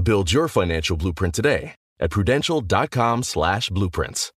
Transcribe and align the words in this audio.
Build 0.00 0.32
your 0.32 0.48
financial 0.48 0.96
blueprint 0.96 1.34
today 1.34 1.74
at 2.00 2.10
prudential.com 2.10 3.22
slash 3.22 3.68
blueprints. 3.68 4.32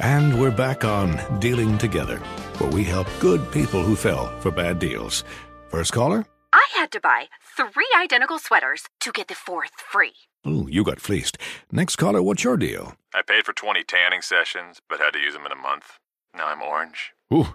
And 0.00 0.40
we're 0.40 0.50
back 0.50 0.84
on 0.84 1.38
Dealing 1.38 1.78
Together, 1.78 2.18
where 2.58 2.70
we 2.70 2.82
help 2.82 3.06
good 3.20 3.50
people 3.52 3.82
who 3.82 3.94
fell 3.94 4.32
for 4.40 4.50
bad 4.50 4.78
deals. 4.80 5.22
First 5.68 5.92
caller? 5.92 6.24
I 6.52 6.66
had 6.74 6.90
to 6.92 7.00
buy 7.00 7.26
three 7.56 7.88
identical 7.96 8.38
sweaters 8.38 8.82
to 9.00 9.12
get 9.12 9.28
the 9.28 9.34
fourth 9.34 9.70
free. 9.76 10.14
Ooh, 10.46 10.66
you 10.68 10.82
got 10.84 11.00
fleeced. 11.00 11.38
Next 11.70 11.96
caller, 11.96 12.20
what's 12.20 12.42
your 12.44 12.56
deal? 12.56 12.94
I 13.14 13.22
paid 13.22 13.44
for 13.44 13.52
20 13.52 13.84
tanning 13.84 14.22
sessions, 14.22 14.80
but 14.88 14.98
had 14.98 15.12
to 15.12 15.20
use 15.20 15.34
them 15.34 15.46
in 15.46 15.52
a 15.52 15.56
month. 15.56 15.98
Now 16.34 16.48
I'm 16.48 16.62
orange. 16.62 17.12
Ooh, 17.32 17.54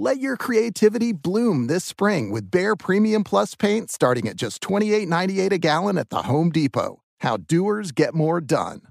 Let 0.00 0.20
your 0.20 0.36
creativity 0.36 1.10
bloom 1.10 1.66
this 1.66 1.84
spring 1.84 2.30
with 2.30 2.52
Behr 2.52 2.78
Premium 2.78 3.24
Plus 3.24 3.56
paint 3.56 3.90
starting 3.90 4.28
at 4.28 4.36
just 4.36 4.62
$28.98 4.62 5.50
a 5.50 5.58
gallon 5.58 5.98
at 5.98 6.08
the 6.08 6.22
Home 6.22 6.52
Depot. 6.52 7.02
How 7.18 7.36
doers 7.36 7.90
get 7.90 8.14
more 8.14 8.40
done. 8.40 8.82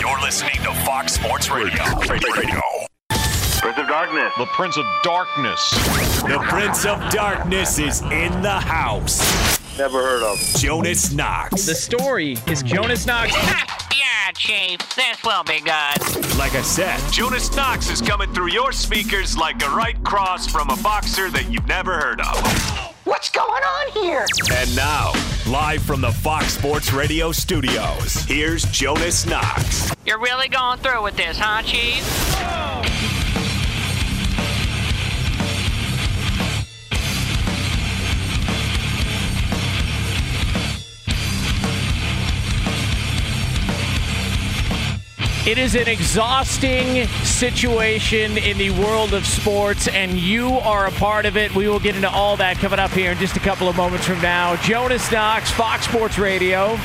You're 0.00 0.18
listening 0.22 0.54
to 0.62 0.72
Fox 0.86 1.16
Sports 1.16 1.50
Radio. 1.50 1.84
Radio. 2.08 2.62
Prince 3.60 3.76
of 3.76 3.88
Darkness. 3.88 4.32
The 4.38 4.46
Prince 4.46 4.78
of 4.78 4.86
Darkness. 5.02 5.70
The 6.22 6.38
Prince 6.48 6.86
of 6.86 7.10
Darkness 7.10 7.78
is 7.78 8.00
in 8.00 8.40
the 8.40 8.58
house. 8.58 9.20
Never 9.76 10.02
heard 10.02 10.22
of. 10.22 10.38
Jonas 10.58 11.12
Knox. 11.12 11.66
The 11.66 11.74
story 11.74 12.38
is 12.46 12.62
Jonas 12.62 13.04
Knox. 13.04 13.34
yeah, 14.32 14.76
Chief. 14.76 14.94
This 14.94 15.22
will 15.24 15.44
be 15.44 15.60
good. 15.60 16.36
Like 16.38 16.54
I 16.54 16.62
said, 16.62 17.00
Jonas 17.12 17.54
Knox 17.54 17.90
is 17.90 18.00
coming 18.00 18.32
through 18.32 18.50
your 18.50 18.72
speakers 18.72 19.36
like 19.36 19.62
a 19.62 19.70
right 19.70 20.02
cross 20.04 20.46
from 20.46 20.70
a 20.70 20.76
boxer 20.82 21.30
that 21.30 21.50
you've 21.50 21.66
never 21.66 21.98
heard 21.98 22.20
of. 22.20 22.96
What's 23.04 23.30
going 23.30 23.62
on 23.62 23.92
here? 23.92 24.26
And 24.52 24.76
now, 24.76 25.12
live 25.48 25.82
from 25.82 26.00
the 26.00 26.12
Fox 26.12 26.54
Sports 26.54 26.92
Radio 26.92 27.32
studios, 27.32 28.14
here's 28.24 28.64
Jonas 28.66 29.26
Knox. 29.26 29.92
You're 30.06 30.20
really 30.20 30.48
going 30.48 30.78
through 30.78 31.02
with 31.02 31.16
this, 31.16 31.38
huh, 31.38 31.62
Chief? 31.62 32.31
It 45.44 45.58
is 45.58 45.74
an 45.74 45.88
exhausting 45.88 47.08
situation 47.24 48.38
in 48.38 48.58
the 48.58 48.70
world 48.70 49.12
of 49.12 49.26
sports, 49.26 49.88
and 49.88 50.16
you 50.16 50.52
are 50.58 50.86
a 50.86 50.92
part 50.92 51.26
of 51.26 51.36
it. 51.36 51.52
We 51.52 51.66
will 51.66 51.80
get 51.80 51.96
into 51.96 52.08
all 52.08 52.36
that 52.36 52.58
coming 52.58 52.78
up 52.78 52.92
here 52.92 53.10
in 53.10 53.18
just 53.18 53.36
a 53.36 53.40
couple 53.40 53.68
of 53.68 53.76
moments 53.76 54.06
from 54.06 54.20
now. 54.22 54.54
Jonas 54.54 55.10
Knox, 55.10 55.50
Fox 55.50 55.88
Sports 55.88 56.16
Radio. 56.16 56.78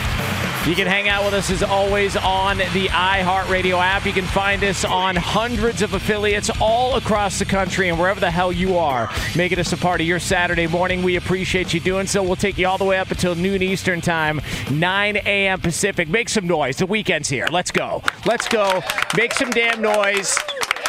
You 0.67 0.75
can 0.75 0.85
hang 0.85 1.07
out 1.07 1.23
with 1.23 1.33
us 1.33 1.49
as 1.49 1.63
always 1.63 2.17
on 2.17 2.57
the 2.57 2.89
iHeartRadio 2.89 3.79
app. 3.79 4.05
You 4.05 4.11
can 4.11 4.25
find 4.25 4.61
us 4.65 4.83
on 4.83 5.15
hundreds 5.15 5.81
of 5.81 5.93
affiliates 5.93 6.49
all 6.59 6.97
across 6.97 7.39
the 7.39 7.45
country 7.45 7.87
and 7.87 7.97
wherever 7.97 8.19
the 8.19 8.29
hell 8.29 8.51
you 8.51 8.77
are, 8.77 9.09
making 9.33 9.59
us 9.59 9.71
a 9.71 9.77
part 9.77 10.01
of 10.01 10.07
your 10.07 10.19
Saturday 10.19 10.67
morning. 10.67 11.03
We 11.03 11.15
appreciate 11.15 11.73
you 11.73 11.79
doing 11.79 12.05
so. 12.05 12.21
We'll 12.21 12.35
take 12.35 12.57
you 12.57 12.67
all 12.67 12.77
the 12.77 12.83
way 12.83 12.97
up 12.99 13.11
until 13.11 13.33
noon 13.33 13.61
Eastern 13.61 14.01
time, 14.01 14.41
9 14.69 15.15
a.m. 15.15 15.61
Pacific. 15.61 16.09
Make 16.09 16.27
some 16.27 16.45
noise. 16.45 16.75
The 16.75 16.85
weekend's 16.85 17.29
here. 17.29 17.47
Let's 17.49 17.71
go. 17.71 18.03
Let's 18.25 18.49
go. 18.49 18.81
Make 19.15 19.35
some 19.35 19.51
damn 19.51 19.81
noise. 19.81 20.37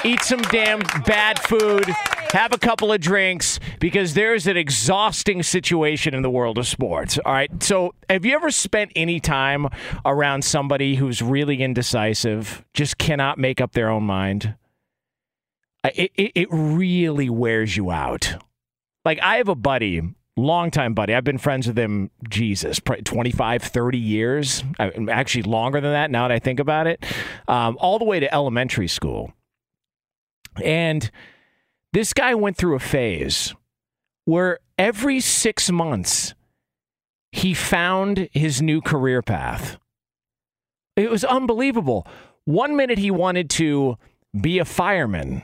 Eat 0.04 0.22
some 0.22 0.42
damn 0.42 0.80
bad 1.06 1.38
food 1.38 1.86
have 2.32 2.52
a 2.52 2.58
couple 2.58 2.92
of 2.92 3.00
drinks 3.00 3.58
because 3.80 4.14
there's 4.14 4.46
an 4.46 4.56
exhausting 4.56 5.42
situation 5.42 6.14
in 6.14 6.22
the 6.22 6.30
world 6.30 6.58
of 6.58 6.66
sports. 6.66 7.18
All 7.24 7.32
right. 7.32 7.62
So, 7.62 7.94
have 8.08 8.24
you 8.24 8.34
ever 8.34 8.50
spent 8.50 8.92
any 8.96 9.20
time 9.20 9.68
around 10.04 10.44
somebody 10.44 10.96
who's 10.96 11.22
really 11.22 11.62
indecisive, 11.62 12.64
just 12.74 12.98
cannot 12.98 13.38
make 13.38 13.60
up 13.60 13.72
their 13.72 13.90
own 13.90 14.04
mind? 14.04 14.54
It, 15.84 16.10
it, 16.16 16.32
it 16.34 16.48
really 16.50 17.30
wears 17.30 17.76
you 17.76 17.90
out. 17.90 18.34
Like, 19.04 19.20
I 19.22 19.36
have 19.36 19.48
a 19.48 19.54
buddy, 19.54 20.02
longtime 20.36 20.94
buddy. 20.94 21.14
I've 21.14 21.24
been 21.24 21.38
friends 21.38 21.66
with 21.66 21.78
him, 21.78 22.10
Jesus, 22.28 22.80
25, 22.80 23.62
30 23.62 23.98
years. 23.98 24.64
Actually, 24.78 25.42
longer 25.44 25.80
than 25.80 25.92
that 25.92 26.10
now 26.10 26.28
that 26.28 26.34
I 26.34 26.38
think 26.38 26.60
about 26.60 26.86
it, 26.86 27.04
um, 27.46 27.76
all 27.80 27.98
the 27.98 28.04
way 28.04 28.20
to 28.20 28.32
elementary 28.34 28.88
school. 28.88 29.32
And 30.62 31.10
this 31.98 32.12
guy 32.12 32.32
went 32.32 32.56
through 32.56 32.76
a 32.76 32.78
phase 32.78 33.52
where 34.24 34.60
every 34.78 35.18
six 35.18 35.68
months 35.68 36.32
he 37.32 37.52
found 37.52 38.28
his 38.32 38.62
new 38.62 38.80
career 38.80 39.20
path. 39.20 39.78
It 40.94 41.10
was 41.10 41.24
unbelievable. 41.24 42.06
One 42.44 42.76
minute 42.76 42.98
he 42.98 43.10
wanted 43.10 43.50
to 43.50 43.96
be 44.40 44.60
a 44.60 44.64
fireman. 44.64 45.42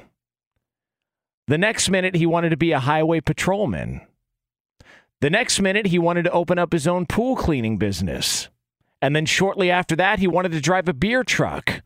The 1.49 1.59
next 1.59 1.91
minute 1.91 2.15
he 2.15 2.25
wanted 2.25 2.51
to 2.51 2.57
be 2.57 2.71
a 2.71 2.79
highway 2.79 3.21
patrolman. 3.21 4.03
The 5.23 5.31
next 5.31 5.59
minute 5.59 5.87
he 5.87 5.99
wanted 5.99 6.23
to 6.27 6.31
open 6.31 6.57
up 6.57 6.73
his 6.73 6.87
own 6.87 7.05
pool 7.05 7.35
cleaning 7.35 7.79
business. 7.79 8.49
And 9.03 9.17
then 9.17 9.27
shortly 9.27 9.73
after 9.73 9.97
that, 9.97 10.21
he 10.21 10.29
wanted 10.29 10.53
to 10.53 10.61
drive 10.61 10.89
a 10.89 10.95
beer 10.95 11.25
truck. 11.25 11.83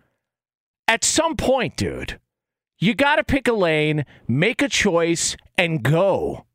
At 0.87 1.05
some 1.05 1.37
point, 1.37 1.75
dude, 1.75 2.21
You 2.79 2.95
got 2.95 3.17
to 3.17 3.25
pick 3.25 3.49
a 3.49 3.53
lane, 3.53 4.05
make 4.29 4.63
a 4.63 4.69
choice, 4.69 5.37
and 5.57 5.83
go. 5.83 6.47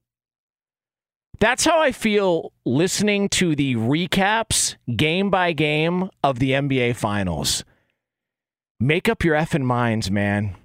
That's 1.40 1.66
how 1.66 1.82
I 1.82 1.92
feel 1.92 2.54
listening 2.64 3.28
to 3.30 3.56
the 3.56 3.76
recaps 3.76 4.78
game 4.96 5.30
by 5.30 5.52
game 5.52 6.10
of 6.24 6.40
the 6.40 6.52
NBA 6.52 6.96
Finals. 6.96 7.66
Make 8.80 9.10
up 9.10 9.26
your 9.26 9.36
effing 9.36 9.64
minds, 9.64 10.10
man. 10.10 10.56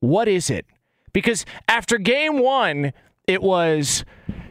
What 0.00 0.28
is 0.28 0.50
it? 0.50 0.66
Because 1.14 1.46
after 1.66 1.96
game 1.96 2.38
one, 2.38 2.92
it 3.26 3.42
was 3.42 4.04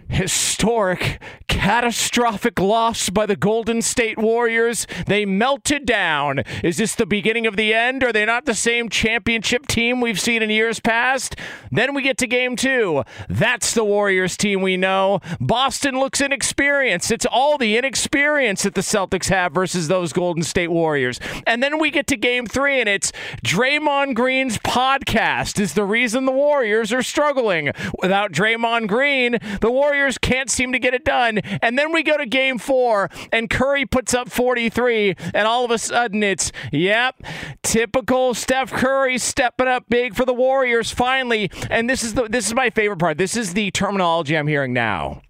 historic, 0.10 1.22
catastrophic 1.48 2.60
loss 2.60 3.10
by 3.10 3.26
the 3.26 3.36
Golden 3.36 3.82
State 3.82 4.18
Warriors. 4.18 4.86
They 5.08 5.26
melted 5.26 5.86
down. 5.86 6.44
Is 6.64 6.78
this 6.78 6.96
the 6.96 7.06
beginning 7.06 7.48
of 7.48 7.56
the 7.56 7.74
end? 7.74 8.04
Are 8.04 8.14
they 8.14 8.26
not 8.26 8.46
the 8.46 8.54
same 8.54 8.90
championship 8.90 9.68
team 9.68 10.02
we've 10.02 10.20
seen 10.20 10.44
in 10.44 10.50
years 10.50 10.80
past? 10.80 11.36
Then 11.72 11.94
we 11.96 12.02
get 12.02 12.18
to 12.20 12.28
game 12.28 12.56
two. 12.56 13.04
That's 13.28 13.74
the 13.74 13.84
Warriors 13.84 14.38
team 14.38 14.62
we 14.62 14.78
know. 14.78 15.22
Boston 15.40 16.00
looks 16.00 16.22
inexperienced. 16.22 17.12
It's 17.12 17.26
all 17.26 17.58
the 17.58 17.78
inexperience 17.78 18.64
that 18.64 18.76
the 18.76 18.82
Celtics 18.82 19.30
have 19.30 19.54
versus 19.54 19.88
those 19.88 20.14
Golden 20.14 20.44
State 20.44 20.70
Warriors. 20.70 21.20
And 21.48 21.64
then 21.64 21.80
we 21.80 21.90
get 21.90 22.08
to 22.08 22.18
game 22.18 22.46
three, 22.46 22.80
and 22.80 22.90
it's 22.90 23.12
Draymond 23.44 24.14
Green's 24.16 24.58
podcast 24.60 25.60
is 25.60 25.74
the 25.74 25.84
reason 25.84 26.26
the 26.26 26.32
Warriors 26.32 26.94
are 26.94 27.04
struggling. 27.04 27.72
Without 28.02 28.32
Draymond 28.32 28.88
Green, 28.88 29.38
the 29.62 29.72
Warriors 29.72 29.95
can't 30.22 30.50
seem 30.50 30.72
to 30.74 30.80
get 30.80 30.94
it 30.94 31.06
done. 31.06 31.40
And 31.62 31.78
then 31.78 31.92
we 31.92 32.04
go 32.04 32.18
to 32.18 32.26
game 32.26 32.58
four, 32.58 33.10
and 33.32 33.50
Curry 33.50 33.86
puts 33.86 34.14
up 34.14 34.30
43, 34.30 35.16
and 35.34 35.48
all 35.48 35.66
of 35.66 35.72
a 35.72 35.78
sudden 35.78 36.24
it's, 36.24 36.52
yep, 36.72 37.16
typical 37.64 38.34
Steph 38.34 38.72
Curry 38.72 39.18
stepping 39.18 39.68
up 39.68 39.86
big 39.90 40.16
for 40.16 40.26
the 40.26 40.34
Warriors 40.34 40.92
finally. 40.92 41.50
And 41.70 41.90
this 41.90 42.04
is 42.04 42.14
the 42.14 42.28
this 42.28 42.48
is 42.48 42.54
my 42.54 42.70
favorite 42.70 43.00
part. 43.00 43.18
This 43.18 43.36
is 43.36 43.54
the 43.54 43.72
terminology 43.72 44.38
I'm 44.38 44.48
hearing 44.48 44.74
now. 44.74 45.22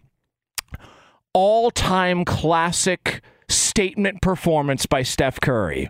All-time 1.33 2.23
classic 2.23 3.21
statement 3.49 4.21
performance 4.21 4.85
by 4.85 5.03
Steph 5.03 5.39
Curry. 5.41 5.89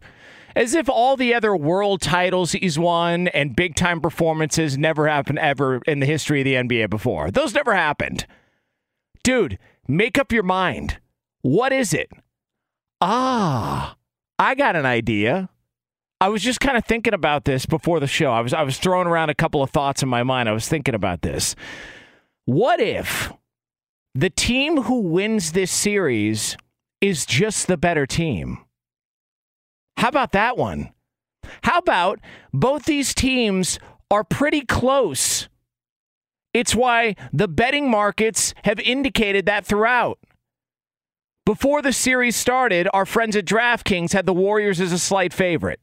As 0.56 0.74
if 0.74 0.89
all 0.89 1.18
the 1.18 1.33
other 1.33 1.56
world 1.56 2.01
titles 2.01 2.54
he's 2.54 2.80
won 2.80 3.27
and 3.30 3.56
big 3.56 3.75
time 3.75 4.00
performances 4.00 4.77
never 4.77 5.07
happened 5.07 5.39
ever 5.39 5.81
in 5.86 6.00
the 6.00 6.06
history 6.06 6.42
of 6.42 6.45
the 6.45 6.54
NBA 6.54 6.89
before. 6.89 7.30
Those 7.30 7.54
never 7.54 7.75
happened. 7.75 8.25
Dude, 9.25 9.57
make 9.88 10.19
up 10.19 10.31
your 10.31 10.44
mind. 10.44 11.00
What 11.42 11.74
is 11.74 11.95
it? 11.95 12.12
Ah, 13.01 13.95
I 14.38 14.54
got 14.54 14.75
an 14.75 14.86
idea. 14.86 15.50
I 16.22 16.30
was 16.30 16.44
just 16.44 16.60
kind 16.60 16.77
of 16.77 16.86
thinking 16.86 17.16
about 17.16 17.44
this 17.44 17.66
before 17.66 18.00
the 18.00 18.06
show. 18.06 18.31
I 18.31 18.42
was 18.42 18.54
I 18.54 18.62
was 18.62 18.77
throwing 18.77 19.07
around 19.07 19.31
a 19.31 19.36
couple 19.36 19.63
of 19.63 19.72
thoughts 19.72 20.04
in 20.04 20.10
my 20.10 20.22
mind. 20.22 20.48
I 20.48 20.51
was 20.51 20.68
thinking 20.68 20.94
about 20.94 21.24
this. 21.24 21.56
What 22.45 22.80
if 22.80 23.33
the 24.13 24.30
team 24.30 24.83
who 24.83 25.00
wins 25.00 25.54
this 25.54 25.72
series 25.72 26.56
is 27.01 27.25
just 27.25 27.66
the 27.66 27.77
better 27.77 28.06
team? 28.06 28.60
How 29.98 30.10
about 30.10 30.33
that 30.33 30.56
one? 30.56 30.94
How 31.63 31.80
about 31.80 32.19
both 32.54 32.86
these 32.86 33.16
teams 33.16 33.80
are 34.12 34.24
pretty 34.24 34.62
close? 34.62 35.50
It's 36.56 36.74
why 36.74 37.18
the 37.34 37.50
betting 37.50 37.92
markets 37.92 38.54
have 38.63 38.80
indicated 38.80 39.46
that 39.46 39.66
throughout. 39.66 40.19
Before 41.46 41.81
the 41.81 41.92
series 41.92 42.38
started, 42.38 42.88
our 42.94 43.06
friends 43.06 43.36
at 43.36 43.44
DraftKings 43.44 44.13
had 44.13 44.25
the 44.25 44.34
Warriors 44.34 44.80
as 44.80 44.94
a 44.94 44.98
slight 44.98 45.34
favorite. 45.34 45.81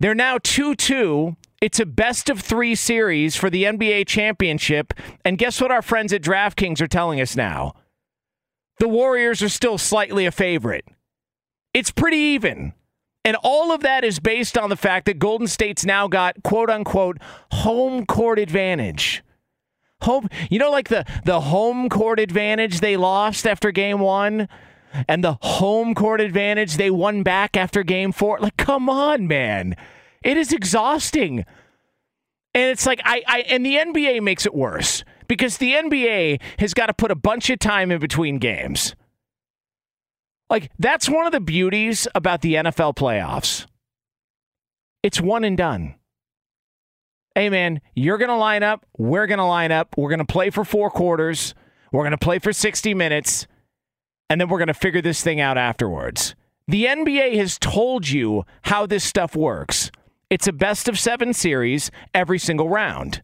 They're 0.00 0.14
now 0.14 0.38
2 0.42 0.74
2. 0.74 1.36
It's 1.60 1.80
a 1.80 1.84
best 1.84 2.30
of 2.30 2.40
three 2.40 2.74
series 2.74 3.36
for 3.36 3.50
the 3.50 3.64
NBA 3.64 4.06
championship. 4.06 4.94
And 5.22 5.36
guess 5.36 5.60
what 5.60 5.70
our 5.70 5.82
friends 5.82 6.14
at 6.14 6.22
DraftKings 6.22 6.80
are 6.80 6.88
telling 6.88 7.20
us 7.20 7.36
now? 7.36 7.74
The 8.78 8.88
Warriors 8.88 9.42
are 9.42 9.50
still 9.50 9.76
slightly 9.76 10.24
a 10.24 10.32
favorite. 10.32 10.86
It's 11.74 11.90
pretty 11.90 12.16
even. 12.16 12.72
And 13.24 13.36
all 13.42 13.72
of 13.72 13.82
that 13.82 14.04
is 14.04 14.18
based 14.18 14.58
on 14.58 14.68
the 14.70 14.76
fact 14.76 15.06
that 15.06 15.18
Golden 15.18 15.46
State's 15.46 15.84
now 15.84 16.08
got 16.08 16.42
quote 16.42 16.70
unquote 16.70 17.18
home 17.52 18.04
court 18.06 18.38
advantage. 18.38 19.22
Home, 20.02 20.28
you 20.50 20.58
know, 20.58 20.70
like 20.70 20.88
the, 20.88 21.04
the 21.24 21.40
home 21.42 21.88
court 21.88 22.18
advantage 22.18 22.80
they 22.80 22.96
lost 22.96 23.46
after 23.46 23.70
game 23.70 24.00
one 24.00 24.48
and 25.08 25.22
the 25.22 25.38
home 25.40 25.94
court 25.94 26.20
advantage 26.20 26.76
they 26.76 26.90
won 26.90 27.22
back 27.22 27.56
after 27.56 27.84
game 27.84 28.10
four. 28.10 28.38
Like, 28.40 28.56
come 28.56 28.88
on, 28.88 29.28
man. 29.28 29.76
It 30.22 30.36
is 30.36 30.52
exhausting. 30.52 31.44
And 32.54 32.70
it's 32.70 32.86
like 32.86 33.00
I, 33.04 33.22
I 33.26 33.40
and 33.42 33.64
the 33.64 33.76
NBA 33.76 34.20
makes 34.22 34.44
it 34.44 34.54
worse 34.54 35.04
because 35.28 35.58
the 35.58 35.72
NBA 35.72 36.40
has 36.58 36.74
got 36.74 36.86
to 36.86 36.94
put 36.94 37.10
a 37.10 37.14
bunch 37.16 37.48
of 37.50 37.58
time 37.58 37.90
in 37.90 37.98
between 38.00 38.38
games. 38.38 38.94
Like 40.52 40.70
that's 40.78 41.08
one 41.08 41.24
of 41.24 41.32
the 41.32 41.40
beauties 41.40 42.06
about 42.14 42.42
the 42.42 42.56
NFL 42.56 42.94
playoffs. 42.94 43.64
It's 45.02 45.18
one 45.18 45.44
and 45.44 45.56
done. 45.56 45.94
Hey 47.34 47.48
man, 47.48 47.80
you're 47.94 48.18
going 48.18 48.28
to 48.28 48.36
line 48.36 48.62
up, 48.62 48.84
we're 48.98 49.26
going 49.26 49.38
to 49.38 49.46
line 49.46 49.72
up, 49.72 49.96
we're 49.96 50.10
going 50.10 50.18
to 50.18 50.26
play 50.26 50.50
for 50.50 50.62
4 50.62 50.90
quarters, 50.90 51.54
we're 51.90 52.02
going 52.02 52.10
to 52.10 52.18
play 52.18 52.38
for 52.38 52.52
60 52.52 52.92
minutes, 52.92 53.46
and 54.28 54.38
then 54.38 54.50
we're 54.50 54.58
going 54.58 54.68
to 54.68 54.74
figure 54.74 55.00
this 55.00 55.22
thing 55.22 55.40
out 55.40 55.56
afterwards. 55.56 56.34
The 56.68 56.84
NBA 56.84 57.36
has 57.36 57.56
told 57.58 58.10
you 58.10 58.44
how 58.60 58.84
this 58.84 59.04
stuff 59.04 59.34
works. 59.34 59.90
It's 60.28 60.46
a 60.46 60.52
best 60.52 60.86
of 60.86 60.98
7 60.98 61.32
series 61.32 61.90
every 62.12 62.38
single 62.38 62.68
round. 62.68 63.22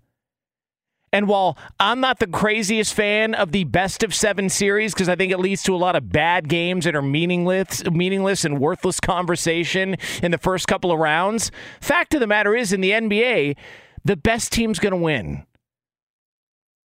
And 1.12 1.26
while 1.26 1.56
I'm 1.80 2.00
not 2.00 2.18
the 2.18 2.26
craziest 2.26 2.92
fan 2.92 3.34
of 3.34 3.52
the 3.52 3.64
best 3.64 4.02
of 4.02 4.14
seven 4.14 4.48
series 4.48 4.92
because 4.92 5.08
I 5.08 5.16
think 5.16 5.32
it 5.32 5.38
leads 5.38 5.62
to 5.64 5.74
a 5.74 5.76
lot 5.76 5.96
of 5.96 6.10
bad 6.10 6.48
games 6.48 6.84
that 6.84 6.94
are 6.94 7.02
meaningless, 7.02 7.84
meaningless 7.90 8.44
and 8.44 8.60
worthless 8.60 9.00
conversation 9.00 9.96
in 10.22 10.30
the 10.30 10.38
first 10.38 10.68
couple 10.68 10.92
of 10.92 10.98
rounds, 10.98 11.50
fact 11.80 12.14
of 12.14 12.20
the 12.20 12.26
matter 12.26 12.54
is 12.54 12.72
in 12.72 12.80
the 12.80 12.90
NBA, 12.90 13.56
the 14.04 14.16
best 14.16 14.52
team's 14.52 14.78
going 14.78 14.92
to 14.92 14.98
win. 14.98 15.44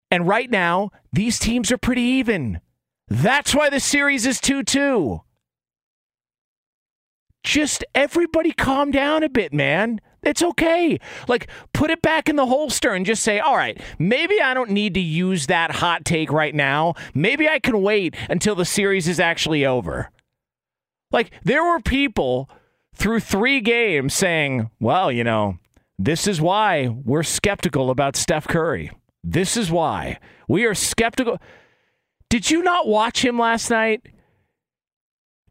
And 0.09 0.27
right 0.27 0.49
now, 0.49 0.91
these 1.11 1.39
teams 1.39 1.71
are 1.71 1.77
pretty 1.77 2.03
even. 2.03 2.61
That's 3.07 3.53
why 3.53 3.69
the 3.69 3.79
series 3.79 4.25
is 4.25 4.39
2 4.39 4.63
2. 4.63 5.21
Just 7.43 7.83
everybody 7.93 8.51
calm 8.53 8.91
down 8.91 9.23
a 9.23 9.29
bit, 9.29 9.53
man. 9.53 9.99
It's 10.23 10.41
okay. 10.41 10.99
Like, 11.27 11.47
put 11.73 11.91
it 11.91 12.01
back 12.01 12.29
in 12.29 12.37
the 12.37 12.45
holster 12.45 12.93
and 12.93 13.05
just 13.05 13.23
say, 13.23 13.39
all 13.39 13.57
right, 13.57 13.79
maybe 13.99 14.41
I 14.41 14.53
don't 14.53 14.71
need 14.71 14.93
to 14.93 15.01
use 15.01 15.47
that 15.47 15.71
hot 15.71 16.05
take 16.05 16.31
right 16.31 16.55
now. 16.55 16.95
Maybe 17.13 17.47
I 17.47 17.59
can 17.59 17.81
wait 17.81 18.15
until 18.29 18.55
the 18.55 18.65
series 18.65 19.07
is 19.07 19.19
actually 19.19 19.65
over. 19.65 20.09
Like, 21.11 21.31
there 21.43 21.63
were 21.63 21.79
people 21.81 22.49
through 22.95 23.19
three 23.19 23.59
games 23.59 24.13
saying, 24.13 24.69
well, 24.79 25.11
you 25.11 25.23
know, 25.23 25.57
this 25.99 26.27
is 26.27 26.41
why 26.41 26.87
we're 26.87 27.23
skeptical 27.23 27.89
about 27.89 28.15
Steph 28.15 28.47
Curry. 28.47 28.91
This 29.23 29.57
is 29.57 29.71
why 29.71 30.19
we 30.47 30.65
are 30.65 30.73
skeptical. 30.73 31.39
Did 32.29 32.49
you 32.49 32.63
not 32.63 32.87
watch 32.87 33.23
him 33.23 33.37
last 33.37 33.69
night? 33.69 34.07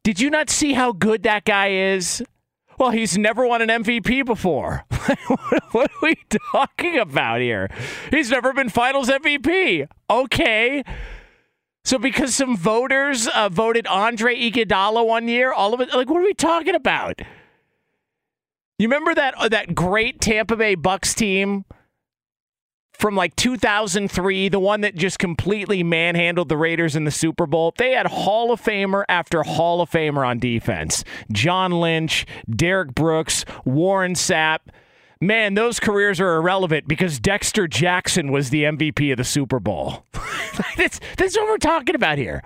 Did 0.03 0.19
you 0.19 0.31
not 0.31 0.51
see 0.51 0.73
how 0.73 0.93
good 0.93 1.23
that 1.23 1.45
guy 1.45 1.71
is? 1.71 2.23
Well, 2.83 2.91
he's 2.91 3.17
never 3.17 3.47
won 3.47 3.63
an 3.63 3.85
MVP 3.85 4.27
before. 4.27 4.85
what 5.71 5.89
are 5.89 6.03
we 6.03 6.17
talking 6.51 6.99
about 6.99 7.41
here? 7.41 7.71
He's 8.11 8.29
never 8.29 8.53
been 8.53 8.71
finals 8.71 9.09
MVP. 9.09 9.87
Okay. 10.11 10.83
So 11.85 11.97
because 11.97 12.35
some 12.35 12.57
voters 12.57 13.29
uh, 13.29 13.51
voted 13.51 13.87
Andre 13.87 14.35
Iguodala 14.35 15.07
one 15.07 15.29
year, 15.29 15.53
all 15.53 15.75
of 15.75 15.81
it 15.81 15.95
like 15.95 16.11
what 16.11 16.23
are 16.23 16.25
we 16.25 16.35
talking 16.35 16.75
about? 16.75 17.21
You 18.81 18.89
remember 18.89 19.15
that 19.15 19.35
uh, 19.39 19.49
that 19.51 19.77
great 19.77 20.21
Tampa 20.21 20.57
Bay 20.57 20.75
Bucks 20.75 21.15
team 21.15 21.65
from 23.03 23.17
like 23.17 23.35
2003, 23.35 24.49
the 24.49 24.61
one 24.61 24.83
that 24.83 24.95
just 24.95 25.19
completely 25.19 25.83
manhandled 25.83 26.49
the 26.49 26.57
Raiders 26.57 26.95
in 26.95 27.03
the 27.03 27.11
Super 27.11 27.47
Bowl. 27.47 27.75
They 27.77 27.91
had 27.91 28.07
Hall 28.07 28.53
of 28.53 28.63
Famer 28.63 29.05
after 29.09 29.43
Hall 29.43 29.81
of 29.81 29.91
Famer 29.91 30.25
on 30.25 30.39
defense. 30.39 31.03
John 31.33 31.73
Lynch, 31.73 32.25
Derrick 32.49 32.95
Brooks, 32.95 33.45
Warren 33.65 34.15
Sapp. 34.15 34.61
Man, 35.21 35.55
those 35.55 35.81
careers 35.81 36.21
are 36.21 36.37
irrelevant 36.37 36.87
because 36.87 37.19
Dexter 37.19 37.67
Jackson 37.67 38.31
was 38.31 38.51
the 38.51 38.63
MVP 38.63 39.11
of 39.11 39.17
the 39.17 39.25
Super 39.25 39.59
Bowl. 39.59 40.07
that's, 40.77 41.01
that's 41.17 41.37
what 41.37 41.49
we're 41.49 41.59
talking 41.59 41.97
about 41.97 42.19
here. 42.19 42.45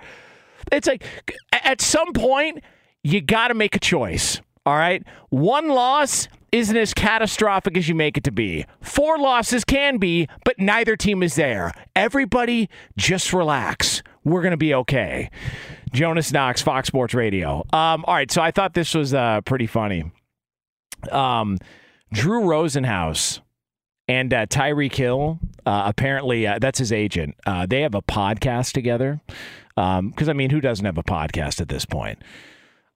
It's 0.71 0.87
like 0.87 1.05
at 1.51 1.81
some 1.81 2.13
point, 2.13 2.63
you 3.03 3.21
got 3.21 3.49
to 3.49 3.53
make 3.53 3.75
a 3.75 3.79
choice. 3.79 4.41
All 4.65 4.75
right. 4.75 5.05
One 5.29 5.67
loss 5.67 6.27
isn't 6.51 6.77
as 6.77 6.93
catastrophic 6.93 7.77
as 7.77 7.89
you 7.89 7.95
make 7.95 8.17
it 8.17 8.23
to 8.25 8.31
be. 8.31 8.65
Four 8.81 9.17
losses 9.17 9.63
can 9.63 9.97
be, 9.97 10.27
but 10.45 10.59
neither 10.59 10.95
team 10.95 11.23
is 11.23 11.35
there. 11.35 11.71
Everybody 11.95 12.69
just 12.97 13.33
relax. 13.33 14.01
We're 14.23 14.41
going 14.41 14.51
to 14.51 14.57
be 14.57 14.73
okay. 14.73 15.29
Jonas 15.93 16.31
Knox, 16.31 16.61
Fox 16.61 16.87
Sports 16.87 17.13
Radio. 17.13 17.63
Um, 17.73 18.03
all 18.05 18.13
right. 18.13 18.29
So 18.31 18.41
I 18.41 18.51
thought 18.51 18.73
this 18.73 18.93
was 18.93 19.13
uh, 19.13 19.41
pretty 19.41 19.67
funny. 19.67 20.11
Um, 21.11 21.57
Drew 22.11 22.41
Rosenhaus 22.41 23.41
and 24.07 24.33
uh, 24.33 24.45
Tyreek 24.45 24.95
Hill, 24.95 25.39
uh, 25.65 25.83
apparently 25.85 26.47
uh, 26.47 26.59
that's 26.59 26.79
his 26.79 26.91
agent. 26.91 27.35
Uh, 27.45 27.65
they 27.65 27.81
have 27.81 27.95
a 27.95 28.01
podcast 28.01 28.71
together. 28.73 29.21
Because 29.75 29.99
um, 29.99 30.29
I 30.29 30.33
mean, 30.33 30.49
who 30.49 30.59
doesn't 30.59 30.85
have 30.85 30.97
a 30.97 31.03
podcast 31.03 31.61
at 31.61 31.69
this 31.69 31.85
point? 31.85 32.19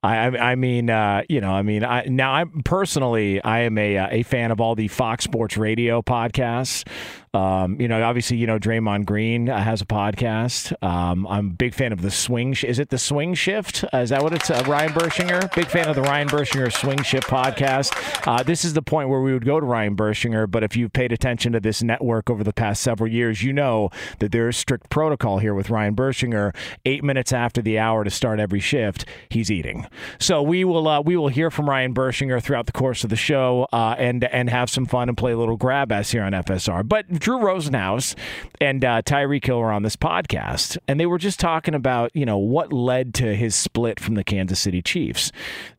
I, 0.03 0.51
I 0.51 0.55
mean, 0.55 0.89
uh, 0.89 1.21
you 1.29 1.41
know, 1.41 1.51
I 1.51 1.61
mean, 1.61 1.83
I, 1.83 2.05
now 2.05 2.33
I'm 2.33 2.63
personally, 2.63 3.41
I 3.43 3.61
am 3.61 3.77
a, 3.77 3.97
uh, 3.97 4.07
a 4.09 4.23
fan 4.23 4.49
of 4.49 4.59
all 4.59 4.73
the 4.73 4.87
Fox 4.87 5.23
Sports 5.23 5.57
Radio 5.57 6.01
podcasts. 6.01 6.87
Um, 7.33 7.79
you 7.79 7.87
know, 7.87 8.03
obviously, 8.03 8.35
you 8.37 8.45
know, 8.45 8.59
Draymond 8.59 9.05
Green 9.05 9.47
has 9.47 9.81
a 9.81 9.85
podcast. 9.85 10.73
Um, 10.83 11.25
I'm 11.27 11.47
a 11.47 11.53
big 11.53 11.73
fan 11.73 11.93
of 11.93 12.01
the 12.01 12.11
Swing. 12.11 12.53
Sh- 12.53 12.65
is 12.65 12.77
it 12.77 12.89
the 12.89 12.97
Swing 12.97 13.35
Shift? 13.35 13.85
Uh, 13.93 13.99
is 13.99 14.09
that 14.09 14.21
what 14.21 14.33
it's? 14.33 14.49
Uh, 14.49 14.61
Ryan 14.67 14.91
Bershinger. 14.91 15.53
Big 15.55 15.67
fan 15.67 15.87
of 15.87 15.95
the 15.95 16.01
Ryan 16.01 16.27
Bershinger 16.27 16.69
Swing 16.73 17.01
Shift 17.03 17.27
podcast. 17.27 17.93
Uh, 18.27 18.43
this 18.43 18.65
is 18.65 18.73
the 18.73 18.81
point 18.81 19.07
where 19.07 19.21
we 19.21 19.31
would 19.31 19.45
go 19.45 19.61
to 19.61 19.65
Ryan 19.65 19.95
Bershinger, 19.95 20.49
but 20.49 20.61
if 20.61 20.75
you've 20.75 20.91
paid 20.91 21.13
attention 21.13 21.53
to 21.53 21.61
this 21.61 21.81
network 21.81 22.29
over 22.29 22.43
the 22.43 22.51
past 22.51 22.81
several 22.81 23.09
years, 23.09 23.43
you 23.43 23.53
know 23.53 23.89
that 24.19 24.33
there 24.33 24.49
is 24.49 24.57
strict 24.57 24.89
protocol 24.89 25.37
here 25.37 25.53
with 25.53 25.69
Ryan 25.69 25.95
Bershinger. 25.95 26.53
Eight 26.85 27.01
minutes 27.01 27.31
after 27.31 27.61
the 27.61 27.79
hour 27.79 28.03
to 28.03 28.09
start 28.09 28.41
every 28.41 28.59
shift, 28.59 29.05
he's 29.29 29.49
eating. 29.49 29.87
So 30.19 30.41
we 30.41 30.65
will 30.65 30.85
uh, 30.85 30.99
we 30.99 31.15
will 31.15 31.29
hear 31.29 31.49
from 31.49 31.69
Ryan 31.69 31.93
Bershinger 31.93 32.41
throughout 32.43 32.65
the 32.65 32.73
course 32.73 33.05
of 33.05 33.09
the 33.09 33.15
show 33.15 33.69
uh, 33.71 33.95
and 33.97 34.25
and 34.25 34.49
have 34.49 34.69
some 34.69 34.85
fun 34.85 35.07
and 35.07 35.17
play 35.17 35.31
a 35.31 35.37
little 35.37 35.55
grab 35.55 35.93
ass 35.93 36.11
here 36.11 36.23
on 36.23 36.33
FSR. 36.33 36.85
But 36.85 37.20
Drew 37.21 37.37
Rosenhaus 37.37 38.15
and 38.59 38.83
uh, 38.83 39.03
Tyreek 39.03 39.45
Hill 39.45 39.59
were 39.59 39.71
on 39.71 39.83
this 39.83 39.95
podcast, 39.95 40.77
and 40.87 40.99
they 40.99 41.05
were 41.05 41.19
just 41.19 41.39
talking 41.39 41.75
about 41.75 42.13
you 42.15 42.25
know 42.25 42.39
what 42.39 42.73
led 42.73 43.13
to 43.15 43.35
his 43.35 43.55
split 43.55 43.99
from 43.99 44.15
the 44.15 44.23
Kansas 44.23 44.59
City 44.59 44.81
Chiefs, 44.81 45.31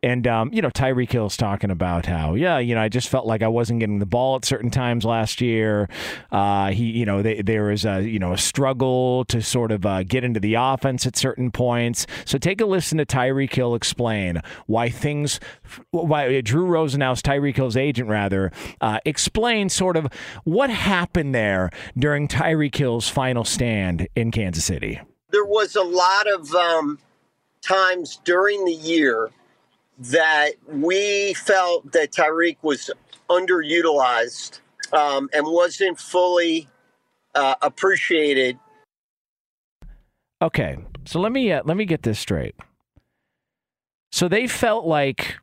and 0.02 0.26
um, 0.28 0.52
you 0.52 0.62
know 0.62 0.70
Tyreek 0.70 1.10
Hill's 1.10 1.36
talking 1.36 1.70
about 1.70 2.06
how 2.06 2.34
yeah 2.34 2.58
you 2.58 2.76
know 2.76 2.80
I 2.80 2.88
just 2.88 3.08
felt 3.08 3.26
like 3.26 3.42
I 3.42 3.48
wasn't 3.48 3.80
getting 3.80 3.98
the 3.98 4.06
ball 4.06 4.36
at 4.36 4.44
certain 4.44 4.70
times 4.70 5.04
last 5.04 5.40
year. 5.40 5.88
Uh, 6.30 6.70
he 6.70 6.84
you 6.84 7.04
know 7.04 7.22
they, 7.22 7.42
there 7.42 7.64
was 7.64 7.84
a 7.84 8.02
you 8.02 8.20
know 8.20 8.32
a 8.32 8.38
struggle 8.38 9.24
to 9.26 9.42
sort 9.42 9.72
of 9.72 9.84
uh, 9.84 10.04
get 10.04 10.22
into 10.22 10.38
the 10.38 10.54
offense 10.54 11.06
at 11.06 11.16
certain 11.16 11.50
points. 11.50 12.06
So 12.24 12.38
take 12.38 12.60
a 12.60 12.66
listen 12.66 12.98
to 12.98 13.04
Tyreek 13.04 13.52
Hill 13.52 13.74
explain 13.74 14.40
why 14.66 14.90
things 14.90 15.40
why 15.90 16.40
Drew 16.40 16.66
Rosenhaus 16.66 17.20
Tyreek 17.20 17.56
Hill's 17.56 17.76
agent 17.76 18.08
rather 18.08 18.52
uh, 18.80 19.00
explain 19.04 19.68
sort 19.68 19.96
of 19.96 20.06
what 20.44 20.70
happened 20.70 21.31
there 21.32 21.70
during 21.98 22.28
Tyreek 22.28 22.74
Hill's 22.74 23.08
final 23.08 23.44
stand 23.44 24.08
in 24.14 24.30
Kansas 24.30 24.64
City? 24.64 25.00
There 25.30 25.44
was 25.44 25.76
a 25.76 25.82
lot 25.82 26.30
of 26.30 26.54
um, 26.54 26.98
times 27.62 28.20
during 28.24 28.64
the 28.64 28.72
year 28.72 29.30
that 29.98 30.52
we 30.68 31.34
felt 31.34 31.90
that 31.92 32.12
Tyreek 32.12 32.56
was 32.62 32.90
underutilized 33.30 34.60
um, 34.92 35.28
and 35.32 35.46
wasn't 35.46 35.98
fully 35.98 36.68
uh, 37.34 37.54
appreciated. 37.62 38.58
Okay, 40.42 40.76
so 41.04 41.20
let 41.20 41.32
me 41.32 41.52
uh, 41.52 41.62
let 41.64 41.76
me 41.76 41.84
get 41.84 42.02
this 42.02 42.18
straight. 42.18 42.56
So 44.10 44.28
they 44.28 44.46
felt 44.46 44.84
like 44.84 45.36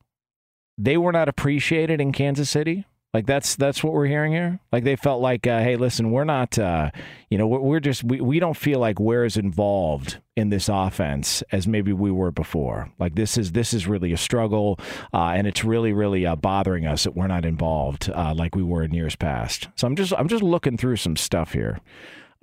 they 0.77 0.97
were 0.97 1.11
not 1.11 1.29
appreciated 1.29 1.99
in 1.99 2.11
Kansas 2.11 2.49
City. 2.49 2.85
Like 3.11 3.25
that's 3.25 3.55
that's 3.55 3.83
what 3.83 3.93
we're 3.93 4.05
hearing 4.05 4.33
here. 4.33 4.59
Like 4.71 4.83
they 4.83 4.95
felt 4.95 5.19
like, 5.19 5.47
uh, 5.47 5.61
hey, 5.61 5.77
listen, 5.77 6.11
we're 6.11 6.25
not, 6.25 6.59
uh, 6.59 6.91
you 7.31 7.39
know, 7.39 7.47
we're, 7.47 7.59
we're, 7.59 7.79
just 7.79 8.03
we, 8.03 8.21
we 8.21 8.39
don't 8.39 8.55
feel 8.55 8.79
like 8.79 8.99
we're 8.99 9.25
as 9.25 9.35
involved 9.35 10.19
in 10.35 10.49
this 10.49 10.69
offense 10.69 11.41
as 11.51 11.67
maybe 11.67 11.91
we 11.91 12.11
were 12.11 12.31
before. 12.31 12.91
Like 12.99 13.15
this 13.15 13.35
is 13.35 13.53
this 13.53 13.73
is 13.73 13.87
really 13.87 14.13
a 14.13 14.17
struggle, 14.17 14.79
uh, 15.11 15.29
and 15.29 15.47
it's 15.47 15.63
really 15.63 15.91
really 15.91 16.23
uh, 16.23 16.35
bothering 16.35 16.85
us 16.85 17.03
that 17.05 17.15
we're 17.15 17.25
not 17.25 17.45
involved 17.45 18.11
uh, 18.11 18.35
like 18.35 18.55
we 18.55 18.61
were 18.63 18.83
in 18.83 18.93
years 18.93 19.15
past. 19.15 19.69
So 19.75 19.87
I'm 19.87 19.95
just 19.95 20.13
I'm 20.13 20.27
just 20.27 20.43
looking 20.43 20.77
through 20.77 20.97
some 20.97 21.15
stuff 21.15 21.53
here. 21.53 21.79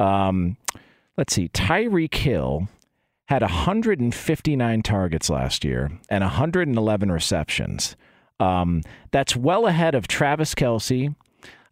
Um, 0.00 0.56
let's 1.16 1.32
see, 1.32 1.48
Tyreek 1.48 2.14
Hill 2.14 2.68
had 3.26 3.42
159 3.42 4.82
targets 4.82 5.30
last 5.30 5.64
year 5.64 5.92
and 6.08 6.22
111 6.22 7.12
receptions. 7.12 7.96
Um, 8.38 8.82
that's 9.10 9.34
well 9.36 9.66
ahead 9.66 9.94
of 9.94 10.08
Travis 10.08 10.54
Kelce 10.54 11.14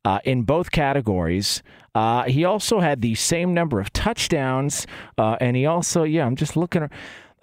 uh, 0.05 0.21
in 0.25 0.43
both 0.43 0.71
categories. 0.71 1.63
Uh, 1.95 2.25
he 2.25 2.45
also 2.45 2.81
had 2.81 3.03
the 3.03 3.15
same 3.15 3.55
number 3.55 3.81
of 3.81 3.93
touchdowns, 3.93 4.87
uh, 5.17 5.37
and 5.41 5.57
he 5.57 5.67
also, 5.67 6.03
yeah, 6.03 6.27
I'm 6.27 6.37
just 6.37 6.57
looking. 6.57 6.89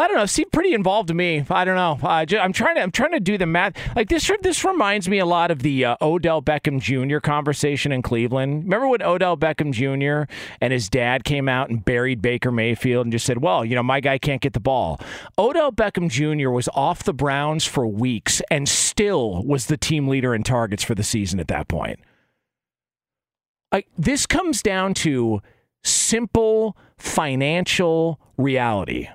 I 0.02 0.08
don't 0.08 0.18
know. 0.18 0.26
Seemed 0.26 0.52
pretty 0.52 0.74
involved 0.74 1.10
to 1.10 1.14
me. 1.14 1.46
I 1.48 1.64
don't 1.64 1.76
know. 1.76 2.00
Uh, 2.02 2.26
I'm 2.40 2.54
trying 2.54 2.74
to. 2.74 2.82
I'm 2.82 2.92
trying 2.92 3.12
to 3.12 3.20
do 3.20 3.38
the 3.38 3.46
math. 3.46 3.74
Like 3.96 4.10
this. 4.10 4.32
This 4.42 4.66
reminds 4.66 5.08
me 5.08 5.20
a 5.20 5.28
lot 5.28 5.52
of 5.52 5.62
the 5.62 5.86
uh, 5.86 5.98
Odell 6.02 6.42
Beckham 6.42 6.80
Jr. 6.80 7.20
conversation 7.20 7.92
in 7.92 8.02
Cleveland. 8.02 8.64
Remember 8.64 8.88
when 8.88 9.04
Odell 9.04 9.38
Beckham 9.38 9.72
Jr. 9.72 10.32
and 10.60 10.74
his 10.74 10.90
dad 10.90 11.24
came 11.24 11.48
out 11.48 11.70
and 11.70 11.86
buried 11.86 12.20
Baker 12.20 12.52
Mayfield 12.52 13.06
and 13.06 13.12
just 13.12 13.28
said, 13.28 13.44
"Well, 13.44 13.64
you 13.64 13.76
know, 13.76 13.84
my 13.84 14.00
guy 14.00 14.18
can't 14.18 14.42
get 14.42 14.54
the 14.54 14.60
ball." 14.60 15.00
Odell 15.38 15.72
Beckham 15.72 16.10
Jr. 16.10 16.50
was 16.50 16.68
off 16.74 17.04
the 17.04 17.14
Browns 17.14 17.66
for 17.66 17.86
weeks 17.86 18.42
and 18.50 18.68
still 18.68 19.44
was 19.44 19.68
the 19.68 19.78
team 19.78 20.08
leader 20.08 20.34
in 20.34 20.42
targets 20.42 20.84
for 20.84 20.96
the 20.96 21.04
season 21.04 21.40
at 21.40 21.48
that 21.50 21.68
point. 21.68 22.00
Like 23.72 23.88
this 24.00 24.26
comes 24.26 24.64
down 24.64 24.96
to 24.96 25.44
simple 25.84 26.76
financial 26.98 28.20
reality. 28.36 29.08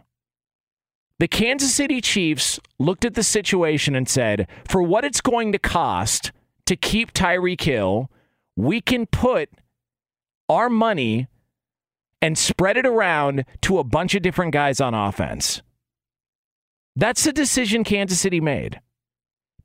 The 1.19 1.29
Kansas 1.29 1.73
City 1.73 2.01
Chiefs 2.01 2.61
looked 2.79 3.05
at 3.05 3.15
the 3.15 3.23
situation 3.23 3.95
and 3.95 4.09
said, 4.09 4.47
for 4.69 4.83
what 4.83 5.05
it's 5.05 5.21
going 5.21 5.53
to 5.53 5.59
cost 5.59 6.31
to 6.67 6.77
keep 6.77 7.13
Tyreek 7.13 7.63
Hill, 7.63 8.11
we 8.55 8.81
can 8.81 9.07
put 9.07 9.49
our 10.49 10.69
money 10.69 11.27
and 12.21 12.37
spread 12.37 12.77
it 12.77 12.87
around 12.87 13.45
to 13.63 13.79
a 13.79 13.85
bunch 13.85 14.15
of 14.15 14.23
different 14.23 14.53
guys 14.53 14.81
on 14.81 14.95
offense. 14.95 15.63
That's 16.97 17.25
the 17.25 17.33
decision 17.33 17.85
Kansas 17.85 18.21
City 18.21 18.41
made. 18.41 18.81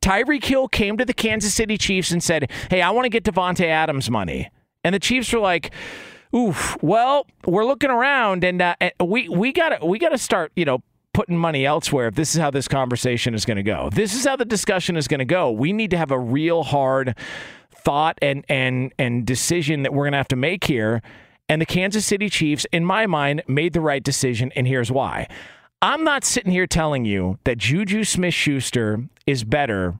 Tyreek 0.01 0.43
Hill 0.43 0.67
came 0.67 0.97
to 0.97 1.05
the 1.05 1.13
Kansas 1.13 1.53
City 1.53 1.77
Chiefs 1.77 2.11
and 2.11 2.23
said, 2.23 2.49
Hey, 2.69 2.81
I 2.81 2.89
want 2.91 3.05
to 3.05 3.09
get 3.09 3.23
Davante 3.23 3.65
Adams 3.65 4.09
money. 4.09 4.49
And 4.83 4.95
the 4.95 4.99
Chiefs 4.99 5.31
were 5.31 5.39
like, 5.39 5.71
Oof. 6.35 6.77
Well, 6.81 7.27
we're 7.45 7.65
looking 7.65 7.89
around, 7.89 8.45
and 8.45 8.61
uh, 8.61 8.75
we 9.03 9.27
we 9.27 9.51
got 9.51 9.69
to 9.69 9.85
we 9.85 9.99
got 9.99 10.09
to 10.09 10.17
start, 10.17 10.53
you 10.55 10.63
know, 10.63 10.81
putting 11.13 11.37
money 11.37 11.65
elsewhere 11.65 12.07
if 12.07 12.15
this 12.15 12.33
is 12.35 12.41
how 12.41 12.51
this 12.51 12.67
conversation 12.67 13.33
is 13.33 13.45
going 13.45 13.57
to 13.57 13.63
go. 13.63 13.89
This 13.91 14.15
is 14.15 14.25
how 14.25 14.35
the 14.35 14.45
discussion 14.45 14.95
is 14.95 15.07
going 15.07 15.19
to 15.19 15.25
go. 15.25 15.51
We 15.51 15.73
need 15.73 15.91
to 15.91 15.97
have 15.97 16.11
a 16.11 16.19
real 16.19 16.63
hard 16.63 17.15
thought 17.73 18.17
and 18.21 18.45
and 18.47 18.93
and 18.99 19.25
decision 19.25 19.83
that 19.83 19.93
we're 19.93 20.05
going 20.05 20.13
to 20.13 20.17
have 20.17 20.27
to 20.29 20.35
make 20.35 20.65
here. 20.65 21.01
And 21.49 21.61
the 21.61 21.65
Kansas 21.65 22.05
City 22.05 22.29
Chiefs, 22.29 22.65
in 22.71 22.85
my 22.85 23.07
mind, 23.07 23.43
made 23.45 23.73
the 23.73 23.81
right 23.81 24.01
decision, 24.01 24.53
and 24.55 24.65
here's 24.67 24.89
why. 24.89 25.27
I'm 25.81 26.03
not 26.03 26.23
sitting 26.23 26.51
here 26.51 26.67
telling 26.67 27.03
you 27.05 27.39
that 27.43 27.57
Juju 27.57 28.03
Smith 28.03 28.33
Schuster 28.33 29.03
is 29.25 29.43
better 29.43 29.99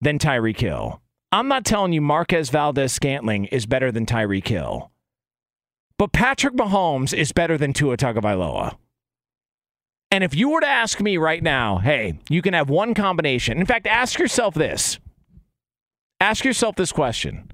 than 0.00 0.18
Tyreek 0.18 0.60
Hill. 0.60 1.00
I'm 1.32 1.48
not 1.48 1.64
telling 1.64 1.92
you 1.92 2.00
Marquez 2.00 2.50
Valdes 2.50 2.92
Scantling 2.92 3.46
is 3.46 3.66
better 3.66 3.90
than 3.90 4.06
Tyreek 4.06 4.46
Hill. 4.46 4.90
But 5.98 6.12
Patrick 6.12 6.54
Mahomes 6.54 7.12
is 7.12 7.32
better 7.32 7.58
than 7.58 7.72
Tua 7.72 7.96
Tagovailoa. 7.96 8.76
And 10.10 10.24
if 10.24 10.34
you 10.34 10.48
were 10.50 10.60
to 10.60 10.66
ask 10.66 11.00
me 11.00 11.18
right 11.18 11.42
now, 11.42 11.78
hey, 11.78 12.18
you 12.30 12.40
can 12.40 12.54
have 12.54 12.70
one 12.70 12.94
combination. 12.94 13.58
In 13.58 13.66
fact, 13.66 13.86
ask 13.86 14.18
yourself 14.18 14.54
this. 14.54 14.98
Ask 16.20 16.44
yourself 16.44 16.76
this 16.76 16.92
question. 16.92 17.50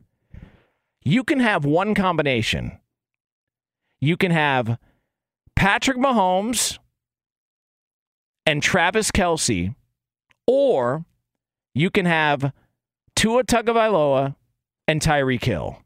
You 1.04 1.24
can 1.24 1.40
have 1.40 1.64
one 1.64 1.94
combination. 1.94 2.78
You 4.00 4.16
can 4.16 4.30
have 4.30 4.78
Patrick 5.56 5.98
Mahomes 5.98 6.78
and 8.46 8.62
Travis 8.62 9.10
Kelce, 9.10 9.74
or 10.46 11.04
you 11.74 11.90
can 11.90 12.06
have 12.06 12.52
Tua 13.16 13.44
Tagovailoa 13.44 14.36
and 14.86 15.00
Tyreek 15.00 15.44
Hill. 15.44 15.78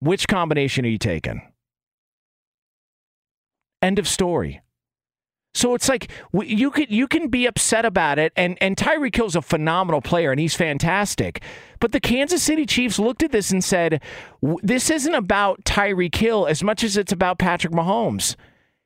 Which 0.00 0.26
combination 0.26 0.84
are 0.84 0.88
you 0.88 0.98
taking? 0.98 1.42
End 3.80 3.98
of 3.98 4.08
story. 4.08 4.62
So 5.54 5.74
it's 5.74 5.88
like 5.88 6.10
you 6.32 6.70
can 6.70 6.86
you 6.88 7.06
can 7.06 7.28
be 7.28 7.46
upset 7.46 7.84
about 7.84 8.18
it, 8.18 8.32
and 8.36 8.56
and 8.62 8.76
Tyreek 8.76 9.14
Hill's 9.14 9.36
a 9.36 9.42
phenomenal 9.42 10.00
player, 10.00 10.30
and 10.30 10.40
he's 10.40 10.54
fantastic. 10.54 11.42
But 11.78 11.92
the 11.92 12.00
Kansas 12.00 12.42
City 12.42 12.64
Chiefs 12.64 12.98
looked 12.98 13.22
at 13.22 13.32
this 13.32 13.50
and 13.50 13.62
said, 13.62 14.00
"This 14.62 14.88
isn't 14.88 15.14
about 15.14 15.64
Tyreek 15.64 16.14
Hill 16.14 16.46
as 16.46 16.62
much 16.62 16.82
as 16.82 16.96
it's 16.96 17.12
about 17.12 17.38
Patrick 17.38 17.74
Mahomes. 17.74 18.34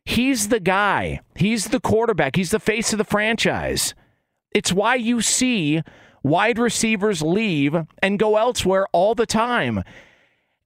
He's 0.05 0.49
the 0.49 0.61
guy. 0.61 1.21
He's 1.37 1.69
the 1.69 1.81
quarterback. 1.81 2.35
He's 2.35 2.51
the 2.51 2.61
face 2.61 2.93
of 2.93 2.99
the 2.99 3.05
franchise. 3.05 3.95
It's 4.53 4.73
why 4.73 4.97
you 4.97 5.21
see 5.21 5.83
wide 6.25 6.59
receivers 6.59 7.23
leave 7.23 7.77
and 8.03 8.19
go 8.19 8.37
elsewhere 8.37 8.87
all 8.93 9.15
the 9.15 9.27
time." 9.27 9.85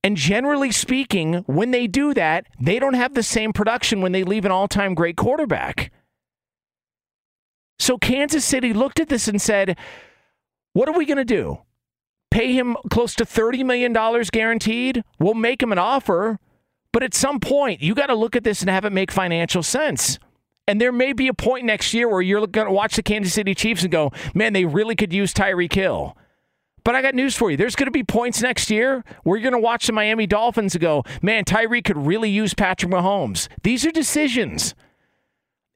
And 0.02 0.16
generally 0.16 0.72
speaking, 0.72 1.44
when 1.46 1.72
they 1.72 1.86
do 1.86 2.14
that, 2.14 2.46
they 2.58 2.78
don't 2.78 2.94
have 2.94 3.14
the 3.14 3.22
same 3.22 3.52
production 3.52 4.00
when 4.00 4.12
they 4.12 4.24
leave 4.24 4.44
an 4.44 4.50
all 4.50 4.68
time 4.68 4.94
great 4.94 5.16
quarterback. 5.16 5.92
So 7.78 7.98
Kansas 7.98 8.44
City 8.44 8.72
looked 8.72 9.00
at 9.00 9.08
this 9.08 9.28
and 9.28 9.40
said, 9.40 9.76
What 10.72 10.88
are 10.88 10.96
we 10.96 11.06
going 11.06 11.18
to 11.18 11.24
do? 11.24 11.60
pay 12.30 12.52
him 12.52 12.76
close 12.90 13.14
to 13.16 13.24
$30 13.24 13.64
million 13.64 13.92
guaranteed. 14.32 15.02
We'll 15.18 15.34
make 15.34 15.62
him 15.62 15.72
an 15.72 15.78
offer. 15.78 16.38
But 16.92 17.02
at 17.02 17.14
some 17.14 17.38
point, 17.38 17.82
you 17.82 17.94
got 17.94 18.06
to 18.06 18.14
look 18.14 18.34
at 18.34 18.44
this 18.44 18.62
and 18.62 18.70
have 18.70 18.84
it 18.84 18.92
make 18.92 19.12
financial 19.12 19.62
sense. 19.62 20.18
And 20.66 20.80
there 20.80 20.92
may 20.92 21.12
be 21.12 21.28
a 21.28 21.34
point 21.34 21.64
next 21.64 21.92
year 21.92 22.08
where 22.08 22.22
you're 22.22 22.46
going 22.46 22.66
to 22.66 22.72
watch 22.72 22.96
the 22.96 23.02
Kansas 23.02 23.34
City 23.34 23.54
Chiefs 23.54 23.82
and 23.82 23.92
go, 23.92 24.12
man, 24.34 24.52
they 24.52 24.64
really 24.64 24.94
could 24.94 25.12
use 25.12 25.34
Tyreek 25.34 25.72
Hill. 25.72 26.16
But 26.84 26.94
I 26.94 27.02
got 27.02 27.14
news 27.14 27.36
for 27.36 27.50
you. 27.50 27.56
There's 27.56 27.76
going 27.76 27.86
to 27.86 27.92
be 27.92 28.04
points 28.04 28.42
next 28.42 28.70
year 28.70 29.04
where 29.22 29.36
you're 29.36 29.50
going 29.50 29.60
to 29.60 29.64
watch 29.64 29.86
the 29.86 29.92
Miami 29.92 30.26
Dolphins 30.26 30.74
and 30.74 30.82
go, 30.82 31.04
man, 31.22 31.44
Tyree 31.44 31.82
could 31.82 31.98
really 31.98 32.30
use 32.30 32.54
Patrick 32.54 32.92
Mahomes. 32.92 33.48
These 33.62 33.84
are 33.84 33.90
decisions. 33.90 34.74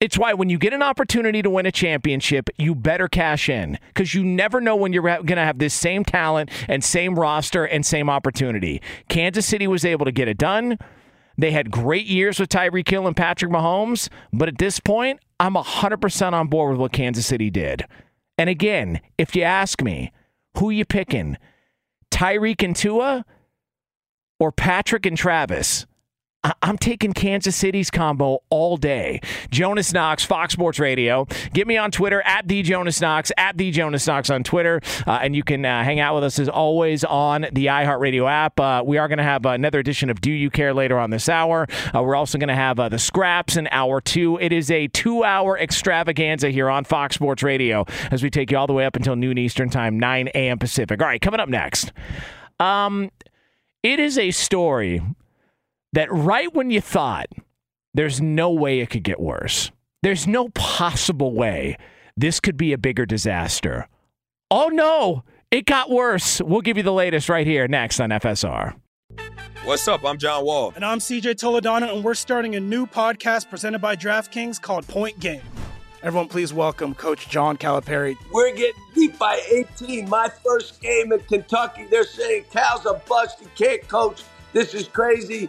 It's 0.00 0.18
why 0.18 0.34
when 0.34 0.50
you 0.50 0.58
get 0.58 0.74
an 0.74 0.82
opportunity 0.82 1.40
to 1.40 1.48
win 1.48 1.66
a 1.66 1.72
championship, 1.72 2.50
you 2.58 2.74
better 2.74 3.08
cash 3.08 3.48
in 3.48 3.78
because 3.88 4.12
you 4.12 4.24
never 4.24 4.60
know 4.60 4.76
when 4.76 4.92
you're 4.92 5.02
going 5.02 5.26
to 5.26 5.36
have 5.36 5.58
this 5.58 5.72
same 5.72 6.04
talent 6.04 6.50
and 6.68 6.84
same 6.84 7.18
roster 7.18 7.64
and 7.64 7.86
same 7.86 8.10
opportunity. 8.10 8.82
Kansas 9.08 9.46
City 9.46 9.66
was 9.66 9.84
able 9.84 10.04
to 10.04 10.12
get 10.12 10.28
it 10.28 10.36
done. 10.36 10.78
They 11.38 11.52
had 11.52 11.70
great 11.70 12.06
years 12.06 12.38
with 12.38 12.50
Tyreek 12.50 12.88
Hill 12.88 13.06
and 13.06 13.16
Patrick 13.16 13.50
Mahomes, 13.50 14.08
but 14.32 14.48
at 14.48 14.58
this 14.58 14.78
point, 14.78 15.20
I'm 15.40 15.54
100% 15.54 16.32
on 16.32 16.48
board 16.48 16.72
with 16.72 16.80
what 16.80 16.92
Kansas 16.92 17.26
City 17.26 17.50
did. 17.50 17.84
And 18.36 18.50
again, 18.50 19.00
if 19.16 19.34
you 19.34 19.42
ask 19.42 19.82
me, 19.82 20.12
who 20.56 20.70
you 20.70 20.84
picking? 20.84 21.36
Tyreek 22.10 22.62
and 22.62 22.76
Tua 22.76 23.24
or 24.38 24.52
Patrick 24.52 25.06
and 25.06 25.16
Travis? 25.16 25.86
I'm 26.62 26.76
taking 26.76 27.12
Kansas 27.12 27.56
City's 27.56 27.90
combo 27.90 28.40
all 28.50 28.76
day. 28.76 29.20
Jonas 29.50 29.92
Knox, 29.92 30.24
Fox 30.24 30.52
Sports 30.52 30.78
Radio. 30.78 31.26
Get 31.52 31.66
me 31.66 31.76
on 31.76 31.90
Twitter 31.90 32.20
at 32.22 32.48
the 32.48 32.62
Jonas 32.62 33.00
Knox, 33.00 33.32
at 33.38 33.56
the 33.56 33.70
Jonas 33.70 34.06
Knox 34.06 34.28
on 34.28 34.44
Twitter, 34.44 34.80
uh, 35.06 35.20
and 35.22 35.34
you 35.34 35.42
can 35.42 35.64
uh, 35.64 35.82
hang 35.82 36.00
out 36.00 36.14
with 36.14 36.24
us 36.24 36.38
as 36.38 36.48
always 36.48 37.04
on 37.04 37.46
the 37.52 37.66
iHeartRadio 37.66 38.30
app. 38.30 38.60
Uh, 38.60 38.82
we 38.84 38.98
are 38.98 39.08
going 39.08 39.18
to 39.18 39.24
have 39.24 39.46
another 39.46 39.78
edition 39.78 40.10
of 40.10 40.20
Do 40.20 40.30
You 40.30 40.50
Care 40.50 40.74
later 40.74 40.98
on 40.98 41.10
this 41.10 41.28
hour. 41.28 41.66
Uh, 41.94 42.02
we're 42.02 42.16
also 42.16 42.36
going 42.38 42.48
to 42.48 42.54
have 42.54 42.78
uh, 42.78 42.88
the 42.88 42.98
Scraps 42.98 43.56
in 43.56 43.66
hour 43.70 44.00
two. 44.00 44.38
It 44.38 44.52
is 44.52 44.70
a 44.70 44.88
two-hour 44.88 45.58
extravaganza 45.58 46.50
here 46.50 46.68
on 46.68 46.84
Fox 46.84 47.14
Sports 47.14 47.42
Radio 47.42 47.86
as 48.10 48.22
we 48.22 48.30
take 48.30 48.50
you 48.50 48.58
all 48.58 48.66
the 48.66 48.72
way 48.72 48.84
up 48.84 48.96
until 48.96 49.16
noon 49.16 49.38
Eastern 49.38 49.70
Time, 49.70 49.98
9 49.98 50.28
a.m. 50.34 50.58
Pacific. 50.58 51.00
All 51.00 51.06
right, 51.06 51.20
coming 51.20 51.40
up 51.40 51.48
next. 51.48 51.92
Um, 52.60 53.10
it 53.82 53.98
is 53.98 54.18
a 54.18 54.30
story 54.30 55.02
that 55.94 56.12
right 56.12 56.52
when 56.52 56.70
you 56.70 56.80
thought 56.80 57.28
there's 57.94 58.20
no 58.20 58.50
way 58.50 58.80
it 58.80 58.90
could 58.90 59.04
get 59.04 59.20
worse, 59.20 59.70
there's 60.02 60.26
no 60.26 60.48
possible 60.50 61.32
way 61.32 61.76
this 62.16 62.40
could 62.40 62.56
be 62.56 62.72
a 62.72 62.78
bigger 62.78 63.06
disaster. 63.06 63.88
Oh 64.50 64.68
no, 64.68 65.22
it 65.50 65.66
got 65.66 65.90
worse. 65.90 66.40
We'll 66.40 66.60
give 66.60 66.76
you 66.76 66.82
the 66.82 66.92
latest 66.92 67.28
right 67.28 67.46
here 67.46 67.68
next 67.68 68.00
on 68.00 68.10
FSR. 68.10 68.74
What's 69.64 69.86
up? 69.88 70.04
I'm 70.04 70.18
John 70.18 70.44
Wall. 70.44 70.72
And 70.74 70.84
I'm 70.84 70.98
CJ 70.98 71.36
Toledano, 71.36 71.94
and 71.94 72.04
we're 72.04 72.14
starting 72.14 72.56
a 72.56 72.60
new 72.60 72.86
podcast 72.86 73.48
presented 73.48 73.78
by 73.78 73.96
DraftKings 73.96 74.60
called 74.60 74.86
Point 74.88 75.18
Game. 75.20 75.40
Everyone, 76.02 76.28
please 76.28 76.52
welcome 76.52 76.94
Coach 76.94 77.30
John 77.30 77.56
Calipari. 77.56 78.16
We're 78.32 78.54
getting 78.54 78.82
beat 78.94 79.18
by 79.18 79.40
18. 79.50 80.08
My 80.08 80.28
first 80.44 80.82
game 80.82 81.12
in 81.12 81.20
Kentucky, 81.20 81.86
they're 81.90 82.04
saying 82.04 82.44
Cal's 82.52 82.84
a 82.84 83.00
bust. 83.08 83.40
He 83.40 83.46
can't 83.56 83.86
coach. 83.88 84.22
This 84.52 84.74
is 84.74 84.86
crazy. 84.86 85.48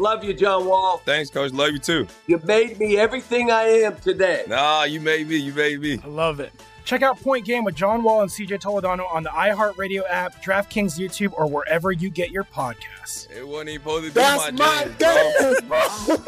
Love 0.00 0.24
you, 0.24 0.32
John 0.32 0.64
Wall. 0.64 0.96
Thanks, 1.04 1.28
Coach. 1.28 1.52
Love 1.52 1.72
you 1.72 1.78
too. 1.78 2.06
You 2.26 2.40
made 2.44 2.78
me 2.78 2.96
everything 2.96 3.50
I 3.50 3.64
am 3.64 3.96
today. 3.96 4.44
Nah, 4.48 4.84
you 4.84 4.98
made 4.98 5.28
me. 5.28 5.36
You 5.36 5.52
made 5.52 5.78
me. 5.80 6.00
I 6.02 6.06
love 6.06 6.40
it. 6.40 6.54
Check 6.86 7.02
out 7.02 7.20
Point 7.20 7.44
Game 7.44 7.64
with 7.64 7.74
John 7.74 8.02
Wall 8.02 8.22
and 8.22 8.30
CJ 8.30 8.62
Toledano 8.62 9.04
on 9.12 9.22
the 9.22 9.28
iHeartRadio 9.28 10.04
app, 10.08 10.42
DraftKings 10.42 10.98
YouTube, 10.98 11.34
or 11.36 11.46
wherever 11.46 11.92
you 11.92 12.08
get 12.08 12.30
your 12.30 12.44
podcasts. 12.44 13.30
It 13.30 13.46
wasn't 13.46 13.68
even 13.68 13.82
supposed 13.82 14.06
to 14.06 14.10
be 14.10 14.14
That's 14.14 14.50
my, 14.52 14.58
my 14.58 14.88
jam, 14.98 15.54
bro. 15.68 16.16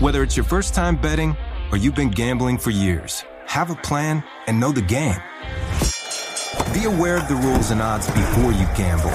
Whether 0.00 0.22
it's 0.22 0.36
your 0.36 0.44
first 0.44 0.74
time 0.74 1.00
betting 1.00 1.34
or 1.72 1.78
you've 1.78 1.94
been 1.94 2.10
gambling 2.10 2.58
for 2.58 2.68
years, 2.70 3.24
have 3.46 3.70
a 3.70 3.76
plan 3.76 4.22
and 4.46 4.60
know 4.60 4.72
the 4.72 4.82
game. 4.82 5.16
Be 6.74 6.84
aware 6.84 7.16
of 7.16 7.28
the 7.28 7.36
rules 7.36 7.70
and 7.70 7.80
odds 7.80 8.08
before 8.08 8.52
you 8.52 8.66
gamble. 8.76 9.14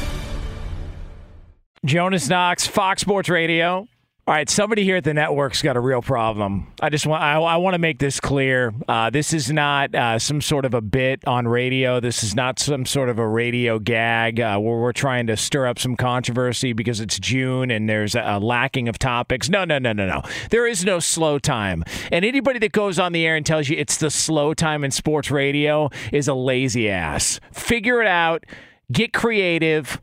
Jonas 1.83 2.29
Knox, 2.29 2.67
Fox 2.67 3.01
Sports 3.01 3.27
Radio. 3.27 3.87
All 4.27 4.35
right, 4.35 4.47
somebody 4.47 4.83
here 4.83 4.97
at 4.97 5.03
the 5.03 5.15
network's 5.15 5.63
got 5.63 5.75
a 5.75 5.79
real 5.79 6.03
problem. 6.03 6.71
I 6.79 6.89
just 6.89 7.07
want 7.07 7.23
I, 7.23 7.39
I 7.39 7.57
want 7.57 7.73
to 7.73 7.79
make 7.79 7.97
this 7.97 8.19
clear. 8.19 8.71
Uh, 8.87 9.09
this 9.09 9.33
is 9.33 9.51
not 9.51 9.95
uh, 9.95 10.19
some 10.19 10.41
sort 10.41 10.63
of 10.63 10.75
a 10.75 10.79
bit 10.79 11.27
on 11.27 11.47
radio. 11.47 11.99
This 11.99 12.23
is 12.23 12.35
not 12.35 12.59
some 12.59 12.85
sort 12.85 13.09
of 13.09 13.17
a 13.17 13.27
radio 13.27 13.79
gag 13.79 14.39
uh, 14.39 14.59
where 14.59 14.77
we're 14.77 14.93
trying 14.93 15.25
to 15.25 15.35
stir 15.35 15.65
up 15.65 15.79
some 15.79 15.95
controversy 15.95 16.71
because 16.71 16.99
it's 16.99 17.17
June 17.17 17.71
and 17.71 17.89
there's 17.89 18.13
a, 18.13 18.21
a 18.21 18.39
lacking 18.39 18.87
of 18.87 18.99
topics. 18.99 19.49
No, 19.49 19.65
no, 19.65 19.79
no, 19.79 19.91
no, 19.91 20.05
no. 20.05 20.21
There 20.51 20.67
is 20.67 20.85
no 20.85 20.99
slow 20.99 21.39
time. 21.39 21.83
And 22.11 22.23
anybody 22.23 22.59
that 22.59 22.73
goes 22.73 22.99
on 22.99 23.11
the 23.11 23.25
air 23.25 23.35
and 23.35 23.43
tells 23.43 23.69
you 23.69 23.77
it's 23.77 23.97
the 23.97 24.11
slow 24.11 24.53
time 24.53 24.83
in 24.83 24.91
sports 24.91 25.31
radio 25.31 25.89
is 26.11 26.27
a 26.27 26.35
lazy 26.35 26.91
ass. 26.91 27.39
Figure 27.51 28.03
it 28.03 28.07
out. 28.07 28.43
Get 28.91 29.13
creative. 29.13 29.99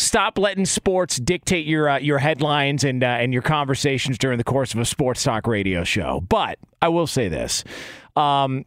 Stop 0.00 0.38
letting 0.38 0.64
sports 0.64 1.18
dictate 1.18 1.66
your 1.66 1.86
uh, 1.86 1.98
your 1.98 2.16
headlines 2.18 2.84
and 2.84 3.04
uh, 3.04 3.06
and 3.06 3.34
your 3.34 3.42
conversations 3.42 4.16
during 4.16 4.38
the 4.38 4.44
course 4.44 4.72
of 4.72 4.80
a 4.80 4.86
sports 4.86 5.22
talk 5.22 5.46
radio 5.46 5.84
show. 5.84 6.22
But 6.26 6.58
I 6.80 6.88
will 6.88 7.06
say 7.06 7.28
this: 7.28 7.64
um, 8.16 8.64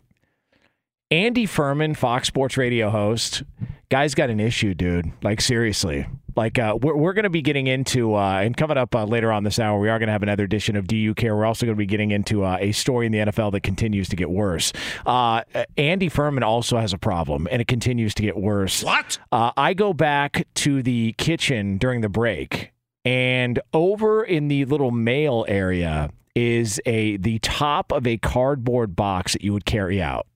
Andy 1.09 1.47
Furman, 1.47 1.95
Fox 1.95 2.27
Sports 2.27 2.55
Radio 2.55 2.91
host, 2.91 3.41
guy's 3.89 4.13
got 4.13 4.29
an 4.29 4.39
issue, 4.39 4.75
dude. 4.75 5.11
Like 5.23 5.41
seriously. 5.41 6.05
Like 6.35 6.57
uh, 6.57 6.77
we're 6.81 6.95
we're 6.95 7.13
going 7.13 7.23
to 7.23 7.29
be 7.29 7.41
getting 7.41 7.67
into 7.67 8.15
uh, 8.15 8.39
and 8.39 8.55
coming 8.55 8.77
up 8.77 8.95
uh, 8.95 9.05
later 9.05 9.31
on 9.31 9.43
this 9.43 9.59
hour, 9.59 9.79
we 9.79 9.89
are 9.89 9.99
going 9.99 10.07
to 10.07 10.13
have 10.13 10.23
another 10.23 10.43
edition 10.43 10.75
of 10.75 10.87
Do 10.87 10.95
You 10.95 11.13
Care. 11.13 11.35
We're 11.35 11.45
also 11.45 11.65
going 11.65 11.75
to 11.75 11.79
be 11.79 11.85
getting 11.85 12.11
into 12.11 12.43
uh, 12.43 12.57
a 12.59 12.71
story 12.71 13.05
in 13.05 13.11
the 13.11 13.19
NFL 13.19 13.51
that 13.53 13.61
continues 13.61 14.09
to 14.09 14.15
get 14.15 14.29
worse. 14.29 14.73
Uh, 15.05 15.43
Andy 15.77 16.09
Furman 16.09 16.43
also 16.43 16.77
has 16.77 16.93
a 16.93 16.97
problem, 16.97 17.47
and 17.51 17.61
it 17.61 17.67
continues 17.67 18.13
to 18.15 18.21
get 18.23 18.37
worse. 18.37 18.83
What? 18.83 19.19
Uh, 19.31 19.51
I 19.55 19.73
go 19.73 19.93
back 19.93 20.47
to 20.55 20.81
the 20.81 21.13
kitchen 21.17 21.77
during 21.77 22.01
the 22.01 22.09
break, 22.09 22.71
and 23.05 23.59
over 23.73 24.23
in 24.23 24.47
the 24.47 24.65
little 24.65 24.91
mail 24.91 25.45
area 25.47 26.09
is 26.35 26.81
a 26.85 27.17
the 27.17 27.39
top 27.39 27.91
of 27.91 28.07
a 28.07 28.17
cardboard 28.17 28.95
box 28.95 29.33
that 29.33 29.43
you 29.43 29.53
would 29.53 29.65
carry 29.65 30.01
out. 30.01 30.27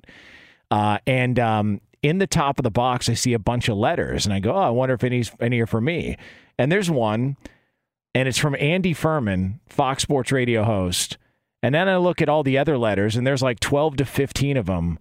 Uh, 0.69 0.97
and 1.07 1.39
um, 1.39 1.81
in 2.01 2.19
the 2.19 2.27
top 2.27 2.59
of 2.59 2.63
the 2.63 2.71
box, 2.71 3.09
I 3.09 3.13
see 3.13 3.33
a 3.33 3.39
bunch 3.39 3.69
of 3.69 3.77
letters, 3.77 4.25
and 4.25 4.33
I 4.33 4.39
go, 4.39 4.53
"Oh, 4.53 4.59
I 4.59 4.69
wonder 4.69 4.95
if 4.95 5.03
any's 5.03 5.31
any 5.39 5.59
are 5.59 5.67
for 5.67 5.81
me." 5.81 6.17
And 6.57 6.71
there's 6.71 6.89
one, 6.89 7.37
and 8.13 8.27
it's 8.27 8.37
from 8.37 8.55
Andy 8.59 8.93
Furman, 8.93 9.59
Fox 9.67 10.03
Sports 10.03 10.31
Radio 10.31 10.63
host. 10.63 11.17
And 11.63 11.73
then 11.73 11.89
I 11.89 11.97
look 11.97 12.21
at 12.21 12.29
all 12.29 12.43
the 12.43 12.57
other 12.57 12.77
letters, 12.77 13.15
and 13.15 13.25
there's 13.25 13.41
like 13.41 13.59
12 13.59 13.97
to 13.97 14.05
15 14.05 14.57
of 14.57 14.67
them, 14.67 14.99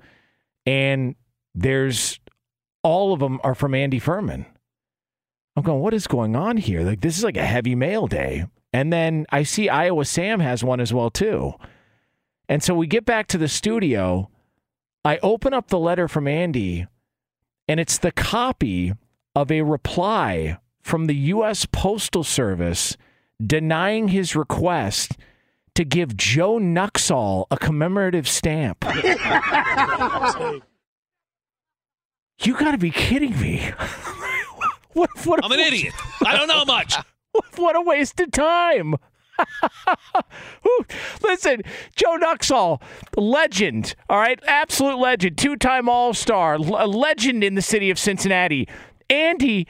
and 0.64 1.14
there's 1.54 2.18
all 2.82 3.12
of 3.12 3.20
them 3.20 3.40
are 3.42 3.54
from 3.54 3.74
Andy 3.74 3.98
Furman. 3.98 4.46
I'm 5.56 5.62
going, 5.62 5.80
what 5.80 5.94
is 5.94 6.06
going 6.06 6.36
on 6.36 6.58
here? 6.58 6.82
Like 6.82 7.00
this 7.00 7.16
is 7.16 7.24
like 7.24 7.36
a 7.36 7.46
heavy 7.46 7.74
mail 7.74 8.06
day. 8.06 8.46
And 8.72 8.92
then 8.92 9.26
I 9.30 9.42
see 9.42 9.68
Iowa 9.68 10.04
Sam 10.04 10.40
has 10.40 10.62
one 10.62 10.80
as 10.80 10.92
well 10.92 11.10
too. 11.10 11.54
And 12.48 12.62
so 12.62 12.74
we 12.74 12.86
get 12.86 13.04
back 13.06 13.26
to 13.28 13.38
the 13.38 13.48
studio. 13.48 14.30
I 15.06 15.18
open 15.22 15.54
up 15.54 15.68
the 15.68 15.78
letter 15.78 16.08
from 16.08 16.26
Andy, 16.26 16.88
and 17.68 17.78
it's 17.78 17.96
the 17.96 18.10
copy 18.10 18.92
of 19.36 19.52
a 19.52 19.62
reply 19.62 20.58
from 20.82 21.06
the 21.06 21.14
U.S. 21.14 21.64
Postal 21.64 22.24
Service 22.24 22.96
denying 23.40 24.08
his 24.08 24.34
request 24.34 25.12
to 25.76 25.84
give 25.84 26.16
Joe 26.16 26.58
Nuxhall 26.58 27.46
a 27.52 27.56
commemorative 27.56 28.26
stamp. 28.26 28.84
you 32.42 32.58
got 32.58 32.72
to 32.72 32.78
be 32.78 32.90
kidding 32.90 33.38
me. 33.40 33.58
what, 34.94 35.10
what, 35.24 35.44
I'm 35.44 35.52
an 35.52 35.60
idiot. 35.60 35.94
I 36.24 36.36
don't 36.36 36.48
know 36.48 36.64
much. 36.64 36.96
what 37.54 37.76
a 37.76 37.80
waste 37.80 38.18
of 38.18 38.32
time. 38.32 38.96
Listen, 41.22 41.62
Joe 41.94 42.18
Nuxhall, 42.18 42.80
legend, 43.16 43.94
all 44.08 44.18
right, 44.18 44.40
absolute 44.46 44.98
legend, 44.98 45.38
two-time 45.38 45.88
All-Star, 45.88 46.54
a 46.54 46.86
legend 46.86 47.44
in 47.44 47.54
the 47.54 47.62
city 47.62 47.90
of 47.90 47.98
Cincinnati. 47.98 48.68
Andy, 49.10 49.66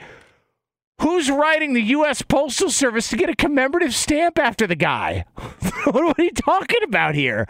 who's 1.01 1.29
writing 1.29 1.73
the 1.73 1.81
U.S. 1.81 2.21
Postal 2.21 2.69
Service 2.69 3.09
to 3.09 3.17
get 3.17 3.29
a 3.29 3.35
commemorative 3.35 3.93
stamp 3.93 4.39
after 4.39 4.67
the 4.67 4.75
guy? 4.75 5.25
what 5.85 6.17
are 6.17 6.23
you 6.23 6.31
talking 6.31 6.83
about 6.83 7.15
here? 7.15 7.47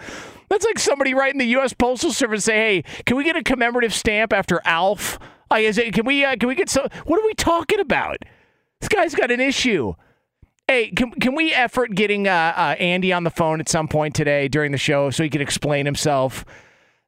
That's 0.49 0.65
like 0.65 0.79
somebody 0.79 1.13
writing 1.13 1.39
the 1.39 1.45
U.S. 1.45 1.73
Postal 1.73 2.11
Service 2.11 2.45
say, 2.45 2.55
"Hey, 2.55 2.83
can 3.05 3.17
we 3.17 3.23
get 3.23 3.35
a 3.35 3.43
commemorative 3.43 3.93
stamp 3.93 4.31
after 4.31 4.61
Alf? 4.63 5.19
Like, 5.51 5.63
is 5.63 5.77
it, 5.77 5.93
can 5.93 6.05
we 6.05 6.23
uh, 6.23 6.35
can 6.37 6.47
we 6.47 6.55
get 6.55 6.69
some? 6.69 6.87
What 7.05 7.19
are 7.21 7.25
we 7.25 7.33
talking 7.33 7.79
about? 7.79 8.17
This 8.79 8.89
guy's 8.89 9.15
got 9.15 9.31
an 9.31 9.41
issue." 9.41 9.93
Hey, 10.67 10.91
can, 10.91 11.11
can 11.11 11.33
we 11.33 11.53
effort 11.53 11.95
getting 11.95 12.27
uh, 12.27 12.53
uh, 12.55 12.75
Andy 12.77 13.13
on 13.13 13.23
the 13.23 13.29
phone 13.29 13.61
at 13.61 13.69
some 13.69 13.87
point 13.87 14.13
today 14.13 14.47
during 14.49 14.73
the 14.73 14.77
show 14.77 15.09
so 15.09 15.23
he 15.23 15.29
can 15.29 15.41
explain 15.41 15.85
himself? 15.85 16.43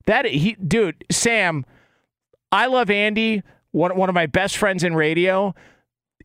That 0.06 0.26
he, 0.26 0.54
dude, 0.56 1.04
Sam, 1.12 1.66
I 2.52 2.68
love 2.68 2.90
Andy, 2.90 3.44
one 3.72 3.96
one 3.98 4.10
of 4.10 4.16
my 4.16 4.26
best 4.28 4.58
friends 4.58 4.84
in 4.84 4.96
radio. 4.96 5.54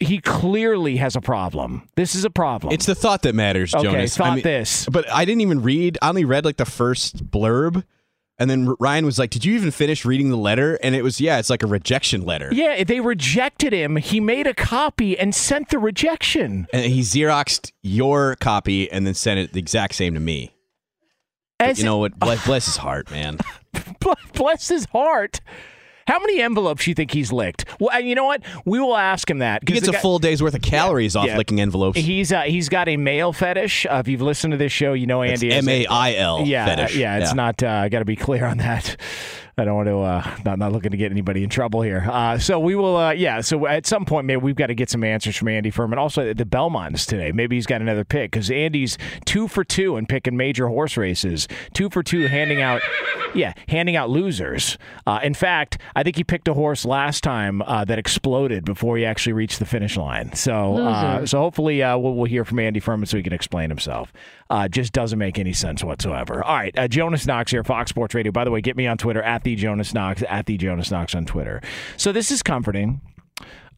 He 0.01 0.21
clearly 0.21 0.97
has 0.97 1.17
a 1.17 1.21
problem. 1.21 1.89
This 1.97 2.15
is 2.15 2.25
a 2.25 2.31
problem. 2.31 2.73
It's 2.73 2.87
the 2.87 2.95
thought 2.95 3.23
that 3.23 3.35
matters, 3.35 3.75
Okay, 3.75 3.85
Jonas. 3.85 4.17
thought 4.17 4.43
this. 4.43 4.87
But 4.91 5.09
I 5.11 5.25
didn't 5.25 5.41
even 5.43 5.63
read. 5.63 5.99
I 6.03 6.09
only 6.09 6.25
read 6.25 6.45
like 6.45 6.57
the 6.57 6.65
first 6.65 7.31
blurb, 7.31 7.85
and 8.39 8.51
then 8.51 8.75
Ryan 8.81 9.05
was 9.07 9.19
like, 9.19 9.31
"Did 9.31 9.45
you 9.45 9.55
even 9.55 9.71
finish 9.71 10.05
reading 10.05 10.31
the 10.31 10.37
letter?" 10.37 10.79
And 10.83 10.95
it 10.95 11.03
was, 11.03 11.21
yeah, 11.21 11.39
it's 11.39 11.51
like 11.51 11.63
a 11.63 11.67
rejection 11.67 12.25
letter. 12.25 12.49
Yeah, 12.53 12.83
they 12.85 13.01
rejected 13.01 13.73
him. 13.73 13.97
He 13.97 14.21
made 14.21 14.47
a 14.47 14.55
copy 14.55 15.19
and 15.19 15.35
sent 15.35 15.69
the 15.71 15.79
rejection. 15.79 16.67
And 16.73 16.85
he 16.93 17.01
xeroxed 17.01 17.73
your 17.83 18.37
copy 18.37 18.91
and 18.91 19.07
then 19.07 19.15
sent 19.15 19.41
it 19.41 19.53
the 19.53 19.61
exact 19.61 19.95
same 19.95 20.15
to 20.15 20.21
me. 20.21 20.55
But 21.59 21.69
As 21.69 21.79
you 21.79 21.85
know 21.85 21.99
what? 21.99 22.19
Bless, 22.19 22.45
bless 22.45 22.67
his 22.67 22.77
heart, 22.77 23.11
man. 23.11 23.39
Bless 24.35 24.69
his 24.69 24.87
heart. 24.87 25.41
How 26.07 26.19
many 26.19 26.41
envelopes 26.43 26.85
do 26.85 26.91
you 26.91 26.95
think 26.95 27.13
he's 27.13 27.33
licked? 27.33 27.65
Well, 27.81 27.99
you 28.01 28.15
know 28.15 28.25
what? 28.25 28.43
We 28.65 28.79
will 28.79 28.97
ask 28.97 29.29
him 29.31 29.39
that. 29.39 29.63
He 29.67 29.75
gets 29.75 29.89
a 29.89 29.93
guy- 29.93 30.01
full 30.01 30.19
day's 30.19 30.43
worth 30.43 30.55
of 30.55 30.63
calories 30.63 31.17
off 31.17 31.27
Yeah. 31.27 31.39
licking 31.39 31.61
envelopes. 31.61 31.99
He's 31.99 32.33
uh, 32.33 32.43
he's 32.43 32.69
got 32.69 32.89
a 32.89 32.97
mail 32.97 33.33
fetish. 33.33 33.87
Uh, 33.87 33.95
if 34.05 34.09
you've 34.09 34.21
listened 34.23 34.53
to 34.53 34.57
this 34.57 34.73
show, 34.73 34.93
you 34.93 35.07
know 35.07 35.23
Andy. 35.23 35.51
M.A.I.L. 35.53 36.43
Yeah, 36.47 36.67
fetish. 36.67 36.97
yeah. 36.97 37.19
It's 37.19 37.31
Yeah. 37.31 37.35
not. 37.35 37.63
Uh, 37.63 37.69
I 37.69 37.89
got 37.89 38.01
to 38.01 38.05
be 38.05 38.17
clear 38.17 38.45
on 38.47 38.59
that. 38.59 38.97
I 39.57 39.65
don't 39.65 39.77
want 39.77 39.89
to. 39.89 39.99
Uh, 40.01 40.37
not 40.45 40.59
not 40.59 40.73
looking 40.73 40.91
to 40.91 40.97
get 40.97 41.13
anybody 41.13 41.45
in 41.45 41.51
trouble 41.51 41.83
here. 41.83 42.07
Uh, 42.11 42.39
so 42.39 42.59
we 42.59 42.75
will. 42.75 42.97
Uh, 42.97 43.13
yeah. 43.13 43.41
So 43.41 43.67
at 43.67 43.87
some 43.87 44.05
point, 44.05 44.27
maybe 44.27 44.41
we've 44.41 44.57
got 44.57 44.67
to 44.67 44.75
get 44.75 44.91
some 44.91 45.05
answers 45.05 45.37
from 45.37 45.49
Andy 45.49 45.71
Furman. 45.71 45.99
Also, 45.99 46.33
the 46.35 46.45
Belmonts 46.45 47.07
today. 47.07 47.33
Maybe 47.33 47.57
he's 47.57 47.67
got 47.67 47.81
another 47.81 48.05
pick 48.05 48.33
because 48.33 48.51
Andy's 48.51 48.99
two 49.25 49.47
for 49.47 49.63
two 49.63 49.97
in 49.97 50.07
picking 50.07 50.37
major 50.37 50.69
horse 50.69 50.97
races. 50.97 51.47
Two 51.73 51.89
for 51.89 52.03
two 52.03 52.27
handing 52.27 52.63
out. 52.63 52.83
Yeah, 53.35 53.53
handing 53.69 53.97
out 53.97 54.11
losers. 54.11 54.79
Uh, 55.07 55.21
in 55.23 55.35
fact, 55.35 55.79
I 55.97 56.03
think 56.03 56.17
he 56.17 56.25
picked 56.25 56.47
a 56.47 56.55
horse 56.55 56.85
last 56.85 57.25
time 57.25 57.63
uh, 57.63 57.85
that 57.85 57.99
exploded 57.99 58.65
before 58.65 58.97
he 58.97 59.05
actually 59.05 59.33
reached 59.33 59.59
the 59.59 59.67
finish 59.67 59.97
line. 59.97 60.33
So, 60.35 60.77
uh, 60.79 61.27
so 61.27 61.39
hopefully, 61.39 61.83
uh, 61.83 61.99
we'll, 61.99 62.15
we'll 62.15 62.27
hear 62.27 62.45
from 62.45 62.61
Andy 62.61 62.79
Furman 62.81 63.07
so 63.07 63.17
he 63.17 63.23
can 63.23 63.33
explain 63.33 63.71
himself. 63.71 64.13
Uh, 64.51 64.69
just 64.69 64.93
doesn't 64.93 65.19
make 65.19 65.39
any 65.39 65.53
sense 65.53 65.83
whatsoever. 65.83 66.45
All 66.45 66.55
right, 66.55 66.77
uh, 66.79 66.87
Jonas 66.87 67.27
Knox 67.27 67.51
here, 67.51 67.65
Fox 67.65 67.91
Sports 67.91 68.15
Radio. 68.15 68.31
By 68.31 68.45
the 68.45 68.51
way, 68.51 68.61
get 68.61 68.77
me 68.77 68.87
on 68.87 68.99
Twitter 68.99 69.23
at 69.23 69.43
the 69.45 69.55
Jonas 69.55 69.95
Knox 69.95 70.23
at 70.29 70.47
the 70.47 70.57
Jonas 70.57 70.91
Knox 70.91 71.15
on 71.15 71.25
Twitter. 71.25 71.63
So 71.97 72.13
this 72.13 72.31
is 72.31 72.43
comforting. 72.43 73.01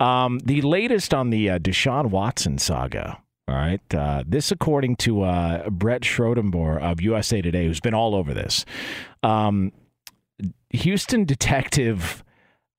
Um, 0.01 0.41
the 0.41 0.63
latest 0.63 1.15
on 1.15 1.31
the 1.31 1.51
uh, 1.51 1.59
Deshaun 1.59 2.07
Watson 2.11 2.59
saga. 2.59 3.19
All 3.49 3.55
right. 3.55 3.95
Uh, 3.95 4.25
this, 4.27 4.51
according 4.51 4.97
to 4.97 5.23
uh, 5.23 5.71
Brent 5.71 6.03
Schrotenboer 6.03 6.81
of 6.81 7.01
USA 7.01 7.41
Today, 7.41 7.67
who's 7.67 7.81
been 7.81 7.95
all 7.95 8.15
over 8.15 8.35
this. 8.35 8.65
Um, 9.23 9.73
Houston 10.71 11.25
detective 11.25 12.25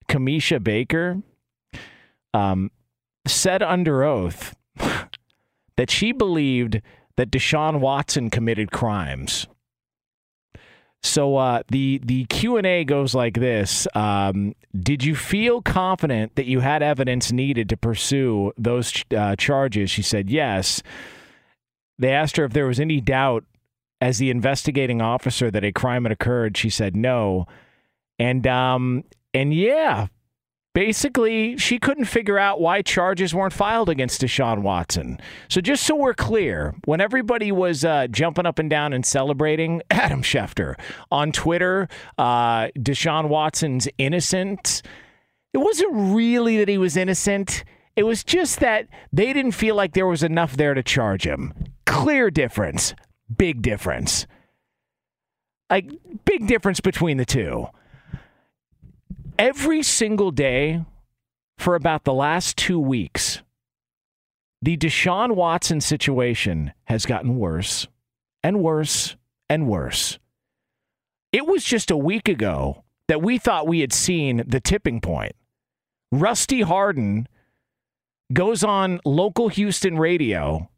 Kamisha 0.08 0.62
Baker 0.62 1.22
um, 2.34 2.70
said 3.26 3.62
under 3.62 4.04
oath 4.04 4.54
that 5.76 5.90
she 5.90 6.12
believed 6.12 6.82
that 7.16 7.30
Deshaun 7.30 7.80
Watson 7.80 8.30
committed 8.30 8.70
crimes. 8.70 9.46
So 11.02 11.36
uh, 11.36 11.62
the 11.68 12.00
the 12.04 12.24
Q 12.26 12.56
and 12.56 12.66
A 12.66 12.84
goes 12.84 13.14
like 13.14 13.34
this: 13.34 13.86
um, 13.94 14.54
Did 14.78 15.04
you 15.04 15.14
feel 15.14 15.62
confident 15.62 16.34
that 16.34 16.46
you 16.46 16.60
had 16.60 16.82
evidence 16.82 17.30
needed 17.30 17.68
to 17.68 17.76
pursue 17.76 18.52
those 18.58 19.04
uh, 19.16 19.36
charges? 19.36 19.90
She 19.90 20.02
said 20.02 20.28
yes. 20.28 20.82
They 21.98 22.12
asked 22.12 22.36
her 22.36 22.44
if 22.44 22.52
there 22.52 22.66
was 22.66 22.80
any 22.80 23.00
doubt 23.00 23.44
as 24.00 24.18
the 24.18 24.30
investigating 24.30 25.00
officer 25.00 25.50
that 25.50 25.64
a 25.64 25.72
crime 25.72 26.04
had 26.04 26.12
occurred. 26.12 26.56
She 26.56 26.70
said 26.70 26.96
no, 26.96 27.46
and 28.18 28.46
um 28.46 29.04
and 29.32 29.54
yeah, 29.54 30.08
basically 30.78 31.56
she 31.56 31.76
couldn't 31.76 32.04
figure 32.04 32.38
out 32.38 32.60
why 32.60 32.80
charges 32.80 33.34
weren't 33.34 33.52
filed 33.52 33.88
against 33.88 34.20
Deshaun 34.20 34.62
Watson. 34.62 35.18
So 35.48 35.60
just 35.60 35.82
so 35.82 35.96
we're 35.96 36.14
clear, 36.14 36.72
when 36.84 37.00
everybody 37.00 37.50
was 37.50 37.84
uh, 37.84 38.06
jumping 38.06 38.46
up 38.46 38.60
and 38.60 38.70
down 38.70 38.92
and 38.92 39.04
celebrating 39.04 39.82
Adam 39.90 40.22
Schefter 40.22 40.78
on 41.10 41.32
Twitter, 41.32 41.88
uh, 42.16 42.68
Deshaun 42.78 43.28
Watson's 43.28 43.88
innocent. 43.98 44.82
It 45.52 45.58
wasn't 45.58 46.14
really 46.14 46.58
that 46.58 46.68
he 46.68 46.78
was 46.78 46.96
innocent. 46.96 47.64
It 47.96 48.04
was 48.04 48.22
just 48.22 48.60
that 48.60 48.86
they 49.12 49.32
didn't 49.32 49.52
feel 49.52 49.74
like 49.74 49.94
there 49.94 50.06
was 50.06 50.22
enough 50.22 50.56
there 50.56 50.74
to 50.74 50.82
charge 50.84 51.26
him. 51.26 51.54
clear 51.86 52.30
difference, 52.30 52.94
big 53.36 53.62
difference. 53.62 54.28
Like, 55.68 55.90
big 56.24 56.46
difference 56.46 56.78
between 56.78 57.16
the 57.16 57.24
two. 57.24 57.66
Every 59.38 59.84
single 59.84 60.32
day 60.32 60.84
for 61.58 61.76
about 61.76 62.02
the 62.02 62.12
last 62.12 62.56
two 62.56 62.80
weeks, 62.80 63.40
the 64.60 64.76
Deshaun 64.76 65.36
Watson 65.36 65.80
situation 65.80 66.72
has 66.86 67.06
gotten 67.06 67.36
worse 67.36 67.86
and 68.42 68.58
worse 68.60 69.14
and 69.48 69.68
worse. 69.68 70.18
It 71.32 71.46
was 71.46 71.62
just 71.62 71.92
a 71.92 71.96
week 71.96 72.28
ago 72.28 72.82
that 73.06 73.22
we 73.22 73.38
thought 73.38 73.68
we 73.68 73.78
had 73.78 73.92
seen 73.92 74.42
the 74.44 74.58
tipping 74.58 75.00
point. 75.00 75.36
Rusty 76.10 76.62
Hardin 76.62 77.28
goes 78.32 78.64
on 78.64 79.00
local 79.04 79.46
Houston 79.50 79.98
radio 79.98 80.68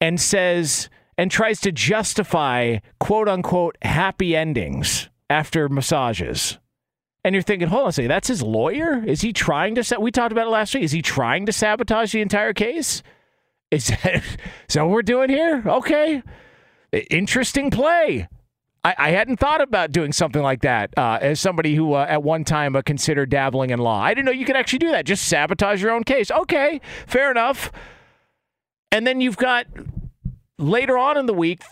and 0.00 0.20
says 0.20 0.88
and 1.18 1.32
tries 1.32 1.60
to 1.62 1.72
justify 1.72 2.78
quote 3.00 3.28
unquote 3.28 3.76
happy 3.82 4.36
endings 4.36 5.10
after 5.28 5.68
massages. 5.68 6.58
And 7.26 7.34
you're 7.34 7.42
thinking, 7.42 7.66
hold 7.66 7.82
on 7.82 7.88
a 7.88 7.92
second, 7.92 8.08
that's 8.08 8.28
his 8.28 8.40
lawyer? 8.40 9.02
Is 9.04 9.20
he 9.20 9.32
trying 9.32 9.74
to 9.74 9.82
set 9.82 10.00
we 10.00 10.12
talked 10.12 10.30
about 10.30 10.46
it 10.46 10.50
last 10.50 10.72
week? 10.72 10.84
Is 10.84 10.92
he 10.92 11.02
trying 11.02 11.44
to 11.46 11.52
sabotage 11.52 12.12
the 12.12 12.20
entire 12.20 12.52
case? 12.52 13.02
Is 13.72 13.88
that, 14.04 14.22
is 14.68 14.74
that 14.74 14.84
what 14.84 14.92
we're 14.92 15.02
doing 15.02 15.28
here? 15.28 15.60
Okay. 15.66 16.22
Interesting 17.10 17.72
play. 17.72 18.28
I, 18.84 18.94
I 18.96 19.10
hadn't 19.10 19.38
thought 19.38 19.60
about 19.60 19.90
doing 19.90 20.12
something 20.12 20.40
like 20.40 20.62
that 20.62 20.96
uh, 20.96 21.18
as 21.20 21.40
somebody 21.40 21.74
who 21.74 21.94
uh, 21.94 22.06
at 22.08 22.22
one 22.22 22.44
time 22.44 22.76
uh, 22.76 22.82
considered 22.82 23.28
dabbling 23.28 23.70
in 23.70 23.80
law. 23.80 24.00
I 24.00 24.14
didn't 24.14 24.26
know 24.26 24.30
you 24.30 24.46
could 24.46 24.54
actually 24.54 24.78
do 24.78 24.92
that. 24.92 25.04
Just 25.04 25.26
sabotage 25.26 25.82
your 25.82 25.90
own 25.90 26.04
case. 26.04 26.30
Okay, 26.30 26.80
fair 27.08 27.32
enough. 27.32 27.72
And 28.92 29.04
then 29.04 29.20
you've 29.20 29.36
got 29.36 29.66
later 30.60 30.96
on 30.96 31.18
in 31.18 31.26
the 31.26 31.34
week, 31.34 31.62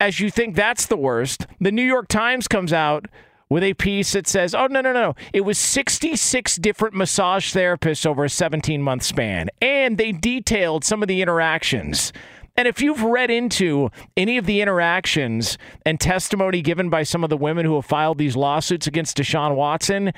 as 0.00 0.18
you 0.18 0.28
think 0.28 0.56
that's 0.56 0.86
the 0.86 0.96
worst, 0.96 1.46
the 1.60 1.70
New 1.70 1.84
York 1.84 2.08
Times 2.08 2.48
comes 2.48 2.72
out 2.72 3.06
with 3.54 3.62
a 3.62 3.72
piece 3.72 4.14
that 4.14 4.26
says, 4.26 4.52
oh, 4.52 4.66
no, 4.66 4.80
no, 4.80 4.92
no. 4.92 5.00
No. 5.00 5.14
It 5.32 5.42
was 5.42 5.58
66 5.58 6.56
different 6.56 6.92
massage 6.92 7.54
therapists 7.54 8.04
over 8.04 8.24
a 8.24 8.28
17 8.28 8.82
month 8.82 9.04
span. 9.04 9.48
And 9.62 9.96
they 9.96 10.10
detailed 10.10 10.82
some 10.82 11.02
of 11.02 11.06
the 11.08 11.22
interactions. 11.22 12.12
And 12.56 12.66
if 12.66 12.80
you've 12.80 13.02
read 13.02 13.30
into 13.30 13.90
any 14.16 14.38
of 14.38 14.46
the 14.46 14.60
interactions 14.60 15.56
and 15.86 16.00
testimony 16.00 16.62
given 16.62 16.90
by 16.90 17.04
some 17.04 17.22
of 17.22 17.30
the 17.30 17.36
women 17.36 17.64
who 17.64 17.76
have 17.76 17.84
filed 17.84 18.18
these 18.18 18.34
lawsuits 18.34 18.88
against 18.88 19.18
Deshaun 19.18 19.54
Watson, 19.54 20.12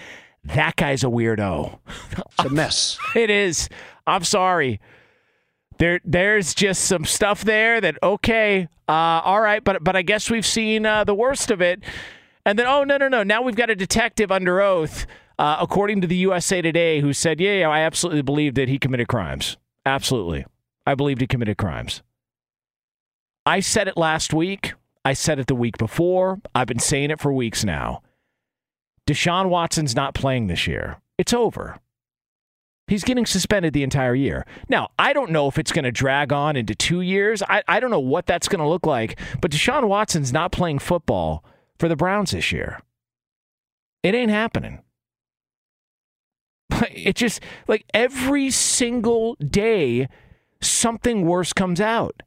that 0.44 0.77
guy's 0.77 1.05
a 1.05 1.09
weirdo. 1.09 1.79
It's 2.12 2.44
a 2.46 2.49
mess. 2.49 2.99
it 3.14 3.29
is. 3.29 3.68
I'm 4.07 4.25
sorry. 4.25 4.81
There, 5.77 6.01
there's 6.07 6.55
just 6.55 6.87
some 6.87 7.05
stuff 7.05 7.44
there 7.44 7.83
that 7.83 7.99
okay, 8.03 8.66
uh, 8.88 8.92
all 8.92 9.42
right, 9.42 9.62
but 9.62 9.85
but 9.85 9.94
I 9.94 10.01
guess 10.01 10.31
we've 10.31 10.46
seen 10.46 10.87
uh, 10.87 11.05
the 11.05 11.14
worst 11.14 11.51
of 11.51 11.61
it. 11.61 11.83
And 12.46 12.56
then, 12.56 12.68
oh 12.68 12.85
no, 12.85 12.96
no, 12.96 13.09
no! 13.09 13.24
Now 13.24 13.42
we've 13.42 13.56
got 13.56 13.70
a 13.70 13.74
detective 13.74 14.30
under 14.30 14.61
oath, 14.61 15.04
uh, 15.37 15.56
according 15.61 16.00
to 16.02 16.06
the 16.06 16.16
USA 16.18 16.62
Today, 16.62 17.00
who 17.00 17.12
said, 17.12 17.40
"Yeah, 17.40 17.54
yeah, 17.54 17.68
I 17.68 17.80
absolutely 17.80 18.22
believe 18.22 18.54
that 18.54 18.68
he 18.68 18.78
committed 18.78 19.09
crimes. 19.09 19.56
Absolutely, 19.85 20.46
I 20.87 20.94
believed 20.94 21.20
he 21.20 21.26
committed 21.26 21.59
crimes." 21.59 22.04
I 23.44 23.59
said 23.59 23.88
it 23.88 23.96
last 23.96 24.32
week. 24.32 24.74
I 25.04 25.12
said 25.12 25.40
it 25.40 25.48
the 25.48 25.56
week 25.56 25.76
before. 25.76 26.40
I've 26.54 26.68
been 26.68 26.78
saying 26.78 27.11
it 27.11 27.20
for 27.20 27.32
weeks 27.32 27.64
now. 27.64 28.02
Deshaun 29.09 29.48
Watson's 29.48 29.96
not 29.96 30.14
playing 30.14 30.46
this 30.46 30.68
year. 30.68 30.98
It's 31.18 31.35
over. 31.35 31.80
He's 32.87 33.04
getting 33.04 33.26
suspended 33.26 33.72
the 33.72 33.82
entire 33.82 34.14
year. 34.14 34.46
Now, 34.68 34.90
I 34.96 35.12
don't 35.12 35.32
know 35.32 35.48
if 35.48 35.59
it's 35.59 35.72
going 35.72 35.85
to 35.85 35.92
drag 35.92 36.32
on 36.32 36.54
into 36.54 36.76
two 36.76 37.00
years. 37.00 37.42
I, 37.42 37.64
I 37.66 37.80
don't 37.80 37.90
know 37.90 37.98
what 37.98 38.26
that's 38.26 38.46
going 38.46 38.61
to 38.61 38.68
look 38.68 38.87
like, 38.87 39.18
but 39.40 39.50
Deshaun 39.50 39.88
Watson's 39.88 40.32
not 40.32 40.52
playing 40.52 40.78
football 40.78 41.44
for 41.79 41.89
the 41.89 41.97
Browns 41.97 42.31
this 42.31 42.53
year. 42.53 42.81
It 44.03 44.15
ain't 44.15 44.31
happening. 44.31 44.83
It 46.91 47.15
just, 47.15 47.41
like 47.69 47.85
every 47.95 48.51
single 48.51 49.37
day, 49.37 50.09
something 50.61 51.25
worse 51.25 51.53
comes 51.53 51.81
out. 51.81 52.23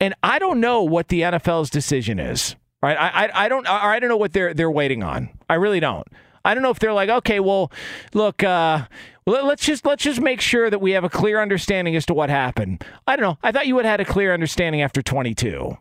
And 0.00 0.14
I 0.22 0.38
don't 0.38 0.60
know 0.60 0.82
what 0.82 1.08
the 1.08 1.20
NFL's 1.20 1.70
decision 1.70 2.18
is. 2.18 2.56
Right? 2.82 2.96
I, 2.96 3.26
I, 3.26 3.44
I 3.44 3.48
don't 3.48 3.68
I 3.68 4.00
don't 4.00 4.08
know 4.08 4.16
what 4.16 4.32
they're 4.32 4.54
they're 4.54 4.70
waiting 4.70 5.02
on. 5.02 5.28
I 5.50 5.54
really 5.54 5.80
don't. 5.80 6.08
I 6.44 6.54
don't 6.54 6.62
know 6.62 6.70
if 6.70 6.78
they're 6.78 6.94
like, 6.94 7.10
okay, 7.10 7.38
well, 7.38 7.70
look, 8.14 8.42
uh, 8.42 8.86
let's 9.26 9.64
just 9.64 9.84
let's 9.84 10.02
just 10.02 10.20
make 10.20 10.40
sure 10.40 10.70
that 10.70 10.80
we 10.80 10.92
have 10.92 11.04
a 11.04 11.10
clear 11.10 11.42
understanding 11.42 11.94
as 11.94 12.06
to 12.06 12.14
what 12.14 12.30
happened. 12.30 12.82
I 13.06 13.16
don't 13.16 13.24
know. 13.24 13.38
I 13.42 13.52
thought 13.52 13.66
you 13.66 13.74
would 13.74 13.84
have 13.84 13.98
had 13.98 14.00
a 14.00 14.10
clear 14.10 14.32
understanding 14.32 14.80
after 14.80 15.02
22. 15.02 15.76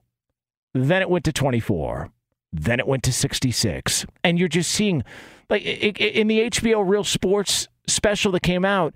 Then 0.73 1.01
it 1.01 1.09
went 1.09 1.25
to 1.25 1.33
24. 1.33 2.09
Then 2.51 2.79
it 2.79 2.87
went 2.87 3.03
to 3.03 3.13
66. 3.13 4.05
And 4.23 4.39
you're 4.39 4.47
just 4.47 4.71
seeing, 4.71 5.03
like, 5.49 5.63
in 5.63 6.27
the 6.27 6.49
HBO 6.49 6.87
Real 6.87 7.03
Sports 7.03 7.67
special 7.87 8.31
that 8.33 8.43
came 8.43 8.65
out, 8.65 8.93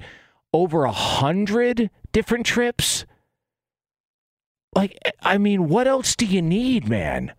over 0.53 0.85
a 0.85 0.91
hundred 0.91 1.89
different 2.11 2.45
trips. 2.45 3.05
Like, 4.75 4.97
I 5.21 5.37
mean, 5.37 5.67
what 5.67 5.87
else 5.87 6.15
do 6.15 6.25
you 6.25 6.41
need, 6.41 6.87
man? 6.87 7.33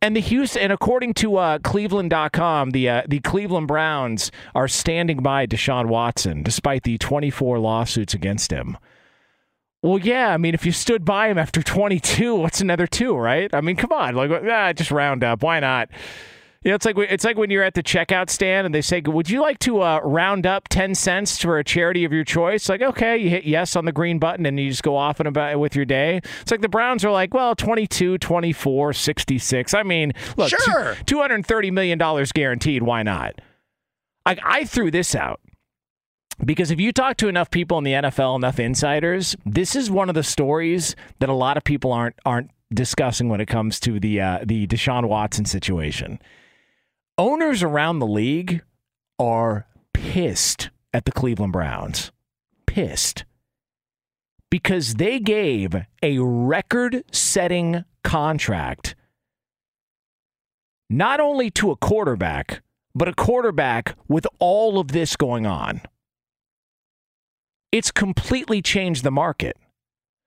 And 0.00 0.14
the 0.14 0.20
Houston, 0.20 0.62
and 0.62 0.72
according 0.72 1.14
to 1.14 1.36
uh, 1.36 1.58
Cleveland.com, 1.58 2.70
the 2.70 2.88
uh, 2.88 3.02
the 3.08 3.18
Cleveland 3.18 3.66
Browns 3.66 4.30
are 4.54 4.68
standing 4.68 5.22
by 5.22 5.44
Deshaun 5.46 5.86
Watson 5.86 6.44
despite 6.44 6.84
the 6.84 6.98
24 6.98 7.58
lawsuits 7.58 8.14
against 8.14 8.52
him. 8.52 8.76
Well, 9.82 9.98
yeah, 9.98 10.30
I 10.34 10.38
mean, 10.38 10.54
if 10.54 10.66
you 10.66 10.72
stood 10.72 11.04
by 11.04 11.28
him 11.28 11.38
after 11.38 11.62
22, 11.62 12.34
what's 12.34 12.60
another 12.60 12.86
two, 12.88 13.16
right? 13.16 13.48
I 13.54 13.60
mean, 13.60 13.76
come 13.76 13.92
on, 13.92 14.14
like, 14.16 14.30
ah, 14.30 14.72
just 14.72 14.90
round 14.90 15.22
up. 15.22 15.42
Why 15.42 15.60
not? 15.60 15.88
You 16.64 16.72
know, 16.72 16.74
it's 16.74 16.84
like 16.84 16.98
it's 16.98 17.24
like 17.24 17.36
when 17.38 17.50
you're 17.50 17.62
at 17.62 17.74
the 17.74 17.84
checkout 17.84 18.28
stand 18.28 18.66
and 18.66 18.74
they 18.74 18.80
say, 18.80 19.00
"Would 19.06 19.30
you 19.30 19.40
like 19.40 19.60
to 19.60 19.80
uh, 19.80 20.00
round 20.02 20.44
up 20.44 20.66
ten 20.68 20.96
cents 20.96 21.40
for 21.40 21.56
a 21.56 21.62
charity 21.62 22.04
of 22.04 22.12
your 22.12 22.24
choice?" 22.24 22.68
Like, 22.68 22.82
okay, 22.82 23.16
you 23.16 23.30
hit 23.30 23.44
yes 23.44 23.76
on 23.76 23.84
the 23.84 23.92
green 23.92 24.18
button 24.18 24.44
and 24.44 24.58
you 24.58 24.68
just 24.68 24.82
go 24.82 24.96
off 24.96 25.20
and 25.20 25.28
about 25.28 25.60
with 25.60 25.76
your 25.76 25.84
day. 25.84 26.20
It's 26.42 26.50
like 26.50 26.60
the 26.60 26.68
Browns 26.68 27.04
are 27.04 27.12
like, 27.12 27.32
well, 27.32 27.54
22, 27.54 28.18
24, 28.18 28.92
66. 28.92 29.72
I 29.72 29.84
mean, 29.84 30.12
look, 30.36 30.50
Sure. 30.50 30.96
two 31.06 31.20
hundred 31.20 31.46
thirty 31.46 31.70
million 31.70 31.96
dollars 31.96 32.32
guaranteed. 32.32 32.82
Why 32.82 33.04
not? 33.04 33.40
I, 34.26 34.36
I 34.42 34.64
threw 34.64 34.90
this 34.90 35.14
out 35.14 35.38
because 36.44 36.70
if 36.70 36.80
you 36.80 36.92
talk 36.92 37.16
to 37.18 37.28
enough 37.28 37.50
people 37.50 37.78
in 37.78 37.84
the 37.84 37.92
NFL, 37.92 38.36
enough 38.36 38.58
insiders, 38.58 39.36
this 39.44 39.74
is 39.74 39.90
one 39.90 40.08
of 40.08 40.14
the 40.14 40.22
stories 40.22 40.94
that 41.18 41.28
a 41.28 41.34
lot 41.34 41.56
of 41.56 41.64
people 41.64 41.92
aren't 41.92 42.16
aren't 42.24 42.50
discussing 42.72 43.28
when 43.28 43.40
it 43.40 43.46
comes 43.46 43.80
to 43.80 43.98
the 43.98 44.20
uh, 44.20 44.38
the 44.44 44.66
Deshaun 44.66 45.08
Watson 45.08 45.44
situation. 45.44 46.20
Owners 47.16 47.62
around 47.62 47.98
the 47.98 48.06
league 48.06 48.62
are 49.18 49.66
pissed 49.92 50.70
at 50.92 51.04
the 51.04 51.12
Cleveland 51.12 51.52
Browns. 51.52 52.12
Pissed. 52.66 53.24
Because 54.50 54.94
they 54.94 55.18
gave 55.18 55.74
a 56.02 56.18
record 56.18 57.04
setting 57.12 57.84
contract 58.02 58.94
not 60.88 61.20
only 61.20 61.50
to 61.50 61.70
a 61.70 61.76
quarterback, 61.76 62.62
but 62.94 63.08
a 63.08 63.14
quarterback 63.14 63.94
with 64.08 64.26
all 64.38 64.78
of 64.78 64.88
this 64.88 65.16
going 65.16 65.46
on. 65.46 65.82
It's 67.72 67.90
completely 67.90 68.62
changed 68.62 69.04
the 69.04 69.10
market. 69.10 69.56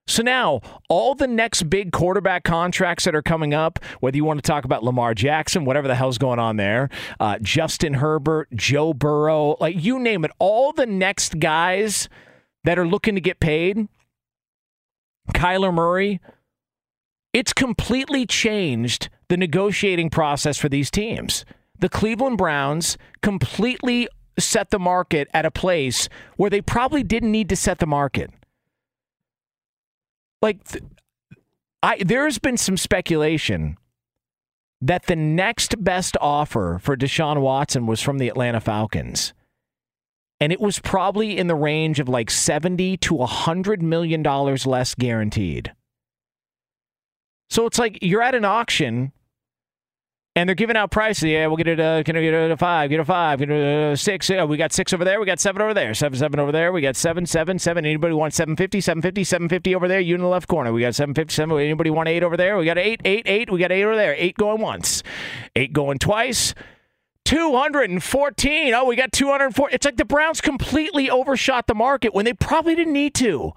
So 0.07 0.23
now, 0.23 0.61
all 0.89 1.15
the 1.15 1.27
next 1.27 1.69
big 1.69 1.91
quarterback 1.91 2.43
contracts 2.43 3.05
that 3.05 3.15
are 3.15 3.21
coming 3.21 3.53
up, 3.53 3.79
whether 3.99 4.17
you 4.17 4.25
want 4.25 4.43
to 4.43 4.47
talk 4.47 4.65
about 4.65 4.83
Lamar 4.83 5.13
Jackson, 5.13 5.63
whatever 5.63 5.87
the 5.87 5.95
hell's 5.95 6.17
going 6.17 6.39
on 6.39 6.57
there, 6.57 6.89
uh, 7.19 7.37
Justin 7.41 7.93
Herbert, 7.93 8.49
Joe 8.53 8.93
Burrow, 8.93 9.55
like 9.59 9.81
you 9.81 9.99
name 9.99 10.25
it, 10.25 10.31
all 10.39 10.73
the 10.73 10.85
next 10.85 11.39
guys 11.39 12.09
that 12.63 12.77
are 12.77 12.87
looking 12.87 13.15
to 13.15 13.21
get 13.21 13.39
paid, 13.39 13.87
Kyler 15.33 15.73
Murray, 15.73 16.19
it's 17.31 17.53
completely 17.53 18.25
changed 18.25 19.07
the 19.29 19.37
negotiating 19.37 20.09
process 20.09 20.57
for 20.57 20.67
these 20.67 20.91
teams. 20.91 21.45
The 21.79 21.89
Cleveland 21.89 22.37
Browns 22.37 22.97
completely 23.21 24.09
set 24.39 24.69
the 24.69 24.79
market 24.79 25.27
at 25.33 25.45
a 25.45 25.51
place 25.51 26.09
where 26.37 26.49
they 26.49 26.61
probably 26.61 27.03
didn't 27.03 27.31
need 27.31 27.49
to 27.49 27.55
set 27.55 27.79
the 27.79 27.85
market. 27.85 28.31
Like, 30.41 30.63
th- 30.63 30.83
I 31.83 31.97
there's 32.03 32.39
been 32.39 32.57
some 32.57 32.77
speculation 32.77 33.77
that 34.81 35.05
the 35.05 35.15
next 35.15 35.83
best 35.83 36.17
offer 36.19 36.79
for 36.81 36.97
Deshaun 36.97 37.41
Watson 37.41 37.85
was 37.85 38.01
from 38.01 38.17
the 38.17 38.27
Atlanta 38.27 38.59
Falcons. 38.59 39.33
And 40.39 40.51
it 40.51 40.59
was 40.59 40.79
probably 40.79 41.37
in 41.37 41.45
the 41.45 41.55
range 41.55 41.99
of 41.99 42.09
like 42.09 42.31
70 42.31 42.97
to 42.97 43.13
100 43.13 43.83
million 43.83 44.23
dollars 44.23 44.65
less 44.65 44.95
guaranteed. 44.95 45.71
So 47.51 47.67
it's 47.67 47.77
like 47.77 47.99
you're 48.01 48.23
at 48.23 48.33
an 48.33 48.45
auction 48.45 49.11
and 50.35 50.47
they're 50.47 50.55
giving 50.55 50.77
out 50.77 50.91
prices. 50.91 51.23
Yeah, 51.23 51.47
we'll 51.47 51.57
get 51.57 51.67
it. 51.67 51.79
Uh, 51.79 52.03
can 52.03 52.15
I 52.15 52.21
get 52.21 52.33
it 52.33 52.51
a 52.51 52.57
five? 52.57 52.89
Get 52.89 52.99
a 52.99 53.05
five? 53.05 53.39
Get 53.39 53.49
a 53.49 53.91
uh, 53.91 53.95
six? 53.95 54.29
Yeah, 54.29 54.45
we 54.45 54.55
got 54.55 54.71
six 54.71 54.93
over 54.93 55.03
there. 55.03 55.19
We 55.19 55.25
got 55.25 55.39
seven 55.39 55.61
over 55.61 55.73
there. 55.73 55.93
Seven, 55.93 56.17
seven 56.17 56.39
over 56.39 56.51
there. 56.51 56.71
We 56.71 56.81
got 56.81 56.95
seven, 56.95 57.25
seven, 57.25 57.59
seven. 57.59 57.85
Anybody 57.85 58.13
want 58.13 58.33
750? 58.33 58.79
750, 58.79 59.23
750 59.25 59.75
over 59.75 59.87
there. 59.87 59.99
You 59.99 60.15
in 60.15 60.21
the 60.21 60.27
left 60.27 60.47
corner. 60.47 60.71
We 60.71 60.81
got 60.81 60.95
757. 60.95 61.59
Anybody 61.59 61.89
want 61.89 62.07
eight 62.07 62.23
over 62.23 62.37
there? 62.37 62.57
We 62.57 62.65
got 62.65 62.77
eight, 62.77 63.01
eight, 63.03 63.23
eight. 63.25 63.51
We 63.51 63.59
got 63.59 63.71
eight 63.71 63.83
over 63.83 63.95
there. 63.95 64.15
Eight 64.17 64.37
going 64.37 64.61
once, 64.61 65.03
eight 65.55 65.73
going 65.73 65.99
twice. 65.99 66.53
214. 67.25 68.73
Oh, 68.73 68.85
we 68.85 68.95
got 68.95 69.11
204. 69.11 69.69
It's 69.71 69.85
like 69.85 69.97
the 69.97 70.05
Browns 70.05 70.41
completely 70.41 71.09
overshot 71.09 71.67
the 71.67 71.75
market 71.75 72.13
when 72.13 72.25
they 72.25 72.33
probably 72.33 72.75
didn't 72.75 72.93
need 72.93 73.13
to. 73.15 73.53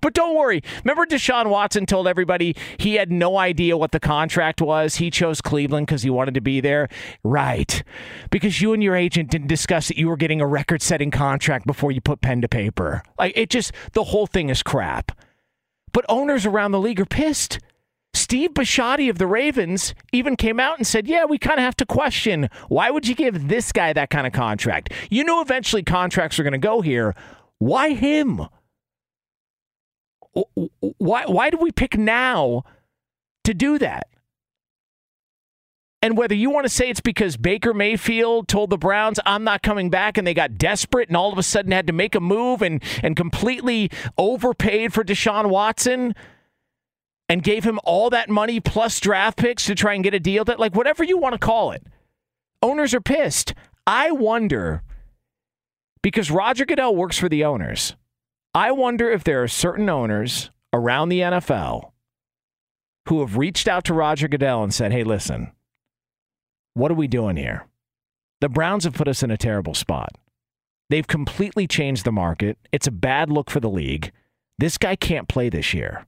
But 0.00 0.14
don't 0.14 0.36
worry. 0.36 0.62
Remember, 0.84 1.06
Deshaun 1.06 1.48
Watson 1.48 1.86
told 1.86 2.08
everybody 2.08 2.56
he 2.78 2.94
had 2.94 3.10
no 3.10 3.38
idea 3.38 3.76
what 3.76 3.92
the 3.92 4.00
contract 4.00 4.60
was. 4.60 4.96
He 4.96 5.10
chose 5.10 5.40
Cleveland 5.40 5.86
because 5.86 6.02
he 6.02 6.10
wanted 6.10 6.34
to 6.34 6.40
be 6.40 6.60
there. 6.60 6.88
Right. 7.22 7.82
Because 8.30 8.60
you 8.60 8.72
and 8.72 8.82
your 8.82 8.96
agent 8.96 9.30
didn't 9.30 9.48
discuss 9.48 9.88
that 9.88 9.98
you 9.98 10.08
were 10.08 10.16
getting 10.16 10.40
a 10.40 10.46
record 10.46 10.82
setting 10.82 11.10
contract 11.10 11.66
before 11.66 11.92
you 11.92 12.00
put 12.00 12.20
pen 12.20 12.40
to 12.42 12.48
paper. 12.48 13.02
Like, 13.18 13.36
it 13.36 13.50
just, 13.50 13.72
the 13.92 14.04
whole 14.04 14.26
thing 14.26 14.48
is 14.48 14.62
crap. 14.62 15.12
But 15.92 16.04
owners 16.08 16.44
around 16.44 16.72
the 16.72 16.80
league 16.80 17.00
are 17.00 17.06
pissed. 17.06 17.58
Steve 18.16 18.54
Bisciotti 18.54 19.10
of 19.10 19.18
the 19.18 19.26
Ravens 19.26 19.94
even 20.10 20.36
came 20.36 20.58
out 20.58 20.78
and 20.78 20.86
said, 20.86 21.06
Yeah, 21.06 21.26
we 21.26 21.36
kind 21.36 21.58
of 21.58 21.64
have 21.64 21.76
to 21.76 21.86
question 21.86 22.48
why 22.68 22.90
would 22.90 23.06
you 23.06 23.14
give 23.14 23.48
this 23.48 23.72
guy 23.72 23.92
that 23.92 24.10
kind 24.10 24.26
of 24.26 24.32
contract? 24.32 24.92
You 25.10 25.22
know, 25.22 25.42
eventually 25.42 25.82
contracts 25.82 26.38
are 26.38 26.42
going 26.42 26.52
to 26.52 26.58
go 26.58 26.80
here. 26.80 27.14
Why 27.58 27.90
him? 27.90 28.46
Why, 30.98 31.24
why 31.26 31.50
do 31.50 31.58
we 31.58 31.72
pick 31.72 31.96
now 31.96 32.64
to 33.44 33.54
do 33.54 33.78
that? 33.78 34.08
And 36.02 36.16
whether 36.16 36.34
you 36.34 36.50
want 36.50 36.66
to 36.66 36.72
say 36.72 36.90
it's 36.90 37.00
because 37.00 37.36
Baker 37.36 37.74
Mayfield 37.74 38.46
told 38.46 38.70
the 38.70 38.78
Browns, 38.78 39.18
I'm 39.26 39.44
not 39.44 39.62
coming 39.62 39.90
back, 39.90 40.18
and 40.18 40.26
they 40.26 40.34
got 40.34 40.58
desperate 40.58 41.08
and 41.08 41.16
all 41.16 41.32
of 41.32 41.38
a 41.38 41.42
sudden 41.42 41.72
had 41.72 41.86
to 41.88 41.92
make 41.92 42.14
a 42.14 42.20
move 42.20 42.62
and, 42.62 42.82
and 43.02 43.16
completely 43.16 43.90
overpaid 44.16 44.92
for 44.92 45.02
Deshaun 45.02 45.48
Watson 45.48 46.14
and 47.28 47.42
gave 47.42 47.64
him 47.64 47.80
all 47.82 48.10
that 48.10 48.28
money 48.28 48.60
plus 48.60 49.00
draft 49.00 49.38
picks 49.38 49.66
to 49.66 49.74
try 49.74 49.94
and 49.94 50.04
get 50.04 50.14
a 50.14 50.20
deal 50.20 50.44
that, 50.44 50.60
like, 50.60 50.76
whatever 50.76 51.02
you 51.02 51.18
want 51.18 51.32
to 51.32 51.38
call 51.38 51.72
it, 51.72 51.82
owners 52.62 52.94
are 52.94 53.00
pissed. 53.00 53.52
I 53.84 54.12
wonder, 54.12 54.82
because 56.02 56.30
Roger 56.30 56.64
Goodell 56.64 56.94
works 56.94 57.18
for 57.18 57.28
the 57.28 57.42
owners, 57.42 57.96
I 58.56 58.70
wonder 58.70 59.10
if 59.10 59.22
there 59.22 59.42
are 59.42 59.48
certain 59.48 59.90
owners 59.90 60.50
around 60.72 61.10
the 61.10 61.20
NFL 61.20 61.90
who 63.06 63.20
have 63.20 63.36
reached 63.36 63.68
out 63.68 63.84
to 63.84 63.92
Roger 63.92 64.28
Goodell 64.28 64.62
and 64.62 64.72
said, 64.72 64.92
hey, 64.92 65.04
listen, 65.04 65.52
what 66.72 66.90
are 66.90 66.94
we 66.94 67.06
doing 67.06 67.36
here? 67.36 67.66
The 68.40 68.48
Browns 68.48 68.84
have 68.84 68.94
put 68.94 69.08
us 69.08 69.22
in 69.22 69.30
a 69.30 69.36
terrible 69.36 69.74
spot. 69.74 70.16
They've 70.88 71.06
completely 71.06 71.66
changed 71.66 72.06
the 72.06 72.12
market. 72.12 72.56
It's 72.72 72.86
a 72.86 72.90
bad 72.90 73.28
look 73.28 73.50
for 73.50 73.60
the 73.60 73.68
league. 73.68 74.10
This 74.56 74.78
guy 74.78 74.96
can't 74.96 75.28
play 75.28 75.50
this 75.50 75.74
year. 75.74 76.06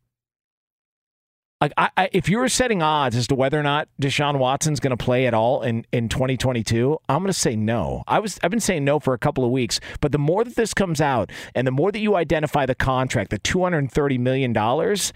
Like, 1.60 1.72
I, 1.76 1.90
I, 1.96 2.08
if 2.12 2.28
you 2.28 2.38
were 2.38 2.48
setting 2.48 2.82
odds 2.82 3.16
as 3.16 3.26
to 3.28 3.34
whether 3.34 3.58
or 3.58 3.64
not 3.64 3.88
Deshaun 4.00 4.38
Watson's 4.38 4.78
going 4.78 4.96
to 4.96 5.04
play 5.04 5.26
at 5.26 5.34
all 5.34 5.62
in, 5.62 5.84
in 5.92 6.08
2022, 6.08 6.98
I'm 7.08 7.18
going 7.18 7.26
to 7.26 7.32
say 7.32 7.56
no. 7.56 8.04
I 8.06 8.20
was 8.20 8.38
I've 8.44 8.50
been 8.52 8.60
saying 8.60 8.84
no 8.84 9.00
for 9.00 9.12
a 9.12 9.18
couple 9.18 9.44
of 9.44 9.50
weeks, 9.50 9.80
but 10.00 10.12
the 10.12 10.18
more 10.18 10.44
that 10.44 10.54
this 10.54 10.72
comes 10.72 11.00
out, 11.00 11.32
and 11.56 11.66
the 11.66 11.72
more 11.72 11.90
that 11.90 11.98
you 11.98 12.14
identify 12.14 12.64
the 12.64 12.76
contract, 12.76 13.30
the 13.30 13.38
230 13.38 14.18
million 14.18 14.52
dollars, 14.52 15.12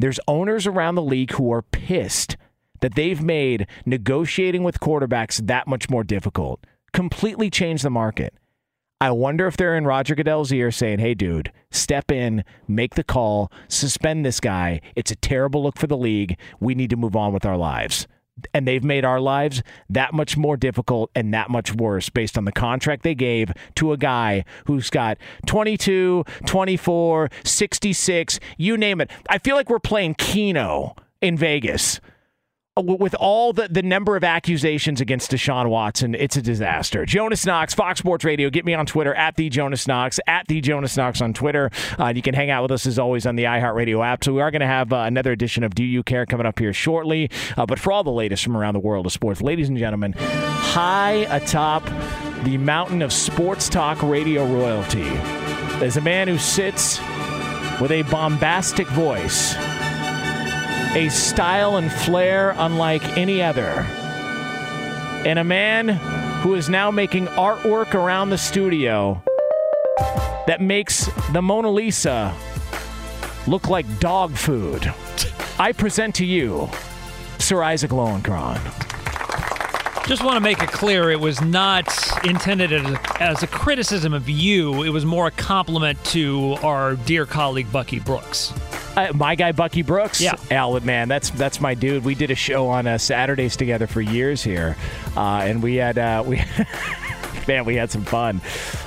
there's 0.00 0.18
owners 0.26 0.66
around 0.66 0.96
the 0.96 1.02
league 1.02 1.30
who 1.32 1.52
are 1.52 1.62
pissed 1.62 2.36
that 2.80 2.96
they've 2.96 3.22
made 3.22 3.68
negotiating 3.86 4.64
with 4.64 4.80
quarterbacks 4.80 5.46
that 5.46 5.68
much 5.68 5.88
more 5.88 6.02
difficult. 6.02 6.66
Completely 6.92 7.50
changed 7.50 7.84
the 7.84 7.90
market. 7.90 8.34
I 9.00 9.10
wonder 9.10 9.46
if 9.46 9.56
they're 9.56 9.76
in 9.76 9.86
Roger 9.86 10.14
Goodell's 10.14 10.52
ear 10.52 10.70
saying, 10.70 11.00
hey, 11.00 11.14
dude, 11.14 11.52
step 11.70 12.10
in, 12.10 12.44
make 12.68 12.94
the 12.94 13.04
call, 13.04 13.50
suspend 13.68 14.24
this 14.24 14.40
guy. 14.40 14.80
It's 14.94 15.10
a 15.10 15.16
terrible 15.16 15.62
look 15.62 15.78
for 15.78 15.86
the 15.86 15.96
league. 15.96 16.38
We 16.60 16.74
need 16.74 16.90
to 16.90 16.96
move 16.96 17.16
on 17.16 17.32
with 17.32 17.44
our 17.44 17.56
lives. 17.56 18.06
And 18.52 18.66
they've 18.66 18.82
made 18.82 19.04
our 19.04 19.20
lives 19.20 19.62
that 19.88 20.12
much 20.12 20.36
more 20.36 20.56
difficult 20.56 21.10
and 21.14 21.32
that 21.34 21.50
much 21.50 21.74
worse 21.74 22.08
based 22.08 22.36
on 22.36 22.44
the 22.44 22.52
contract 22.52 23.02
they 23.02 23.14
gave 23.14 23.52
to 23.76 23.92
a 23.92 23.96
guy 23.96 24.44
who's 24.66 24.90
got 24.90 25.18
22, 25.46 26.24
24, 26.46 27.30
66, 27.44 28.40
you 28.56 28.76
name 28.76 29.00
it. 29.00 29.10
I 29.28 29.38
feel 29.38 29.54
like 29.54 29.70
we're 29.70 29.78
playing 29.78 30.14
Keno 30.14 30.96
in 31.20 31.36
Vegas 31.36 32.00
with 32.82 33.14
all 33.14 33.52
the, 33.52 33.68
the 33.68 33.82
number 33.82 34.16
of 34.16 34.24
accusations 34.24 35.00
against 35.00 35.30
Deshaun 35.30 35.68
Watson, 35.68 36.16
it's 36.16 36.36
a 36.36 36.42
disaster. 36.42 37.06
Jonas 37.06 37.46
Knox, 37.46 37.72
Fox 37.72 38.00
Sports 38.00 38.24
Radio. 38.24 38.50
Get 38.50 38.64
me 38.64 38.74
on 38.74 38.84
Twitter 38.84 39.14
at 39.14 39.36
the 39.36 39.48
Jonas 39.48 39.86
Knox, 39.86 40.18
at 40.26 40.48
the 40.48 40.60
Jonas 40.60 40.96
Knox 40.96 41.20
on 41.20 41.34
Twitter. 41.34 41.70
Uh, 42.00 42.08
you 42.08 42.20
can 42.20 42.34
hang 42.34 42.50
out 42.50 42.62
with 42.62 42.72
us 42.72 42.84
as 42.84 42.98
always 42.98 43.26
on 43.26 43.36
the 43.36 43.44
iHeartRadio 43.44 44.04
app. 44.04 44.24
So 44.24 44.32
we 44.32 44.40
are 44.40 44.50
going 44.50 44.60
to 44.60 44.66
have 44.66 44.92
uh, 44.92 45.02
another 45.02 45.30
edition 45.30 45.62
of 45.62 45.76
Do 45.76 45.84
You 45.84 46.02
Care 46.02 46.26
coming 46.26 46.46
up 46.46 46.58
here 46.58 46.72
shortly. 46.72 47.30
Uh, 47.56 47.64
but 47.64 47.78
for 47.78 47.92
all 47.92 48.02
the 48.02 48.10
latest 48.10 48.42
from 48.42 48.56
around 48.56 48.74
the 48.74 48.80
world 48.80 49.06
of 49.06 49.12
sports, 49.12 49.40
ladies 49.40 49.68
and 49.68 49.78
gentlemen, 49.78 50.12
high 50.16 51.26
atop 51.30 51.84
the 52.42 52.58
mountain 52.58 53.02
of 53.02 53.12
sports 53.12 53.68
talk 53.68 54.02
radio 54.02 54.44
royalty, 54.46 55.08
there's 55.78 55.96
a 55.96 56.00
man 56.00 56.26
who 56.26 56.38
sits 56.38 56.98
with 57.80 57.92
a 57.92 58.02
bombastic 58.10 58.88
voice 58.88 59.54
a 60.94 61.08
style 61.08 61.76
and 61.76 61.90
flair 61.90 62.54
unlike 62.56 63.02
any 63.16 63.42
other. 63.42 63.84
And 65.26 65.40
a 65.40 65.44
man 65.44 65.88
who 66.42 66.54
is 66.54 66.68
now 66.68 66.90
making 66.92 67.26
artwork 67.26 67.94
around 67.94 68.30
the 68.30 68.38
studio 68.38 69.20
that 70.46 70.60
makes 70.60 71.08
the 71.32 71.42
Mona 71.42 71.70
Lisa 71.70 72.32
look 73.48 73.68
like 73.68 73.98
dog 73.98 74.36
food. 74.36 74.92
I 75.58 75.72
present 75.72 76.14
to 76.16 76.24
you 76.24 76.68
Sir 77.38 77.62
Isaac 77.62 77.90
Lowenkron. 77.90 78.60
Just 80.06 80.22
want 80.22 80.36
to 80.36 80.40
make 80.40 80.62
it 80.62 80.68
clear 80.68 81.10
it 81.10 81.18
was 81.18 81.40
not 81.40 81.88
intended 82.26 82.74
as 82.74 82.84
a, 82.84 83.22
as 83.22 83.42
a 83.42 83.46
criticism 83.46 84.12
of 84.12 84.28
you. 84.28 84.82
It 84.82 84.90
was 84.90 85.06
more 85.06 85.28
a 85.28 85.30
compliment 85.30 86.02
to 86.06 86.56
our 86.62 86.94
dear 86.94 87.24
colleague 87.24 87.72
Bucky 87.72 88.00
Brooks. 88.00 88.52
Uh, 88.96 89.12
my 89.14 89.34
guy 89.34 89.52
Bucky 89.52 89.80
Brooks. 89.80 90.20
Yeah, 90.20 90.36
Al, 90.50 90.78
man, 90.80 91.08
that's 91.08 91.30
that's 91.30 91.58
my 91.58 91.74
dude. 91.74 92.04
We 92.04 92.14
did 92.14 92.30
a 92.30 92.34
show 92.34 92.68
on 92.68 92.86
uh, 92.86 92.98
Saturdays 92.98 93.56
together 93.56 93.86
for 93.86 94.02
years 94.02 94.42
here, 94.42 94.76
uh, 95.16 95.40
and 95.44 95.62
we 95.62 95.76
had 95.76 95.96
uh, 95.98 96.22
we. 96.24 96.42
man, 97.48 97.64
we 97.64 97.76
had 97.76 97.90
some 97.90 98.04
fun. 98.04 98.40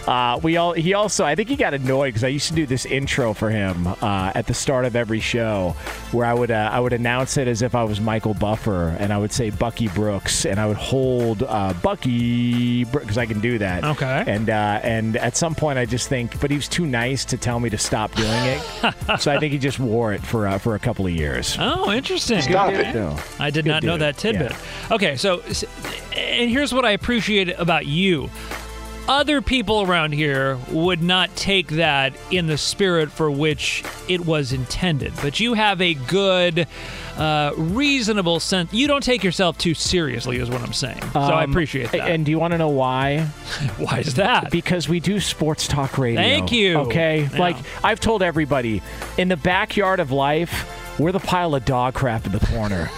Uh, 0.07 0.39
we 0.41 0.57
all 0.57 0.73
he 0.73 0.93
also 0.93 1.25
I 1.25 1.35
think 1.35 1.49
he 1.49 1.55
got 1.55 1.73
annoyed 1.73 2.09
because 2.09 2.23
I 2.23 2.29
used 2.29 2.47
to 2.49 2.53
do 2.53 2.65
this 2.65 2.85
intro 2.85 3.33
for 3.33 3.49
him 3.49 3.87
uh, 3.87 4.31
at 4.35 4.47
the 4.47 4.53
start 4.53 4.85
of 4.85 4.95
every 4.95 5.19
show, 5.19 5.75
where 6.11 6.25
I 6.25 6.33
would 6.33 6.51
uh, 6.51 6.69
I 6.71 6.79
would 6.79 6.93
announce 6.93 7.37
it 7.37 7.47
as 7.47 7.61
if 7.61 7.75
I 7.75 7.83
was 7.83 7.99
Michael 7.99 8.33
Buffer, 8.33 8.95
and 8.99 9.11
I 9.13 9.17
would 9.17 9.31
say 9.31 9.49
Bucky 9.49 9.87
Brooks, 9.89 10.45
and 10.45 10.59
I 10.59 10.65
would 10.65 10.77
hold 10.77 11.43
uh, 11.43 11.73
Bucky 11.81 12.83
because 12.85 13.17
I 13.17 13.25
can 13.25 13.39
do 13.39 13.57
that. 13.59 13.83
Okay. 13.83 14.23
And 14.27 14.49
uh, 14.49 14.79
and 14.83 15.17
at 15.17 15.35
some 15.35 15.55
point 15.55 15.77
I 15.77 15.85
just 15.85 16.09
think, 16.09 16.39
but 16.39 16.51
he 16.51 16.57
was 16.57 16.67
too 16.67 16.85
nice 16.85 17.25
to 17.25 17.37
tell 17.37 17.59
me 17.59 17.69
to 17.69 17.77
stop 17.77 18.13
doing 18.13 18.29
it, 18.29 18.61
so 19.19 19.31
I 19.31 19.39
think 19.39 19.53
he 19.53 19.59
just 19.59 19.79
wore 19.79 20.13
it 20.13 20.21
for 20.21 20.47
uh, 20.47 20.57
for 20.57 20.75
a 20.75 20.79
couple 20.79 21.05
of 21.05 21.11
years. 21.11 21.55
Oh, 21.59 21.91
interesting. 21.91 22.41
Stop 22.41 22.73
it. 22.73 22.93
No. 22.93 23.17
I 23.39 23.49
did 23.49 23.65
Good 23.65 23.71
not 23.71 23.83
know 23.83 23.97
that 23.97 24.17
tidbit. 24.17 24.51
Yeah. 24.51 24.95
Okay, 24.95 25.15
so 25.15 25.41
and 26.15 26.49
here's 26.49 26.73
what 26.73 26.85
I 26.85 26.91
appreciate 26.91 27.49
about 27.49 27.85
you. 27.85 28.29
Other 29.07 29.41
people 29.41 29.83
around 29.83 30.11
here 30.13 30.57
would 30.69 31.01
not 31.01 31.33
take 31.37 31.69
that 31.69 32.13
in 32.29 32.47
the 32.47 32.57
spirit 32.57 33.09
for 33.09 33.31
which 33.31 33.83
it 34.09 34.25
was 34.25 34.51
intended, 34.51 35.13
but 35.21 35.39
you 35.39 35.53
have 35.53 35.79
a 35.81 35.93
good, 35.93 36.67
uh, 37.17 37.53
reasonable 37.55 38.41
sense. 38.41 38.73
You 38.73 38.85
don't 38.85 39.01
take 39.03 39.23
yourself 39.23 39.57
too 39.57 39.73
seriously, 39.73 40.37
is 40.39 40.49
what 40.49 40.61
I'm 40.61 40.73
saying. 40.73 41.01
So 41.13 41.19
I 41.21 41.45
Um, 41.45 41.51
appreciate 41.51 41.91
that. 41.91 42.09
And 42.09 42.25
do 42.25 42.31
you 42.31 42.37
want 42.39 42.51
to 42.51 42.57
know 42.57 42.67
why? 42.67 43.19
why 43.77 43.99
is 43.99 44.15
that? 44.15 44.51
Because 44.51 44.89
we 44.89 44.99
do 44.99 45.21
sports 45.21 45.69
talk 45.69 45.97
radio. 45.97 46.19
Thank 46.21 46.51
you. 46.51 46.77
Okay, 46.79 47.29
Yeah. 47.31 47.39
like 47.39 47.55
I've 47.85 48.01
told 48.01 48.21
everybody, 48.21 48.81
in 49.17 49.29
the 49.29 49.37
backyard 49.37 50.01
of 50.01 50.11
life, 50.11 50.69
we're 50.99 51.13
the 51.13 51.19
pile 51.19 51.55
of 51.55 51.63
dog 51.63 51.93
crap 51.93 52.25
in 52.25 52.33
the 52.33 52.39
corner. 52.45 52.89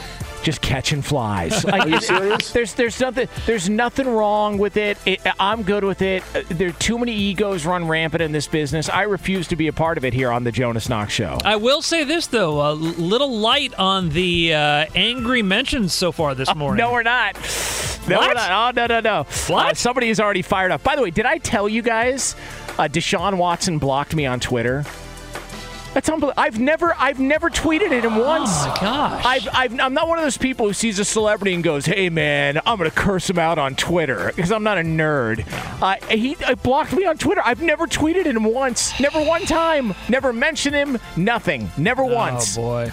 Just 0.43 0.61
catching 0.61 1.01
flies. 1.01 1.65
Like, 1.69 1.81
Are 1.83 1.87
you 1.89 2.01
serious? 2.01 2.51
There's 2.51 2.73
there's 2.73 2.99
nothing 2.99 3.27
there's 3.45 3.69
nothing 3.69 4.07
wrong 4.07 4.57
with 4.57 4.77
it. 4.77 4.97
it. 5.05 5.19
I'm 5.39 5.63
good 5.63 5.83
with 5.83 6.01
it. 6.01 6.23
There 6.49 6.69
are 6.69 6.73
too 6.73 6.97
many 6.97 7.13
egos 7.13 7.65
run 7.65 7.87
rampant 7.87 8.21
in 8.21 8.31
this 8.31 8.47
business. 8.47 8.89
I 8.89 9.03
refuse 9.03 9.47
to 9.49 9.55
be 9.55 9.67
a 9.67 9.73
part 9.73 9.97
of 9.97 10.05
it 10.05 10.13
here 10.13 10.31
on 10.31 10.43
the 10.43 10.51
Jonas 10.51 10.89
Knox 10.89 11.13
Show. 11.13 11.37
I 11.43 11.57
will 11.57 11.81
say 11.81 12.03
this 12.05 12.27
though, 12.27 12.71
a 12.71 12.73
little 12.73 13.37
light 13.37 13.73
on 13.75 14.09
the 14.09 14.53
uh, 14.53 14.85
angry 14.95 15.41
mentions 15.43 15.93
so 15.93 16.11
far 16.11 16.33
this 16.33 16.53
morning. 16.55 16.83
No, 16.83 16.91
we're 16.91 17.03
not. 17.03 17.35
No, 18.07 18.19
we're 18.19 18.33
not. 18.33 18.75
Oh, 18.75 18.87
no, 18.87 18.87
no, 18.87 18.99
no. 19.01 19.23
What? 19.47 19.77
somebody 19.77 20.09
is 20.09 20.19
already 20.19 20.41
fired 20.41 20.71
up. 20.71 20.81
By 20.81 20.95
the 20.95 21.03
way, 21.03 21.11
did 21.11 21.25
I 21.25 21.37
tell 21.37 21.69
you 21.69 21.81
guys 21.81 22.35
uh, 22.79 22.87
Deshaun 22.87 23.37
Watson 23.37 23.77
blocked 23.77 24.15
me 24.15 24.25
on 24.25 24.39
Twitter? 24.39 24.85
That's 25.93 26.07
unbelievable. 26.07 26.41
I've 26.41 26.59
never, 26.59 26.93
I've 26.97 27.19
never 27.19 27.49
tweeted 27.49 27.91
at 27.91 28.05
him 28.05 28.15
once. 28.15 28.49
Oh 28.51 28.67
my 28.67 28.77
gosh! 28.79 29.25
I've, 29.25 29.47
I've, 29.53 29.79
I'm 29.79 29.93
not 29.93 30.07
one 30.07 30.17
of 30.19 30.23
those 30.23 30.37
people 30.37 30.67
who 30.67 30.73
sees 30.73 30.99
a 30.99 31.05
celebrity 31.05 31.53
and 31.53 31.63
goes, 31.63 31.85
"Hey 31.85 32.09
man, 32.09 32.59
I'm 32.65 32.77
gonna 32.77 32.91
curse 32.91 33.29
him 33.29 33.39
out 33.39 33.57
on 33.57 33.75
Twitter" 33.75 34.31
because 34.35 34.51
I'm 34.51 34.63
not 34.63 34.77
a 34.77 34.81
nerd. 34.81 35.45
Uh, 35.81 35.95
he 36.07 36.35
uh, 36.45 36.55
blocked 36.55 36.93
me 36.93 37.05
on 37.05 37.17
Twitter. 37.17 37.41
I've 37.43 37.61
never 37.61 37.87
tweeted 37.87 38.25
at 38.27 38.35
him 38.35 38.43
once. 38.43 38.97
Never 38.99 39.19
one 39.21 39.45
time. 39.45 39.93
Never 40.09 40.31
mentioned 40.31 40.75
him. 40.75 40.99
Nothing. 41.17 41.69
Never 41.77 42.03
once. 42.03 42.57
Oh 42.57 42.61
boy. 42.61 42.91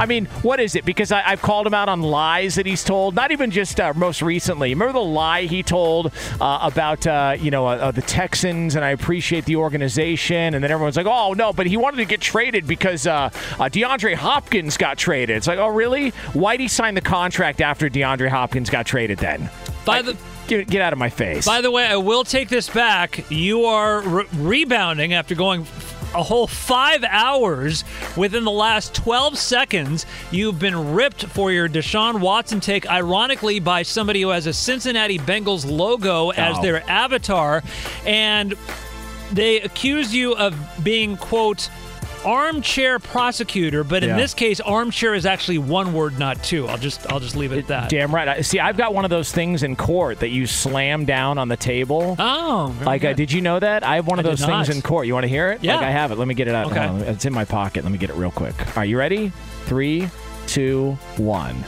I 0.00 0.06
mean, 0.06 0.24
what 0.40 0.60
is 0.60 0.76
it? 0.76 0.86
Because 0.86 1.12
I, 1.12 1.22
I've 1.26 1.42
called 1.42 1.66
him 1.66 1.74
out 1.74 1.90
on 1.90 2.00
lies 2.00 2.54
that 2.54 2.64
he's 2.64 2.82
told. 2.82 3.14
Not 3.14 3.32
even 3.32 3.50
just 3.50 3.78
uh, 3.78 3.92
most 3.94 4.22
recently. 4.22 4.70
Remember 4.70 4.94
the 4.94 5.04
lie 5.04 5.42
he 5.42 5.62
told 5.62 6.10
uh, 6.40 6.58
about 6.62 7.06
uh, 7.06 7.36
you 7.38 7.50
know 7.50 7.66
uh, 7.66 7.90
the 7.90 8.00
Texans, 8.00 8.76
and 8.76 8.84
I 8.84 8.90
appreciate 8.90 9.44
the 9.44 9.56
organization. 9.56 10.54
And 10.54 10.64
then 10.64 10.70
everyone's 10.70 10.96
like, 10.96 11.04
"Oh 11.04 11.34
no," 11.34 11.52
but 11.52 11.66
he 11.66 11.76
wanted 11.76 11.98
to 11.98 12.06
get 12.06 12.22
traded 12.22 12.66
because 12.66 13.06
uh, 13.06 13.12
uh, 13.14 13.30
DeAndre 13.68 14.14
Hopkins 14.14 14.78
got 14.78 14.96
traded. 14.96 15.36
It's 15.36 15.46
like, 15.46 15.58
"Oh 15.58 15.68
really? 15.68 16.10
Why'd 16.32 16.60
he 16.60 16.68
sign 16.68 16.94
the 16.94 17.02
contract 17.02 17.60
after 17.60 17.90
DeAndre 17.90 18.30
Hopkins 18.30 18.70
got 18.70 18.86
traded?" 18.86 19.18
Then 19.18 19.50
By 19.84 20.00
the 20.00 20.16
get, 20.46 20.66
get 20.66 20.80
out 20.80 20.94
of 20.94 20.98
my 20.98 21.10
face. 21.10 21.44
By 21.44 21.60
the 21.60 21.70
way, 21.70 21.84
I 21.84 21.96
will 21.96 22.24
take 22.24 22.48
this 22.48 22.70
back. 22.70 23.30
You 23.30 23.66
are 23.66 24.00
re- 24.00 24.24
rebounding 24.32 25.12
after 25.12 25.34
going 25.34 25.66
a 26.14 26.22
whole 26.22 26.46
five 26.46 27.04
hours 27.04 27.84
within 28.16 28.44
the 28.44 28.50
last 28.50 28.94
12 28.94 29.38
seconds. 29.38 30.06
You've 30.30 30.58
been 30.58 30.92
ripped 30.94 31.24
for 31.26 31.52
your 31.52 31.68
Deshaun 31.68 32.20
Watson 32.20 32.60
take, 32.60 32.88
ironically, 32.90 33.60
by 33.60 33.82
somebody 33.82 34.22
who 34.22 34.28
has 34.30 34.46
a 34.46 34.52
Cincinnati 34.52 35.18
Bengals 35.18 35.64
logo 35.70 36.30
as 36.30 36.58
Oh. 36.58 36.62
their 36.62 36.88
avatar. 36.90 37.62
And 38.04 38.54
they 39.32 39.60
accuse 39.60 40.12
you 40.14 40.34
of 40.34 40.56
being, 40.82 41.16
quote, 41.16 41.70
armchair 42.24 42.98
prosecutor 42.98 43.82
but 43.84 44.02
in 44.02 44.10
Yeah. 44.10 44.16
this 44.16 44.34
case 44.34 44.60
armchair 44.60 45.14
is 45.14 45.24
actually 45.26 45.58
one 45.58 45.92
word 45.92 46.18
not 46.18 46.42
two 46.42 46.66
i'll 46.68 46.76
just 46.78 47.10
i'll 47.10 47.20
just 47.20 47.34
leave 47.36 47.52
it 47.52 47.58
at 47.58 47.66
that 47.68 47.88
Damn 47.90 48.14
right. 48.14 48.28
I- 48.28 48.40
See, 48.42 48.58
I've 48.58 48.76
got 48.76 48.94
one 48.94 49.04
of 49.04 49.10
those 49.10 49.30
things 49.32 49.62
in 49.62 49.76
court 49.76 50.20
that 50.20 50.30
you 50.30 50.46
slam 50.46 51.04
down 51.04 51.38
on 51.38 51.48
the 51.48 51.56
table. 51.56 52.16
Oh, 52.18 52.72
very 52.74 52.86
like, 52.86 53.04
uh, 53.04 53.08
good. 53.08 53.16
did 53.16 53.32
you 53.32 53.40
know 53.40 53.58
that? 53.60 53.84
I 53.84 53.94
have 53.96 54.06
one 54.06 54.18
of 54.18 54.24
I 54.26 54.30
did 54.30 54.38
those 54.38 54.46
things 54.46 54.68
not. 54.68 54.74
in 54.76 54.82
court. 54.82 55.06
You 55.06 55.14
want 55.14 55.24
to 55.24 55.28
hear 55.28 55.50
it? 55.52 55.62
Yeah. 55.62 55.76
Like, 55.76 55.84
I 55.86 55.90
have 55.90 56.10
it. 56.10 56.18
Let 56.18 56.26
me 56.26 56.34
get 56.34 56.48
it 56.48 56.54
out. 56.54 56.66
Okay. 56.72 56.86
Hold 56.86 57.02
on. 57.02 57.08
It's 57.08 57.24
in 57.24 57.32
my 57.32 57.44
pocket. 57.44 57.84
Let 57.84 57.92
me 57.92 57.98
get 57.98 58.10
it 58.10 58.16
real 58.16 58.30
quick. 58.30 58.76
Are 58.76 58.84
you 58.84 58.98
ready? 58.98 59.30
Three, 59.66 60.08
two, 60.46 60.92
one. 61.16 61.64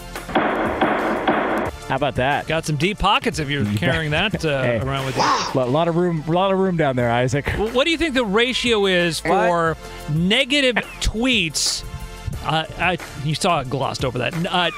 How 1.92 1.96
about 1.96 2.14
that? 2.14 2.46
got 2.46 2.64
some 2.64 2.76
deep 2.76 2.98
pockets 2.98 3.38
if 3.38 3.50
you're 3.50 3.66
carrying 3.76 4.12
that 4.12 4.42
uh, 4.46 4.62
Hey. 4.62 4.78
around 4.80 5.04
with 5.04 5.14
you 5.14 5.22
A 5.22 5.66
lot 5.66 5.88
of 5.88 5.96
room. 5.96 6.24
A 6.26 6.32
lot 6.32 6.50
of 6.50 6.58
room 6.58 6.78
down 6.78 6.96
there, 6.96 7.10
Isaac. 7.10 7.44
Well, 7.58 7.68
What 7.68 7.84
do 7.84 7.90
you 7.90 7.98
think 7.98 8.14
the 8.14 8.24
ratio 8.24 8.86
is 8.86 9.20
for 9.20 9.76
negative 10.08 10.76
tweets? 11.00 11.84
Uh, 12.46 12.64
I, 12.78 12.96
you 13.24 13.34
saw 13.34 13.60
it 13.60 13.68
glossed 13.68 14.06
over 14.06 14.16
that. 14.20 14.32
Uh, 14.46 14.70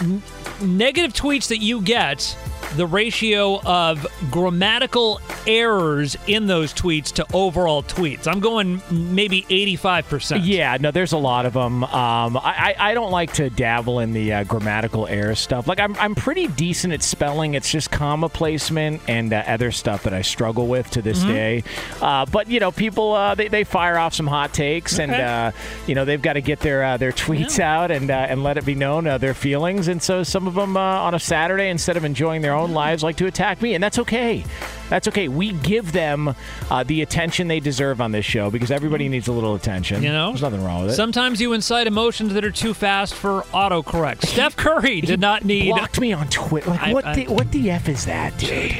n- 0.00 0.22
negative 0.60 1.12
tweets 1.12 1.48
that 1.48 1.58
you 1.58 1.80
get, 1.82 2.38
the 2.76 2.86
ratio 2.86 3.60
of 3.62 4.06
grammatical 4.30 5.20
errors 5.46 6.16
in 6.26 6.46
those 6.46 6.72
tweets 6.72 7.12
to 7.12 7.26
overall 7.32 7.82
tweets. 7.82 8.26
I'm 8.26 8.40
going 8.40 8.82
maybe 8.90 9.42
85%. 9.42 10.40
Yeah, 10.44 10.76
no, 10.80 10.90
there's 10.90 11.12
a 11.12 11.18
lot 11.18 11.46
of 11.46 11.52
them. 11.52 11.84
Um, 11.84 12.36
I, 12.36 12.74
I 12.78 12.94
don't 12.94 13.10
like 13.10 13.32
to 13.34 13.50
dabble 13.50 14.00
in 14.00 14.12
the 14.12 14.32
uh, 14.32 14.44
grammatical 14.44 15.06
error 15.06 15.34
stuff. 15.34 15.66
Like 15.68 15.80
I'm 15.80 15.94
I'm 15.96 16.14
pretty 16.14 16.46
decent 16.48 16.92
at 16.92 17.02
spelling. 17.02 17.54
It's 17.54 17.70
just 17.70 17.90
comma 17.90 18.28
placement 18.28 19.02
and 19.08 19.32
uh, 19.32 19.42
other 19.46 19.70
stuff 19.72 20.04
that 20.04 20.14
I 20.14 20.22
struggle 20.22 20.66
with 20.66 20.90
to 20.90 21.02
this 21.02 21.22
Mhm. 21.24 21.26
day. 21.28 21.64
Uh, 22.00 22.26
but 22.26 22.48
you 22.48 22.60
know, 22.60 22.70
people 22.70 23.12
uh, 23.12 23.34
they, 23.34 23.48
they 23.48 23.64
fire 23.64 23.98
off 23.98 24.14
some 24.14 24.26
hot 24.26 24.52
takes, 24.52 24.98
and 24.98 25.12
Okay. 25.12 25.22
uh, 25.22 25.52
you 25.86 25.94
know 25.94 26.04
they've 26.04 26.22
got 26.22 26.34
to 26.34 26.40
get 26.40 26.60
their 26.60 26.82
uh, 26.84 26.96
their 26.96 27.12
tweets 27.12 27.58
out 27.60 27.90
and 27.90 28.10
uh, 28.10 28.14
and 28.14 28.42
let 28.42 28.56
it 28.56 28.64
be 28.64 28.74
known 28.74 29.06
uh, 29.06 29.18
their 29.18 29.34
feelings. 29.34 29.88
And 29.88 30.02
so 30.02 30.22
some 30.22 30.46
of 30.46 30.54
them 30.54 30.76
uh, 30.76 30.80
on 30.80 31.14
a 31.14 31.20
Saturday, 31.20 31.68
instead 31.68 31.96
of 31.96 32.04
enjoying 32.04 32.42
their 32.42 32.54
own 32.54 32.61
lives, 32.68 33.02
like 33.02 33.16
to 33.16 33.26
attack 33.26 33.60
me, 33.62 33.74
and 33.74 33.82
that's 33.82 33.98
okay. 33.98 34.44
That's 34.88 35.08
okay. 35.08 35.28
We 35.28 35.52
give 35.52 35.92
them 35.92 36.34
uh, 36.70 36.82
the 36.84 37.00
attention 37.02 37.48
they 37.48 37.60
deserve 37.60 38.00
on 38.00 38.12
this 38.12 38.26
show 38.26 38.50
because 38.50 38.70
everybody 38.70 39.08
needs 39.08 39.26
a 39.28 39.32
little 39.32 39.54
attention. 39.54 40.02
You 40.02 40.10
know? 40.12 40.30
there's 40.30 40.42
nothing 40.42 40.62
wrong 40.62 40.82
with 40.82 40.92
it. 40.92 40.96
Sometimes 40.96 41.40
you 41.40 41.54
incite 41.54 41.86
emotions 41.86 42.34
that 42.34 42.44
are 42.44 42.50
too 42.50 42.74
fast 42.74 43.14
for 43.14 43.42
autocorrect. 43.54 44.22
Steph 44.26 44.54
Curry 44.56 45.00
did 45.00 45.18
not 45.20 45.44
need. 45.44 45.70
blocked 45.70 45.98
me 45.98 46.12
on 46.12 46.28
Twitter. 46.28 46.68
Like 46.70 46.82
I- 46.82 46.92
what? 46.92 47.04
I- 47.06 47.14
the, 47.14 47.26
what 47.28 47.50
the 47.52 47.70
f 47.70 47.88
is 47.88 48.04
that, 48.04 48.36
dude? 48.38 48.74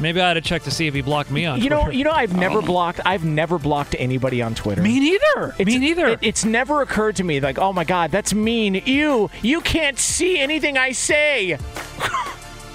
Maybe 0.00 0.20
I 0.20 0.30
ought 0.30 0.34
to 0.34 0.40
check 0.40 0.62
to 0.64 0.70
see 0.70 0.86
if 0.88 0.94
he 0.94 1.00
blocked 1.00 1.30
me 1.30 1.46
on 1.46 1.60
You 1.60 1.70
know, 1.70 1.88
you 1.88 2.02
know, 2.02 2.10
I've 2.10 2.34
never 2.36 2.58
Oh. 2.58 2.62
blocked. 2.62 3.00
I've 3.04 3.24
never 3.24 3.58
blocked 3.58 3.94
anybody 3.98 4.42
on 4.42 4.54
Twitter. 4.54 4.82
Me 4.82 4.98
neither. 4.98 5.54
It's, 5.58 5.66
me 5.66 5.78
neither. 5.78 6.08
It, 6.08 6.18
it's 6.22 6.44
never 6.44 6.82
occurred 6.82 7.16
to 7.16 7.24
me 7.24 7.40
like, 7.40 7.58
oh 7.58 7.72
my 7.72 7.84
god, 7.84 8.10
that's 8.10 8.32
mean. 8.34 8.74
You, 8.84 9.30
you 9.42 9.60
can't 9.60 9.98
see 9.98 10.38
anything 10.38 10.76
I 10.78 10.92
say. 10.92 11.56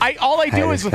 I 0.08 0.16
all 0.22 0.40
I 0.40 0.50
do 0.50 0.72
is 0.72 0.88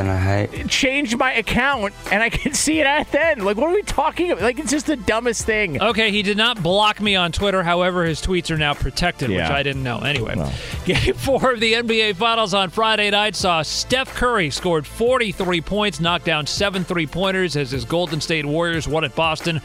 change 0.71 1.15
my 1.17 1.35
account 1.35 1.93
and 2.11 2.23
I 2.23 2.31
can 2.31 2.55
see 2.55 2.81
it 2.81 2.87
at 2.87 3.13
then. 3.13 3.41
Like, 3.41 3.59
what 3.59 3.69
are 3.71 3.75
we 3.75 3.83
talking 3.83 4.31
about? 4.31 4.43
Like, 4.43 4.59
it's 4.59 4.71
just 4.71 4.87
the 4.87 4.97
dumbest 4.97 5.45
thing. 5.45 5.83
Okay, 5.83 6.11
he 6.11 6.23
did 6.23 6.39
not 6.39 6.63
block 6.63 6.99
me 6.99 7.15
on 7.15 7.31
Twitter. 7.31 7.63
However, 7.63 8.05
his 8.05 8.23
tweets 8.23 8.51
are 8.51 8.57
now 8.57 8.73
protected, 8.73 9.29
which 9.29 9.41
I 9.41 9.63
didn't 9.63 9.83
know. 9.83 9.99
Anyway, 9.99 10.35
game 10.87 11.15
four 11.15 11.53
of 11.53 11.61
the 11.61 11.75
NBA 11.75 12.17
Finals 12.17 12.55
on 12.55 12.71
Friday 12.71 13.11
night 13.11 13.37
saw 13.37 13.61
Steph 13.61 14.15
Curry 14.15 14.49
scored 14.49 14.87
43 14.87 15.61
points, 15.61 16.01
knocked 16.01 16.25
down 16.25 16.47
seven 16.47 16.83
three 16.83 17.07
pointers 17.07 17.55
as 17.55 17.71
his 17.71 17.85
Golden 17.85 18.21
State 18.21 18.47
Warriors 18.47 18.89
won 18.89 19.05
at 19.05 19.15
Boston 19.15 19.59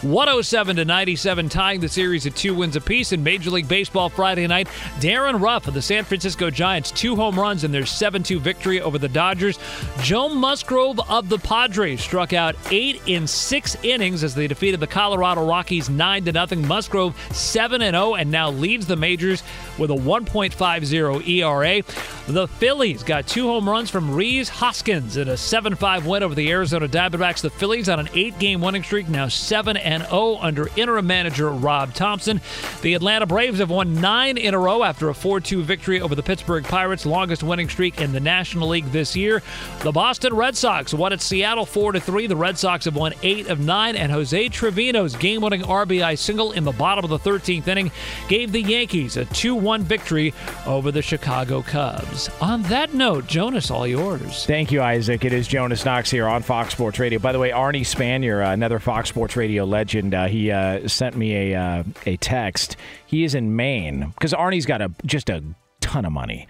107 0.00 0.76
to 0.76 0.84
97, 0.84 1.48
tying 1.50 1.80
the 1.80 1.88
series 1.88 2.26
at 2.26 2.34
two 2.36 2.54
wins 2.54 2.76
apiece. 2.76 3.12
In 3.12 3.22
Major 3.22 3.50
League 3.50 3.68
Baseball 3.68 4.08
Friday 4.08 4.46
night, 4.46 4.68
Darin 5.00 5.36
Ruf 5.40 5.68
of 5.68 5.74
the 5.74 5.82
San 5.82 6.04
Francisco 6.04 6.48
Giants, 6.48 6.90
two 6.90 7.16
home 7.16 7.38
runs 7.38 7.64
in 7.64 7.72
their 7.72 7.84
7 7.84 8.22
2 8.22 8.40
victory 8.40 8.80
over 8.80 8.93
the 8.98 9.08
Dodgers. 9.08 9.58
Joe 10.00 10.28
Musgrove 10.28 11.00
of 11.08 11.28
the 11.28 11.38
Padres 11.38 12.00
struck 12.00 12.32
out 12.32 12.56
eight 12.70 13.00
in 13.06 13.26
six 13.26 13.76
innings 13.82 14.24
as 14.24 14.34
they 14.34 14.46
defeated 14.46 14.80
the 14.80 14.86
Colorado 14.86 15.46
Rockies 15.46 15.88
9 15.88 16.24
to 16.24 16.32
nothing. 16.32 16.66
Musgrove 16.66 17.18
7 17.32 17.82
and 17.82 17.94
0 17.94 18.14
and 18.14 18.30
now 18.30 18.50
leads 18.50 18.86
the 18.86 18.96
majors 18.96 19.42
with 19.78 19.90
a 19.90 19.94
1.50 19.94 21.28
ERA. 21.28 21.82
The 22.26 22.48
Phillies 22.48 23.02
got 23.02 23.26
two 23.26 23.46
home 23.46 23.68
runs 23.68 23.90
from 23.90 24.14
Rhys 24.14 24.48
Hoskins 24.48 25.16
in 25.16 25.28
a 25.28 25.36
7 25.36 25.74
5 25.74 26.06
win 26.06 26.22
over 26.22 26.34
the 26.34 26.50
Arizona 26.50 26.88
Diamondbacks. 26.88 27.42
The 27.42 27.50
Phillies 27.50 27.88
on 27.88 28.00
an 28.00 28.08
eight 28.14 28.38
game 28.38 28.60
winning 28.60 28.82
streak, 28.82 29.08
now 29.08 29.28
7 29.28 29.76
and 29.76 30.02
0 30.04 30.38
under 30.40 30.68
interim 30.76 31.06
manager 31.06 31.50
Rob 31.50 31.94
Thomson. 31.94 32.40
The 32.82 32.94
Atlanta 32.94 33.26
Braves 33.26 33.58
have 33.58 33.70
won 33.70 34.00
nine 34.00 34.38
in 34.38 34.54
a 34.54 34.58
row 34.58 34.82
after 34.82 35.08
a 35.08 35.14
4 35.14 35.40
2 35.40 35.62
victory 35.62 36.00
over 36.00 36.14
the 36.14 36.22
Pittsburgh 36.22 36.64
Pirates, 36.64 37.06
longest 37.06 37.42
winning 37.42 37.68
streak 37.68 38.00
in 38.00 38.12
the 38.12 38.20
National 38.20 38.68
League 38.68 38.73
this 38.82 39.14
year. 39.14 39.42
The 39.80 39.92
Boston 39.92 40.34
Red 40.34 40.56
Sox 40.56 40.92
won 40.92 41.12
at 41.12 41.20
Seattle 41.20 41.66
4 41.66 41.98
3. 41.98 42.26
The 42.26 42.36
Red 42.36 42.58
Sox 42.58 42.84
have 42.86 42.96
won 42.96 43.14
eight 43.22 43.48
of 43.48 43.60
nine, 43.60 43.96
and 43.96 44.10
Jose 44.10 44.48
Trevino's 44.48 45.14
game 45.16 45.42
winning 45.42 45.62
RBI 45.62 46.18
single 46.18 46.52
in 46.52 46.64
the 46.64 46.72
bottom 46.72 47.04
of 47.04 47.10
the 47.10 47.18
13th 47.18 47.68
inning 47.68 47.90
gave 48.28 48.52
the 48.52 48.62
Yankees 48.62 49.16
a 49.16 49.24
2 49.26 49.54
1 49.54 49.82
victory 49.82 50.34
over 50.66 50.90
the 50.90 51.02
Chicago 51.02 51.62
Cubs. 51.62 52.30
On 52.40 52.62
that 52.64 52.94
note, 52.94 53.26
Jonas, 53.26 53.70
all 53.70 53.86
yours. 53.86 54.46
Thank 54.46 54.72
you, 54.72 54.82
Isaac. 54.82 55.24
It 55.24 55.32
is 55.32 55.46
Jonas 55.46 55.84
Knox 55.84 56.10
here 56.10 56.26
on 56.26 56.42
Fox 56.42 56.72
Sports 56.72 56.98
Radio. 56.98 57.18
By 57.18 57.32
the 57.32 57.38
way, 57.38 57.50
Arnie 57.50 57.82
Spanier, 57.82 58.44
uh, 58.46 58.50
another 58.50 58.78
Fox 58.78 59.08
Sports 59.08 59.36
Radio 59.36 59.64
legend, 59.64 60.14
uh, 60.14 60.26
he 60.26 60.50
uh, 60.50 60.88
sent 60.88 61.16
me 61.16 61.52
a 61.52 61.60
uh, 61.60 61.84
a 62.06 62.16
text. 62.16 62.76
He 63.06 63.24
is 63.24 63.34
in 63.34 63.54
Maine 63.54 64.12
because 64.14 64.32
Arnie's 64.32 64.66
got 64.66 64.80
a 64.82 64.90
just 65.04 65.28
a 65.30 65.42
ton 65.80 66.04
of 66.04 66.12
money, 66.12 66.46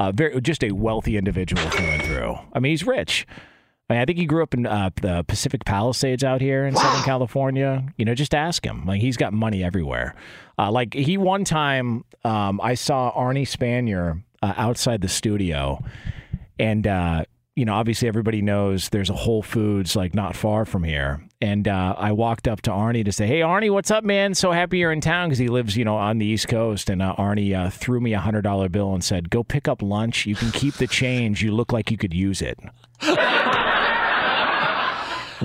uh, 0.00 0.10
very 0.12 0.40
just 0.40 0.64
a 0.64 0.72
wealthy 0.72 1.18
individual 1.18 1.62
through 1.70 1.84
and 1.84 2.02
through. 2.02 2.34
I 2.54 2.58
mean, 2.58 2.70
he's 2.70 2.86
rich. 2.86 3.26
I, 3.90 3.92
mean, 3.92 4.02
I 4.02 4.06
think 4.06 4.18
he 4.18 4.24
grew 4.24 4.42
up 4.42 4.54
in 4.54 4.64
uh, 4.66 4.88
the 5.02 5.24
Pacific 5.24 5.66
Palisades 5.66 6.24
out 6.24 6.40
here 6.40 6.64
in 6.64 6.74
Southern 6.74 7.02
California. 7.02 7.84
You 7.98 8.06
know, 8.06 8.14
just 8.14 8.34
ask 8.34 8.64
him. 8.64 8.86
Like 8.86 9.02
he's 9.02 9.18
got 9.18 9.34
money 9.34 9.62
everywhere. 9.62 10.14
Uh, 10.58 10.72
like 10.72 10.94
he 10.94 11.18
one 11.18 11.44
time, 11.44 12.04
um, 12.24 12.62
I 12.62 12.74
saw 12.74 13.12
Arnie 13.12 13.42
Spanier 13.42 14.22
uh, 14.40 14.54
outside 14.56 15.02
the 15.02 15.08
studio, 15.08 15.84
and 16.58 16.86
uh, 16.86 17.24
you 17.54 17.66
know, 17.66 17.74
obviously 17.74 18.08
everybody 18.08 18.40
knows 18.40 18.88
there's 18.88 19.10
a 19.10 19.14
Whole 19.14 19.42
Foods 19.42 19.96
like 19.96 20.14
not 20.14 20.34
far 20.34 20.64
from 20.64 20.82
here. 20.82 21.22
And 21.42 21.66
uh, 21.66 21.94
I 21.96 22.12
walked 22.12 22.46
up 22.46 22.60
to 22.62 22.70
Arnie 22.70 23.04
to 23.04 23.12
say, 23.12 23.26
"Hey, 23.26 23.40
Arnie, 23.40 23.72
what's 23.72 23.90
up, 23.90 24.04
man? 24.04 24.34
So 24.34 24.52
happy 24.52 24.78
you're 24.78 24.92
in 24.92 25.00
town 25.00 25.28
because 25.28 25.38
he 25.38 25.48
lives, 25.48 25.74
you 25.76 25.84
know, 25.86 25.96
on 25.96 26.18
the 26.18 26.26
East 26.26 26.48
Coast." 26.48 26.90
And 26.90 27.00
uh, 27.00 27.14
Arnie 27.16 27.54
uh, 27.54 27.70
threw 27.70 28.00
me 28.00 28.12
a 28.12 28.20
hundred 28.20 28.42
dollar 28.42 28.68
bill 28.68 28.92
and 28.92 29.02
said, 29.02 29.30
"Go 29.30 29.42
pick 29.42 29.66
up 29.66 29.80
lunch. 29.80 30.26
You 30.26 30.34
can 30.34 30.50
keep 30.50 30.74
the 30.74 30.86
change. 30.86 31.42
You 31.42 31.52
look 31.52 31.72
like 31.72 31.90
you 31.90 31.96
could 31.96 32.12
use 32.12 32.42
it." 32.42 32.58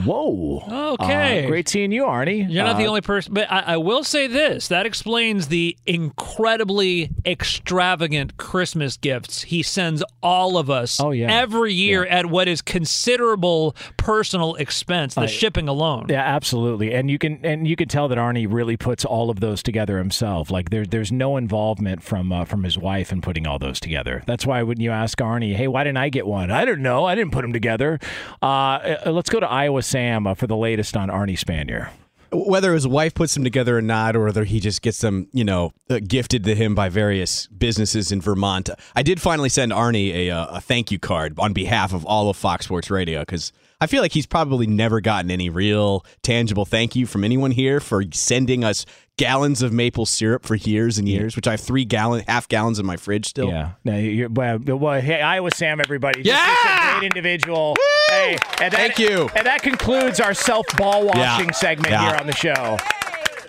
Whoa. 0.03 0.63
Okay. 0.99 1.45
Uh, 1.45 1.47
great 1.47 1.69
seeing 1.69 1.91
you, 1.91 2.03
Arnie. 2.03 2.45
You're 2.49 2.63
not 2.63 2.77
the 2.77 2.85
Uh, 2.85 2.89
only 2.89 3.01
person, 3.01 3.33
but 3.33 3.51
I, 3.51 3.59
I 3.59 3.77
will 3.77 4.03
say 4.03 4.27
this: 4.27 4.67
that 4.67 4.85
explains 4.85 5.47
the 5.47 5.77
incredibly 5.85 7.11
extravagant 7.25 8.37
Christmas 8.37 8.97
gifts 8.97 9.43
he 9.43 9.63
sends 9.63 10.03
all 10.21 10.57
of 10.57 10.69
us. 10.69 10.99
Oh, 10.99 11.11
yeah. 11.11 11.31
every 11.31 11.73
year 11.73 12.05
at 12.05 12.25
what 12.27 12.47
is 12.47 12.61
considerable 12.61 13.75
personal 13.97 14.55
expense, 14.55 15.15
the 15.15 15.21
Uh, 15.21 15.27
shipping 15.27 15.67
alone. 15.67 16.07
Yeah, 16.09 16.21
absolutely. 16.23 16.93
And 16.93 17.09
you 17.09 17.17
can 17.17 17.39
and 17.43 17.67
you 17.67 17.75
can 17.75 17.87
tell 17.87 18.07
that 18.07 18.17
Arnie 18.17 18.47
really 18.49 18.77
puts 18.77 19.05
all 19.05 19.29
of 19.29 19.39
those 19.39 19.63
together 19.63 19.97
himself. 19.97 20.49
Like 20.51 20.69
there, 20.69 20.85
there's 20.85 21.11
no 21.11 21.37
involvement 21.37 22.03
from 22.03 22.31
uh, 22.31 22.45
from 22.45 22.63
his 22.63 22.77
wife 22.77 23.11
in 23.11 23.21
putting 23.21 23.47
all 23.47 23.59
those 23.59 23.79
together. 23.79 24.23
That's 24.25 24.45
why 24.45 24.63
when 24.63 24.79
you 24.79 24.91
ask 24.91 25.17
Arnie, 25.19 25.55
hey, 25.55 25.67
why 25.67 25.83
didn't 25.83 25.97
I 25.97 26.09
get 26.09 26.27
one? 26.27 26.51
I 26.51 26.65
don't 26.65 26.81
know. 26.81 27.05
I 27.05 27.15
didn't 27.15 27.31
put 27.31 27.41
them 27.41 27.53
together. 27.53 27.99
Uh, 28.41 28.95
let's 29.05 29.29
go 29.29 29.39
to 29.39 29.49
Iowa 29.49 29.81
Sam 29.86 30.27
uh, 30.27 30.33
for 30.36 30.47
the 30.47 30.57
latest 30.57 30.97
on 30.97 31.09
Arnie 31.09 31.38
Spanier. 31.39 31.89
whether 32.31 32.73
his 32.73 32.88
wife 32.88 33.13
puts 33.13 33.33
them 33.33 33.43
together 33.43 33.77
or 33.77 33.81
not, 33.81 34.15
or 34.15 34.25
whether 34.25 34.43
he 34.43 34.59
just 34.59 34.81
gets 34.81 34.99
them, 34.99 35.27
you 35.31 35.43
know, 35.43 35.71
uh, 35.89 35.99
gifted 36.05 36.43
to 36.43 36.55
him 36.55 36.75
by 36.75 36.89
various 36.89 37.47
businesses 37.47 38.11
in 38.11 38.19
Vermont. 38.19 38.69
I 38.95 39.03
did 39.03 39.21
finally 39.21 39.49
send 39.49 39.71
Arnie 39.71 40.11
a, 40.13 40.31
uh, 40.31 40.57
a 40.57 40.61
thank 40.61 40.91
you 40.91 40.99
card 40.99 41.36
on 41.39 41.53
behalf 41.53 41.93
of 41.93 42.05
all 42.05 42.29
of 42.29 42.36
Fox 42.36 42.65
Sports 42.65 42.89
Radio 42.89 43.21
because 43.21 43.53
I 43.86 43.88
feel 43.88 44.01
like 44.01 44.13
he's 44.13 44.25
probably 44.25 44.65
never 44.65 44.99
gotten 44.99 45.29
any 45.29 45.47
real 45.47 46.03
tangible 46.23 46.65
thank 46.65 46.95
you 46.95 47.05
from 47.05 47.23
anyone 47.23 47.51
here 47.51 47.79
for 47.79 48.01
sending 48.13 48.63
us 48.63 48.83
gallons 49.17 49.61
of 49.61 49.71
maple 49.71 50.07
syrup 50.07 50.43
for 50.43 50.55
years 50.55 50.97
and 50.97 51.07
years, 51.07 51.36
which 51.36 51.47
I 51.47 51.51
have 51.51 51.59
three 51.61 51.86
gallon, 51.86 52.23
half 52.27 52.47
gallons 52.47 52.79
in 52.79 52.86
my 52.88 52.97
fridge 52.97 53.27
still. 53.27 53.49
Yeah. 53.49 53.73
No, 53.83 53.95
you're, 53.95 54.27
well, 54.29 54.57
well, 54.57 54.99
hey, 54.99 55.21
Iowa 55.21 55.51
Sam, 55.53 55.79
everybody. 55.79 56.23
Just- 56.23 56.36
Yeah! 56.36 56.47
just 56.47 56.65
a 56.65 56.99
great 56.99 57.05
individual. 57.15 57.75
Hey, 58.09 58.31
and 58.59 58.73
that, 58.73 58.95
Thank 58.95 58.97
you. 58.97 59.29
And 59.36 59.45
that 59.45 59.61
concludes 59.61 60.19
our 60.19 60.33
self 60.33 60.65
ball 60.77 61.05
washing 61.05 61.45
Yeah. 61.49 61.51
segment 61.51 61.91
Yeah. 61.91 62.07
here 62.09 62.15
on 62.19 62.25
the 62.25 62.33
show. 62.33 62.77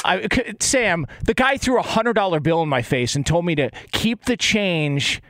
I, 0.05 0.29
Sam, 0.61 1.07
the 1.25 1.33
guy 1.33 1.57
threw 1.57 1.79
a 1.79 1.83
hundred 1.83 2.13
dollar 2.13 2.41
bill 2.41 2.63
in 2.63 2.69
my 2.69 2.83
face 2.83 3.17
and 3.17 3.25
told 3.25 3.47
me 3.47 3.55
to 3.55 3.71
keep 3.91 4.27
the 4.27 4.37
change 4.37 5.23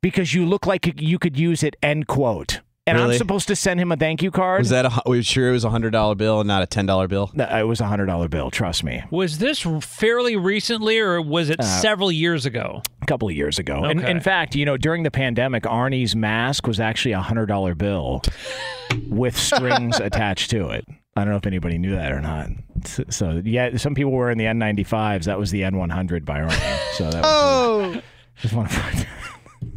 because 0.00 0.32
you 0.32 0.46
look 0.46 0.66
like 0.66 0.98
you 0.98 1.18
could 1.18 1.38
use 1.38 1.62
it. 1.62 1.76
End 1.82 2.06
quote. 2.06 2.60
And 2.86 2.98
I'm 2.98 3.14
supposed 3.14 3.48
to 3.48 3.56
send 3.56 3.80
him 3.80 3.90
a 3.92 3.96
thank 3.96 4.22
you 4.22 4.30
card. 4.30 4.60
Was 4.60 4.68
that 4.68 4.84
a, 4.84 5.02
were 5.06 5.16
you 5.16 5.22
sure 5.22 5.48
it 5.48 5.52
was 5.52 5.64
a 5.64 5.70
hundred 5.70 5.92
dollar 5.92 6.14
bill 6.14 6.40
and 6.40 6.46
not 6.48 6.62
a 6.62 6.66
ten 6.66 6.84
dollar 6.84 7.08
bill? 7.08 7.30
No, 7.32 7.44
it 7.44 7.62
was 7.62 7.80
a 7.80 7.86
hundred 7.86 8.06
dollar 8.06 8.28
bill. 8.28 8.50
Trust 8.50 8.84
me. 8.84 9.02
Was 9.10 9.38
this 9.38 9.66
fairly 9.80 10.36
recently, 10.36 10.98
or 10.98 11.22
was 11.22 11.48
it 11.48 11.60
Uh, 11.60 11.62
several 11.62 12.12
years 12.12 12.44
ago? 12.44 12.82
A 13.00 13.06
couple 13.06 13.26
of 13.28 13.34
years 13.34 13.58
ago. 13.58 13.84
In, 13.86 14.00
Okay. 14.00 14.10
in 14.10 14.20
fact, 14.20 14.54
you 14.54 14.66
know, 14.66 14.76
during 14.76 15.02
the 15.02 15.10
pandemic, 15.10 15.62
Arnie's 15.62 16.14
mask 16.14 16.66
was 16.66 16.78
actually 16.78 17.12
a 17.12 17.22
hundred 17.22 17.46
dollar 17.46 17.74
bill 17.74 18.20
with 19.08 19.34
strings 19.36 19.98
attached 20.00 20.50
to 20.50 20.68
it. 20.68 20.84
I 21.16 21.20
don't 21.22 21.30
know 21.30 21.36
if 21.38 21.46
anybody 21.46 21.78
knew 21.78 21.94
that 21.94 22.12
or 22.12 22.20
not. 22.20 22.48
So, 22.84 23.04
so, 23.08 23.40
yeah, 23.44 23.76
some 23.78 23.94
people 23.94 24.12
were 24.12 24.30
in 24.30 24.36
the 24.36 24.44
N95s. 24.44 25.24
That 25.24 25.38
was 25.38 25.50
the 25.52 25.62
N100 25.62 26.24
by 26.26 26.40
Arnie. 26.40 26.92
So 26.96 27.04
that 27.04 27.22
was 27.22 27.24
Oh, 27.24 28.02
just 28.42 28.52
want 28.52 28.70
to 28.72 29.06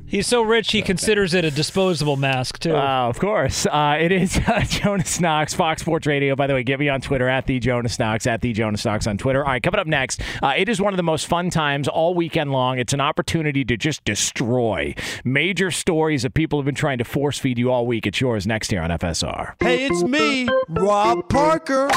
He's 0.10 0.26
so 0.26 0.42
rich 0.42 0.72
he 0.72 0.82
considers 0.82 1.34
it 1.34 1.44
a 1.44 1.52
disposable 1.52 2.16
mask 2.16 2.60
too. 2.60 2.74
Uh, 2.74 3.10
of 3.10 3.20
course. 3.20 3.66
Uh, 3.66 3.98
it 4.00 4.14
is 4.14 4.38
uh, 4.48 4.62
Jonas 4.62 5.20
Knox, 5.20 5.54
Fox 5.54 5.82
Sports 5.82 6.08
Radio. 6.08 6.34
By 6.34 6.48
the 6.48 6.54
way, 6.54 6.64
get 6.64 6.80
me 6.80 6.88
on 6.88 7.02
Twitter 7.02 7.28
at 7.28 7.46
the 7.46 7.60
Jonas 7.60 8.00
Knox, 8.00 8.26
at 8.26 8.40
the 8.40 8.54
Jonas 8.54 8.86
Knox 8.86 9.06
on 9.06 9.18
Twitter. 9.18 9.44
All 9.44 9.52
right, 9.52 9.62
coming 9.62 9.80
up 9.80 9.88
next, 9.88 10.22
uh, 10.42 10.54
it 10.56 10.70
is 10.70 10.80
one 10.80 10.94
of 10.94 10.98
the 10.98 11.04
most 11.04 11.28
fun 11.28 11.50
times 11.50 11.90
all 11.90 12.14
weekend 12.14 12.54
long. 12.54 12.80
It's 12.80 12.94
an 12.94 13.02
opportunity 13.02 13.66
to 13.66 13.76
just 13.76 14.06
destroy 14.06 14.96
major 15.26 15.72
stories 15.72 16.24
that 16.24 16.34
people 16.34 16.58
have 16.58 16.66
been 16.66 16.74
trying 16.74 17.00
to 17.00 17.04
force 17.04 17.38
feed 17.38 17.58
you 17.58 17.70
all 17.70 17.86
week. 17.86 18.08
It's 18.08 18.22
yours 18.22 18.48
next 18.48 18.72
here 18.72 18.82
on 18.82 18.90
FSR. 18.92 19.56
Hey, 19.60 19.88
it's 19.88 20.04
me, 20.04 20.48
Rob 20.70 21.28
Parker. 21.28 21.90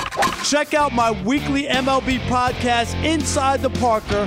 Check 0.44 0.74
out 0.74 0.92
my 0.92 1.12
weekly 1.22 1.64
MLB 1.64 2.18
podcast, 2.20 3.00
Inside 3.04 3.62
the 3.62 3.70
Parker, 3.70 4.26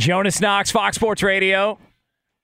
Jonas 0.00 0.40
Knox, 0.40 0.70
Fox 0.70 0.96
Sports 0.96 1.22
Radio. 1.22 1.78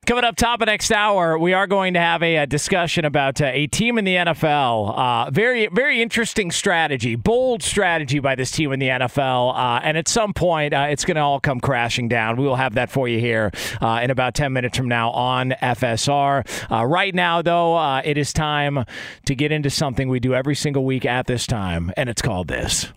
Coming 0.06 0.24
up 0.24 0.36
top 0.36 0.60
of 0.60 0.66
next 0.66 0.92
hour, 0.92 1.38
we 1.38 1.54
are 1.54 1.66
going 1.66 1.94
to 1.94 2.00
have 2.00 2.22
a, 2.22 2.36
a 2.36 2.46
discussion 2.46 3.06
about 3.06 3.40
uh, 3.40 3.46
a 3.46 3.66
team 3.66 3.96
in 3.96 4.04
the 4.04 4.14
NFL. 4.14 4.96
Uh, 4.96 5.30
very, 5.30 5.66
very 5.68 6.02
interesting 6.02 6.50
strategy, 6.50 7.14
bold 7.14 7.62
strategy 7.62 8.18
by 8.18 8.34
this 8.34 8.50
team 8.50 8.72
in 8.72 8.78
the 8.78 8.88
NFL. 8.88 9.56
Uh, 9.56 9.80
and 9.82 9.96
at 9.96 10.06
some 10.06 10.34
point, 10.34 10.74
uh, 10.74 10.88
it's 10.90 11.06
going 11.06 11.14
to 11.14 11.22
all 11.22 11.40
come 11.40 11.58
crashing 11.58 12.08
down. 12.08 12.36
We 12.36 12.44
will 12.44 12.56
have 12.56 12.74
that 12.74 12.90
for 12.90 13.08
you 13.08 13.20
here 13.20 13.50
uh, 13.80 14.00
in 14.02 14.10
about 14.10 14.34
10 14.34 14.52
minutes 14.52 14.76
from 14.76 14.88
now 14.88 15.10
on 15.12 15.54
FSR. 15.62 16.70
Uh, 16.70 16.84
right 16.84 17.14
now, 17.14 17.40
though, 17.40 17.96
it 18.04 18.18
is 18.18 18.34
time 18.34 18.84
to 19.24 19.34
get 19.34 19.50
into 19.50 19.70
something 19.70 20.10
we 20.10 20.20
do 20.20 20.34
every 20.34 20.54
single 20.54 20.84
week 20.84 21.06
at 21.06 21.26
this 21.26 21.46
time, 21.46 21.90
and 21.96 22.10
it's 22.10 22.20
called 22.20 22.48
this. 22.48 22.92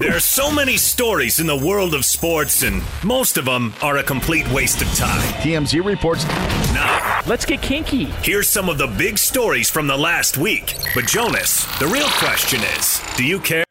There 0.00 0.16
are 0.16 0.18
so 0.18 0.50
many 0.50 0.78
stories 0.78 1.40
in 1.40 1.46
the 1.46 1.54
world 1.54 1.94
of 1.94 2.06
sports, 2.06 2.62
and 2.62 2.82
most 3.04 3.36
of 3.36 3.44
them 3.44 3.74
are 3.82 3.98
a 3.98 4.02
complete 4.02 4.50
waste 4.50 4.80
of 4.80 4.88
time. 4.94 5.20
TMZ 5.42 5.84
reports. 5.84 6.24
Now, 6.72 7.20
let's 7.26 7.44
get 7.44 7.60
kinky. 7.60 8.04
Here's 8.22 8.48
some 8.48 8.70
of 8.70 8.78
the 8.78 8.86
big 8.86 9.18
stories 9.18 9.68
from 9.68 9.86
the 9.86 9.98
last 9.98 10.38
week. 10.38 10.74
But, 10.94 11.06
Jonas, 11.06 11.66
the 11.78 11.86
real 11.86 12.08
question 12.12 12.62
is 12.78 13.02
do 13.18 13.26
you 13.26 13.40
care? 13.40 13.69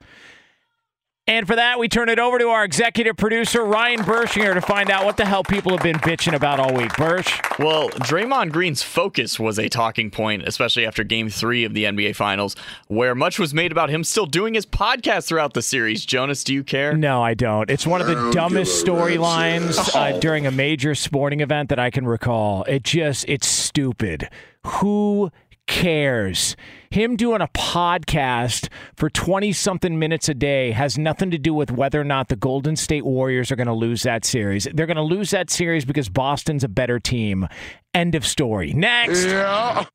And 1.30 1.46
for 1.46 1.56
that, 1.58 1.78
we 1.78 1.88
turn 1.88 2.10
it 2.10 2.18
over 2.18 2.40
to 2.40 2.48
our 2.48 2.64
executive 2.64 3.16
producer, 3.16 3.64
Ryan 3.64 4.00
Bershinger, 4.00 4.56
to 4.56 4.62
find 4.62 4.90
out 4.90 5.06
what 5.06 5.16
the 5.16 5.26
hell 5.26 5.44
people 5.44 5.72
have 5.74 5.84
been 5.84 5.98
bitching 5.98 6.34
about 6.34 6.60
all 6.60 6.74
week. 6.74 6.98
Birch? 6.98 7.40
Well, 7.60 7.92
Draymond 7.92 8.52
Green's 8.52 8.82
focus 8.82 9.40
was 9.40 9.60
a 9.60 9.70
talking 9.70 10.10
point, 10.10 10.48
especially 10.48 10.88
after 10.88 11.04
game 11.04 11.30
three 11.30 11.66
of 11.66 11.76
the 11.76 11.84
NBA 11.84 12.16
Finals, 12.16 12.56
where 12.88 13.14
much 13.14 13.38
was 13.38 13.54
made 13.54 13.72
about 13.72 13.92
him 13.92 14.04
still 14.04 14.26
doing 14.26 14.56
his 14.56 14.66
podcast 14.66 15.28
throughout 15.28 15.54
the 15.54 15.62
series. 15.62 16.04
Jonas, 16.04 16.44
do 16.44 16.52
you 16.52 16.64
care? 16.64 16.98
No, 16.98 17.22
I 17.22 17.36
don't. 17.36 17.70
It's 17.70 17.86
one 17.86 18.02
of 18.02 18.08
the 18.08 18.32
dumbest 18.32 18.84
storylines 18.84 19.78
uh, 19.96 20.18
during 20.18 20.48
a 20.48 20.52
major 20.52 20.96
sporting 20.96 21.42
event 21.42 21.70
that 21.70 21.78
I 21.78 21.92
can 21.92 22.08
recall. 22.08 22.64
It 22.64 22.82
just, 22.82 23.26
it's 23.28 23.46
stupid. 23.46 24.32
Who 24.66 25.30
cares? 25.68 26.56
Him 26.92 27.18
doing 27.18 27.40
a 27.40 27.48
podcast 27.50 28.68
for 28.96 29.12
20 29.12 29.52
something 29.54 30.00
minutes 30.00 30.28
a 30.28 30.34
day 30.34 30.72
has 30.72 30.98
nothing 30.98 31.30
to 31.30 31.38
do 31.38 31.54
with 31.54 31.70
whether 31.70 32.02
or 32.02 32.04
not 32.04 32.30
the 32.30 32.36
Golden 32.36 32.76
State 32.76 33.06
Warriors 33.06 33.52
are 33.52 33.56
going 33.56 33.68
to 33.68 33.74
lose 33.74 34.02
that 34.02 34.26
series. 34.26 34.68
They're 34.74 34.88
going 34.88 34.98
to 34.98 35.04
lose 35.04 35.30
that 35.30 35.52
series 35.52 35.86
because 35.86 36.10
Boston's 36.10 36.64
a 36.64 36.68
better 36.68 37.00
team. 37.00 37.48
End 37.94 38.16
of 38.16 38.26
story. 38.26 38.74
Next. 38.74 39.26
Yeah. 39.26 39.86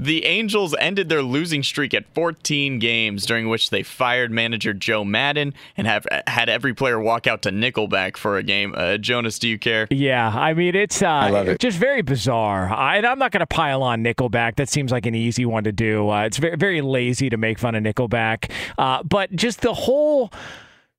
The 0.00 0.24
Angels 0.26 0.76
ended 0.78 1.08
their 1.08 1.22
losing 1.22 1.64
streak 1.64 1.92
at 1.92 2.06
14 2.14 2.78
games, 2.78 3.26
during 3.26 3.48
which 3.48 3.70
they 3.70 3.82
fired 3.82 4.30
manager 4.30 4.72
Joe 4.72 5.04
Maddon 5.04 5.54
and 5.76 5.88
have 5.88 6.06
had 6.28 6.48
every 6.48 6.72
player 6.72 7.00
walk 7.00 7.26
out 7.26 7.42
to 7.42 7.50
Nickelback 7.50 8.16
for 8.16 8.36
a 8.36 8.44
game. 8.44 8.74
Uh, 8.76 8.96
Jonas, 8.98 9.40
do 9.40 9.48
you 9.48 9.58
care? 9.58 9.88
Yeah, 9.90 10.28
I 10.28 10.54
mean 10.54 10.76
it's 10.76 11.02
uh, 11.02 11.44
it. 11.48 11.58
just 11.58 11.78
very 11.78 12.02
bizarre. 12.02 12.72
I, 12.72 12.98
am 12.98 13.18
not 13.18 13.32
going 13.32 13.40
to 13.40 13.46
pile 13.46 13.82
on 13.82 14.04
Nickelback. 14.04 14.54
That 14.54 14.68
seems 14.68 14.92
like 14.92 15.04
an 15.04 15.16
easy 15.16 15.44
one 15.44 15.64
to 15.64 15.72
do. 15.72 16.08
Uh, 16.08 16.26
it's 16.26 16.36
very 16.36 16.56
very 16.56 16.80
lazy 16.80 17.28
to 17.28 17.36
make 17.36 17.58
fun 17.58 17.74
of 17.74 17.82
Nickelback, 17.82 18.52
uh, 18.78 19.02
but 19.02 19.34
just 19.34 19.62
the 19.62 19.74
whole. 19.74 20.30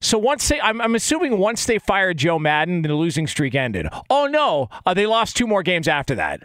So 0.02 0.18
once 0.18 0.47
they, 0.47 0.60
I'm, 0.62 0.80
I'm, 0.82 0.95
assuming 0.95 1.39
once 1.39 1.66
they 1.66 1.78
fired 1.78 2.18
Joe 2.18 2.39
Maddon, 2.39 2.82
the 2.82 2.93
losing 2.95 3.28
streak 3.28 3.56
ended. 3.56 3.88
Oh 4.10 4.28
no, 4.28 4.70
uh, 4.86 4.93
they 4.93 5.06
lost 5.06 5.38
two 5.38 5.47
more 5.47 5.64
games 5.64 5.88
after 5.88 6.16
that. 6.16 6.43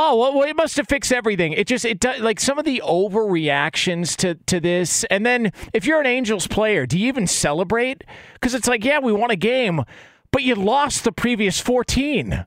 Oh 0.00 0.14
well, 0.14 0.44
it 0.44 0.54
must 0.54 0.76
have 0.76 0.86
fixed 0.86 1.12
everything. 1.12 1.52
It 1.54 1.66
just 1.66 1.84
it 1.84 1.98
does 1.98 2.20
like 2.20 2.38
some 2.38 2.56
of 2.56 2.64
the 2.64 2.80
overreactions 2.86 4.14
to 4.18 4.36
to 4.46 4.60
this, 4.60 5.02
and 5.10 5.26
then 5.26 5.50
if 5.74 5.86
you're 5.86 5.98
an 5.98 6.06
Angels 6.06 6.46
player, 6.46 6.86
do 6.86 6.96
you 6.96 7.08
even 7.08 7.26
celebrate? 7.26 8.04
Because 8.34 8.54
it's 8.54 8.68
like, 8.68 8.84
yeah, 8.84 9.00
we 9.00 9.12
won 9.12 9.32
a 9.32 9.36
game, 9.36 9.82
but 10.30 10.44
you 10.44 10.54
lost 10.54 11.02
the 11.02 11.10
previous 11.10 11.60
fourteen. 11.60 12.46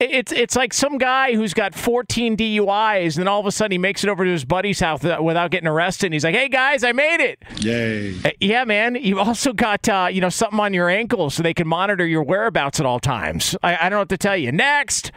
It's 0.00 0.32
it's 0.32 0.56
like 0.56 0.72
some 0.72 0.96
guy 0.96 1.34
who's 1.34 1.52
got 1.52 1.74
14 1.74 2.36
DUIs, 2.36 3.04
and 3.04 3.14
then 3.16 3.28
all 3.28 3.40
of 3.40 3.46
a 3.46 3.52
sudden 3.52 3.72
he 3.72 3.78
makes 3.78 4.02
it 4.02 4.08
over 4.08 4.24
to 4.24 4.30
his 4.30 4.46
buddy's 4.46 4.80
house 4.80 5.02
without 5.02 5.50
getting 5.50 5.68
arrested. 5.68 6.06
And 6.06 6.14
he's 6.14 6.24
like, 6.24 6.36
"Hey 6.36 6.48
guys, 6.48 6.82
I 6.82 6.92
made 6.92 7.20
it!" 7.20 7.42
Yay! 7.58 8.14
Uh, 8.24 8.30
yeah, 8.40 8.64
man. 8.64 8.94
You've 8.94 9.18
also 9.18 9.52
got 9.52 9.86
uh, 9.86 10.08
you 10.10 10.22
know 10.22 10.30
something 10.30 10.60
on 10.60 10.72
your 10.72 10.88
ankle 10.88 11.28
so 11.28 11.42
they 11.42 11.52
can 11.52 11.68
monitor 11.68 12.06
your 12.06 12.22
whereabouts 12.22 12.80
at 12.80 12.86
all 12.86 13.00
times. 13.00 13.54
I, 13.62 13.76
I 13.76 13.80
don't 13.82 13.90
know 13.90 13.98
what 13.98 14.08
to 14.08 14.16
tell 14.16 14.36
you. 14.36 14.50
Next 14.50 15.12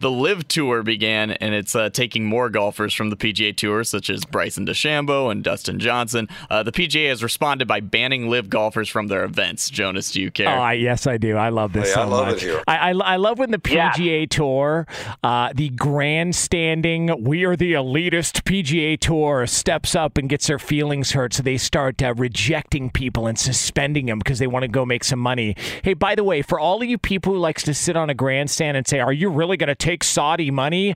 the 0.00 0.10
LIV 0.10 0.48
Tour 0.48 0.82
began, 0.82 1.32
and 1.32 1.54
it's 1.54 1.76
uh, 1.76 1.90
taking 1.90 2.24
more 2.24 2.48
golfers 2.48 2.94
from 2.94 3.10
the 3.10 3.16
PGA 3.16 3.54
Tour, 3.54 3.84
such 3.84 4.08
as 4.08 4.24
Bryson 4.24 4.66
DeChambeau 4.66 5.30
and 5.30 5.44
Dustin 5.44 5.78
Johnson. 5.78 6.26
Uh, 6.48 6.62
the 6.62 6.72
PGA 6.72 7.10
has 7.10 7.22
responded 7.22 7.68
by 7.68 7.80
banning 7.80 8.30
LIV 8.30 8.48
golfers 8.48 8.88
from 8.88 9.08
their 9.08 9.24
events. 9.24 9.68
Jonas, 9.68 10.10
do 10.10 10.22
you 10.22 10.30
care? 10.30 10.48
Oh, 10.48 10.62
I, 10.62 10.72
yes, 10.72 11.06
I 11.06 11.18
do. 11.18 11.36
I 11.36 11.50
love 11.50 11.74
this 11.74 11.88
hey, 11.88 11.94
so 11.94 12.00
I 12.00 12.04
love 12.04 12.26
much. 12.28 12.36
It 12.36 12.46
here. 12.46 12.64
I, 12.66 12.76
I, 12.76 12.90
I 12.92 13.16
love 13.16 13.38
when 13.38 13.50
the 13.50 13.58
PGA 13.58 14.20
yeah. 14.20 14.26
Tour, 14.26 14.86
uh, 15.22 15.52
the 15.54 15.68
grandstanding, 15.68 17.22
we 17.22 17.44
are 17.44 17.54
the 17.54 17.74
elitist 17.74 18.42
PGA 18.44 18.98
Tour, 18.98 19.46
steps 19.46 19.94
up 19.94 20.16
and 20.16 20.30
gets 20.30 20.46
their 20.46 20.58
feelings 20.58 21.12
hurt, 21.12 21.34
so 21.34 21.42
they 21.42 21.58
start 21.58 22.02
uh, 22.02 22.14
rejecting 22.14 22.88
people 22.88 23.26
and 23.26 23.38
suspending 23.38 24.06
them 24.06 24.18
because 24.18 24.38
they 24.38 24.46
want 24.46 24.62
to 24.62 24.68
go 24.68 24.86
make 24.86 25.04
some 25.04 25.18
money. 25.18 25.54
Hey, 25.84 25.92
by 25.92 26.14
the 26.14 26.24
way, 26.24 26.40
for 26.40 26.58
all 26.58 26.80
of 26.80 26.88
you 26.88 26.96
people 26.96 27.34
who 27.34 27.38
likes 27.38 27.62
to 27.64 27.74
sit 27.74 27.96
on 27.96 28.08
a 28.08 28.14
grandstand 28.14 28.78
and 28.78 28.88
say, 28.88 28.98
"Are 28.98 29.12
you 29.12 29.28
really 29.28 29.58
going 29.58 29.68
to 29.68 29.74
take?" 29.74 29.89
Take 29.90 30.04
Saudi 30.04 30.50
money. 30.50 30.94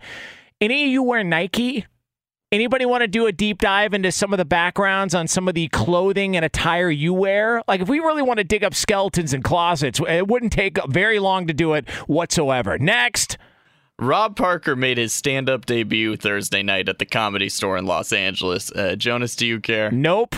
Any 0.61 0.85
of 0.85 0.91
you 0.91 1.03
wear 1.03 1.25
Nike? 1.25 1.87
Anybody 2.53 2.87
want 2.87 3.01
to 3.01 3.09
do 3.09 3.27
a 3.27 3.33
deep 3.33 3.59
dive 3.59 3.93
into 3.93 4.13
some 4.13 4.33
of 4.33 4.39
the 4.39 4.45
backgrounds 4.45 5.13
on 5.15 5.27
some 5.27 5.49
of 5.49 5.55
the 5.55 5.67
clothing 5.69 6.37
and 6.37 6.45
attire 6.45 6.89
you 6.89 7.13
wear? 7.13 7.63
Like, 7.67 7.81
if 7.81 7.89
we 7.89 7.99
really 7.99 8.23
want 8.23 8.39
to 8.39 8.45
dig 8.45 8.63
up 8.63 8.73
skeletons 8.73 9.35
in 9.35 9.43
closets, 9.43 10.01
it 10.07 10.29
wouldn't 10.29 10.53
take 10.53 10.79
very 10.87 11.19
long 11.19 11.49
to 11.49 11.53
do 11.53 11.75
it 11.75 11.89
whatsoever. 12.07 12.79
Next. 12.79 13.37
Rob 13.99 14.37
Parker 14.37 14.77
made 14.77 14.99
his 14.99 15.13
stand 15.13 15.51
up 15.51 15.67
debut 15.67 16.17
Thursday 16.17 16.63
night 16.63 16.89
at 16.89 17.01
the 17.01 17.07
comedy 17.07 17.49
store 17.49 17.77
in 17.77 17.87
Los 17.87 18.13
Angeles. 18.13 18.71
Uh, 18.71 18.95
Jonas, 18.97 19.35
do 19.35 19.47
you 19.47 19.61
care? 19.61 19.91
Nope. 19.91 20.37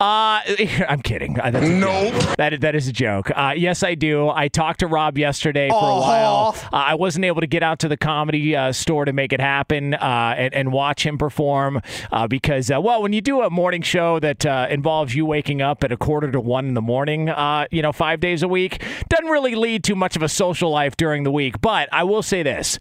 Uh, 0.00 0.40
I'm 0.88 1.02
kidding. 1.02 1.40
Uh, 1.40 1.50
no, 1.50 2.10
that 2.36 2.60
that 2.60 2.76
is 2.76 2.86
a 2.86 2.92
joke. 2.92 3.32
Uh, 3.34 3.54
yes, 3.56 3.82
I 3.82 3.96
do. 3.96 4.28
I 4.28 4.46
talked 4.46 4.80
to 4.80 4.86
Rob 4.86 5.18
yesterday 5.18 5.68
for 5.68 5.74
uh-huh. 5.74 5.86
a 5.86 6.00
while. 6.00 6.56
Uh, 6.72 6.76
I 6.76 6.94
wasn't 6.94 7.24
able 7.24 7.40
to 7.40 7.48
get 7.48 7.64
out 7.64 7.80
to 7.80 7.88
the 7.88 7.96
comedy 7.96 8.54
uh, 8.54 8.70
store 8.70 9.04
to 9.06 9.12
make 9.12 9.32
it 9.32 9.40
happen 9.40 9.94
uh, 9.94 10.34
and, 10.36 10.54
and, 10.54 10.72
watch 10.72 11.04
him 11.04 11.18
perform 11.18 11.80
uh, 12.12 12.28
because, 12.28 12.70
well, 12.70 13.02
when 13.02 13.12
you 13.12 13.20
do 13.20 13.40
a 13.40 13.50
morning 13.50 13.82
show 13.82 14.20
that 14.20 14.44
involves 14.70 15.14
you 15.14 15.26
waking 15.26 15.62
up 15.62 15.82
at 15.82 15.90
a 15.90 15.96
quarter 15.96 16.30
to 16.30 16.40
one 16.40 16.66
in 16.66 16.74
the 16.74 16.82
morning, 16.82 17.28
you 17.70 17.82
know, 17.82 17.92
five 17.92 18.20
days 18.20 18.42
a 18.42 18.48
week, 18.48 18.82
doesn't 19.08 19.30
really 19.30 19.54
lead 19.54 19.82
to 19.84 19.96
much 19.96 20.14
of 20.14 20.22
a 20.22 20.28
social 20.28 20.70
life 20.70 20.96
during 20.96 21.24
the 21.24 21.32
week. 21.32 21.60
But 21.60 21.88
I 21.90 22.04
will 22.04 22.22
say 22.22 22.42
this. 22.42 22.78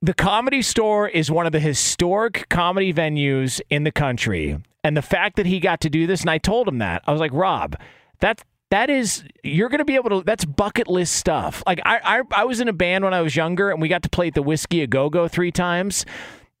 The 0.00 0.14
comedy 0.14 0.62
store 0.62 1.08
is 1.08 1.28
one 1.28 1.46
of 1.46 1.52
the 1.52 1.58
historic 1.58 2.48
comedy 2.48 2.92
venues 2.92 3.60
in 3.68 3.82
the 3.82 3.90
country. 3.90 4.58
And 4.84 4.96
the 4.96 5.02
fact 5.02 5.36
that 5.36 5.46
he 5.46 5.60
got 5.60 5.80
to 5.82 5.90
do 5.90 6.06
this, 6.06 6.20
and 6.20 6.30
I 6.30 6.38
told 6.38 6.68
him 6.68 6.78
that, 6.78 7.02
I 7.06 7.12
was 7.12 7.20
like, 7.20 7.32
Rob, 7.32 7.76
that 8.20 8.44
that 8.70 8.90
is 8.90 9.24
you're 9.42 9.68
going 9.68 9.78
to 9.78 9.84
be 9.84 9.94
able 9.94 10.10
to 10.10 10.22
that's 10.22 10.44
bucket 10.44 10.88
list 10.88 11.14
stuff. 11.14 11.62
Like 11.66 11.80
I, 11.84 12.18
I 12.18 12.22
i 12.42 12.44
was 12.44 12.60
in 12.60 12.68
a 12.68 12.72
band 12.72 13.04
when 13.04 13.14
i 13.14 13.22
was 13.22 13.34
younger 13.34 13.70
and 13.70 13.80
we 13.80 13.88
got 13.88 14.02
to 14.02 14.10
play 14.10 14.28
at 14.28 14.34
the 14.34 14.42
whiskey 14.42 14.82
a 14.82 14.86
go-go 14.86 15.28
three 15.28 15.52
times. 15.52 16.04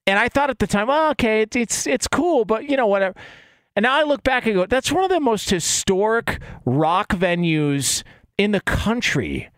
And 0.06 0.18
i 0.18 0.28
thought 0.28 0.50
at 0.50 0.58
the 0.58 0.66
time 0.66 0.88
oh, 0.88 1.10
okay 1.10 1.42
it's, 1.42 1.56
it's 1.56 1.86
it's 1.86 2.08
cool 2.08 2.44
but 2.44 2.68
you 2.68 2.76
know 2.76 2.86
whatever. 2.86 3.14
And 3.76 3.82
now 3.82 3.94
i 3.94 4.02
look 4.04 4.22
back 4.22 4.46
and 4.46 4.54
go 4.54 4.66
that's 4.66 4.90
one 4.90 5.04
of 5.04 5.10
the 5.10 5.20
most 5.20 5.50
historic 5.50 6.40
rock 6.64 7.10
venues 7.10 8.02
in 8.38 8.52
the 8.52 8.60
country 8.60 9.50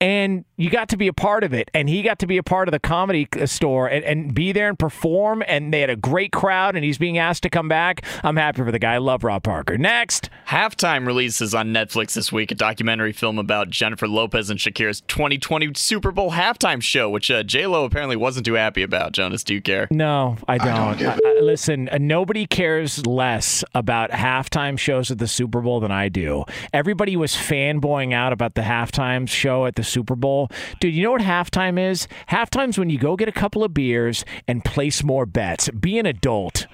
and 0.00 0.44
you 0.56 0.68
got 0.68 0.90
to 0.90 0.96
be 0.96 1.08
a 1.08 1.12
part 1.12 1.42
of 1.44 1.54
it. 1.54 1.70
And 1.72 1.88
he 1.88 2.02
got 2.02 2.18
to 2.18 2.26
be 2.26 2.36
a 2.36 2.42
part 2.42 2.68
of 2.68 2.72
the 2.72 2.78
comedy 2.78 3.26
uh, 3.38 3.46
store 3.46 3.88
and, 3.88 4.04
and 4.04 4.34
be 4.34 4.52
there 4.52 4.68
and 4.68 4.78
perform. 4.78 5.42
And 5.46 5.72
they 5.72 5.80
had 5.80 5.90
a 5.90 5.96
great 5.96 6.32
crowd 6.32 6.76
and 6.76 6.84
he's 6.84 6.98
being 6.98 7.18
asked 7.18 7.42
to 7.44 7.50
come 7.50 7.68
back. 7.68 8.04
I'm 8.22 8.36
happy 8.36 8.62
for 8.62 8.70
the 8.70 8.78
guy. 8.78 8.94
I 8.94 8.98
love 8.98 9.24
rob 9.24 9.42
parker. 9.42 9.78
Next. 9.78 10.28
Halftime 10.48 11.06
releases 11.06 11.54
on 11.54 11.68
netflix 11.68 12.14
this 12.14 12.30
week 12.30 12.50
a 12.50 12.54
documentary 12.54 13.12
film 13.12 13.38
about 13.38 13.68
jennifer 13.68 14.06
lopez 14.06 14.48
and 14.48 14.60
shakira's 14.60 15.00
2020 15.02 15.72
super 15.74 16.12
bowl 16.12 16.30
halftime 16.30 16.80
show 16.80 17.10
which 17.10 17.30
uh, 17.30 17.42
j-lo 17.42 17.84
apparently 17.84 18.16
wasn't 18.16 18.46
too 18.46 18.54
happy 18.54 18.82
about. 18.82 19.12
Jonas 19.12 19.42
do 19.42 19.54
you 19.54 19.60
care? 19.60 19.88
No 19.90 20.36
i 20.46 20.58
don't, 20.58 20.68
I 20.68 20.94
don't 20.94 21.24
I, 21.24 21.28
I, 21.28 21.40
listen 21.40 21.88
uh, 21.88 21.98
nobody 21.98 22.46
cares 22.46 23.04
less 23.06 23.64
about 23.74 24.10
halftime 24.10 24.78
shows 24.78 25.10
at 25.10 25.18
the 25.18 25.28
super 25.28 25.60
bowl 25.60 25.80
than 25.80 25.90
i 25.90 26.08
do. 26.08 26.44
Everybody 26.72 27.16
was 27.16 27.32
fanboying 27.32 28.12
out 28.12 28.32
about 28.32 28.54
the 28.54 28.62
halftime 28.62 29.28
show 29.28 29.66
at 29.66 29.74
the 29.74 29.84
Super 29.86 30.14
Bowl. 30.14 30.50
Dude, 30.80 30.94
you 30.94 31.02
know 31.02 31.12
what 31.12 31.22
halftime 31.22 31.78
is? 31.78 32.06
Halftime's 32.28 32.78
when 32.78 32.90
you 32.90 32.98
go 32.98 33.16
get 33.16 33.28
a 33.28 33.32
couple 33.32 33.64
of 33.64 33.72
beers 33.72 34.24
and 34.46 34.64
place 34.64 35.02
more 35.02 35.26
bets. 35.26 35.70
Be 35.70 35.98
an 35.98 36.06
adult. 36.06 36.66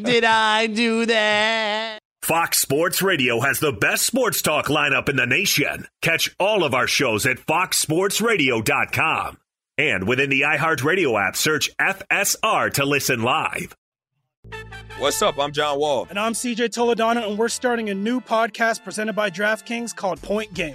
Did 0.00 0.24
I 0.24 0.66
do 0.66 1.06
that? 1.06 1.98
Fox 2.22 2.58
Sports 2.58 3.00
Radio 3.00 3.40
has 3.40 3.60
the 3.60 3.72
best 3.72 4.04
sports 4.04 4.42
talk 4.42 4.66
lineup 4.66 5.08
in 5.08 5.16
the 5.16 5.26
nation. 5.26 5.86
Catch 6.02 6.34
all 6.38 6.64
of 6.64 6.74
our 6.74 6.86
shows 6.86 7.24
at 7.26 7.38
foxsportsradio.com. 7.38 9.38
And 9.78 10.08
within 10.08 10.28
the 10.28 10.42
iHeartRadio 10.42 11.28
app, 11.28 11.36
search 11.36 11.70
FSR 11.80 12.72
to 12.74 12.84
listen 12.84 13.22
live. 13.22 13.74
What's 14.98 15.22
up? 15.22 15.38
I'm 15.38 15.52
John 15.52 15.78
Wall. 15.78 16.08
And 16.10 16.18
I'm 16.18 16.32
CJ 16.32 16.70
Toledano, 16.70 17.28
and 17.28 17.38
we're 17.38 17.48
starting 17.48 17.88
a 17.88 17.94
new 17.94 18.20
podcast 18.20 18.82
presented 18.82 19.12
by 19.12 19.30
DraftKings 19.30 19.94
called 19.94 20.20
Point 20.20 20.52
Game. 20.52 20.74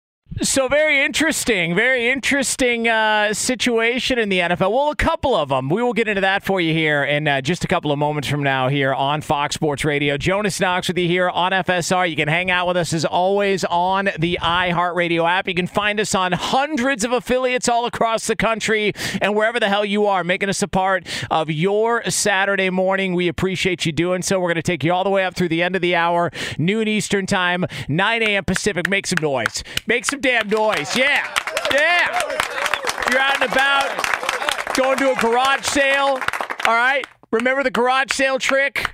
So 0.39 0.69
very 0.69 1.03
interesting, 1.03 1.75
very 1.75 2.09
interesting 2.09 2.87
uh, 2.87 3.33
situation 3.33 4.17
in 4.17 4.29
the 4.29 4.39
NFL. 4.39 4.71
Well, 4.71 4.89
a 4.89 4.95
couple 4.95 5.35
of 5.35 5.49
them. 5.49 5.69
We 5.69 5.83
will 5.83 5.91
get 5.93 6.07
into 6.07 6.21
that 6.21 6.41
for 6.41 6.61
you 6.61 6.73
here 6.73 7.03
in 7.03 7.27
uh, 7.27 7.41
just 7.41 7.65
a 7.65 7.67
couple 7.67 7.91
of 7.91 7.99
moments 7.99 8.29
from 8.29 8.41
now 8.41 8.69
here 8.69 8.93
on 8.93 9.21
Fox 9.21 9.55
Sports 9.55 9.83
Radio. 9.83 10.17
Jonas 10.17 10.59
Knox 10.59 10.87
with 10.87 10.97
you 10.97 11.07
here 11.07 11.29
on 11.29 11.51
FSR. 11.51 12.09
You 12.09 12.15
can 12.15 12.29
hang 12.29 12.49
out 12.49 12.65
with 12.65 12.77
us 12.77 12.93
as 12.93 13.03
always 13.03 13.65
on 13.65 14.09
the 14.17 14.39
iHeartRadio 14.41 15.29
app. 15.29 15.49
You 15.49 15.53
can 15.53 15.67
find 15.67 15.99
us 15.99 16.15
on 16.15 16.31
hundreds 16.31 17.03
of 17.03 17.11
affiliates 17.11 17.67
all 17.67 17.85
across 17.85 18.25
the 18.25 18.35
country 18.37 18.93
and 19.21 19.35
wherever 19.35 19.59
the 19.59 19.69
hell 19.69 19.85
you 19.85 20.05
are, 20.05 20.23
making 20.23 20.47
us 20.47 20.63
a 20.63 20.67
part 20.67 21.05
of 21.29 21.51
your 21.51 22.09
Saturday 22.09 22.69
morning. 22.69 23.15
We 23.15 23.27
appreciate 23.27 23.85
you 23.85 23.91
doing 23.91 24.21
so. 24.21 24.39
We're 24.39 24.47
going 24.47 24.55
to 24.55 24.63
take 24.63 24.83
you 24.85 24.93
all 24.93 25.03
the 25.03 25.09
way 25.09 25.25
up 25.25 25.35
through 25.35 25.49
the 25.49 25.61
end 25.61 25.75
of 25.75 25.81
the 25.81 25.95
hour, 25.95 26.31
noon 26.57 26.87
Eastern 26.87 27.25
time, 27.25 27.65
9 27.89 28.23
a.m. 28.23 28.45
Pacific. 28.45 28.89
Make 28.89 29.05
some 29.05 29.21
noise. 29.21 29.61
Make 29.85 30.05
some 30.05 30.20
damn 30.21 30.47
noise. 30.47 30.95
Yeah. 30.95 31.33
Yeah. 31.73 32.21
You're 33.09 33.19
out 33.19 33.41
and 33.41 33.51
about, 33.51 34.75
going 34.75 34.97
to 34.99 35.11
a 35.11 35.15
garage 35.15 35.65
sale. 35.65 36.19
All 36.65 36.75
right. 36.75 37.05
Remember 37.31 37.63
the 37.63 37.71
garage 37.71 38.11
sale 38.11 38.39
trick? 38.39 38.93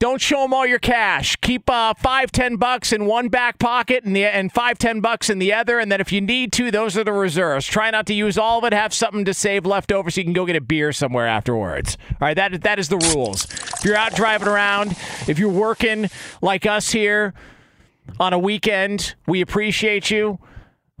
Don't 0.00 0.20
show 0.20 0.42
them 0.42 0.52
all 0.52 0.66
your 0.66 0.78
cash. 0.78 1.34
Keep 1.36 1.70
uh, 1.70 1.94
five, 1.94 2.30
ten 2.30 2.56
bucks 2.56 2.92
in 2.92 3.06
one 3.06 3.28
back 3.28 3.58
pocket 3.58 4.04
and 4.04 4.14
the 4.14 4.24
and 4.24 4.52
five, 4.52 4.76
ten 4.76 5.00
bucks 5.00 5.30
in 5.30 5.38
the 5.38 5.52
other. 5.52 5.78
And 5.78 5.90
then 5.90 6.00
if 6.00 6.12
you 6.12 6.20
need 6.20 6.52
to, 6.54 6.70
those 6.70 6.96
are 6.98 7.04
the 7.04 7.12
reserves. 7.12 7.66
Try 7.66 7.90
not 7.90 8.06
to 8.08 8.14
use 8.14 8.36
all 8.36 8.58
of 8.58 8.64
it. 8.64 8.74
Have 8.74 8.92
something 8.92 9.24
to 9.24 9.32
save 9.32 9.64
left 9.64 9.90
over 9.90 10.10
so 10.10 10.20
you 10.20 10.24
can 10.24 10.34
go 10.34 10.44
get 10.44 10.56
a 10.56 10.60
beer 10.60 10.92
somewhere 10.92 11.26
afterwards. 11.26 11.96
All 12.10 12.16
right, 12.20 12.34
that 12.34 12.62
that 12.62 12.78
is 12.78 12.90
the 12.90 12.98
rules. 12.98 13.44
If 13.44 13.84
you're 13.84 13.96
out 13.96 14.14
driving 14.14 14.48
around, 14.48 14.90
if 15.26 15.38
you're 15.38 15.48
working 15.48 16.10
like 16.42 16.66
us 16.66 16.90
here 16.90 17.32
on 18.20 18.32
a 18.32 18.38
weekend, 18.38 19.14
we 19.26 19.40
appreciate 19.40 20.10
you. 20.10 20.38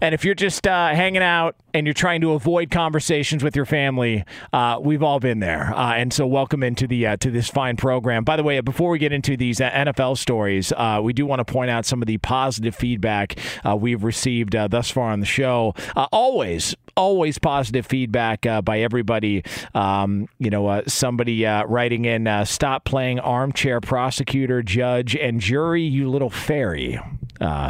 And 0.00 0.12
if 0.12 0.24
you're 0.24 0.34
just 0.34 0.66
uh, 0.66 0.88
hanging 0.88 1.22
out 1.22 1.54
and 1.72 1.86
you're 1.86 1.94
trying 1.94 2.20
to 2.22 2.32
avoid 2.32 2.70
conversations 2.70 3.44
with 3.44 3.54
your 3.54 3.64
family, 3.64 4.24
uh, 4.52 4.78
we've 4.80 5.04
all 5.04 5.20
been 5.20 5.38
there. 5.38 5.72
Uh, 5.72 5.94
and 5.94 6.12
so, 6.12 6.26
welcome 6.26 6.64
into 6.64 6.88
the 6.88 7.06
uh, 7.06 7.16
to 7.18 7.30
this 7.30 7.48
fine 7.48 7.76
program. 7.76 8.24
By 8.24 8.36
the 8.36 8.42
way, 8.42 8.60
before 8.60 8.90
we 8.90 8.98
get 8.98 9.12
into 9.12 9.36
these 9.36 9.60
uh, 9.60 9.70
NFL 9.70 10.18
stories, 10.18 10.72
uh, 10.72 11.00
we 11.02 11.12
do 11.12 11.26
want 11.26 11.46
to 11.46 11.50
point 11.50 11.70
out 11.70 11.86
some 11.86 12.02
of 12.02 12.06
the 12.06 12.18
positive 12.18 12.74
feedback 12.74 13.38
we've 13.76 14.02
received 14.02 14.52
thus 14.52 14.90
far 14.90 15.10
on 15.10 15.20
the 15.20 15.26
show. 15.26 15.74
always, 16.12 16.74
always 16.96 17.38
positive 17.38 17.86
feedback 17.86 18.46
uh, 18.46 18.62
by 18.62 18.80
everybody. 18.80 19.42
Um, 19.74 20.28
you 20.38 20.50
know, 20.50 20.66
uh, 20.66 20.82
somebody 20.86 21.46
uh, 21.46 21.64
writing 21.64 22.04
in, 22.04 22.28
"Stop 22.46 22.84
playing 22.84 23.20
armchair 23.20 23.80
prosecutor, 23.80 24.62
judge, 24.62 25.16
and 25.16 25.40
jury, 25.40 25.82
you 25.82 26.08
little 26.10 26.30
fairy." 26.30 26.98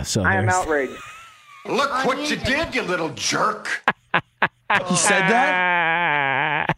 so 0.05 0.23
I 0.23 0.35
am 0.35 0.49
outraged. 0.49 0.93
Look 1.67 2.05
what 2.05 2.31
you 2.31 2.37
did, 2.37 2.75
you 2.75 2.83
little 2.83 3.09
jerk. 3.11 3.83
he 4.89 4.97
said 4.97 5.29
that? 5.31 6.77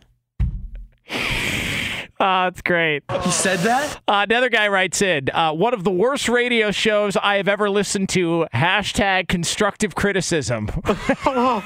Oh, 2.18 2.44
that's 2.44 2.62
great. 2.62 3.02
He 3.24 3.30
said 3.30 3.58
that? 3.60 4.00
Uh, 4.08 4.24
another 4.26 4.48
guy 4.48 4.68
writes 4.68 5.02
in 5.02 5.28
uh, 5.34 5.52
one 5.52 5.74
of 5.74 5.84
the 5.84 5.90
worst 5.90 6.30
radio 6.30 6.70
shows 6.70 7.14
I 7.14 7.36
have 7.36 7.46
ever 7.46 7.68
listened 7.68 8.08
to. 8.10 8.46
Hashtag 8.54 9.28
constructive 9.28 9.94
criticism. 9.94 10.70
uh, 10.86 11.60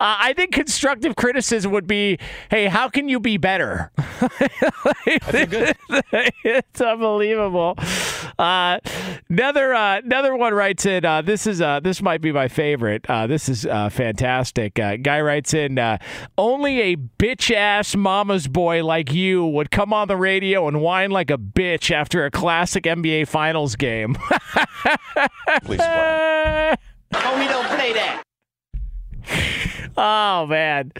I 0.00 0.32
think 0.34 0.52
constructive 0.54 1.14
criticism 1.14 1.72
would 1.72 1.86
be 1.86 2.18
hey, 2.50 2.68
how 2.68 2.88
can 2.88 3.10
you 3.10 3.20
be 3.20 3.36
better? 3.36 3.92
it's 6.44 6.80
unbelievable. 6.80 7.76
Uh, 8.38 8.78
another 9.28 9.74
uh, 9.74 9.98
another 9.98 10.34
one 10.34 10.54
writes 10.54 10.86
in. 10.86 11.04
Uh, 11.04 11.20
this 11.20 11.46
is 11.46 11.58
this 11.58 12.00
might 12.00 12.22
be 12.22 12.32
my 12.32 12.48
favorite. 12.48 13.04
this 13.28 13.50
is 13.50 13.64
fantastic. 13.64 14.74
guy 14.74 15.20
writes 15.20 15.52
in. 15.52 15.78
only 16.38 16.80
a 16.80 16.96
bitch 16.96 17.54
ass 17.54 17.94
mama's 17.94 18.48
boy 18.48 18.82
like 18.82 19.01
like 19.02 19.12
you 19.12 19.44
would 19.44 19.72
come 19.72 19.92
on 19.92 20.06
the 20.06 20.16
radio 20.16 20.68
and 20.68 20.80
whine 20.80 21.10
like 21.10 21.28
a 21.28 21.36
bitch 21.36 21.90
after 21.90 22.24
a 22.24 22.30
classic 22.30 22.84
NBA 22.84 23.26
Finals 23.26 23.74
game. 23.74 24.14
Please 25.64 25.78
play. 25.78 26.76
Oh, 27.14 27.38
we 27.38 27.48
don't 27.48 27.66
play 27.66 27.92
that. 27.94 28.22
Oh 29.96 30.46
man. 30.46 30.92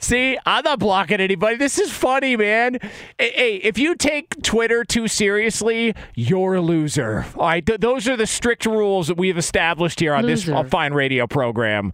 See, 0.00 0.38
I'm 0.46 0.64
not 0.64 0.78
blocking 0.78 1.20
anybody. 1.20 1.56
This 1.56 1.78
is 1.78 1.92
funny, 1.92 2.36
man. 2.36 2.78
Hey, 3.18 3.60
if 3.62 3.78
you 3.78 3.94
take 3.94 4.42
Twitter 4.42 4.82
too 4.82 5.06
seriously, 5.08 5.94
you're 6.14 6.54
a 6.54 6.60
loser. 6.62 7.26
All 7.36 7.46
right, 7.46 7.64
th- 7.64 7.80
those 7.80 8.08
are 8.08 8.16
the 8.16 8.26
strict 8.26 8.64
rules 8.64 9.08
that 9.08 9.18
we've 9.18 9.36
established 9.36 10.00
here 10.00 10.14
on 10.14 10.24
loser. 10.24 10.54
this 10.54 10.70
fine 10.70 10.94
radio 10.94 11.26
program. 11.26 11.92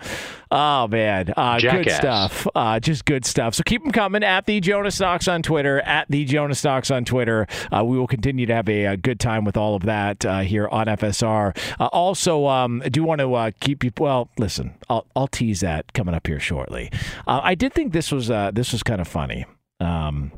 Oh 0.50 0.86
man, 0.86 1.34
uh, 1.36 1.58
good 1.58 1.90
stuff. 1.90 2.46
Uh, 2.54 2.78
just 2.78 3.04
good 3.04 3.24
stuff. 3.24 3.54
So 3.56 3.64
keep 3.64 3.82
them 3.82 3.90
coming 3.90 4.22
at 4.22 4.46
the 4.46 4.60
Jonas 4.60 5.00
Knox 5.00 5.26
on 5.26 5.42
Twitter. 5.42 5.80
At 5.80 6.06
the 6.08 6.24
Jonas 6.24 6.62
Knox 6.62 6.90
on 6.92 7.04
Twitter. 7.04 7.48
Uh, 7.72 7.84
we 7.84 7.98
will 7.98 8.06
continue 8.06 8.46
to 8.46 8.54
have 8.54 8.68
a, 8.68 8.84
a, 8.84 8.96
good 8.96 9.18
time 9.18 9.44
with 9.44 9.56
all 9.56 9.74
of 9.74 9.82
that 9.82 10.24
uh, 10.24 10.40
here 10.40 10.68
on 10.68 10.86
FSR. 10.86 11.56
Uh, 11.80 11.86
also, 11.86 12.46
um, 12.46 12.80
I 12.84 12.88
do 12.88 13.02
want 13.02 13.20
to 13.20 13.34
uh, 13.34 13.50
keep 13.58 13.82
you. 13.82 13.90
Well, 13.98 14.28
listen, 14.38 14.74
I'll, 14.88 15.06
I'll, 15.16 15.26
tease 15.26 15.60
that 15.60 15.92
coming 15.92 16.14
up 16.14 16.28
here 16.28 16.38
shortly. 16.38 16.90
I 17.26 17.56
did 17.56 17.72
think 17.74 17.92
this 17.96 18.12
was 18.12 18.28
this 18.28 18.72
was 18.72 18.82
kind 18.82 19.00
of 19.00 19.08
funny. 19.08 19.46
Um, 19.80 20.30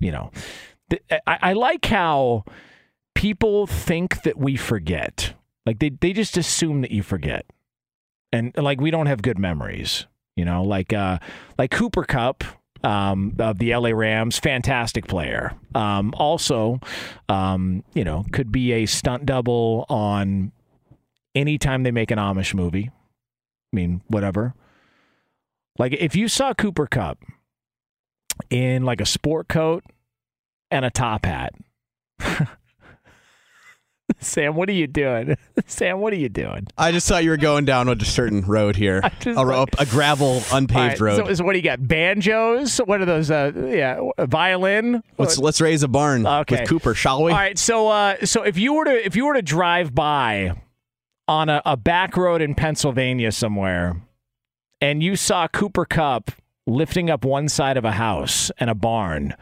you 0.00 0.12
know, 0.12 0.30
th- 0.90 1.02
I, 1.26 1.38
I 1.40 1.52
like 1.54 1.86
how 1.86 2.44
people 3.14 3.66
think 3.66 4.22
that 4.22 4.36
we 4.36 4.56
forget. 4.56 5.32
Like 5.64 5.78
they, 5.78 5.88
they 5.88 6.12
just 6.12 6.36
assume 6.36 6.82
that 6.82 6.90
you 6.90 7.02
forget 7.02 7.46
and 8.32 8.52
like 8.56 8.80
we 8.80 8.90
don't 8.90 9.06
have 9.06 9.22
good 9.22 9.38
memories. 9.38 10.06
You 10.36 10.44
know, 10.44 10.62
like 10.62 10.92
uh, 10.92 11.18
like 11.58 11.70
Cooper 11.70 12.04
Kupp, 12.04 12.44
um, 12.84 13.34
of 13.38 13.58
the 13.58 13.74
LA 13.74 13.90
Rams, 13.90 14.38
fantastic 14.38 15.06
player. 15.06 15.54
Um, 15.74 16.12
also, 16.16 16.80
um, 17.30 17.82
you 17.94 18.04
know, 18.04 18.26
could 18.32 18.52
be 18.52 18.72
a 18.72 18.86
stunt 18.86 19.24
double 19.24 19.86
on 19.88 20.52
anytime 21.34 21.84
they 21.84 21.90
make 21.90 22.10
an 22.10 22.18
Amish 22.18 22.54
movie. 22.54 22.90
I 23.72 23.76
mean, 23.76 24.02
whatever. 24.08 24.54
Like 25.78 25.92
if 25.92 26.16
you 26.16 26.28
saw 26.28 26.54
Cooper 26.54 26.86
Kupp 26.86 27.18
in 28.50 28.84
like 28.84 29.00
a 29.00 29.06
sport 29.06 29.48
coat 29.48 29.84
and 30.70 30.84
a 30.84 30.90
top 30.90 31.24
hat. 31.24 31.54
Sam, 34.20 34.54
what 34.54 34.68
are 34.68 34.72
you 34.72 34.86
doing? 34.86 35.36
Sam, 35.66 36.00
what 36.00 36.12
are 36.12 36.16
you 36.16 36.28
doing? 36.28 36.68
I 36.78 36.92
just 36.92 37.08
thought 37.08 37.24
you 37.24 37.30
were 37.30 37.36
going 37.36 37.64
down 37.64 37.88
a 37.88 38.04
certain 38.04 38.42
road 38.42 38.76
here, 38.76 39.00
a, 39.26 39.44
like, 39.44 39.68
a, 39.78 39.86
gravel, 39.86 40.42
unpaved 40.52 41.00
right, 41.00 41.00
road. 41.00 41.26
So, 41.26 41.34
so, 41.34 41.44
what 41.44 41.52
do 41.52 41.58
you 41.58 41.64
got? 41.64 41.86
Banjos? 41.86 42.78
What 42.78 43.00
are 43.00 43.04
those? 43.04 43.30
Uh, 43.30 43.52
yeah, 43.68 44.00
violin. 44.26 45.02
Let's 45.18 45.38
let's 45.38 45.60
raise 45.60 45.82
a 45.82 45.88
barn 45.88 46.26
okay. 46.26 46.60
with 46.60 46.68
Cooper, 46.68 46.94
shall 46.94 47.24
we? 47.24 47.32
All 47.32 47.38
right. 47.38 47.58
So 47.58 47.88
uh, 47.88 48.24
so 48.24 48.42
if 48.42 48.56
you 48.56 48.74
were 48.74 48.84
to 48.84 49.04
if 49.04 49.16
you 49.16 49.26
were 49.26 49.34
to 49.34 49.42
drive 49.42 49.94
by 49.94 50.52
on 51.28 51.48
a, 51.48 51.60
a 51.66 51.76
back 51.76 52.16
road 52.16 52.40
in 52.40 52.54
Pennsylvania 52.54 53.32
somewhere, 53.32 54.00
and 54.80 55.02
you 55.02 55.16
saw 55.16 55.48
Cooper 55.48 55.84
Kupp 55.84 56.30
lifting 56.66 57.10
up 57.10 57.24
one 57.24 57.48
side 57.48 57.76
of 57.76 57.84
a 57.84 57.92
house 57.92 58.50
and 58.58 58.68
a 58.68 58.74
barn, 58.74 59.34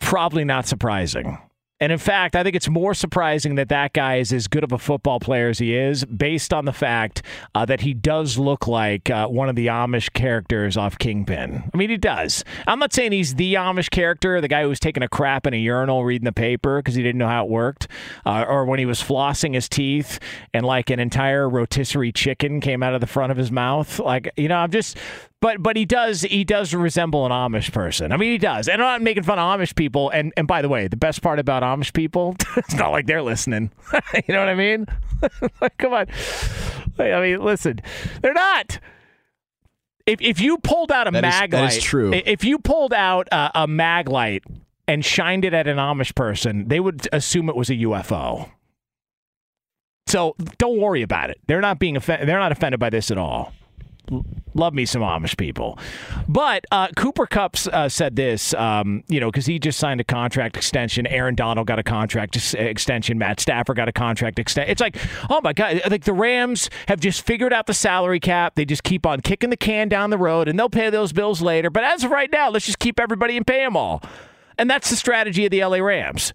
probably 0.00 0.44
not 0.44 0.66
surprising. 0.66 1.38
And 1.82 1.90
in 1.90 1.98
fact, 1.98 2.36
I 2.36 2.44
think 2.44 2.54
it's 2.54 2.68
more 2.68 2.94
surprising 2.94 3.56
that 3.56 3.68
that 3.70 3.92
guy 3.92 4.18
is 4.18 4.32
as 4.32 4.46
good 4.46 4.62
of 4.62 4.70
a 4.70 4.78
football 4.78 5.18
player 5.18 5.48
as 5.48 5.58
he 5.58 5.74
is, 5.74 6.04
based 6.04 6.54
on 6.54 6.64
the 6.64 6.72
fact 6.72 7.22
uh, 7.56 7.64
that 7.64 7.80
he 7.80 7.92
does 7.92 8.38
look 8.38 8.68
like 8.68 9.10
uh, 9.10 9.26
one 9.26 9.48
of 9.48 9.56
the 9.56 9.66
Amish 9.66 10.12
characters 10.12 10.76
off 10.76 10.96
Kingpin. 10.96 11.68
I 11.74 11.76
mean, 11.76 11.90
he 11.90 11.96
does. 11.96 12.44
I'm 12.68 12.78
not 12.78 12.92
saying 12.92 13.10
he's 13.10 13.34
the 13.34 13.54
Amish 13.54 13.90
character, 13.90 14.40
the 14.40 14.46
guy 14.46 14.62
who 14.62 14.68
was 14.68 14.78
taking 14.78 15.02
a 15.02 15.08
crap 15.08 15.44
in 15.44 15.54
a 15.54 15.56
urinal 15.56 16.04
reading 16.04 16.24
the 16.24 16.30
paper 16.30 16.78
because 16.78 16.94
he 16.94 17.02
didn't 17.02 17.18
know 17.18 17.26
how 17.26 17.46
it 17.46 17.50
worked, 17.50 17.88
uh, 18.24 18.44
or 18.46 18.64
when 18.64 18.78
he 18.78 18.86
was 18.86 19.02
flossing 19.02 19.54
his 19.54 19.68
teeth 19.68 20.20
and 20.54 20.64
like 20.64 20.88
an 20.88 21.00
entire 21.00 21.50
rotisserie 21.50 22.12
chicken 22.12 22.60
came 22.60 22.84
out 22.84 22.94
of 22.94 23.00
the 23.00 23.08
front 23.08 23.32
of 23.32 23.36
his 23.36 23.50
mouth. 23.50 23.98
Like, 23.98 24.30
you 24.36 24.46
know, 24.46 24.58
I'm 24.58 24.70
just 24.70 24.96
but 25.42 25.60
but 25.60 25.76
he 25.76 25.84
does 25.84 26.22
he 26.22 26.44
does 26.44 26.72
resemble 26.72 27.26
an 27.26 27.32
Amish 27.32 27.72
person. 27.72 28.12
I 28.12 28.16
mean, 28.16 28.30
he 28.30 28.38
does. 28.38 28.68
And 28.68 28.80
I'm 28.80 28.86
not 28.86 29.02
making 29.02 29.24
fun 29.24 29.40
of 29.40 29.58
Amish 29.58 29.74
people. 29.74 30.08
And 30.10 30.32
and 30.36 30.46
by 30.46 30.62
the 30.62 30.68
way, 30.68 30.86
the 30.86 30.96
best 30.96 31.20
part 31.20 31.40
about 31.40 31.64
Amish 31.64 31.92
people, 31.92 32.36
it's 32.56 32.74
not 32.74 32.92
like 32.92 33.06
they're 33.06 33.22
listening. 33.22 33.72
you 34.14 34.32
know 34.32 34.38
what 34.38 34.48
I 34.48 34.54
mean? 34.54 34.86
like, 35.60 35.76
come 35.78 35.92
on. 35.92 36.06
I 36.96 37.20
mean, 37.20 37.42
listen, 37.42 37.80
they're 38.22 38.32
not. 38.32 38.78
If 40.06 40.22
if 40.22 40.40
you 40.40 40.58
pulled 40.58 40.92
out 40.92 41.08
a 41.08 41.10
that 41.10 41.22
mag 41.22 41.52
is, 41.52 41.60
light, 41.60 41.76
is 41.76 41.82
true. 41.82 42.12
If 42.14 42.44
you 42.44 42.60
pulled 42.60 42.92
out 42.92 43.26
a, 43.32 43.62
a 43.62 43.66
mag 43.66 44.08
light 44.08 44.44
and 44.86 45.04
shined 45.04 45.44
it 45.44 45.52
at 45.52 45.66
an 45.66 45.78
Amish 45.78 46.14
person, 46.14 46.68
they 46.68 46.78
would 46.78 47.08
assume 47.12 47.48
it 47.48 47.56
was 47.56 47.68
a 47.68 47.74
UFO. 47.74 48.48
So 50.06 50.36
don't 50.58 50.78
worry 50.78 51.02
about 51.02 51.30
it. 51.30 51.40
They're 51.48 51.60
not 51.60 51.80
being 51.80 51.96
offended. 51.96 52.28
They're 52.28 52.38
not 52.38 52.52
offended 52.52 52.78
by 52.78 52.90
this 52.90 53.10
at 53.10 53.18
all 53.18 53.52
love 54.54 54.74
me 54.74 54.84
some 54.86 55.02
Amish 55.02 55.36
people. 55.36 55.78
But 56.28 56.64
uh, 56.70 56.88
Cooper 56.96 57.26
Kupps 57.26 57.66
uh, 57.68 57.88
said 57.88 58.16
this, 58.16 58.54
um, 58.54 59.04
you 59.08 59.20
know, 59.20 59.30
because 59.30 59.46
he 59.46 59.58
just 59.58 59.78
signed 59.78 60.00
a 60.00 60.04
contract 60.04 60.56
extension. 60.56 61.06
Aaron 61.06 61.34
Donald 61.34 61.66
got 61.66 61.78
a 61.78 61.82
contract 61.82 62.54
extension. 62.54 63.18
Matt 63.18 63.40
Stafford 63.40 63.76
got 63.76 63.88
a 63.88 63.92
contract 63.92 64.38
extension. 64.38 64.70
It's 64.70 64.80
like, 64.80 64.96
oh 65.30 65.40
my 65.42 65.52
God, 65.52 65.80
like 65.90 66.04
the 66.04 66.12
Rams 66.12 66.70
have 66.88 67.00
just 67.00 67.24
figured 67.24 67.52
out 67.52 67.66
the 67.66 67.74
salary 67.74 68.20
cap. 68.20 68.54
They 68.54 68.64
just 68.64 68.82
keep 68.82 69.06
on 69.06 69.20
kicking 69.20 69.50
the 69.50 69.56
can 69.56 69.88
down 69.88 70.10
the 70.10 70.18
road 70.18 70.48
and 70.48 70.58
they'll 70.58 70.68
pay 70.68 70.90
those 70.90 71.12
bills 71.12 71.42
later. 71.42 71.70
But 71.70 71.84
as 71.84 72.04
of 72.04 72.10
right 72.10 72.30
now, 72.30 72.50
let's 72.50 72.66
just 72.66 72.78
keep 72.78 73.00
everybody 73.00 73.36
and 73.36 73.46
pay 73.46 73.58
them 73.64 73.76
all. 73.76 74.02
And 74.58 74.68
that's 74.68 74.90
the 74.90 74.96
strategy 74.96 75.44
of 75.44 75.50
the 75.50 75.64
LA 75.64 75.78
Rams. 75.78 76.32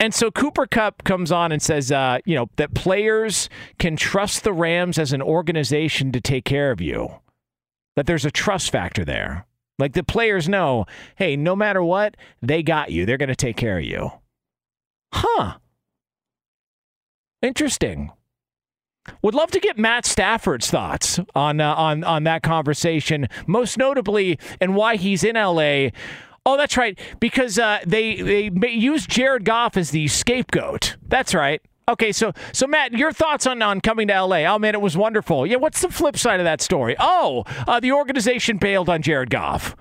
And 0.00 0.12
so 0.12 0.30
Cooper 0.30 0.66
Kupp 0.66 1.04
comes 1.04 1.30
on 1.30 1.52
and 1.52 1.62
says, 1.62 1.92
uh, 1.92 2.18
you 2.24 2.34
know, 2.34 2.48
that 2.56 2.74
players 2.74 3.48
can 3.78 3.96
trust 3.96 4.44
the 4.44 4.52
Rams 4.52 4.98
as 4.98 5.12
an 5.12 5.22
organization 5.22 6.12
to 6.12 6.20
take 6.20 6.44
care 6.44 6.70
of 6.70 6.80
you. 6.80 7.08
That 7.96 8.06
there's 8.06 8.24
a 8.24 8.30
trust 8.30 8.70
factor 8.70 9.04
there. 9.04 9.46
Like 9.78 9.92
the 9.92 10.04
players 10.04 10.48
know, 10.48 10.86
hey, 11.16 11.36
no 11.36 11.56
matter 11.56 11.82
what, 11.82 12.16
they 12.42 12.62
got 12.62 12.90
you. 12.90 13.06
They're 13.06 13.16
going 13.16 13.28
to 13.28 13.36
take 13.36 13.56
care 13.56 13.78
of 13.78 13.84
you. 13.84 14.10
Huh. 15.12 15.58
Interesting. 17.42 18.12
Would 19.22 19.34
love 19.34 19.50
to 19.50 19.60
get 19.60 19.78
Matt 19.78 20.06
Stafford's 20.06 20.70
thoughts 20.70 21.20
on 21.34 21.60
uh, 21.60 21.74
on 21.74 22.04
on 22.04 22.24
that 22.24 22.42
conversation, 22.42 23.28
most 23.46 23.76
notably, 23.76 24.38
and 24.60 24.74
why 24.74 24.96
he's 24.96 25.22
in 25.22 25.36
LA 25.36 25.90
Oh, 26.46 26.58
that's 26.58 26.76
right. 26.76 26.98
Because 27.20 27.58
uh, 27.58 27.78
they 27.86 28.50
they 28.50 28.70
use 28.70 29.06
Jared 29.06 29.44
Goff 29.44 29.76
as 29.76 29.90
the 29.90 30.08
scapegoat. 30.08 30.96
That's 31.06 31.34
right. 31.34 31.62
Okay, 31.86 32.12
so 32.12 32.32
so 32.52 32.66
Matt, 32.66 32.92
your 32.92 33.12
thoughts 33.12 33.46
on, 33.46 33.60
on 33.60 33.80
coming 33.80 34.08
to 34.08 34.22
LA? 34.22 34.44
Oh 34.44 34.58
man, 34.58 34.74
it 34.74 34.80
was 34.80 34.96
wonderful. 34.96 35.46
Yeah, 35.46 35.56
what's 35.56 35.82
the 35.82 35.90
flip 35.90 36.16
side 36.16 36.40
of 36.40 36.44
that 36.44 36.60
story? 36.60 36.96
Oh, 36.98 37.44
uh, 37.66 37.80
the 37.80 37.92
organization 37.92 38.56
bailed 38.56 38.88
on 38.88 39.02
Jared 39.02 39.30
Goff, 39.30 39.76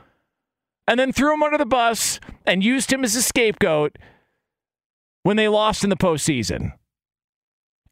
and 0.88 1.00
then 1.00 1.14
threw 1.14 1.34
him 1.34 1.44
under 1.44 1.58
the 1.58 1.66
bus 1.66 2.20
and 2.46 2.64
used 2.64 2.92
him 2.92 3.04
as 3.04 3.16
a 3.16 3.22
scapegoat 3.22 3.98
when 5.24 5.38
they 5.38 5.48
lost 5.48 5.84
in 5.84 5.90
the 5.90 5.96
postseason. 5.96 6.74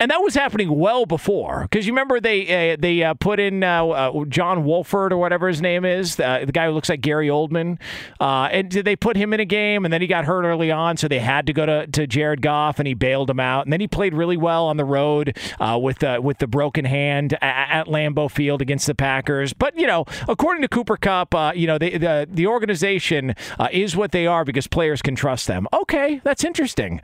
And 0.01 0.09
that 0.09 0.23
was 0.23 0.33
happening 0.33 0.79
well 0.79 1.05
before, 1.05 1.67
because 1.69 1.85
you 1.85 1.93
remember 1.93 2.19
they 2.19 2.73
uh, 2.73 2.77
they 2.79 3.03
uh, 3.03 3.13
put 3.13 3.39
in 3.39 3.63
uh, 3.63 3.85
uh 3.85 4.25
John 4.25 4.65
Wolford 4.65 5.13
or 5.13 5.17
whatever 5.17 5.47
his 5.47 5.61
name 5.61 5.85
is, 5.85 6.19
uh, 6.19 6.43
the 6.43 6.51
guy 6.51 6.65
who 6.65 6.71
looks 6.71 6.89
like 6.89 7.01
Gary 7.01 7.27
Oldman, 7.27 7.79
uh, 8.19 8.49
and 8.51 8.71
they 8.71 8.95
put 8.95 9.15
him 9.15 9.31
in 9.31 9.39
a 9.39 9.45
game, 9.45 9.85
and 9.85 9.93
then 9.93 10.01
he 10.01 10.07
got 10.07 10.25
hurt 10.25 10.43
early 10.43 10.71
on, 10.71 10.97
so 10.97 11.07
they 11.07 11.19
had 11.19 11.45
to 11.45 11.53
go 11.53 11.67
to, 11.67 11.85
to 11.85 12.07
Jared 12.07 12.41
Goff, 12.41 12.79
and 12.79 12.87
he 12.87 12.95
bailed 12.95 13.29
him 13.29 13.39
out, 13.39 13.67
and 13.67 13.71
then 13.71 13.79
he 13.79 13.87
played 13.87 14.15
really 14.15 14.37
well 14.37 14.65
on 14.65 14.77
the 14.77 14.85
road 14.85 15.37
with 15.59 16.01
with 16.01 16.39
the 16.39 16.47
broken 16.47 16.85
hand 16.85 17.33
at, 17.33 17.81
at, 17.81 17.85
Lambeau 17.85 18.31
Field 18.31 18.59
against 18.59 18.87
the 18.87 18.95
Packers. 18.95 19.53
But 19.53 19.77
you 19.77 19.85
know, 19.85 20.05
according 20.27 20.63
to 20.63 20.67
Cooper 20.67 20.97
Kupp, 20.97 21.35
you 21.55 21.67
know 21.67 21.77
they, 21.77 21.99
the 21.99 22.27
the 22.27 22.47
organization 22.47 23.35
is 23.71 23.95
what 23.95 24.13
they 24.13 24.25
are 24.25 24.45
because 24.45 24.65
players 24.65 25.03
can 25.03 25.13
trust 25.13 25.45
them. 25.45 25.67
Okay, 25.71 26.21
that's 26.23 26.43
interesting. 26.43 27.01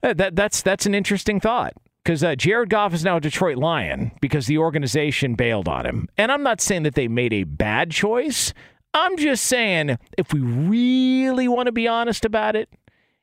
That, 0.00 0.34
that's 0.34 0.62
that's 0.62 0.84
an 0.84 0.96
interesting 0.96 1.38
thought 1.38 1.74
because 2.02 2.24
uh, 2.24 2.34
Jared 2.34 2.68
Goff 2.68 2.94
is 2.94 3.04
now 3.04 3.16
a 3.16 3.20
Detroit 3.20 3.56
Lion 3.56 4.12
because 4.20 4.46
the 4.46 4.58
organization 4.58 5.34
bailed 5.34 5.68
on 5.68 5.86
him. 5.86 6.08
And 6.16 6.32
I'm 6.32 6.42
not 6.42 6.60
saying 6.60 6.82
that 6.82 6.94
they 6.94 7.08
made 7.08 7.32
a 7.32 7.44
bad 7.44 7.90
choice. 7.90 8.52
I'm 8.94 9.16
just 9.16 9.44
saying 9.44 9.98
if 10.18 10.32
we 10.32 10.40
really 10.40 11.48
want 11.48 11.66
to 11.66 11.72
be 11.72 11.86
honest 11.86 12.24
about 12.24 12.56
it, 12.56 12.68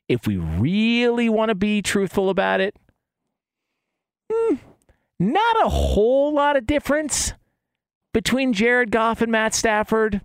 if 0.08 0.26
we 0.26 0.38
really 0.38 1.30
want 1.30 1.50
to 1.50 1.56
be 1.56 1.82
truthful 1.82 2.30
about 2.30 2.62
it, 2.62 2.76
hmm, 4.32 4.56
not 5.20 5.66
a 5.66 5.70
whole 5.70 6.34
lot 6.34 6.56
of 6.56 6.66
difference 6.66 7.34
between 8.14 8.54
Jared 8.54 8.92
Goff 8.92 9.22
and 9.22 9.32
Matt 9.32 9.54
Stafford. 9.54 10.22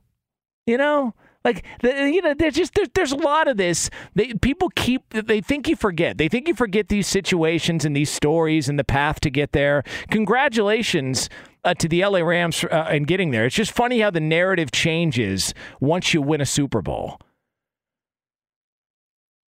You 0.66 0.78
know, 0.78 1.14
like 1.44 1.64
the, 1.82 2.10
you 2.10 2.22
know, 2.22 2.34
there's 2.34 2.54
just 2.54 2.74
there's, 2.74 2.88
there's 2.94 3.12
a 3.12 3.16
lot 3.16 3.48
of 3.48 3.56
this. 3.56 3.90
They, 4.14 4.32
people 4.34 4.70
keep 4.74 5.08
they 5.10 5.40
think 5.40 5.68
you 5.68 5.76
forget. 5.76 6.16
They 6.16 6.28
think 6.28 6.48
you 6.48 6.54
forget 6.54 6.88
these 6.88 7.06
situations 7.06 7.84
and 7.84 7.94
these 7.94 8.10
stories 8.10 8.68
and 8.68 8.78
the 8.78 8.84
path 8.84 9.20
to 9.20 9.30
get 9.30 9.52
there. 9.52 9.84
Congratulations. 10.10 11.28
Uh, 11.66 11.72
to 11.72 11.88
the 11.88 12.04
LA 12.04 12.18
Rams 12.18 12.62
uh, 12.64 12.88
and 12.90 13.06
getting 13.06 13.30
there. 13.30 13.46
It's 13.46 13.56
just 13.56 13.72
funny 13.72 14.00
how 14.00 14.10
the 14.10 14.20
narrative 14.20 14.70
changes 14.70 15.54
once 15.80 16.12
you 16.12 16.20
win 16.20 16.42
a 16.42 16.44
Super 16.44 16.82
Bowl. 16.82 17.18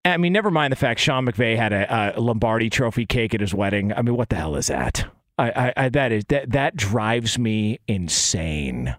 I 0.06 0.16
mean, 0.16 0.32
never 0.32 0.50
mind 0.50 0.72
the 0.72 0.78
fact 0.78 1.02
Sean 1.02 1.26
McVay 1.26 1.58
had 1.58 1.74
a, 1.74 2.18
a 2.18 2.22
Lombardi 2.22 2.70
Trophy 2.70 3.06
cake 3.06 3.34
at 3.34 3.42
his 3.42 3.54
wedding. 3.54 3.92
I 3.92 4.02
mean, 4.02 4.16
what 4.16 4.30
the 4.30 4.38
hell 4.38 4.56
is 4.56 4.68
that? 4.68 5.06
I, 5.38 5.50
I, 5.50 5.74
I 5.76 5.90
that 5.90 6.14
is 6.14 6.24
that 6.30 6.52
that 6.52 6.78
drives 6.78 7.38
me 7.38 7.80
insane 7.86 8.96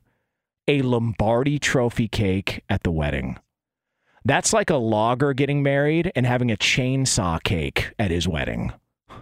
a 0.68 0.82
Lombardi 0.82 1.58
trophy 1.58 2.08
cake 2.08 2.62
at 2.68 2.82
the 2.82 2.90
wedding. 2.90 3.38
That's 4.24 4.52
like 4.52 4.70
a 4.70 4.76
logger 4.76 5.32
getting 5.32 5.62
married 5.62 6.10
and 6.16 6.26
having 6.26 6.50
a 6.50 6.56
chainsaw 6.56 7.42
cake 7.42 7.92
at 7.98 8.10
his 8.10 8.28
wedding. 8.28 8.72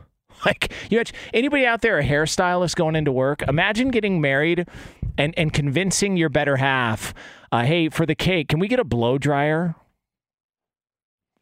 Like 0.45 0.74
you 0.90 1.03
anybody 1.32 1.64
out 1.64 1.80
there 1.80 1.99
a 1.99 2.05
hairstylist 2.05 2.76
going 2.76 2.97
into 2.97 3.11
work? 3.11 3.40
Imagine 3.49 3.90
getting 3.90 4.20
married 4.20 4.66
and 5.16 5.32
and 5.38 5.51
convincing 5.55 6.18
your 6.18 6.28
better 6.28 6.57
half, 6.57 7.14
uh, 7.51 7.62
hey, 7.62 7.88
for 7.88 8.05
the 8.05 8.14
cake, 8.14 8.49
can 8.49 8.59
we 8.59 8.68
get 8.68 8.78
a 8.78 8.84
blow 8.84 9.16
dryer? 9.16 9.74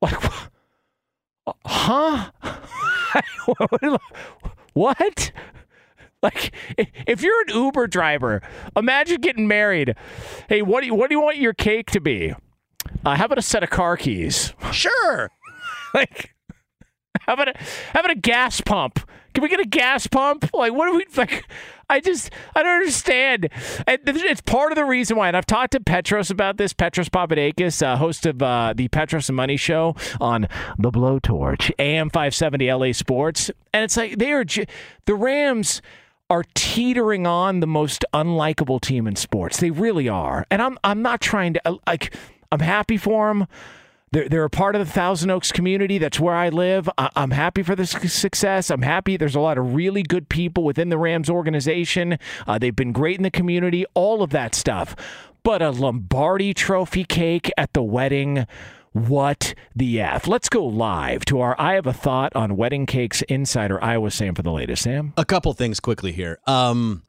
Like, 0.00 0.14
huh? 1.66 2.30
what? 4.74 5.32
Like, 6.33 6.53
if 6.79 7.20
you're 7.20 7.41
an 7.43 7.49
Uber 7.53 7.89
driver, 7.89 8.43
imagine 8.77 9.20
getting 9.20 9.49
married. 9.49 9.97
Hey, 10.49 10.62
what 10.62 10.83
do 10.83 10.87
you, 10.87 10.95
what 10.95 11.11
do 11.11 11.16
you 11.16 11.20
want 11.20 11.39
your 11.39 11.53
cake 11.53 11.91
to 11.91 12.01
be? 12.01 12.33
Uh, 13.05 13.16
how 13.16 13.25
about 13.25 13.39
a 13.39 13.43
set 13.43 13.64
of 13.64 13.70
car 13.70 13.97
keys? 13.97 14.55
Sure. 14.73 15.31
like, 15.93 16.33
how 17.23 17.35
about 17.35 17.49
a 17.49 17.55
how 17.93 18.01
about 18.01 18.11
a 18.11 18.16
gas 18.16 18.61
pump? 18.61 19.01
Can 19.35 19.43
we 19.43 19.49
get 19.49 19.61
a 19.61 19.66
gas 19.66 20.07
pump? 20.07 20.49
Like, 20.55 20.73
what 20.73 20.87
do 20.87 20.97
we 20.97 21.07
like? 21.16 21.45
I 21.91 22.01
just 22.01 22.31
I 22.55 22.62
don't 22.62 22.73
understand. 22.77 23.49
And 23.87 24.01
it's 24.07 24.41
part 24.41 24.73
of 24.73 24.77
the 24.77 24.85
reason 24.85 25.16
why. 25.16 25.29
And 25.29 25.37
I've 25.37 25.47
talked 25.47 25.73
to 25.73 25.81
Petros 25.81 26.31
about 26.31 26.57
this. 26.57 26.73
Petros 26.73 27.09
Papadakis, 27.09 27.83
uh, 27.85 27.97
host 27.97 28.27
of 28.27 28.43
uh, 28.43 28.73
the 28.75 28.89
Petros 28.89 29.29
and 29.29 29.37
Money 29.37 29.57
Show 29.57 29.95
on 30.20 30.49
the 30.79 30.91
Blowtorch, 30.91 31.70
AM 31.79 32.09
570 32.09 32.73
LA 32.73 32.93
Sports, 32.93 33.51
and 33.75 33.85
it's 33.85 33.97
like 33.97 34.18
they 34.18 34.33
are 34.33 34.45
the 34.45 35.14
Rams 35.14 35.83
are 36.33 36.45
teetering 36.55 37.26
on 37.26 37.61
the 37.61 37.66
most 37.66 38.07
unlikable 38.14 38.80
team 38.80 39.07
in 39.07 39.14
sports. 39.14 39.61
They 39.61 39.70
really 39.70 40.09
are. 40.09 40.47
And 40.51 40.62
I'm 40.62 40.78
I'm 40.83 41.03
not 41.03 41.20
trying 41.20 41.53
to 41.53 41.68
uh, 41.68 41.76
like 41.87 42.16
I'm 42.51 42.61
happy 42.61 42.97
for 42.97 43.28
them. 43.28 43.47
They're, 44.12 44.30
they're 44.30 44.45
a 44.45 44.51
part 44.51 44.74
of 44.74 44.87
the 44.87 44.91
Thousand 44.91 45.30
Oaks 45.30 45.53
community. 45.53 45.99
That's 45.99 46.18
where 46.18 46.35
I 46.35 46.49
live. 46.49 46.89
I, 46.97 47.11
am 47.16 47.33
happy 47.33 47.62
for 47.62 47.76
the 47.76 47.85
success. 47.85 48.70
I'm 48.70 48.80
happy. 48.80 49.18
There's 49.18 49.35
a 49.35 49.41
lot 49.41 49.59
of 49.59 49.74
really 49.74 50.03
good 50.03 50.30
people 50.30 50.64
within 50.64 50.89
the 50.89 50.99
Rams 50.99 51.28
organization. 51.28 52.18
Uh, 52.47 52.59
they've 52.59 52.76
been 52.76 52.93
great 52.93 53.16
in 53.16 53.22
the 53.22 53.30
community, 53.30 53.85
all 53.93 54.22
of 54.22 54.30
that 54.30 54.55
stuff. 54.55 54.97
But 55.43 55.61
a 55.61 55.70
Lombardi 55.70 56.55
trophy 56.55 57.05
cake 57.05 57.51
at 57.59 57.74
the 57.74 57.83
wedding 57.83 58.47
what 58.93 59.55
the 59.74 60.01
F? 60.01 60.26
Let's 60.26 60.49
go 60.49 60.64
live 60.64 61.24
to 61.26 61.40
our 61.40 61.55
I 61.59 61.74
Have 61.74 61.86
a 61.86 61.93
Thought 61.93 62.34
on 62.36 62.57
Wedding 62.57 62.86
Cakes 62.86 63.22
Insider, 63.22 63.82
Iowa 63.82 64.11
Sam, 64.11 64.34
for 64.34 64.43
the 64.43 64.53
latest. 64.53 64.82
Sam? 64.82 65.12
A 65.16 65.24
couple 65.24 65.53
things 65.53 65.80
quickly 65.80 66.12
here. 66.12 66.38
Um, 66.47 67.03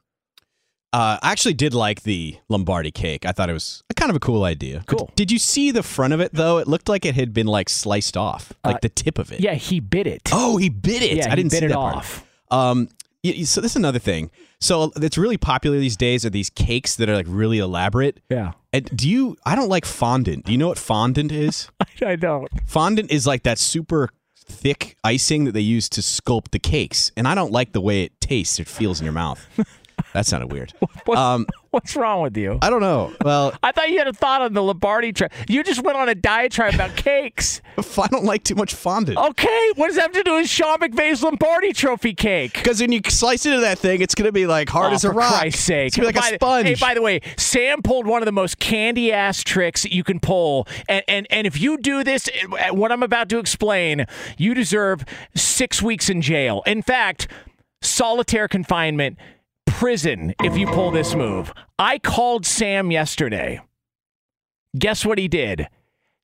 uh, 0.92 1.18
I 1.20 1.32
actually 1.32 1.54
did 1.54 1.74
like 1.74 2.04
the 2.04 2.36
Lombardi 2.48 2.92
cake. 2.92 3.26
I 3.26 3.32
thought 3.32 3.50
it 3.50 3.52
was 3.52 3.82
a 3.90 3.94
kind 3.94 4.10
of 4.10 4.16
a 4.16 4.20
cool 4.20 4.44
idea. 4.44 4.84
Cool. 4.86 5.06
But 5.06 5.16
did 5.16 5.32
you 5.32 5.40
see 5.40 5.72
the 5.72 5.82
front 5.82 6.12
of 6.12 6.20
it 6.20 6.32
though? 6.32 6.58
It 6.58 6.68
looked 6.68 6.88
like 6.88 7.04
it 7.04 7.16
had 7.16 7.34
been 7.34 7.48
like 7.48 7.68
sliced 7.68 8.16
off, 8.16 8.52
like 8.64 8.76
uh, 8.76 8.78
the 8.82 8.88
tip 8.90 9.18
of 9.18 9.32
it. 9.32 9.40
Yeah, 9.40 9.54
he 9.54 9.80
bit 9.80 10.06
it. 10.06 10.30
Oh, 10.32 10.56
he 10.56 10.68
bit 10.68 11.02
it. 11.02 11.16
Yeah, 11.16 11.32
I 11.32 11.34
didn't 11.34 11.50
bit 11.50 11.60
see 11.60 11.66
it 11.66 11.68
that 11.70 11.78
off. 11.78 12.24
Part. 12.48 12.60
Um, 12.60 12.88
so 13.24 13.60
this 13.60 13.72
is 13.72 13.76
another 13.76 13.98
thing. 13.98 14.30
So 14.60 14.92
it's 14.96 15.16
really 15.16 15.36
popular 15.36 15.78
these 15.78 15.96
days 15.96 16.24
are 16.24 16.30
these 16.30 16.50
cakes 16.50 16.96
that 16.96 17.08
are 17.08 17.14
like 17.14 17.26
really 17.28 17.58
elaborate. 17.58 18.20
Yeah. 18.28 18.52
And 18.72 18.84
do 18.96 19.08
you? 19.08 19.36
I 19.46 19.54
don't 19.54 19.68
like 19.68 19.84
fondant. 19.84 20.44
Do 20.44 20.52
you 20.52 20.58
know 20.58 20.68
what 20.68 20.78
fondant 20.78 21.32
is? 21.32 21.68
I 22.02 22.16
don't. 22.16 22.48
Fondant 22.66 23.10
is 23.10 23.26
like 23.26 23.44
that 23.44 23.58
super 23.58 24.10
thick 24.36 24.96
icing 25.04 25.44
that 25.44 25.52
they 25.52 25.60
use 25.60 25.88
to 25.90 26.00
sculpt 26.00 26.50
the 26.50 26.58
cakes, 26.58 27.12
and 27.16 27.26
I 27.26 27.34
don't 27.34 27.52
like 27.52 27.72
the 27.72 27.80
way 27.80 28.02
it 28.02 28.20
tastes. 28.20 28.58
It 28.58 28.68
feels 28.68 29.00
in 29.00 29.04
your 29.04 29.14
mouth. 29.14 29.44
That 30.12 30.26
sounded 30.26 30.52
weird. 30.52 30.72
Um, 31.14 31.46
what's 31.74 31.96
wrong 31.96 32.22
with 32.22 32.36
you? 32.36 32.56
I 32.62 32.70
don't 32.70 32.80
know. 32.80 33.12
Well, 33.24 33.52
I 33.62 33.72
thought 33.72 33.90
you 33.90 33.98
had 33.98 34.06
a 34.06 34.12
thought 34.12 34.42
on 34.42 34.52
the 34.52 34.62
Lombardi 34.62 35.12
trip. 35.12 35.32
You 35.48 35.64
just 35.64 35.82
went 35.82 35.98
on 35.98 36.08
a 36.08 36.14
diatribe 36.14 36.74
about 36.74 36.94
cakes. 36.96 37.60
I 37.76 38.06
don't 38.06 38.24
like 38.24 38.44
too 38.44 38.54
much 38.54 38.74
fondant. 38.74 39.18
Okay, 39.18 39.70
what 39.74 39.88
does 39.88 39.96
that 39.96 40.02
have 40.02 40.12
to 40.12 40.22
do 40.22 40.36
with 40.36 40.48
Sean 40.48 40.78
McVay's 40.78 41.22
Lombardi 41.22 41.72
Trophy 41.72 42.14
cake? 42.14 42.54
Because 42.54 42.80
when 42.80 42.92
you 42.92 43.00
slice 43.08 43.44
into 43.44 43.60
that 43.60 43.78
thing, 43.78 44.00
it's 44.00 44.14
going 44.14 44.26
to 44.26 44.32
be 44.32 44.46
like 44.46 44.68
hard 44.68 44.92
oh, 44.92 44.94
as 44.94 45.04
a 45.04 45.08
for 45.08 45.14
rock. 45.16 45.40
Christ's 45.40 45.64
sake! 45.64 45.88
It's 45.88 45.96
going 45.96 46.08
to 46.08 46.12
be 46.12 46.20
like 46.20 46.30
by, 46.30 46.34
a 46.34 46.38
sponge. 46.38 46.68
Hey, 46.68 46.74
by 46.80 46.94
the 46.94 47.02
way, 47.02 47.20
Sam 47.36 47.82
pulled 47.82 48.06
one 48.06 48.22
of 48.22 48.26
the 48.26 48.32
most 48.32 48.60
candy 48.60 49.12
ass 49.12 49.42
tricks 49.42 49.82
that 49.82 49.92
you 49.92 50.04
can 50.04 50.20
pull, 50.20 50.68
and 50.88 51.02
and 51.08 51.26
and 51.30 51.46
if 51.46 51.60
you 51.60 51.76
do 51.76 52.04
this, 52.04 52.28
eh, 52.58 52.70
what 52.70 52.92
I'm 52.92 53.02
about 53.02 53.28
to 53.30 53.38
explain, 53.38 54.06
you 54.38 54.54
deserve 54.54 55.04
six 55.34 55.82
weeks 55.82 56.08
in 56.08 56.22
jail. 56.22 56.62
In 56.66 56.82
fact 56.82 57.26
solitary 57.84 58.48
confinement 58.48 59.18
prison 59.84 60.34
if 60.42 60.56
you 60.56 60.66
pull 60.66 60.90
this 60.90 61.14
move. 61.14 61.52
I 61.78 61.98
called 61.98 62.46
Sam 62.46 62.90
yesterday. 62.90 63.60
Guess 64.78 65.04
what 65.04 65.18
he 65.18 65.28
did? 65.28 65.68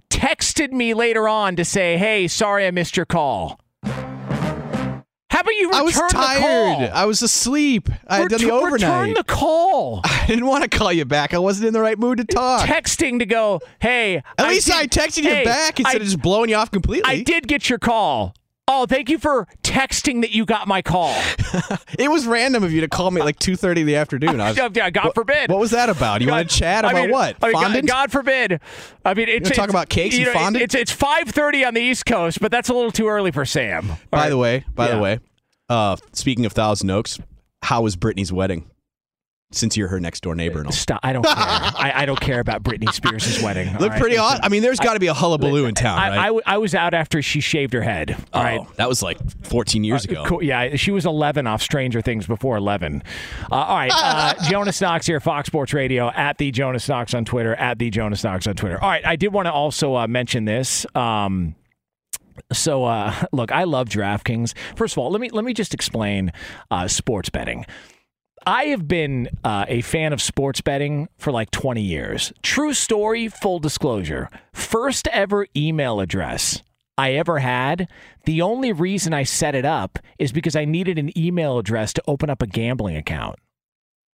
Texted 0.08 0.72
me 0.72 0.94
later 0.94 1.28
on 1.28 1.56
to 1.56 1.64
say, 1.66 1.98
"Hey, 1.98 2.26
sorry 2.26 2.66
I 2.66 2.70
missed 2.70 2.96
your 2.96 3.04
call." 3.04 3.60
How 3.84 5.40
about 5.40 5.50
you 5.50 5.68
return 5.68 5.78
I 5.78 5.82
was 5.82 5.94
tired. 6.10 6.90
I 6.90 7.04
was 7.04 7.20
asleep. 7.20 7.90
I 8.08 8.20
had 8.20 8.30
done 8.30 8.40
the 8.40 8.50
overnight. 8.50 8.72
Return 8.72 9.12
the 9.12 9.24
call. 9.24 10.00
I 10.04 10.24
didn't 10.26 10.46
want 10.46 10.64
to 10.64 10.78
call 10.78 10.90
you 10.90 11.04
back. 11.04 11.34
I 11.34 11.38
wasn't 11.38 11.66
in 11.66 11.74
the 11.74 11.82
right 11.82 11.98
mood 11.98 12.16
to 12.16 12.24
talk. 12.24 12.66
Texting 12.66 13.18
to 13.18 13.26
go, 13.26 13.60
hey. 13.78 14.16
At 14.16 14.24
I 14.38 14.48
least 14.48 14.68
did, 14.68 14.76
I 14.76 14.86
texted 14.86 15.22
hey, 15.22 15.40
you 15.40 15.44
back 15.44 15.78
instead 15.78 15.96
I, 15.96 16.00
of 16.00 16.04
just 16.04 16.22
blowing 16.22 16.48
you 16.48 16.56
off 16.56 16.70
completely. 16.70 17.10
I 17.10 17.22
did 17.22 17.46
get 17.46 17.68
your 17.68 17.78
call. 17.78 18.34
Oh, 18.72 18.86
thank 18.86 19.10
you 19.10 19.18
for 19.18 19.48
texting 19.64 20.20
that 20.20 20.30
you 20.30 20.44
got 20.44 20.68
my 20.68 20.80
call. 20.80 21.12
it 21.98 22.08
was 22.08 22.24
random 22.24 22.62
of 22.62 22.72
you 22.72 22.82
to 22.82 22.88
call 22.88 23.10
me 23.10 23.20
at 23.20 23.24
like 23.24 23.40
two 23.40 23.56
thirty 23.56 23.80
in 23.80 23.86
the 23.88 23.96
afternoon. 23.96 24.40
I 24.40 24.50
was, 24.50 24.56
yeah, 24.74 24.90
God 24.90 25.06
what, 25.06 25.14
forbid. 25.16 25.50
What 25.50 25.58
was 25.58 25.72
that 25.72 25.88
about? 25.88 26.20
You 26.20 26.28
God, 26.28 26.32
want 26.34 26.50
to 26.50 26.56
chat 26.56 26.84
about 26.84 26.94
I 26.94 27.02
mean, 27.02 27.10
what? 27.10 27.36
I 27.42 27.46
mean, 27.48 27.54
fondant? 27.54 27.88
God, 27.88 27.94
God, 27.94 28.12
forbid. 28.12 28.60
I 29.04 29.14
mean, 29.14 29.28
it's, 29.28 29.50
talk 29.50 29.70
about 29.70 29.88
cakes 29.88 30.14
and 30.14 30.26
know, 30.26 30.32
fondant. 30.32 30.62
It's 30.62 30.76
it's 30.76 30.92
five 30.92 31.28
thirty 31.30 31.64
on 31.64 31.74
the 31.74 31.80
East 31.80 32.06
Coast, 32.06 32.40
but 32.40 32.52
that's 32.52 32.68
a 32.68 32.72
little 32.72 32.92
too 32.92 33.08
early 33.08 33.32
for 33.32 33.44
Sam. 33.44 33.90
All 33.90 33.98
by 34.12 34.18
right. 34.18 34.28
the 34.28 34.38
way, 34.38 34.64
by 34.72 34.88
Yeah. 34.88 34.94
the 34.94 35.00
way, 35.02 35.18
uh, 35.68 35.96
speaking 36.12 36.46
of 36.46 36.52
Thousand 36.52 36.90
Oaks, 36.90 37.18
how 37.62 37.82
was 37.82 37.96
Brittany's 37.96 38.32
wedding? 38.32 38.70
Since 39.52 39.76
you're 39.76 39.88
her 39.88 39.98
next 39.98 40.20
door 40.22 40.36
neighbor 40.36 40.58
and 40.58 40.66
all. 40.66 40.72
Stop! 40.72 41.00
I 41.02 41.12
don't 41.12 41.24
care. 41.24 41.34
I, 41.36 41.92
I 41.96 42.06
don't 42.06 42.20
care 42.20 42.38
about 42.38 42.62
Britney 42.62 42.92
Spears' 42.92 43.42
wedding. 43.42 43.76
Look 43.78 43.90
right? 43.90 44.00
pretty 44.00 44.14
hot. 44.14 44.40
I 44.44 44.48
mean, 44.48 44.62
there's 44.62 44.78
got 44.78 44.94
to 44.94 45.00
be 45.00 45.08
a 45.08 45.14
hullabaloo 45.14 45.64
in 45.66 45.74
town, 45.74 45.98
I, 45.98 46.16
right? 46.16 46.42
I, 46.46 46.54
I 46.54 46.58
was 46.58 46.72
out 46.72 46.94
after 46.94 47.20
she 47.20 47.40
shaved 47.40 47.72
her 47.72 47.82
head. 47.82 48.12
All 48.32 48.42
oh, 48.42 48.44
right. 48.44 48.76
that 48.76 48.88
was 48.88 49.02
like 49.02 49.18
14 49.46 49.82
years 49.82 50.04
ago. 50.04 50.24
Cool. 50.24 50.42
Yeah, 50.42 50.76
she 50.76 50.92
was 50.92 51.04
11 51.04 51.48
off 51.48 51.62
Stranger 51.62 52.00
Things 52.00 52.28
before 52.28 52.56
11. 52.56 53.02
Uh, 53.50 53.54
all 53.54 53.76
right, 53.76 53.90
uh, 53.92 54.34
Jonas 54.48 54.80
Knox 54.80 55.06
here, 55.06 55.18
Fox 55.18 55.48
Sports 55.48 55.74
Radio, 55.74 56.10
at 56.10 56.38
the 56.38 56.52
Jonas 56.52 56.88
Knox 56.88 57.12
on 57.12 57.24
Twitter, 57.24 57.56
at 57.56 57.78
the 57.78 57.90
Jonas 57.90 58.22
Knox 58.22 58.46
on 58.46 58.54
Twitter. 58.54 58.80
All 58.80 58.88
right, 58.88 59.04
I 59.04 59.16
did 59.16 59.32
want 59.32 59.46
to 59.46 59.52
also 59.52 59.96
uh, 59.96 60.06
mention 60.06 60.44
this. 60.44 60.86
Um, 60.94 61.56
So, 62.52 62.84
uh, 62.84 63.14
look, 63.32 63.52
I 63.52 63.64
love 63.64 63.88
DraftKings. 63.88 64.54
First 64.76 64.94
of 64.94 64.98
all, 64.98 65.10
let 65.10 65.20
me 65.20 65.28
let 65.30 65.44
me 65.44 65.52
just 65.54 65.74
explain 65.74 66.32
uh, 66.70 66.88
sports 66.88 67.30
betting. 67.30 67.66
I 68.46 68.64
have 68.64 68.88
been 68.88 69.28
uh, 69.44 69.66
a 69.68 69.82
fan 69.82 70.12
of 70.12 70.22
sports 70.22 70.60
betting 70.60 71.08
for 71.18 71.30
like 71.30 71.50
20 71.50 71.82
years. 71.82 72.32
True 72.42 72.72
story, 72.72 73.28
full 73.28 73.58
disclosure. 73.58 74.30
First 74.52 75.08
ever 75.08 75.46
email 75.54 76.00
address 76.00 76.62
I 76.96 77.12
ever 77.12 77.38
had. 77.40 77.88
The 78.24 78.42
only 78.42 78.72
reason 78.72 79.12
I 79.12 79.24
set 79.24 79.54
it 79.54 79.64
up 79.64 79.98
is 80.18 80.32
because 80.32 80.56
I 80.56 80.64
needed 80.64 80.98
an 80.98 81.16
email 81.18 81.58
address 81.58 81.92
to 81.94 82.02
open 82.06 82.30
up 82.30 82.40
a 82.42 82.46
gambling 82.46 82.96
account. 82.96 83.38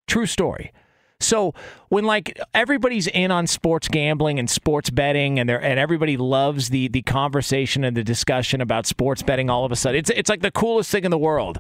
True 0.07 0.27
story. 0.27 0.73
So 1.25 1.55
when 1.89 2.05
like 2.05 2.39
everybody's 2.53 3.07
in 3.07 3.31
on 3.31 3.47
sports 3.47 3.89
gambling 3.89 4.39
and 4.39 4.49
sports 4.49 4.91
betting 4.91 5.39
and 5.39 5.49
they 5.49 5.55
and 5.55 5.79
everybody 5.79 6.17
loves 6.17 6.71
the 6.71 6.89
the 6.89 7.03
conversation 7.03 7.85
and 7.85 7.97
the 7.97 8.05
discussion 8.05 8.61
about 8.61 8.87
sports 8.87 9.23
betting 9.23 9.51
all 9.51 9.65
of 9.65 9.73
a 9.73 9.77
sudden 9.77 9.99
it's 9.99 10.11
it's 10.11 10.31
like 10.31 10.41
the 10.41 10.51
coolest 10.51 10.91
thing 10.91 11.05
in 11.05 11.11
the 11.11 11.19
world. 11.19 11.59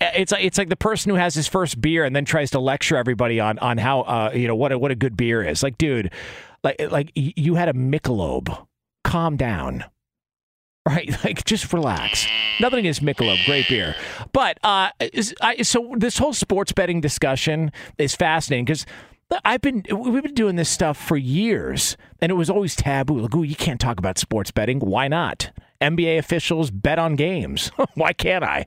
It's 0.00 0.32
like 0.32 0.44
it's 0.44 0.58
like 0.58 0.68
the 0.68 0.76
person 0.76 1.10
who 1.10 1.16
has 1.16 1.34
his 1.34 1.46
first 1.46 1.80
beer 1.80 2.04
and 2.04 2.14
then 2.14 2.24
tries 2.24 2.50
to 2.52 2.60
lecture 2.60 2.96
everybody 2.96 3.40
on 3.40 3.58
on 3.60 3.78
how 3.78 4.00
uh, 4.02 4.32
you 4.34 4.48
know 4.48 4.56
what 4.56 4.72
a, 4.72 4.78
what 4.78 4.90
a 4.90 4.96
good 4.96 5.16
beer 5.16 5.42
is. 5.42 5.62
Like 5.62 5.78
dude, 5.78 6.12
like 6.62 6.76
like 6.90 7.12
you 7.14 7.54
had 7.54 7.68
a 7.68 7.72
Michelob. 7.72 8.66
Calm 9.04 9.36
down 9.36 9.84
right? 10.86 11.10
Like, 11.24 11.44
just 11.44 11.72
relax. 11.72 12.26
Nothing 12.60 12.80
against 12.80 13.02
Michelob, 13.02 13.44
great 13.46 13.68
beer. 13.68 13.94
But 14.32 14.58
uh, 14.62 14.90
I, 15.40 15.62
so 15.62 15.94
this 15.96 16.18
whole 16.18 16.34
sports 16.34 16.72
betting 16.72 17.00
discussion 17.00 17.72
is 17.98 18.14
fascinating 18.14 18.66
because 18.66 18.84
I've 19.44 19.62
been 19.62 19.84
we've 19.90 20.22
been 20.22 20.34
doing 20.34 20.56
this 20.56 20.68
stuff 20.68 20.98
for 20.98 21.16
years, 21.16 21.96
and 22.20 22.30
it 22.30 22.34
was 22.34 22.50
always 22.50 22.76
taboo. 22.76 23.18
Like, 23.20 23.34
ooh, 23.34 23.42
you 23.42 23.56
can't 23.56 23.80
talk 23.80 23.98
about 23.98 24.18
sports 24.18 24.50
betting. 24.50 24.80
Why 24.80 25.08
not? 25.08 25.50
NBA 25.80 26.18
officials 26.18 26.70
bet 26.70 26.98
on 26.98 27.16
games. 27.16 27.70
Why 27.94 28.12
can't 28.12 28.44
I? 28.44 28.66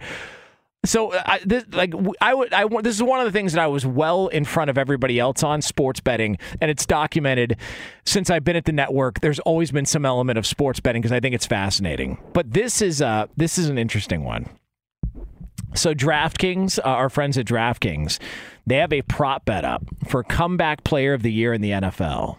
So, 0.86 1.12
uh, 1.12 1.38
this, 1.44 1.66
like, 1.72 1.94
I 2.22 2.34
would, 2.34 2.54
I 2.54 2.66
this 2.82 2.96
is 2.96 3.04
one 3.04 3.20
of 3.20 3.26
the 3.26 3.32
things 3.32 3.54
that 3.54 3.62
I 3.62 3.68
was 3.68 3.86
well 3.86 4.28
in 4.28 4.46
front 4.46 4.70
of 4.70 4.78
everybody 4.78 5.20
else 5.20 5.44
on 5.44 5.62
sports 5.62 6.00
betting, 6.00 6.38
and 6.62 6.72
it's 6.72 6.86
documented 6.86 7.58
since 8.06 8.30
I've 8.30 8.44
been 8.44 8.56
at 8.56 8.66
the 8.66 8.72
network. 8.72 9.20
There's 9.20 9.40
always 9.40 9.72
been 9.72 9.86
some 9.86 10.06
element 10.06 10.38
of 10.38 10.46
sports 10.46 10.80
betting 10.80 11.02
because 11.02 11.12
I 11.12 11.20
think 11.20 11.36
it's 11.36 11.46
fascinating. 11.46 12.20
But 12.32 12.54
this 12.54 12.82
is, 12.82 13.02
uh, 13.02 13.28
this 13.36 13.58
is 13.58 13.70
an 13.70 13.78
interesting 13.78 14.24
one. 14.24 14.48
So, 15.74 15.94
DraftKings, 15.94 16.80
uh, 16.80 16.84
our 16.84 17.10
friends 17.10 17.38
at 17.38 17.46
DraftKings, 17.46 18.20
they 18.66 18.78
have 18.78 18.94
a 18.94 19.02
prop 19.02 19.46
bet 19.46 19.66
up 19.66 19.84
for 20.08 20.24
comeback 20.24 20.84
player 20.84 21.14
of 21.14 21.24
the 21.24 21.34
year 21.34 21.54
in 21.54 21.62
the 21.62 21.72
NFL, 21.72 22.38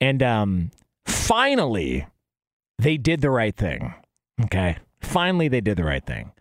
and 0.00 0.22
um, 0.22 0.70
finally, 1.06 2.06
they 2.78 2.96
did 2.96 3.22
the 3.22 3.30
right 3.30 3.56
thing. 3.56 3.94
Okay, 4.44 4.76
finally, 5.00 5.48
they 5.48 5.60
did 5.60 5.76
the 5.76 5.84
right 5.84 6.04
thing 6.04 6.32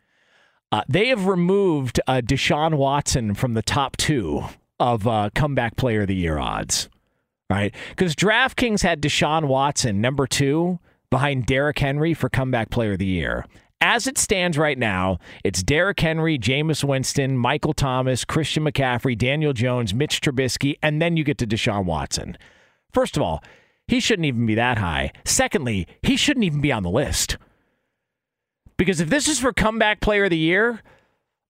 uh, 0.71 0.83
they 0.87 1.07
have 1.07 1.25
removed 1.25 1.99
uh, 2.07 2.21
Deshaun 2.23 2.75
Watson 2.75 3.33
from 3.33 3.53
the 3.53 3.61
top 3.61 3.97
two 3.97 4.43
of 4.79 5.07
uh, 5.07 5.29
comeback 5.35 5.75
player 5.75 6.01
of 6.01 6.07
the 6.07 6.15
year 6.15 6.37
odds, 6.37 6.89
right? 7.49 7.73
Because 7.89 8.15
DraftKings 8.15 8.81
had 8.81 9.01
Deshaun 9.01 9.47
Watson 9.47 9.99
number 9.99 10.27
two 10.27 10.79
behind 11.09 11.45
Derrick 11.45 11.79
Henry 11.79 12.13
for 12.13 12.29
comeback 12.29 12.69
player 12.69 12.93
of 12.93 12.99
the 12.99 13.05
year. 13.05 13.45
As 13.81 14.07
it 14.07 14.17
stands 14.17 14.57
right 14.57 14.77
now, 14.77 15.19
it's 15.43 15.63
Derrick 15.63 16.01
Henry, 16.01 16.37
Jameis 16.37 16.83
Winston, 16.83 17.37
Michael 17.37 17.73
Thomas, 17.73 18.25
Christian 18.25 18.65
McCaffrey, 18.65 19.17
Daniel 19.17 19.53
Jones, 19.53 19.93
Mitch 19.93 20.19
Trubisky, 20.19 20.75
and 20.83 21.01
then 21.01 21.15
you 21.15 21.23
get 21.23 21.37
to 21.37 21.47
Deshaun 21.47 21.85
Watson. 21.85 22.37
First 22.93 23.15
of 23.15 23.23
all, 23.23 23.41
he 23.87 23.99
shouldn't 23.99 24.25
even 24.25 24.45
be 24.45 24.55
that 24.55 24.77
high. 24.77 25.13
Secondly, 25.23 25.87
he 26.03 26.17
shouldn't 26.17 26.43
even 26.43 26.61
be 26.61 26.71
on 26.71 26.83
the 26.83 26.89
list. 26.89 27.37
Because 28.79 29.01
if 29.01 29.09
this 29.09 29.27
is 29.27 29.39
for 29.39 29.51
comeback 29.51 29.99
player 29.99 30.23
of 30.23 30.29
the 30.29 30.37
year, 30.37 30.81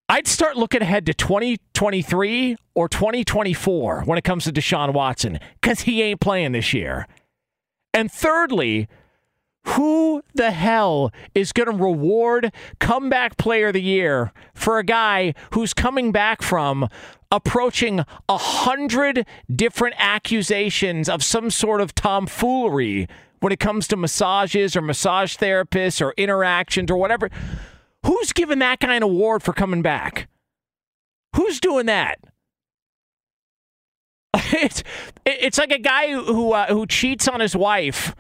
I'd 0.09 0.27
start 0.27 0.57
looking 0.57 0.81
ahead 0.81 1.05
to 1.05 1.13
2023 1.13 2.57
or 2.73 2.89
2024 2.89 4.01
when 4.05 4.17
it 4.17 4.23
comes 4.23 4.45
to 4.45 4.51
Deshaun 4.51 4.93
Watson 4.93 5.39
because 5.61 5.81
he 5.81 6.01
ain't 6.01 6.19
playing 6.19 6.53
this 6.53 6.73
year. 6.73 7.07
And 7.93 8.11
thirdly, 8.11 8.87
who 9.65 10.23
the 10.33 10.49
hell 10.49 11.11
is 11.35 11.53
going 11.53 11.69
to 11.69 11.83
reward 11.83 12.51
comeback 12.79 13.37
player 13.37 13.67
of 13.67 13.73
the 13.73 13.81
year 13.81 14.33
for 14.55 14.79
a 14.79 14.83
guy 14.83 15.35
who's 15.53 15.75
coming 15.75 16.11
back 16.11 16.41
from 16.41 16.89
approaching 17.31 17.99
a 18.27 18.37
hundred 18.37 19.27
different 19.55 19.93
accusations 19.99 21.07
of 21.07 21.23
some 21.23 21.51
sort 21.51 21.79
of 21.79 21.93
tomfoolery 21.93 23.07
when 23.39 23.53
it 23.53 23.59
comes 23.59 23.87
to 23.87 23.95
massages 23.95 24.75
or 24.75 24.81
massage 24.81 25.37
therapists 25.37 26.01
or 26.01 26.13
interactions 26.17 26.91
or 26.91 26.97
whatever. 26.97 27.29
Who's 28.05 28.33
giving 28.33 28.59
that 28.59 28.79
guy 28.79 28.95
an 28.95 29.03
award 29.03 29.43
for 29.43 29.53
coming 29.53 29.81
back? 29.81 30.27
Who's 31.35 31.59
doing 31.59 31.85
that? 31.87 32.19
It's 34.51 34.83
it's 35.25 35.57
like 35.57 35.71
a 35.71 35.79
guy 35.79 36.11
who 36.11 36.53
uh, 36.53 36.67
who 36.67 36.85
cheats 36.85 37.27
on 37.27 37.39
his 37.39 37.55
wife, 37.55 38.15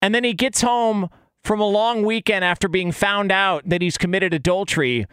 and 0.00 0.14
then 0.14 0.24
he 0.24 0.32
gets 0.32 0.62
home 0.62 1.08
from 1.44 1.60
a 1.60 1.68
long 1.68 2.04
weekend 2.04 2.44
after 2.44 2.68
being 2.68 2.90
found 2.90 3.30
out 3.30 3.68
that 3.68 3.82
he's 3.82 3.98
committed 3.98 4.32
adultery, 4.32 5.06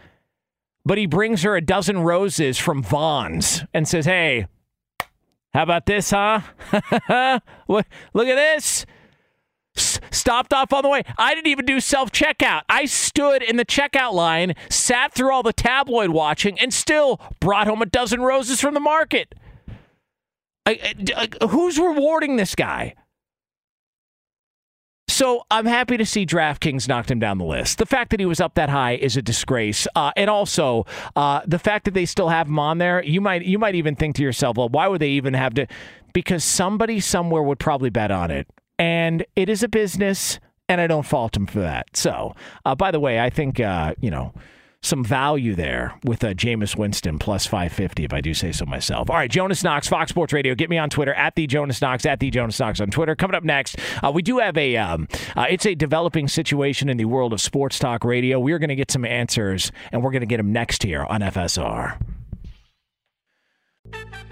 but 0.84 0.98
he 0.98 1.06
brings 1.06 1.42
her 1.42 1.56
a 1.56 1.60
dozen 1.60 2.00
roses 2.00 2.58
from 2.58 2.82
Vons 2.82 3.64
and 3.74 3.86
says, 3.86 4.06
"Hey, 4.06 4.46
how 5.52 5.62
about 5.62 5.86
this, 5.86 6.10
huh? 6.10 6.40
Look 7.68 7.86
at 7.86 8.36
this." 8.36 8.86
Stopped 9.76 10.52
off 10.52 10.72
on 10.72 10.82
the 10.82 10.88
way. 10.88 11.02
I 11.18 11.34
didn't 11.34 11.48
even 11.48 11.64
do 11.64 11.80
self 11.80 12.12
checkout. 12.12 12.62
I 12.68 12.84
stood 12.84 13.42
in 13.42 13.56
the 13.56 13.64
checkout 13.64 14.12
line, 14.12 14.54
sat 14.68 15.12
through 15.12 15.32
all 15.32 15.42
the 15.42 15.52
tabloid 15.52 16.10
watching, 16.10 16.58
and 16.58 16.72
still 16.72 17.20
brought 17.40 17.66
home 17.66 17.82
a 17.82 17.86
dozen 17.86 18.20
roses 18.20 18.60
from 18.60 18.74
the 18.74 18.80
market. 18.80 19.34
I, 20.66 20.94
I, 21.16 21.46
who's 21.46 21.78
rewarding 21.78 22.36
this 22.36 22.54
guy? 22.54 22.94
So 25.08 25.42
I'm 25.50 25.66
happy 25.66 25.96
to 25.96 26.06
see 26.06 26.24
DraftKings 26.24 26.86
knocked 26.86 27.10
him 27.10 27.18
down 27.18 27.38
the 27.38 27.44
list. 27.44 27.78
The 27.78 27.86
fact 27.86 28.10
that 28.12 28.20
he 28.20 28.26
was 28.26 28.40
up 28.40 28.54
that 28.54 28.68
high 28.68 28.92
is 28.92 29.16
a 29.16 29.22
disgrace, 29.22 29.86
uh, 29.96 30.12
and 30.16 30.30
also 30.30 30.86
uh, 31.16 31.40
the 31.46 31.58
fact 31.58 31.84
that 31.86 31.94
they 31.94 32.06
still 32.06 32.28
have 32.28 32.46
him 32.46 32.58
on 32.58 32.78
there. 32.78 33.02
You 33.02 33.20
might 33.20 33.42
you 33.42 33.58
might 33.58 33.74
even 33.74 33.96
think 33.96 34.16
to 34.16 34.22
yourself, 34.22 34.56
well, 34.56 34.68
why 34.68 34.86
would 34.86 35.00
they 35.00 35.10
even 35.10 35.34
have 35.34 35.54
to? 35.54 35.66
Because 36.12 36.44
somebody 36.44 37.00
somewhere 37.00 37.42
would 37.42 37.58
probably 37.58 37.90
bet 37.90 38.10
on 38.10 38.30
it 38.30 38.46
and 38.80 39.26
it 39.36 39.50
is 39.50 39.62
a 39.62 39.68
business, 39.68 40.40
and 40.66 40.80
I 40.80 40.86
don't 40.86 41.04
fault 41.04 41.36
him 41.36 41.46
for 41.46 41.60
that. 41.60 41.94
So, 41.96 42.34
uh, 42.64 42.74
by 42.74 42.90
the 42.90 42.98
way, 42.98 43.20
I 43.20 43.28
think 43.28 43.60
uh, 43.60 43.94
you 44.00 44.10
know 44.10 44.32
some 44.82 45.04
value 45.04 45.54
there 45.54 45.94
with 46.04 46.24
uh, 46.24 46.32
Jameis 46.32 46.74
Winston 46.74 47.18
plus 47.18 47.44
550, 47.44 48.02
if 48.02 48.14
I 48.14 48.22
do 48.22 48.32
say 48.32 48.50
so 48.50 48.64
myself. 48.64 49.10
All 49.10 49.16
right, 49.16 49.30
Jonas 49.30 49.62
Knox, 49.62 49.86
Fox 49.86 50.08
Sports 50.08 50.32
Radio. 50.32 50.54
Get 50.54 50.70
me 50.70 50.78
on 50.78 50.88
Twitter 50.88 51.12
at 51.12 51.34
the 51.34 51.46
Jonas 51.46 51.82
Knox, 51.82 52.06
at 52.06 52.18
the 52.18 52.30
Jonas 52.30 52.58
Knox 52.58 52.80
on 52.80 52.88
Twitter. 52.88 53.14
Coming 53.14 53.34
up 53.34 53.44
next, 53.44 53.78
uh, 54.02 54.10
we 54.10 54.22
do 54.22 54.38
have 54.38 54.56
a, 54.56 54.78
um, 54.78 55.06
uh, 55.36 55.44
it's 55.50 55.66
a 55.66 55.74
developing 55.74 56.28
situation 56.28 56.88
in 56.88 56.96
the 56.96 57.04
world 57.04 57.34
of 57.34 57.42
sports 57.42 57.78
talk 57.78 58.04
radio. 58.04 58.40
We're 58.40 58.58
going 58.58 58.70
to 58.70 58.74
get 58.74 58.90
some 58.90 59.04
answers, 59.04 59.70
and 59.92 60.02
we're 60.02 60.12
going 60.12 60.20
to 60.20 60.26
get 60.26 60.38
them 60.38 60.50
next 60.50 60.82
here 60.82 61.04
on 61.04 61.20
FSR. 61.20 62.00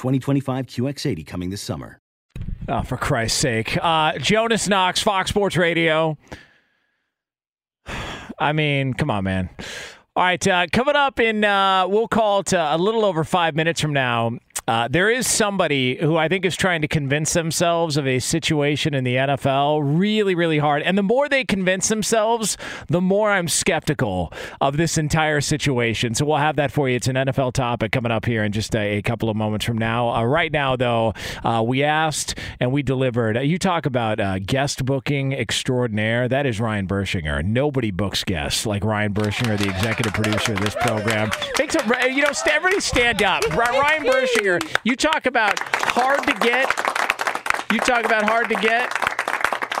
2025 0.00 0.66
QX80 0.66 1.26
coming 1.26 1.50
this 1.50 1.60
summer. 1.60 2.00
Oh, 2.66 2.82
for 2.82 2.96
Christ's 2.96 3.38
sake. 3.38 3.76
Uh, 3.82 4.16
Jonas 4.16 4.66
Knox, 4.66 5.02
Fox 5.02 5.28
Sports 5.28 5.58
Radio. 5.58 6.16
I 8.38 8.54
mean, 8.54 8.94
come 8.94 9.10
on, 9.10 9.24
man. 9.24 9.50
All 10.16 10.24
right, 10.24 10.46
uh, 10.48 10.66
coming 10.72 10.96
up 10.96 11.20
in, 11.20 11.44
uh, 11.44 11.86
we'll 11.86 12.08
call 12.08 12.40
it 12.40 12.54
uh, 12.54 12.70
a 12.72 12.78
little 12.78 13.04
over 13.04 13.24
five 13.24 13.54
minutes 13.54 13.78
from 13.78 13.92
now. 13.92 14.38
Uh, 14.70 14.86
there 14.86 15.10
is 15.10 15.26
somebody 15.26 15.96
who 15.96 16.16
I 16.16 16.28
think 16.28 16.44
is 16.44 16.54
trying 16.54 16.80
to 16.82 16.86
convince 16.86 17.32
themselves 17.32 17.96
of 17.96 18.06
a 18.06 18.20
situation 18.20 18.94
in 18.94 19.02
the 19.02 19.16
NFL 19.16 19.80
really, 19.82 20.36
really 20.36 20.58
hard. 20.58 20.82
And 20.82 20.96
the 20.96 21.02
more 21.02 21.28
they 21.28 21.44
convince 21.44 21.88
themselves, 21.88 22.56
the 22.86 23.00
more 23.00 23.32
I'm 23.32 23.48
skeptical 23.48 24.32
of 24.60 24.76
this 24.76 24.96
entire 24.96 25.40
situation. 25.40 26.14
So 26.14 26.24
we'll 26.24 26.36
have 26.36 26.54
that 26.54 26.70
for 26.70 26.88
you. 26.88 26.94
It's 26.94 27.08
an 27.08 27.16
NFL 27.16 27.54
topic 27.54 27.90
coming 27.90 28.12
up 28.12 28.24
here 28.24 28.44
in 28.44 28.52
just 28.52 28.76
a, 28.76 28.98
a 28.98 29.02
couple 29.02 29.28
of 29.28 29.34
moments 29.34 29.66
from 29.66 29.76
now. 29.76 30.10
Uh, 30.14 30.22
right 30.22 30.52
now, 30.52 30.76
though, 30.76 31.14
uh, 31.42 31.64
we 31.66 31.82
asked 31.82 32.38
and 32.60 32.70
we 32.70 32.84
delivered. 32.84 33.38
you 33.38 33.58
talk 33.58 33.86
about 33.86 34.20
uh, 34.20 34.38
guest 34.38 34.84
booking 34.84 35.32
extraordinaire. 35.32 36.28
That 36.28 36.46
is 36.46 36.60
Ryan 36.60 36.86
Bershinger. 36.86 37.44
Nobody 37.44 37.90
books 37.90 38.22
guests 38.22 38.64
like 38.66 38.84
Ryan 38.84 39.14
Bershinger, 39.14 39.58
the 39.58 39.68
executive 39.68 40.14
producer 40.14 40.52
of 40.52 40.60
this 40.60 40.76
program. 40.76 41.32
You 41.58 42.22
know, 42.22 42.30
everybody 42.46 42.80
stand 42.80 43.24
up. 43.24 43.42
Ryan 43.56 44.04
Bershinger 44.04 44.59
you 44.84 44.96
talk 44.96 45.26
about 45.26 45.58
hard 45.58 46.26
to 46.26 46.34
get. 46.34 46.68
You 47.72 47.78
talk 47.78 48.04
about 48.04 48.24
hard 48.24 48.48
to 48.48 48.56
get. 48.56 48.92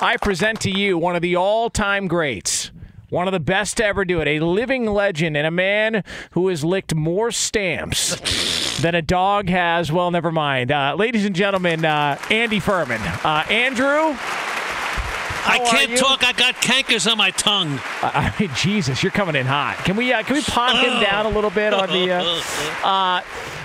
I 0.02 0.16
present 0.16 0.60
to 0.62 0.70
you 0.70 0.96
one 0.96 1.16
of 1.16 1.22
the 1.22 1.36
all-time 1.36 2.08
greats. 2.08 2.70
One 3.08 3.26
of 3.26 3.32
the 3.32 3.40
best 3.40 3.78
to 3.78 3.84
ever 3.84 4.04
do 4.04 4.20
it, 4.20 4.28
a 4.28 4.38
living 4.38 4.86
legend 4.86 5.36
and 5.36 5.44
a 5.44 5.50
man 5.50 6.04
who 6.30 6.46
has 6.46 6.64
licked 6.64 6.94
more 6.94 7.32
stamps 7.32 8.80
than 8.80 8.94
a 8.94 9.02
dog 9.02 9.48
has. 9.48 9.90
Well, 9.90 10.12
never 10.12 10.30
mind. 10.30 10.70
Uh, 10.70 10.94
ladies 10.96 11.24
and 11.24 11.34
gentlemen, 11.34 11.84
uh, 11.84 12.18
Andy 12.30 12.60
Furman. 12.60 13.00
Uh, 13.00 13.44
Andrew, 13.50 14.16
I 15.46 15.58
can't 15.58 15.98
talk. 15.98 16.24
I 16.24 16.32
got 16.32 16.56
cankers 16.56 17.10
on 17.10 17.18
my 17.18 17.30
tongue. 17.30 17.78
I 18.02 18.34
mean, 18.38 18.50
Jesus, 18.54 19.02
you're 19.02 19.12
coming 19.12 19.36
in 19.36 19.46
hot. 19.46 19.78
Can 19.84 19.96
we 19.96 20.12
uh, 20.12 20.22
can 20.22 20.36
we 20.36 20.42
pot 20.42 20.76
him 20.84 21.00
down 21.00 21.26
a 21.26 21.30
little 21.30 21.50
bit 21.50 21.72
on 21.72 21.88
the? 21.88 22.12
Uh, 22.12 22.42
uh, 22.86 23.22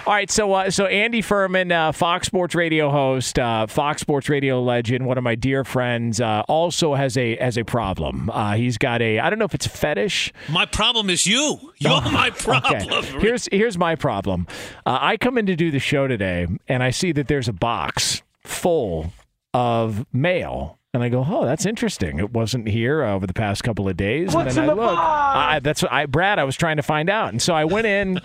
all 0.08 0.14
right, 0.14 0.30
so 0.30 0.54
uh, 0.54 0.70
so 0.70 0.86
Andy 0.86 1.24
Furman, 1.24 1.72
uh, 1.72 1.92
Fox 1.92 2.28
Sports 2.28 2.54
Radio 2.54 2.92
host, 2.92 3.40
uh, 3.40 3.66
Fox 3.66 4.02
Sports 4.02 4.30
Radio 4.30 4.62
legend, 4.62 5.08
one 5.08 5.18
of 5.18 5.24
my 5.24 5.34
dear 5.34 5.64
friends, 5.64 6.22
uh, 6.22 6.44
also 6.48 6.94
has 6.94 7.18
a 7.18 7.36
has 7.38 7.58
a 7.58 7.64
problem. 7.64 8.30
Uh, 8.30 8.54
he's 8.54 8.78
got 8.78 9.02
a 9.02 9.20
I 9.20 9.32
don't 9.32 9.40
know 9.40 9.46
if 9.46 9.56
it's 9.56 9.66
a 9.66 9.70
fetish. 9.70 10.32
My 10.48 10.68
problem 10.68 11.10
is 11.10 11.26
you. 11.26 11.74
You're 11.78 11.94
oh, 11.94 12.12
my 12.12 12.30
problem. 12.30 12.88
Okay. 12.88 13.20
Here's 13.20 13.50
here's 13.52 13.80
my 13.80 13.96
problem. 13.96 14.46
Uh, 14.86 15.00
I 15.02 15.18
come 15.18 15.40
in 15.40 15.48
to 15.48 15.56
do 15.56 15.72
the 15.72 15.80
show 15.80 16.08
today, 16.08 16.48
and 16.68 16.84
I 16.84 16.92
see 16.92 17.12
that 17.14 17.28
there's 17.28 17.48
a 17.48 17.54
box 17.54 18.22
full 18.44 19.12
of 19.56 20.06
mail. 20.14 20.78
And 20.96 21.04
I 21.04 21.10
go, 21.10 21.26
oh, 21.28 21.44
that's 21.46 21.66
interesting. 21.66 22.20
It 22.20 22.32
wasn't 22.32 22.68
here 22.70 23.04
uh, 23.04 23.14
over 23.14 23.28
the 23.28 23.34
past 23.34 23.64
couple 23.66 23.90
of 23.90 23.98
days. 23.98 24.34
What's 24.34 24.56
and 24.56 24.58
then 24.58 24.64
in 24.64 24.70
I 24.70 24.74
the 24.74 24.82
look. 24.82 24.96
box? 24.96 25.38
I, 25.38 25.60
that's 25.60 25.82
what 25.84 25.92
I, 25.92 26.06
Brad. 26.06 26.40
I 26.40 26.46
was 26.46 26.56
trying 26.56 26.78
to 26.78 26.84
find 26.84 27.10
out, 27.10 27.30
and 27.30 27.42
so 27.42 27.54
I 27.54 27.66
went 27.66 27.86
in 27.86 28.22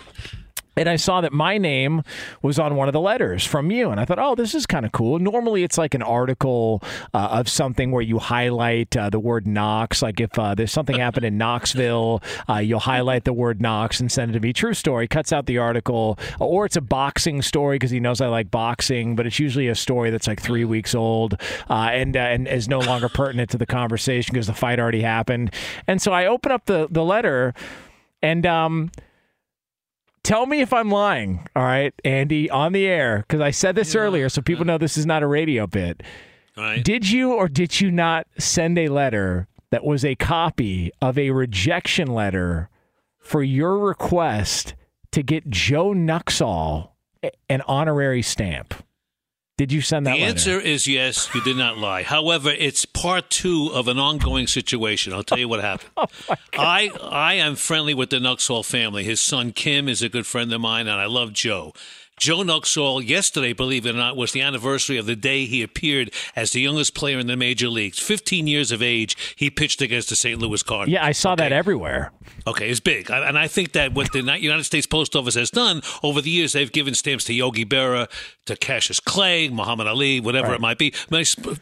and 0.76 0.88
I 0.88 0.96
saw 0.96 1.20
that 1.20 1.32
my 1.32 1.58
name 1.58 2.02
was 2.42 2.58
on 2.58 2.76
one 2.76 2.88
of 2.88 2.92
the 2.92 3.00
letters 3.00 3.44
from 3.44 3.70
you, 3.70 3.90
and 3.90 4.00
I 4.00 4.04
thought, 4.04 4.18
oh, 4.18 4.34
this 4.34 4.54
is 4.54 4.66
kind 4.66 4.86
of 4.86 4.92
cool. 4.92 5.18
Normally, 5.18 5.62
it's 5.62 5.76
like 5.76 5.94
an 5.94 6.02
article 6.02 6.82
uh, 7.12 7.28
of 7.32 7.48
something 7.48 7.90
where 7.90 8.02
you 8.02 8.18
highlight 8.18 8.96
uh, 8.96 9.10
the 9.10 9.18
word 9.18 9.46
Knox. 9.46 10.02
Like 10.02 10.20
if 10.20 10.38
uh, 10.38 10.54
there's 10.54 10.72
something 10.72 10.96
happened 10.96 11.26
in 11.26 11.36
Knoxville, 11.36 12.22
uh, 12.48 12.58
you'll 12.58 12.80
highlight 12.80 13.24
the 13.24 13.32
word 13.32 13.60
Knox 13.60 14.00
and 14.00 14.10
send 14.10 14.30
it 14.30 14.34
to 14.34 14.40
me. 14.40 14.52
True 14.52 14.74
story. 14.74 15.08
Cuts 15.08 15.32
out 15.32 15.46
the 15.46 15.58
article, 15.58 16.18
or 16.38 16.66
it's 16.66 16.76
a 16.76 16.80
boxing 16.80 17.42
story 17.42 17.76
because 17.76 17.90
he 17.90 18.00
knows 18.00 18.20
I 18.20 18.28
like 18.28 18.50
boxing, 18.50 19.16
but 19.16 19.26
it's 19.26 19.38
usually 19.38 19.68
a 19.68 19.74
story 19.74 20.10
that's 20.10 20.26
like 20.26 20.40
three 20.40 20.64
weeks 20.64 20.94
old 20.94 21.34
uh, 21.68 21.90
and 21.92 22.16
uh, 22.16 22.20
and 22.20 22.46
is 22.46 22.68
no 22.68 22.78
longer 22.78 23.08
pertinent 23.08 23.50
to 23.50 23.58
the 23.58 23.66
conversation 23.66 24.32
because 24.32 24.46
the 24.46 24.54
fight 24.54 24.78
already 24.78 25.02
happened. 25.02 25.52
And 25.86 26.00
so 26.00 26.12
I 26.12 26.26
open 26.26 26.52
up 26.52 26.66
the 26.66 26.86
the 26.90 27.04
letter, 27.04 27.54
and 28.22 28.46
um 28.46 28.90
tell 30.22 30.46
me 30.46 30.60
if 30.60 30.72
I'm 30.72 30.90
lying, 30.90 31.46
all 31.54 31.62
right, 31.62 31.94
Andy, 32.04 32.50
on 32.50 32.72
the 32.72 32.86
air, 32.86 33.24
because 33.26 33.40
I 33.40 33.50
said 33.50 33.74
this 33.74 33.94
yeah. 33.94 34.00
earlier, 34.00 34.28
so 34.28 34.42
people 34.42 34.64
know 34.64 34.78
this 34.78 34.96
is 34.96 35.06
not 35.06 35.22
a 35.22 35.26
radio 35.26 35.66
bit. 35.66 36.02
Right. 36.56 36.84
Did 36.84 37.08
you 37.08 37.32
or 37.32 37.48
did 37.48 37.80
you 37.80 37.90
not 37.90 38.26
send 38.38 38.78
a 38.78 38.88
letter 38.88 39.48
that 39.70 39.84
was 39.84 40.04
a 40.04 40.14
copy 40.16 40.90
of 41.00 41.16
a 41.16 41.30
rejection 41.30 42.08
letter 42.08 42.68
for 43.18 43.42
your 43.42 43.78
request 43.78 44.74
to 45.12 45.22
get 45.22 45.48
Joe 45.48 45.92
Nuxhall 45.92 46.90
an 47.48 47.62
honorary 47.66 48.22
stamp? 48.22 48.74
Did 49.60 49.72
you 49.72 49.82
send 49.82 50.06
that? 50.06 50.14
The 50.14 50.20
letter? 50.20 50.30
answer 50.30 50.58
is 50.58 50.88
yes. 50.88 51.28
You 51.34 51.42
did 51.42 51.58
not 51.58 51.76
lie. 51.76 52.02
However, 52.02 52.48
it's 52.48 52.86
part 52.86 53.28
two 53.28 53.70
of 53.74 53.88
an 53.88 53.98
ongoing 53.98 54.46
situation. 54.46 55.12
I'll 55.12 55.22
tell 55.22 55.36
you 55.36 55.48
what 55.48 55.60
happened. 55.60 55.90
oh 55.98 56.06
I 56.54 56.88
I 57.02 57.34
am 57.34 57.56
friendly 57.56 57.92
with 57.92 58.08
the 58.08 58.20
Nuxhall 58.20 58.64
family. 58.64 59.04
His 59.04 59.20
son 59.20 59.52
Kim 59.52 59.86
is 59.86 60.00
a 60.00 60.08
good 60.08 60.26
friend 60.26 60.50
of 60.54 60.62
mine, 60.62 60.86
and 60.86 60.98
I 60.98 61.04
love 61.04 61.34
Joe. 61.34 61.74
Joe 62.18 62.38
Nuxhall, 62.38 63.06
yesterday, 63.06 63.52
believe 63.52 63.84
it 63.84 63.94
or 63.94 63.98
not, 63.98 64.16
was 64.16 64.32
the 64.32 64.40
anniversary 64.40 64.96
of 64.96 65.04
the 65.04 65.16
day 65.16 65.44
he 65.44 65.62
appeared 65.62 66.10
as 66.34 66.52
the 66.52 66.60
youngest 66.60 66.94
player 66.94 67.18
in 67.18 67.26
the 67.26 67.36
major 67.36 67.68
leagues. 67.68 67.98
15 67.98 68.46
years 68.46 68.72
of 68.72 68.82
age, 68.82 69.34
he 69.36 69.50
pitched 69.50 69.82
against 69.82 70.08
the 70.08 70.16
St. 70.16 70.38
Louis 70.38 70.62
Cardinals. 70.62 70.92
Yeah, 70.92 71.04
I 71.04 71.12
saw 71.12 71.32
okay. 71.32 71.44
that 71.44 71.52
everywhere. 71.52 72.12
Okay, 72.46 72.68
it's 72.70 72.80
big. 72.80 73.10
And 73.10 73.38
I 73.38 73.46
think 73.48 73.72
that 73.72 73.92
what 73.92 74.12
the 74.12 74.22
United 74.22 74.64
States 74.64 74.86
Post 74.86 75.14
Office 75.16 75.34
has 75.34 75.50
done 75.50 75.82
over 76.02 76.20
the 76.20 76.30
years, 76.30 76.52
they've 76.52 76.70
given 76.72 76.94
stamps 76.94 77.24
to 77.24 77.34
Yogi 77.34 77.64
Berra, 77.64 78.08
to 78.46 78.56
Cassius 78.56 78.98
Clay, 79.00 79.48
Muhammad 79.48 79.86
Ali, 79.86 80.20
whatever 80.20 80.48
Right. 80.48 80.54
it 80.54 80.60
might 80.60 80.78
be, 80.78 80.94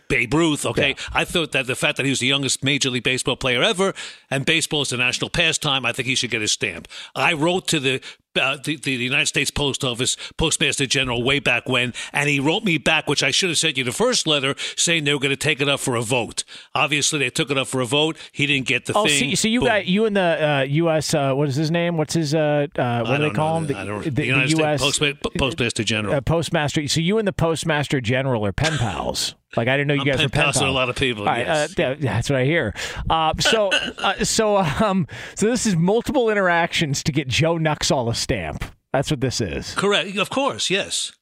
Babe 0.09 0.33
Ruth. 0.35 0.65
Okay, 0.65 0.95
I 1.13 1.25
thought 1.25 1.53
that 1.53 1.67
the 1.67 1.75
fact 1.77 1.97
that 1.97 2.05
he 2.07 2.11
was 2.11 2.21
the 2.21 2.27
youngest 2.27 2.63
Major 2.65 2.91
League 2.91 3.03
Baseball 3.03 3.37
player 3.37 3.63
ever, 3.63 3.93
and 4.31 4.47
baseball 4.47 4.83
is 4.83 4.93
a 4.93 4.97
national 4.97 5.31
pastime, 5.31 5.85
I 5.85 5.93
think 5.93 6.07
he 6.09 6.15
should 6.15 6.31
get 6.31 6.41
his 6.41 6.53
stamp. 6.53 6.89
I 7.15 7.33
wrote 7.33 7.67
to 7.69 7.81
the 7.81 8.01
uh, 8.39 8.57
the, 8.63 8.77
the 8.77 8.93
United 8.93 9.27
States 9.27 9.51
Post 9.51 9.83
Office 9.83 10.17
Postmaster 10.37 10.87
General 10.87 11.25
way 11.25 11.41
back 11.41 11.69
when, 11.69 11.93
and 12.13 12.29
he 12.29 12.39
wrote 12.39 12.63
me 12.63 12.79
back, 12.79 13.09
which 13.09 13.23
I 13.25 13.33
should 13.33 13.49
have 13.49 13.59
sent 13.59 13.77
you 13.77 13.83
the 13.83 13.91
first 13.91 14.29
letter, 14.29 14.55
saying 14.77 15.03
they 15.05 15.13
were 15.13 15.19
going 15.19 15.31
to 15.31 15.37
take 15.37 15.61
it 15.61 15.69
up 15.69 15.81
for 15.81 15.97
a 15.97 16.03
vote. 16.03 16.45
Obviously, 16.73 17.19
they 17.19 17.31
took 17.31 17.51
it 17.51 17.59
up 17.59 17.67
for 17.67 17.81
a 17.81 17.85
vote. 17.87 18.17
He 18.31 18.47
didn't 18.47 18.69
get 18.69 18.87
the 18.87 18.93
Oh, 18.95 19.07
thing. 19.07 19.31
so, 19.31 19.35
so 19.43 19.49
you 19.49 19.61
Boom. 19.61 19.69
got 19.69 19.87
you 19.87 20.05
and 20.05 20.17
the 20.17 20.21
uh, 20.49 20.61
U.S. 20.71 21.15
Uh, 21.15 21.35
what 21.35 21.49
is 21.49 21.57
his 21.57 21.71
name? 21.71 21.97
What's 21.97 22.15
his 22.15 22.35
uh, 22.35 22.67
uh, 22.77 23.05
what 23.05 23.17
do 23.19 23.23
they 23.25 23.31
call 23.31 23.61
know. 23.61 23.67
him? 23.67 23.77
I 23.77 23.85
don't- 23.85 24.05
the, 24.05 24.11
the 24.11 24.27
United 24.27 24.49
States 24.51 24.61
U.S. 24.61 24.83
Postma- 24.83 25.39
Postmaster 25.39 25.85
General. 25.85 26.15
uh, 26.15 26.21
postmaster. 26.21 26.87
So 26.89 27.01
you 27.01 27.19
and 27.19 27.27
the 27.27 27.33
postmaster 27.33 28.01
general 28.01 28.45
are 28.47 28.53
pen 28.53 28.77
pals. 28.79 29.35
Like 29.57 29.69
I 29.69 29.77
didn't 29.77 29.89
know 29.89 29.95
you 29.95 30.01
I'm 30.01 30.07
guys 30.07 30.23
were 30.23 30.29
pen 30.29 30.45
pals 30.45 30.57
a 30.61 30.67
lot 30.67 30.89
of 30.91 30.97
people, 30.97 31.25
right, 31.25 31.47
yes. 31.47 31.79
uh, 31.79 31.97
that's 31.99 32.29
what 32.29 32.39
I 32.39 32.45
hear. 32.45 32.75
Uh, 33.09 33.33
so, 33.41 33.71
uh, 33.73 34.23
so, 34.23 34.59
um, 34.59 35.07
so 35.35 35.47
this 35.47 35.65
is 35.65 35.75
multiple 35.75 36.29
interactions 36.29 37.03
to 37.05 37.13
get 37.13 37.29
Joe 37.29 37.57
Nuxhall 37.57 38.11
a 38.11 38.15
stamp. 38.15 38.63
That's 38.93 39.11
what 39.11 39.21
this 39.21 39.41
is. 39.41 39.75
Correct. 39.75 40.17
Of 40.17 40.29
course, 40.31 40.71
yes. 40.71 41.13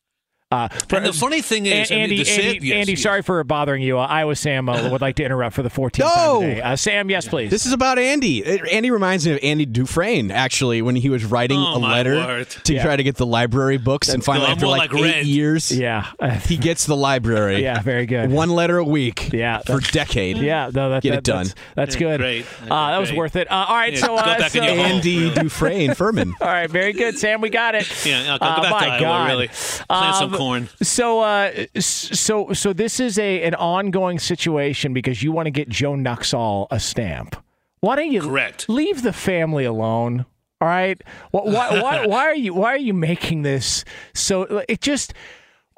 Uh, 0.52 0.68
And 0.92 1.04
the 1.04 1.12
funny 1.12 1.42
thing 1.42 1.66
is, 1.66 1.90
I 1.90 1.94
mean, 1.96 2.02
Andy, 2.04 2.16
the 2.18 2.24
sad- 2.24 2.44
Andy, 2.44 2.68
yes, 2.68 2.76
Andy 2.76 2.92
yes. 2.92 3.02
sorry 3.02 3.22
for 3.22 3.42
bothering 3.42 3.82
you. 3.82 3.98
Uh, 3.98 4.06
Iowa 4.06 4.36
Sam 4.36 4.68
uh, 4.68 4.88
would 4.92 5.00
like 5.00 5.16
to 5.16 5.24
interrupt 5.24 5.56
for 5.56 5.64
the 5.64 5.68
14th 5.70 5.98
time 6.04 6.40
today. 6.40 6.60
Uh, 6.60 6.76
Sam, 6.76 7.10
yes, 7.10 7.26
please. 7.26 7.50
This 7.50 7.66
is 7.66 7.72
about 7.72 7.98
Andy. 7.98 8.46
Uh, 8.46 8.64
Andy 8.70 8.92
reminds 8.92 9.26
me 9.26 9.32
of 9.32 9.40
Andy 9.42 9.66
Dufresne, 9.66 10.30
actually, 10.30 10.82
when 10.82 10.94
he 10.94 11.10
was 11.10 11.24
writing 11.24 11.58
Oh, 11.58 11.78
a 11.78 11.80
letter 11.80 12.14
word. 12.14 12.48
to 12.62 12.74
Yeah. 12.74 12.84
try 12.84 12.94
to 12.94 13.02
get 13.02 13.16
the 13.16 13.26
library 13.26 13.76
books, 13.76 14.08
and 14.08 14.22
finally, 14.24 14.46
after 14.46 14.68
like, 14.68 14.92
like 14.92 15.02
eight 15.02 15.14
Red. 15.16 15.26
years, 15.26 15.72
yeah, 15.76 16.12
he 16.46 16.56
gets 16.56 16.86
the 16.86 16.96
library. 16.96 17.60
Yeah, 17.64 17.82
very 17.82 18.06
good. 18.06 18.30
One 18.30 18.50
letter 18.50 18.78
a 18.78 18.84
week. 18.84 19.32
Yeah, 19.32 19.58
for 19.66 19.78
a 19.78 19.80
decade. 19.80 20.36
Yeah, 20.38 20.70
no, 20.72 20.90
that, 20.90 21.02
Get 21.02 21.10
that- 21.10 21.18
it 21.18 21.24
done. 21.24 21.46
That's, 21.46 21.54
that's 21.74 21.96
good. 21.96 22.20
great. 22.20 22.46
Uh, 22.70 22.90
that 22.92 22.98
was 22.98 23.08
Great. 23.08 23.18
worth 23.18 23.34
it. 23.34 23.50
Uh, 23.50 23.66
all 23.68 23.74
right, 23.74 23.94
Yeah, 23.94 23.98
so 23.98 24.06
go 24.08 24.14
uh, 24.14 24.38
back 24.38 24.54
in 24.54 24.62
so, 24.62 24.64
your 24.64 24.76
hole. 24.76 24.84
Andy 24.84 25.34
Dufresne 25.34 25.94
Furman. 25.96 26.34
All 26.40 26.46
right, 26.46 26.70
very 26.70 26.92
good, 26.92 27.18
Sam. 27.18 27.40
We 27.40 27.50
got 27.50 27.74
it. 27.74 27.88
Yeah, 28.06 28.38
go 28.38 28.46
Uh, 28.46 28.62
back 28.62 29.00
to 29.00 29.04
Iowa, 29.06 29.26
really. 29.26 29.48
Plant 29.48 30.16
some 30.16 30.35
Corn. 30.36 30.68
So, 30.82 31.20
uh, 31.20 31.66
so, 31.78 32.52
so 32.52 32.72
this 32.72 33.00
is 33.00 33.18
a 33.18 33.42
an 33.42 33.54
ongoing 33.54 34.18
situation 34.18 34.92
because 34.92 35.22
you 35.22 35.32
want 35.32 35.46
to 35.46 35.50
get 35.50 35.68
Joe 35.68 35.94
Nuxhall 35.94 36.66
a 36.70 36.80
stamp. 36.80 37.36
Why 37.80 37.96
don't 37.96 38.12
you 38.12 38.22
Correct. 38.22 38.68
leave 38.68 39.02
the 39.02 39.12
family 39.12 39.64
alone? 39.64 40.26
All 40.60 40.68
right. 40.68 41.00
Why, 41.32 41.42
why, 41.42 41.82
why, 41.82 42.06
why 42.06 42.24
are 42.26 42.34
you 42.34 42.54
why 42.54 42.68
are 42.72 42.78
you 42.78 42.94
making 42.94 43.42
this 43.42 43.84
so? 44.14 44.64
It 44.68 44.80
just 44.80 45.12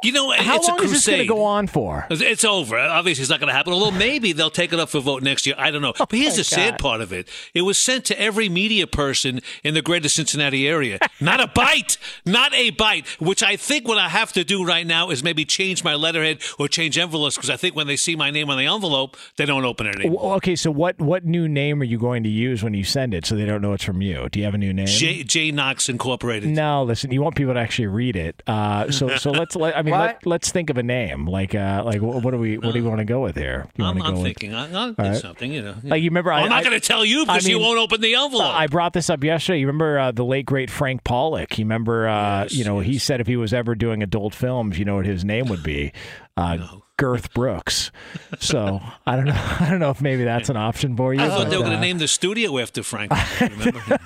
You 0.04 0.12
know, 0.12 0.30
how 0.30 0.56
it's 0.56 0.68
long 0.68 0.78
a 0.78 0.82
is 0.84 0.92
this 0.92 1.06
going 1.06 1.18
to 1.18 1.26
go 1.26 1.42
on 1.42 1.66
for? 1.66 2.06
It's 2.08 2.44
over. 2.44 2.78
Obviously, 2.78 3.22
it's 3.22 3.30
not 3.30 3.40
going 3.40 3.48
to 3.48 3.54
happen. 3.54 3.72
Although 3.72 3.90
maybe 3.90 4.32
they'll 4.32 4.48
take 4.48 4.72
it 4.72 4.78
up 4.78 4.90
for 4.90 5.00
vote 5.00 5.24
next 5.24 5.44
year. 5.44 5.56
I 5.58 5.72
don't 5.72 5.82
know. 5.82 5.92
But 5.98 6.12
here's 6.12 6.36
the 6.36 6.44
sad 6.44 6.78
part 6.78 7.00
of 7.00 7.12
it: 7.12 7.28
it 7.52 7.62
was 7.62 7.78
sent 7.78 8.04
to 8.06 8.20
every 8.20 8.48
media 8.48 8.86
person 8.86 9.40
in 9.64 9.74
the 9.74 9.82
greater 9.82 10.08
Cincinnati 10.08 10.68
area. 10.68 11.00
Not 11.20 11.40
a 11.40 11.48
bite. 11.48 11.98
Not 12.24 12.54
a 12.54 12.70
bite. 12.70 13.08
Which 13.20 13.42
I 13.42 13.56
think 13.56 13.88
what 13.88 13.98
I 13.98 14.08
have 14.08 14.32
to 14.34 14.44
do 14.44 14.64
right 14.64 14.86
now 14.86 15.10
is 15.10 15.24
maybe 15.24 15.44
change 15.44 15.82
my 15.82 15.96
letterhead 15.96 16.42
or 16.60 16.68
change 16.68 16.96
envelopes 16.96 17.34
because 17.34 17.50
I 17.50 17.56
think 17.56 17.74
when 17.74 17.88
they 17.88 17.96
see 17.96 18.14
my 18.14 18.30
name 18.30 18.50
on 18.50 18.58
the 18.58 18.66
envelope, 18.66 19.16
they 19.36 19.46
don't 19.46 19.64
open 19.64 19.88
it 19.88 19.96
anymore. 19.96 20.22
Well, 20.22 20.34
Okay, 20.38 20.54
so 20.54 20.70
what 20.70 21.00
what 21.00 21.24
new 21.24 21.48
name 21.48 21.80
are 21.80 21.84
you 21.84 21.98
going 21.98 22.22
to 22.22 22.28
use 22.28 22.62
when 22.62 22.72
you 22.74 22.84
send 22.84 23.14
it 23.14 23.26
so 23.26 23.34
they 23.34 23.46
don't 23.46 23.60
know 23.62 23.72
it's 23.72 23.82
from 23.82 24.00
you? 24.00 24.28
Do 24.28 24.38
you 24.38 24.44
have 24.44 24.54
a 24.54 24.58
new 24.58 24.72
name? 24.72 24.86
J, 24.86 25.24
J 25.24 25.50
Knox 25.50 25.88
Incorporated. 25.88 26.50
No, 26.50 26.84
listen. 26.84 27.10
You 27.10 27.20
want 27.22 27.34
people 27.34 27.54
to 27.54 27.60
actually 27.60 27.88
read 27.88 28.14
it. 28.14 28.40
Uh, 28.46 28.92
so 28.92 29.16
so 29.16 29.32
let's 29.32 29.56
let 29.56 29.76
I 29.76 29.82
mean 29.82 29.87
let, 29.90 30.26
let's 30.26 30.50
think 30.50 30.70
of 30.70 30.76
a 30.78 30.82
name. 30.82 31.26
Like 31.26 31.54
uh, 31.54 31.82
like 31.84 32.00
what, 32.00 32.30
do 32.30 32.38
we 32.38 32.58
what 32.58 32.72
do 32.72 32.78
you 32.78 32.84
want 32.84 32.98
to 32.98 33.04
go 33.04 33.20
with 33.20 33.36
here? 33.36 33.66
You 33.76 33.84
I'm, 33.84 34.00
I'm 34.02 34.14
with- 34.14 34.22
thinking. 34.22 34.54
I- 34.54 34.72
I'll 34.72 34.94
right. 34.98 35.16
something. 35.16 35.52
You 35.52 35.62
know. 35.62 35.74
Like 35.82 36.02
you 36.02 36.10
remember, 36.10 36.32
I, 36.32 36.42
I'm 36.42 36.48
not 36.48 36.64
going 36.64 36.78
to 36.78 36.86
tell 36.86 37.04
you 37.04 37.22
I 37.22 37.24
because 37.24 37.48
you 37.48 37.58
won't 37.58 37.78
open 37.78 38.00
the 38.00 38.14
envelope. 38.14 38.54
I 38.54 38.66
brought 38.66 38.92
this 38.92 39.10
up 39.10 39.22
yesterday. 39.24 39.60
You 39.60 39.66
remember 39.66 39.98
uh, 39.98 40.12
the 40.12 40.24
late 40.24 40.46
great 40.46 40.70
Frank 40.70 41.04
Pollock? 41.04 41.58
You 41.58 41.64
remember, 41.64 42.08
uh, 42.08 42.46
you 42.50 42.64
know, 42.64 42.80
he 42.80 42.98
said 42.98 43.20
if 43.20 43.26
he 43.26 43.36
was 43.36 43.52
ever 43.52 43.74
doing 43.74 44.02
adult 44.02 44.34
films, 44.34 44.78
you 44.78 44.84
know 44.84 44.96
what 44.96 45.06
his 45.06 45.24
name 45.24 45.48
would 45.48 45.62
be, 45.62 45.92
uh, 46.38 46.78
Girth 46.96 47.32
Brooks. 47.32 47.92
So 48.40 48.80
I 49.06 49.14
don't 49.16 49.26
know. 49.26 49.32
I 49.60 49.68
don't 49.70 49.78
know 49.78 49.90
if 49.90 50.00
maybe 50.00 50.24
that's 50.24 50.48
an 50.48 50.56
option 50.56 50.96
for 50.96 51.14
you. 51.14 51.20
I 51.20 51.28
thought 51.28 51.44
but, 51.44 51.50
they 51.50 51.56
were 51.56 51.62
going 51.62 51.74
uh, 51.74 51.76
to 51.76 51.80
name 51.80 51.98
the 51.98 52.08
studio 52.08 52.58
after 52.58 52.82
Frank. 52.82 53.12
Remember? 53.40 53.98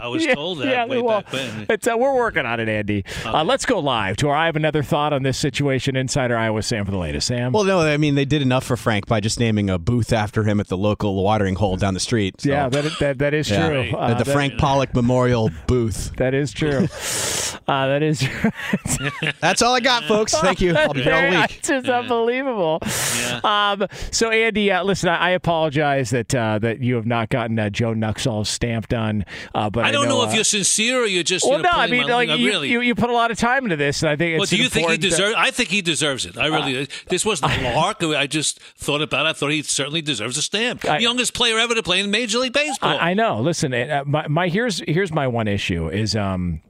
I 0.00 0.06
was 0.06 0.24
yeah, 0.26 0.34
told 0.34 0.58
that 0.58 0.66
yeah, 0.68 0.86
way 0.86 1.00
well, 1.02 1.22
back 1.22 1.32
when. 1.32 1.66
It's, 1.68 1.88
uh, 1.88 1.96
we're 1.98 2.14
working 2.14 2.46
on 2.46 2.60
it, 2.60 2.68
Andy. 2.68 3.04
Uh, 3.24 3.42
let's 3.42 3.66
go 3.66 3.80
live 3.80 4.16
to 4.18 4.28
our 4.28 4.36
I 4.36 4.46
have 4.46 4.54
another 4.56 4.82
thought 4.82 5.12
on 5.12 5.24
this 5.24 5.38
situation. 5.38 5.96
Insider 5.96 6.36
Iowa 6.36 6.62
Sam 6.62 6.84
for 6.84 6.92
the 6.92 6.98
latest. 6.98 7.26
Sam. 7.26 7.52
Well, 7.52 7.64
no, 7.64 7.80
I 7.80 7.96
mean 7.96 8.14
they 8.14 8.24
did 8.24 8.42
enough 8.42 8.64
for 8.64 8.76
Frank 8.76 9.06
by 9.06 9.18
just 9.20 9.40
naming 9.40 9.68
a 9.68 9.78
booth 9.78 10.12
after 10.12 10.44
him 10.44 10.60
at 10.60 10.68
the 10.68 10.76
local 10.76 11.22
watering 11.22 11.56
hole 11.56 11.76
down 11.76 11.94
the 11.94 12.00
street. 12.00 12.40
so- 12.40 12.48
yeah, 12.48 12.68
that, 12.68 12.98
that 13.00 13.18
that 13.18 13.34
is 13.34 13.50
Yeah. 13.50 13.68
true. 13.68 13.90
The- 13.90 13.96
Uh, 13.98 14.14
the 14.14 14.24
that- 14.24 14.32
Frank 14.32 14.58
Pollock 14.58 14.94
Memorial 14.94 15.50
booth. 15.66 16.12
That 16.16 16.34
is 16.34 16.52
true. 16.52 16.86
uh, 17.66 17.86
that 17.86 18.02
is. 18.02 18.20
True. 18.20 18.50
That's 19.40 19.62
all 19.62 19.74
I 19.74 19.80
got, 19.80 20.04
folks. 20.04 20.34
Thank 20.34 20.60
you. 20.60 20.76
I'll 20.76 20.92
be 20.94 21.02
here 21.02 21.14
all 21.14 21.30
week. 21.40 21.43
It's 21.64 21.68
just 21.68 21.88
unbelievable. 21.88 22.78
Um, 23.42 23.86
so 24.10 24.30
Andy, 24.30 24.70
uh, 24.70 24.84
listen, 24.84 25.08
I, 25.08 25.16
I 25.16 25.30
apologize 25.30 26.10
that 26.10 26.34
uh, 26.34 26.58
that 26.58 26.80
you 26.80 26.94
have 26.96 27.06
not 27.06 27.30
gotten 27.30 27.58
uh, 27.58 27.70
Joe 27.70 27.94
Nuxhall's 27.94 28.48
stamp 28.48 28.88
done. 28.88 29.24
Uh, 29.54 29.70
but 29.70 29.84
I, 29.84 29.88
I 29.88 29.92
don't 29.92 30.08
know, 30.08 30.22
uh, 30.22 30.26
if 30.26 30.34
you're 30.34 30.44
sincere 30.44 31.02
or 31.02 31.06
you're 31.06 31.22
just. 31.22 31.44
Well, 31.44 31.58
you 31.58 31.62
know, 31.62 31.70
no, 31.72 31.78
I 31.78 31.86
mean, 31.86 32.06
like 32.06 32.28
you, 32.28 32.46
really. 32.46 32.70
you, 32.70 32.80
you 32.80 32.94
put 32.94 33.10
a 33.10 33.14
lot 33.14 33.30
of 33.30 33.38
time 33.38 33.64
into 33.64 33.76
this, 33.76 34.02
and 34.02 34.10
I 34.10 34.16
think 34.16 34.38
well, 34.38 34.46
do 34.46 34.56
you 34.56 34.68
think 34.68 34.90
he 34.90 34.96
deserves? 34.96 35.34
I 35.36 35.50
think 35.50 35.70
he 35.70 35.80
deserves 35.82 36.26
it. 36.26 36.36
I 36.36 36.46
really. 36.46 36.88
this 37.08 37.24
wasn't 37.24 37.52
a 37.52 37.74
lark. 37.74 38.02
I 38.02 38.26
just 38.26 38.60
thought 38.60 39.02
about. 39.02 39.26
it. 39.26 39.30
I 39.30 39.32
thought 39.32 39.50
he 39.50 39.62
certainly 39.62 40.02
deserves 40.02 40.36
a 40.36 40.42
stamp. 40.42 40.84
Youngest 40.84 41.34
player 41.34 41.58
ever 41.58 41.74
to 41.74 41.82
play 41.82 42.00
in 42.00 42.10
Major 42.10 42.38
League 42.38 42.52
Baseball. 42.52 42.98
I, 42.98 43.10
I 43.10 43.14
know. 43.14 43.40
Listen, 43.40 43.72
uh, 43.72 44.04
my, 44.06 44.28
my 44.28 44.48
here's 44.48 44.80
here's 44.86 45.12
my 45.12 45.26
one 45.26 45.48
issue 45.48 45.88
is 45.88 46.14
um 46.14 46.60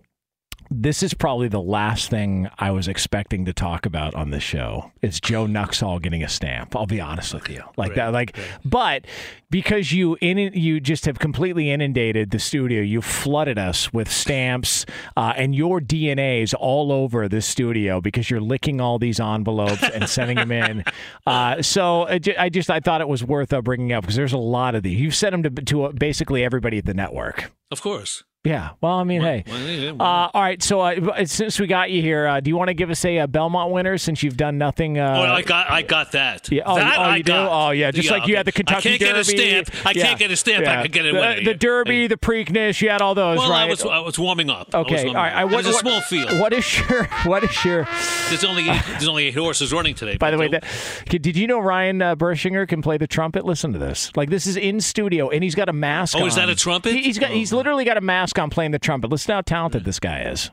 this 0.71 1.03
is 1.03 1.15
probably 1.15 1.49
the 1.49 1.61
last 1.61 2.11
thing 2.11 2.49
I 2.59 2.71
was 2.71 2.89
expecting 2.89 3.45
to 3.45 3.53
talk 3.53 3.87
about 3.87 4.15
on 4.15 4.31
this 4.31 4.43
show. 4.43 4.93
It's 5.03 5.21
Joe 5.21 5.47
Nuxhall 5.47 6.01
getting 6.01 6.23
a 6.23 6.29
stamp. 6.29 6.75
I'll 6.75 6.87
be 6.87 7.01
honest 7.01 7.35
with 7.35 7.49
you, 7.49 7.63
like 7.77 7.95
that, 7.95 8.13
like. 8.13 8.37
But 8.65 9.07
because 9.51 9.93
you 9.93 10.17
in 10.21 10.39
you 10.39 10.81
just 10.81 11.07
have 11.07 11.19
completely 11.19 11.71
inundated 11.71 12.31
the 12.31 12.39
studio, 12.39 12.83
you 12.83 13.01
flooded 13.01 13.59
us 13.59 13.93
with 13.93 14.11
stamps, 14.11 14.87
uh, 15.17 15.33
and 15.37 15.55
your 15.55 15.81
DNA 15.81 16.43
is 16.43 16.55
all 16.55 16.91
over 16.93 17.29
this 17.29 17.47
studio 17.47 18.01
because 18.01 18.31
you're 18.31 18.41
licking 18.41 18.81
all 18.81 18.99
these 18.99 19.21
envelopes 19.21 19.83
and 19.83 20.09
sending 20.09 20.37
them 20.37 20.53
in. 20.53 20.85
Uh, 21.27 21.63
so 21.63 22.07
I 22.07 22.49
just 22.49 22.71
I 22.71 22.81
thought 22.81 23.01
it 23.01 23.09
was 23.09 23.25
worth 23.25 23.53
uh, 23.53 23.63
bringing 23.63 23.93
up 23.93 24.03
because 24.03 24.17
there's 24.17 24.33
a 24.33 24.39
lot 24.39 24.75
of 24.75 24.83
these. 24.83 25.01
You've 25.01 25.15
sent 25.15 25.33
them 25.33 25.55
to 25.55 25.63
to 25.63 25.93
basically 25.93 26.45
everybody 26.45 26.79
at 26.79 26.87
the 26.87 26.95
network. 26.95 27.51
of 27.71 27.81
course. 27.81 28.25
Yeah. 28.45 28.71
Well, 28.83 28.99
I 28.99 29.05
mean, 29.05 29.23
hey. 29.23 29.43
yeah, 29.47 29.93
Uh, 29.93 30.29
all 30.35 30.43
right. 30.43 30.63
So 30.63 30.83
uh, 30.83 31.25
since 31.25 31.59
we 31.59 31.67
got 31.67 31.91
you 31.91 32.03
here, 32.03 32.27
uh, 32.27 32.41
do 32.41 32.51
you 32.51 32.57
want 32.57 32.69
to 32.69 32.75
give 32.75 32.91
us 32.91 33.03
a, 33.07 33.21
uh 33.21 33.27
Belmont 33.27 33.73
winner 33.73 33.97
since 33.97 34.23
you've 34.23 34.37
done 34.37 34.59
nothing? 34.59 34.99
Uh, 34.99 35.15
oh, 35.17 35.33
I 35.33 35.41
got. 35.41 35.71
I 35.71 35.81
got 35.81 36.13
that. 36.13 36.53
yeah. 36.53 36.63
Oh, 36.67 36.77
that 36.77 36.99
oh, 36.99 37.03
I 37.03 37.17
you 37.17 37.23
do? 37.23 37.33
got. 37.33 37.69
Oh, 37.69 37.71
yeah. 37.71 37.91
Just 37.91 38.11
like 38.11 38.27
you 38.27 38.35
okay. 38.35 38.37
had 38.37 38.47
the 38.47 38.53
Kentucky 38.53 38.95
I 38.95 38.99
can't 38.99 39.01
get 39.01 39.17
a 39.17 39.25
stamp. 39.25 39.87
I 39.87 39.93
Yeah. 39.93 40.07
can't 40.07 40.19
get 40.19 40.31
a 40.31 40.37
stamp. 40.37 40.65
Yeah. 40.65 40.79
I 40.79 40.83
could 40.83 40.93
get 40.93 41.07
it. 41.07 41.15
The, 41.15 41.19
winner, 41.21 41.35
the 41.37 41.51
yeah. 41.53 41.53
Derby, 41.55 42.07
the 42.07 42.19
Preakness, 42.19 42.83
you 42.83 42.91
had 42.91 43.01
all 43.01 43.15
those, 43.15 43.39
Well, 43.39 43.51
right? 43.51 43.63
I 43.63 43.71
was 43.71 43.83
I 43.83 43.99
was 44.01 44.19
warming 44.19 44.51
up. 44.51 44.75
I 44.75 44.81
okay. 44.81 44.97
warming 44.97 45.17
All 45.17 45.23
right. 45.23 45.33
up. 45.33 45.39
I, 45.39 45.45
was 45.45 45.67
a 45.67 45.73
small 45.73 46.03
field. 46.03 46.39
What 46.39 46.53
is 46.53 46.79
your? 46.79 47.09
What 47.25 47.43
is 47.45 47.65
your? 47.65 47.89
There's 48.29 48.45
only 48.45 48.69
eight, 48.69 48.83
there's 48.87 49.09
only 49.09 49.27
eight 49.27 49.35
horses 49.35 49.73
running 49.73 49.95
today. 49.95 50.19
By 50.19 50.31
the 50.31 50.37
way, 50.37 50.49
that, 50.49 50.65
did 51.07 51.37
you 51.37 51.47
know 51.47 51.59
Ryan 51.59 52.03
uh, 52.03 52.17
Bershinger 52.17 52.69
can 52.69 52.83
play 52.83 52.99
the 52.99 53.07
trumpet? 53.07 53.47
Listen 53.47 53.73
to 53.73 53.79
this. 53.79 54.11
Like 54.15 54.29
this 54.29 54.47
is 54.47 54.57
in 54.57 54.81
studio, 54.81 55.31
and 55.31 55.43
he's 55.43 55.55
got 55.55 55.71
a 55.71 55.73
mask. 55.73 56.17
Oh, 56.17 56.23
on. 56.23 56.27
is 56.29 56.35
that 56.35 56.51
a 56.51 56.55
trumpet? 56.55 56.93
He, 56.93 57.05
has 57.05 57.19
got. 57.19 57.31
He's 57.31 57.53
literally 57.53 57.85
got 57.85 57.97
a 57.97 58.03
mask 58.03 58.34
on 58.39 58.51
playing 58.51 58.71
the 58.73 58.79
trumpet. 58.79 59.11
Listen 59.11 59.35
how 59.35 59.41
talented 59.41 59.85
this 59.85 59.99
guy 59.99 60.23
is. 60.23 60.51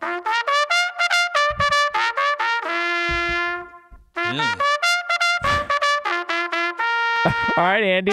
Yeah. 4.15 4.55
All 7.57 7.63
right, 7.63 7.83
Andy. 7.83 8.11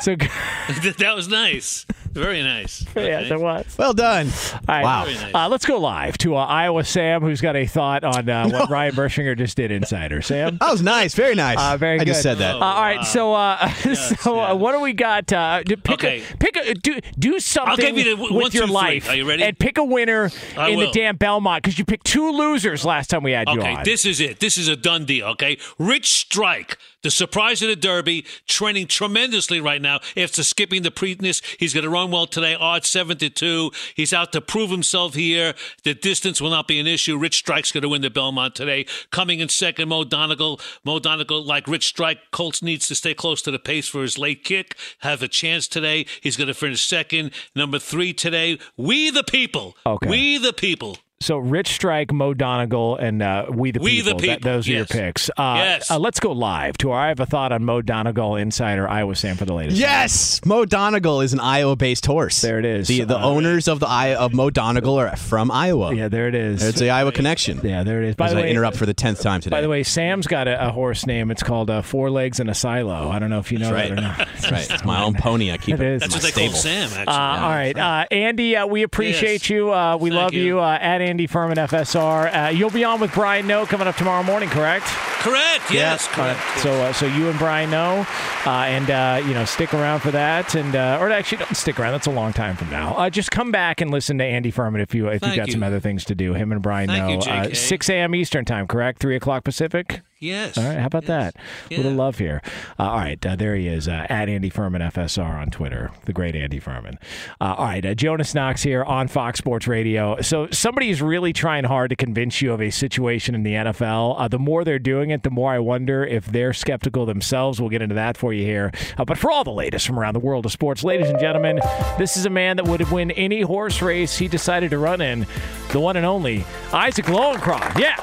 So 0.00 0.16
that 0.98 1.12
was 1.14 1.28
nice. 1.28 1.86
Very 2.12 2.42
nice. 2.44 2.84
yes, 2.96 3.28
it 3.30 3.40
was. 3.40 3.76
Well 3.76 3.92
done. 3.92 4.28
All 4.28 4.60
right. 4.68 4.84
Wow. 4.84 5.04
Nice. 5.04 5.34
Uh, 5.34 5.48
let's 5.48 5.66
go 5.66 5.78
live 5.80 6.16
to 6.18 6.36
uh, 6.36 6.44
Iowa 6.44 6.84
Sam, 6.84 7.22
who's 7.22 7.40
got 7.40 7.56
a 7.56 7.66
thought 7.66 8.04
on 8.04 8.28
uh, 8.28 8.48
what 8.48 8.70
Ryan 8.70 8.94
Bershinger 8.94 9.36
just 9.36 9.56
did. 9.56 9.72
Insider 9.72 10.22
Sam. 10.22 10.58
That 10.58 10.70
was 10.70 10.80
nice. 10.80 11.14
Very 11.14 11.34
nice. 11.34 11.58
Uh, 11.58 11.76
very 11.76 11.96
I 11.96 11.98
good. 11.98 12.06
just 12.06 12.22
said 12.22 12.38
that. 12.38 12.54
Uh, 12.56 12.58
all 12.64 12.82
right, 12.82 13.04
so 13.04 13.34
uh, 13.34 13.68
so 13.72 14.38
uh, 14.38 14.54
what 14.54 14.72
do 14.72 14.80
we 14.80 14.92
got? 14.92 15.32
Uh, 15.32 15.62
pick 15.66 15.90
Okay. 15.90 16.22
a, 16.32 16.36
pick 16.36 16.56
a 16.56 16.74
do 16.74 17.00
do 17.18 17.40
something 17.40 17.76
give 17.84 17.98
you 17.98 18.16
the 18.16 18.22
with 18.22 18.30
one, 18.32 18.40
your 18.42 18.50
two, 18.50 18.58
three. 18.60 18.66
life. 18.68 19.08
Are 19.08 19.16
you 19.16 19.28
ready? 19.28 19.42
And 19.42 19.58
pick 19.58 19.78
a 19.78 19.84
winner 19.84 20.30
I 20.56 20.68
in 20.68 20.78
the 20.78 20.86
will. 20.86 20.92
damn 20.92 21.16
Belmont 21.16 21.62
because 21.64 21.78
you 21.80 21.84
picked 21.84 22.06
two 22.06 22.30
losers 22.30 22.84
last 22.84 23.10
time 23.10 23.22
we 23.24 23.32
had 23.32 23.48
you 23.48 23.60
on. 23.60 23.66
Okay, 23.66 23.82
this 23.84 24.04
is 24.06 24.20
it. 24.20 24.38
This 24.38 24.56
is 24.56 24.68
a 24.68 24.76
done 24.76 25.04
deal. 25.04 25.26
Okay, 25.30 25.58
Rich 25.78 26.12
Strike, 26.14 26.78
The 27.04 27.10
surprise 27.10 27.60
of 27.60 27.68
the 27.68 27.76
Derby, 27.76 28.24
training 28.48 28.86
tremendously 28.86 29.60
right 29.60 29.82
now 29.82 30.00
after 30.16 30.42
skipping 30.42 30.84
the 30.84 30.90
Preakness. 30.90 31.42
He's 31.60 31.74
going 31.74 31.84
to 31.84 31.90
run 31.90 32.10
well 32.10 32.26
today, 32.26 32.54
odds 32.54 32.88
7 32.88 33.18
to 33.18 33.28
2. 33.28 33.70
He's 33.94 34.14
out 34.14 34.32
to 34.32 34.40
prove 34.40 34.70
himself 34.70 35.12
here. 35.12 35.52
The 35.82 35.92
distance 35.92 36.40
will 36.40 36.48
not 36.48 36.66
be 36.66 36.80
an 36.80 36.86
issue. 36.86 37.18
Rich 37.18 37.36
Strike's 37.36 37.72
going 37.72 37.82
to 37.82 37.90
win 37.90 38.00
the 38.00 38.08
Belmont 38.08 38.54
today. 38.54 38.86
Coming 39.10 39.40
in 39.40 39.50
second, 39.50 39.90
Mo 39.90 40.04
Donegal. 40.04 40.58
Mo 40.82 40.98
Donegal, 40.98 41.44
like 41.44 41.68
Rich 41.68 41.84
Strike, 41.88 42.30
Colts 42.30 42.62
needs 42.62 42.88
to 42.88 42.94
stay 42.94 43.12
close 43.12 43.42
to 43.42 43.50
the 43.50 43.58
pace 43.58 43.86
for 43.86 44.00
his 44.00 44.16
late 44.16 44.42
kick. 44.42 44.74
Have 45.00 45.22
a 45.22 45.28
chance 45.28 45.68
today. 45.68 46.06
He's 46.22 46.38
going 46.38 46.48
to 46.48 46.54
finish 46.54 46.86
second. 46.86 47.32
Number 47.54 47.78
three 47.78 48.14
today, 48.14 48.58
We 48.78 49.10
the 49.10 49.24
People. 49.24 49.76
Okay. 49.84 50.08
We 50.08 50.38
the 50.38 50.54
People. 50.54 50.96
So 51.20 51.38
Rich 51.38 51.68
Strike, 51.68 52.12
Mo 52.12 52.34
Donegal, 52.34 52.96
and 52.96 53.22
uh, 53.22 53.46
We 53.48 53.70
the 53.70 53.80
We 53.80 54.00
the 54.02 54.10
People. 54.14 54.20
That- 54.20 54.24
People, 54.40 54.52
those 54.52 54.68
are 54.68 54.72
your 54.72 54.84
picks. 54.84 55.30
Uh, 55.30 55.54
Yes. 55.56 55.90
uh, 55.90 55.98
let's 55.98 56.20
go 56.20 56.32
live 56.32 56.76
to 56.78 56.90
our 56.90 56.98
I 57.00 57.08
have 57.08 57.20
a 57.20 57.24
thought 57.24 57.50
on 57.52 57.64
Mo 57.64 57.80
Donegal 57.80 58.36
Insider 58.36 58.86
Iowa 58.88 59.14
Sam 59.14 59.36
for 59.36 59.44
the 59.46 59.54
latest. 59.54 59.78
Yes, 59.78 60.40
Mo 60.44 60.64
Donegal 60.66 61.20
is 61.22 61.32
an 61.32 61.40
Iowa-based 61.40 62.04
horse. 62.04 62.40
There 62.42 62.58
it 62.58 62.64
is. 62.66 62.88
The 62.88 63.04
the 63.04 63.16
Uh, 63.18 63.24
owners 63.24 63.68
of 63.68 63.80
the 63.80 63.88
I 63.88 64.14
of 64.14 64.34
Mo 64.34 64.50
Donegal 64.50 64.98
are 65.00 65.16
from 65.16 65.50
Iowa. 65.50 65.94
Yeah, 65.94 66.08
there 66.08 66.28
it 66.28 66.34
is. 66.34 66.62
It's 66.62 66.78
the 66.80 66.90
Iowa 66.90 67.12
connection. 67.12 67.60
Yeah, 67.62 67.84
there 67.84 68.02
it 68.02 68.08
is. 68.10 68.16
By 68.16 68.26
As 68.26 68.32
the 68.32 68.38
I 68.38 68.42
way, 68.42 68.50
interrupt 68.50 68.76
for 68.76 68.84
the 68.86 68.94
tenth 68.94 69.22
time 69.22 69.40
today. 69.40 69.54
By 69.56 69.60
the 69.62 69.68
way, 69.70 69.82
Sam's 69.82 70.26
got 70.26 70.46
a, 70.48 70.68
a 70.68 70.72
horse 70.72 71.06
name. 71.06 71.30
It's 71.30 71.42
called 71.42 71.70
uh, 71.70 71.80
Four 71.80 72.10
Legs 72.10 72.38
and 72.40 72.50
a 72.50 72.54
Silo. 72.54 73.08
I 73.10 73.18
don't 73.18 73.30
know 73.30 73.38
if 73.38 73.50
you 73.52 73.58
know 73.58 73.70
That's 73.72 73.88
that 73.88 73.98
or 73.98 74.02
not. 74.02 74.18
That's 74.40 74.50
right. 74.50 74.70
It's 74.70 74.84
my 74.84 75.02
own 75.02 75.14
pony. 75.14 75.52
I 75.52 75.56
keep 75.58 75.76
It 75.76 75.80
it. 75.80 75.86
is. 75.86 76.02
in 76.02 76.10
That's 76.10 76.22
my 76.22 76.28
what 76.28 76.34
they 76.34 76.48
call 76.48 76.54
stable. 76.56 76.88
Sam, 76.90 76.98
Uh, 76.98 77.00
actually. 77.00 77.44
All 77.44 77.50
right, 77.50 77.78
uh, 77.78 78.06
Andy, 78.10 78.56
uh, 78.56 78.66
we 78.66 78.82
appreciate 78.82 79.48
you. 79.48 79.72
Uh, 79.72 79.96
we 79.96 80.10
Thank 80.10 80.22
love 80.22 80.34
you. 80.34 80.42
you. 80.44 80.60
Uh, 80.60 80.78
at 80.80 81.00
Andy 81.00 81.13
Furman 81.28 81.56
FSR. 81.56 82.46
Uh, 82.46 82.48
you'll 82.50 82.70
be 82.70 82.84
on 82.84 83.00
with 83.00 83.12
Brian 83.14 83.46
Noe 83.46 83.64
coming 83.66 83.86
up 83.86 83.96
tomorrow 83.96 84.22
morning, 84.22 84.48
correct? 84.48 84.84
Correct. 84.86 85.70
Yes. 85.70 86.06
Yeah. 86.10 86.14
Correct. 86.14 86.40
Uh, 86.40 86.60
so, 86.60 86.70
uh, 86.82 86.92
so 86.92 87.06
you 87.06 87.30
and 87.30 87.38
Brian 87.38 87.70
Noe, 87.70 88.06
uh, 88.44 88.50
and 88.50 88.90
uh, 88.90 89.22
you 89.26 89.32
know, 89.32 89.44
stick 89.46 89.72
around 89.72 90.00
for 90.00 90.10
that, 90.10 90.54
and 90.54 90.76
uh, 90.76 90.98
or 91.00 91.10
actually 91.10 91.38
don't 91.38 91.56
stick 91.56 91.80
around. 91.80 91.92
That's 91.92 92.06
a 92.06 92.10
long 92.10 92.32
time 92.34 92.56
from 92.56 92.68
now. 92.70 92.94
Uh, 92.94 93.08
just 93.08 93.30
come 93.30 93.50
back 93.50 93.80
and 93.80 93.90
listen 93.90 94.18
to 94.18 94.24
Andy 94.24 94.50
Furman 94.50 94.80
if 94.82 94.94
you 94.94 95.08
if 95.08 95.22
Thank 95.22 95.34
you 95.34 95.40
got 95.40 95.46
you. 95.46 95.52
some 95.52 95.62
other 95.62 95.80
things 95.80 96.04
to 96.06 96.14
do. 96.14 96.34
Him 96.34 96.52
and 96.52 96.60
Brian 96.60 96.88
Thank 96.88 97.24
know. 97.26 97.32
you, 97.32 97.40
uh, 97.50 97.54
6 97.54 97.88
a.m. 97.88 98.14
Eastern 98.14 98.44
time, 98.44 98.66
correct? 98.66 98.98
Three 99.00 99.16
o'clock 99.16 99.44
Pacific. 99.44 100.02
Yes. 100.20 100.56
All 100.56 100.64
right, 100.64 100.78
how 100.78 100.86
about 100.86 101.04
that? 101.06 101.34
A 101.70 101.76
little 101.76 101.92
love 101.92 102.18
here. 102.18 102.40
Uh, 102.78 102.84
all 102.84 102.96
right, 102.98 103.24
uh, 103.26 103.36
there 103.36 103.56
he 103.56 103.66
is 103.68 103.88
uh, 103.88 104.06
at 104.08 104.28
Andy 104.28 104.48
Furman 104.48 104.80
FSR 104.80 105.34
on 105.34 105.50
Twitter, 105.50 105.90
the 106.06 106.12
great 106.12 106.34
Andy 106.34 106.58
Furman. 106.58 106.98
Uh, 107.40 107.54
all 107.58 107.64
right, 107.66 107.84
uh, 107.84 107.94
Jonas 107.94 108.34
Knox 108.34 108.62
here 108.62 108.84
on 108.84 109.08
Fox 109.08 109.38
Sports 109.38 109.66
Radio. 109.66 110.20
So 110.22 110.48
somebody 110.50 110.88
is 110.90 111.02
really 111.02 111.32
trying 111.32 111.64
hard 111.64 111.90
to 111.90 111.96
convince 111.96 112.40
you 112.40 112.52
of 112.52 112.62
a 112.62 112.70
situation 112.70 113.34
in 113.34 113.42
the 113.42 113.52
NFL. 113.52 114.14
Uh, 114.18 114.28
the 114.28 114.38
more 114.38 114.64
they're 114.64 114.78
doing 114.78 115.10
it, 115.10 115.24
the 115.24 115.30
more 115.30 115.52
I 115.52 115.58
wonder 115.58 116.04
if 116.06 116.26
they're 116.26 116.52
skeptical 116.54 117.04
themselves. 117.06 117.60
We'll 117.60 117.70
get 117.70 117.82
into 117.82 117.96
that 117.96 118.16
for 118.16 118.32
you 118.32 118.44
here. 118.44 118.72
Uh, 118.96 119.04
but 119.04 119.18
for 119.18 119.30
all 119.30 119.44
the 119.44 119.52
latest 119.52 119.86
from 119.86 119.98
around 119.98 120.14
the 120.14 120.20
world 120.20 120.46
of 120.46 120.52
sports, 120.52 120.84
ladies 120.84 121.10
and 121.10 121.18
gentlemen, 121.18 121.60
this 121.98 122.16
is 122.16 122.24
a 122.24 122.30
man 122.30 122.56
that 122.56 122.66
would 122.66 122.90
win 122.90 123.10
any 123.10 123.42
horse 123.42 123.82
race 123.82 124.16
he 124.16 124.28
decided 124.28 124.70
to 124.70 124.78
run 124.78 125.00
in. 125.00 125.26
The 125.72 125.80
one 125.80 125.96
and 125.96 126.06
only 126.06 126.44
Isaac 126.72 127.06
Lowenkron. 127.06 127.78
Yeah. 127.78 127.96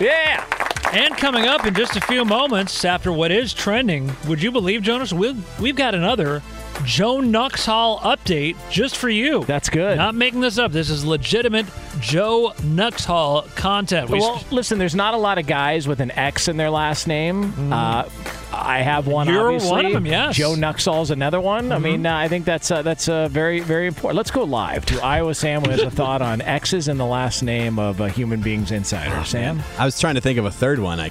Yeah. 0.00 0.44
And 0.92 1.16
coming 1.16 1.46
up 1.46 1.66
in 1.66 1.74
just 1.74 1.96
a 1.96 2.00
few 2.00 2.24
moments 2.24 2.84
after 2.84 3.12
what 3.12 3.30
is 3.30 3.52
trending, 3.52 4.14
would 4.26 4.42
you 4.42 4.50
believe, 4.50 4.82
Jonas? 4.82 5.12
We've, 5.12 5.60
we've 5.60 5.76
got 5.76 5.94
another 5.94 6.42
Joe 6.84 7.18
Nuxhall 7.18 8.00
update 8.00 8.56
just 8.70 8.96
for 8.96 9.08
you. 9.08 9.44
That's 9.44 9.68
good. 9.68 9.96
Not 9.96 10.14
making 10.14 10.40
this 10.40 10.58
up. 10.58 10.72
This 10.72 10.90
is 10.90 11.04
legitimate 11.04 11.66
Joe 12.00 12.52
Nuxhall 12.58 13.52
content. 13.56 14.10
We 14.10 14.20
Well, 14.20 14.42
listen, 14.50 14.78
there's 14.78 14.94
not 14.94 15.14
a 15.14 15.16
lot 15.16 15.38
of 15.38 15.46
guys 15.46 15.88
with 15.88 16.00
an 16.00 16.10
X 16.12 16.48
in 16.48 16.56
their 16.56 16.70
last 16.70 17.06
name. 17.06 17.72
Uh, 17.72 18.08
I 18.52 18.80
have 18.82 19.06
one. 19.06 19.26
Mm-hmm. 19.26 19.34
You're 19.34 19.46
obviously. 19.52 19.70
one 19.70 19.86
of 19.86 19.92
them, 19.92 20.06
yes. 20.06 20.38
Mm-hmm. 20.38 20.60
Joe 20.60 20.68
Nuxhall's 20.68 21.10
another 21.10 21.40
one. 21.40 21.72
I 21.72 21.78
mean, 21.78 22.06
uh, 22.06 22.16
I 22.16 22.28
think 22.28 22.44
that's 22.44 22.70
uh, 22.70 22.82
that's 22.82 23.08
uh, 23.08 23.28
very 23.28 23.60
very 23.60 23.86
important. 23.86 24.16
Let's 24.16 24.30
go 24.30 24.44
live 24.44 24.86
to 24.86 25.00
Iowa 25.04 25.34
Sam 25.34 25.62
who 25.62 25.70
has 25.70 25.82
a 25.82 25.90
thought 25.90 26.22
on 26.22 26.40
X's 26.40 26.88
in 26.88 26.98
the 26.98 27.06
last 27.06 27.42
name 27.42 27.78
of 27.78 28.00
a 28.00 28.08
human 28.08 28.40
beings 28.40 28.70
insider. 28.70 29.24
Sam, 29.24 29.62
I 29.78 29.84
was 29.84 29.98
trying 29.98 30.14
to 30.16 30.20
think 30.20 30.38
of 30.38 30.44
a 30.44 30.50
third 30.50 30.78
one. 30.78 31.00
I 31.00 31.10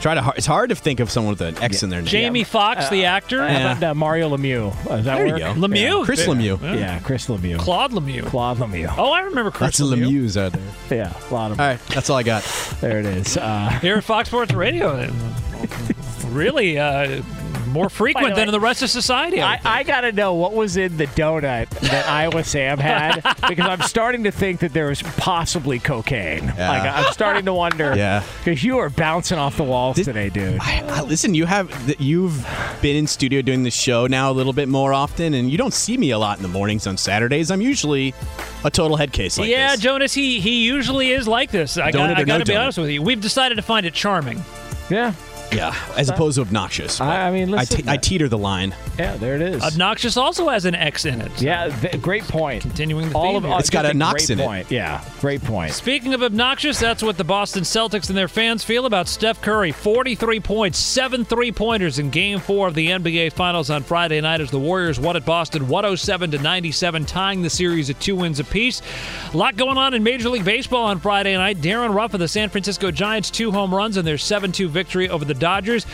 try 0.00 0.14
to. 0.14 0.32
It's 0.36 0.46
hard 0.46 0.70
to 0.70 0.74
think 0.76 1.00
of 1.00 1.10
someone 1.10 1.32
with 1.32 1.40
an 1.42 1.62
X 1.62 1.82
in 1.82 1.90
their 1.90 2.00
name. 2.00 2.08
Jamie 2.08 2.44
Foxx, 2.44 2.88
the 2.88 3.04
actor. 3.04 3.46
How 3.46 3.72
about 3.72 3.82
uh, 3.82 3.94
Mario 3.94 4.36
Lemieux? 4.36 4.74
Uh, 4.86 4.96
does 4.96 5.04
that 5.04 5.16
There 5.16 5.26
you 5.26 5.38
go. 5.38 5.54
Lemieux? 5.54 5.98
Yeah. 6.00 6.04
Chris 6.04 6.26
Lemieux. 6.26 6.78
Yeah, 6.78 6.98
Chris 7.00 7.26
Lemieux. 7.26 7.58
Claude 7.58 7.92
Lemieux. 7.92 8.26
Claude 8.26 8.58
Lemieux. 8.58 8.92
Oh, 8.96 9.12
I 9.12 9.20
remember 9.22 9.50
Chris 9.50 9.78
Lots 9.78 9.92
of 9.92 9.98
Lemieux. 9.98 10.24
Lemieux 10.24 10.36
out 10.36 10.52
there. 10.52 10.62
Yeah, 10.90 11.12
a 11.30 11.34
lot 11.34 11.52
of. 11.52 11.60
All 11.60 11.66
right, 11.66 11.80
that's 11.88 12.10
all 12.10 12.16
I 12.16 12.22
got. 12.24 12.42
There 12.80 12.98
it 12.98 13.06
is. 13.06 13.36
Uh, 13.36 13.68
Here 13.80 13.96
at 13.96 14.04
Fox 14.04 14.28
Sports 14.28 14.52
Radio. 14.52 15.08
really 16.28 16.78
uh, 16.78 17.22
more 17.70 17.88
frequent 17.88 18.28
than 18.28 18.36
way, 18.36 18.42
in 18.48 18.50
the 18.52 18.60
rest 18.60 18.82
of 18.82 18.90
society. 18.90 19.40
I, 19.40 19.54
I, 19.54 19.60
I 19.64 19.82
got 19.82 20.02
to 20.02 20.12
know 20.12 20.34
what 20.34 20.52
was 20.52 20.76
in 20.76 20.96
the 20.96 21.06
donut 21.06 21.68
that 21.80 22.06
Iowa 22.08 22.44
Sam 22.44 22.78
had 22.78 23.22
because 23.48 23.66
I'm 23.66 23.82
starting 23.82 24.24
to 24.24 24.30
think 24.30 24.60
that 24.60 24.72
there 24.72 24.88
was 24.88 25.02
possibly 25.02 25.78
cocaine. 25.78 26.46
Like 26.46 26.82
I'm 26.82 27.12
starting 27.12 27.44
to 27.46 27.54
wonder. 27.54 27.94
Yeah. 28.00 28.22
Because 28.42 28.64
you 28.64 28.78
are 28.78 28.88
bouncing 28.88 29.36
off 29.36 29.56
the 29.58 29.64
walls 29.64 29.96
today, 29.96 30.30
dude. 30.30 30.58
I, 30.60 30.82
I- 30.86 31.02
listen, 31.02 31.34
you 31.34 31.44
have 31.44 31.96
you've 32.00 32.46
been 32.80 32.96
in 32.96 33.06
studio 33.06 33.42
doing 33.42 33.62
the 33.62 33.70
show 33.70 34.06
now 34.06 34.30
a 34.30 34.32
little 34.32 34.52
bit 34.54 34.68
more 34.68 34.94
often, 34.94 35.34
and 35.34 35.50
you 35.50 35.58
don't 35.58 35.74
see 35.74 35.98
me 35.98 36.10
a 36.12 36.18
lot 36.18 36.38
in 36.38 36.42
the 36.42 36.48
mornings 36.48 36.86
on 36.86 36.96
Saturdays. 36.96 37.50
I'm 37.50 37.60
usually 37.60 38.14
a 38.64 38.70
total 38.70 38.96
head 38.96 39.12
case 39.12 39.38
like 39.38 39.50
yeah, 39.50 39.72
this. 39.72 39.80
Jonas, 39.80 40.14
he 40.14 40.40
he 40.40 40.64
usually 40.64 41.10
is 41.10 41.28
like 41.28 41.50
this. 41.50 41.76
I 41.76 41.90
got, 41.90 42.10
I 42.16 42.22
or 42.22 42.24
got 42.24 42.26
no 42.26 42.38
to 42.38 42.44
be 42.46 42.52
donut? 42.52 42.62
honest 42.62 42.78
with 42.78 42.90
you. 42.90 43.02
We've 43.02 43.20
decided 43.20 43.56
to 43.56 43.62
find 43.62 43.84
it 43.84 43.92
charming. 43.92 44.42
Yeah. 44.88 45.12
Yeah, 45.52 45.74
as 45.96 46.08
opposed 46.08 46.36
to 46.36 46.42
obnoxious. 46.42 47.00
I- 47.00 47.28
I 47.28 47.30
mean, 47.30 47.48
I, 47.54 47.58
listen, 47.62 47.82
te- 47.82 47.90
I 47.90 47.96
teeter 47.96 48.28
the 48.28 48.38
line. 48.38 48.74
Yeah, 48.98 49.16
there 49.16 49.34
it 49.36 49.42
is. 49.42 49.62
Obnoxious 49.62 50.16
also 50.16 50.48
has 50.48 50.64
an 50.64 50.74
X 50.74 51.04
in 51.04 51.20
it. 51.20 51.42
yeah, 51.42 51.68
th- 51.68 52.00
great 52.00 52.22
point. 52.24 52.62
Continuing 52.62 53.08
the 53.10 53.14
All 53.16 53.28
theme 53.28 53.36
of 53.36 53.42
here. 53.44 53.52
uh, 53.54 53.58
It's 53.58 53.70
got 53.70 53.82
just 53.82 53.94
a 53.94 53.96
Knox 53.98 54.26
great 54.26 54.30
in 54.30 54.40
it. 54.40 54.44
point. 54.46 54.70
Yeah, 54.70 55.02
great 55.20 55.42
point. 55.42 55.72
Speaking 55.72 56.14
of 56.14 56.22
obnoxious, 56.22 56.78
that's 56.78 57.02
what 57.02 57.16
the 57.16 57.24
Boston 57.24 57.62
Celtics 57.64 58.08
and 58.08 58.16
their 58.16 58.28
fans 58.28 58.62
feel 58.64 58.86
about 58.86 59.08
Steph 59.08 59.40
Curry. 59.42 59.72
43 59.72 60.40
points, 60.40 60.78
seven 60.78 61.24
three 61.24 61.52
pointers 61.52 61.98
in 61.98 62.10
game 62.10 62.38
four 62.38 62.68
of 62.68 62.74
the 62.74 62.88
NBA 62.88 63.32
Finals 63.32 63.70
on 63.70 63.82
Friday 63.82 64.20
night 64.20 64.40
as 64.40 64.50
the 64.50 64.58
Warriors 64.58 65.00
won 65.00 65.16
at 65.16 65.24
Boston 65.24 65.68
107 65.68 66.30
to 66.32 66.38
97, 66.38 67.04
tying 67.06 67.42
the 67.42 67.50
series 67.50 67.90
at 67.90 67.98
two 68.00 68.16
wins 68.16 68.38
apiece. 68.40 68.82
A 69.32 69.36
lot 69.36 69.56
going 69.56 69.78
on 69.78 69.94
in 69.94 70.02
Major 70.02 70.28
League 70.28 70.44
Baseball 70.44 70.84
on 70.86 70.98
Friday 71.00 71.36
night. 71.36 71.60
Darin 71.60 71.92
Ruf 71.92 72.14
of 72.14 72.20
the 72.20 72.28
San 72.28 72.48
Francisco 72.48 72.90
Giants, 72.90 73.30
two 73.30 73.50
home 73.50 73.74
runs 73.74 73.96
in 73.96 74.04
their 74.04 74.18
7 74.18 74.52
2 74.52 74.68
victory 74.68 75.08
over 75.08 75.24
the 75.24 75.34
Dodgers. 75.40 75.86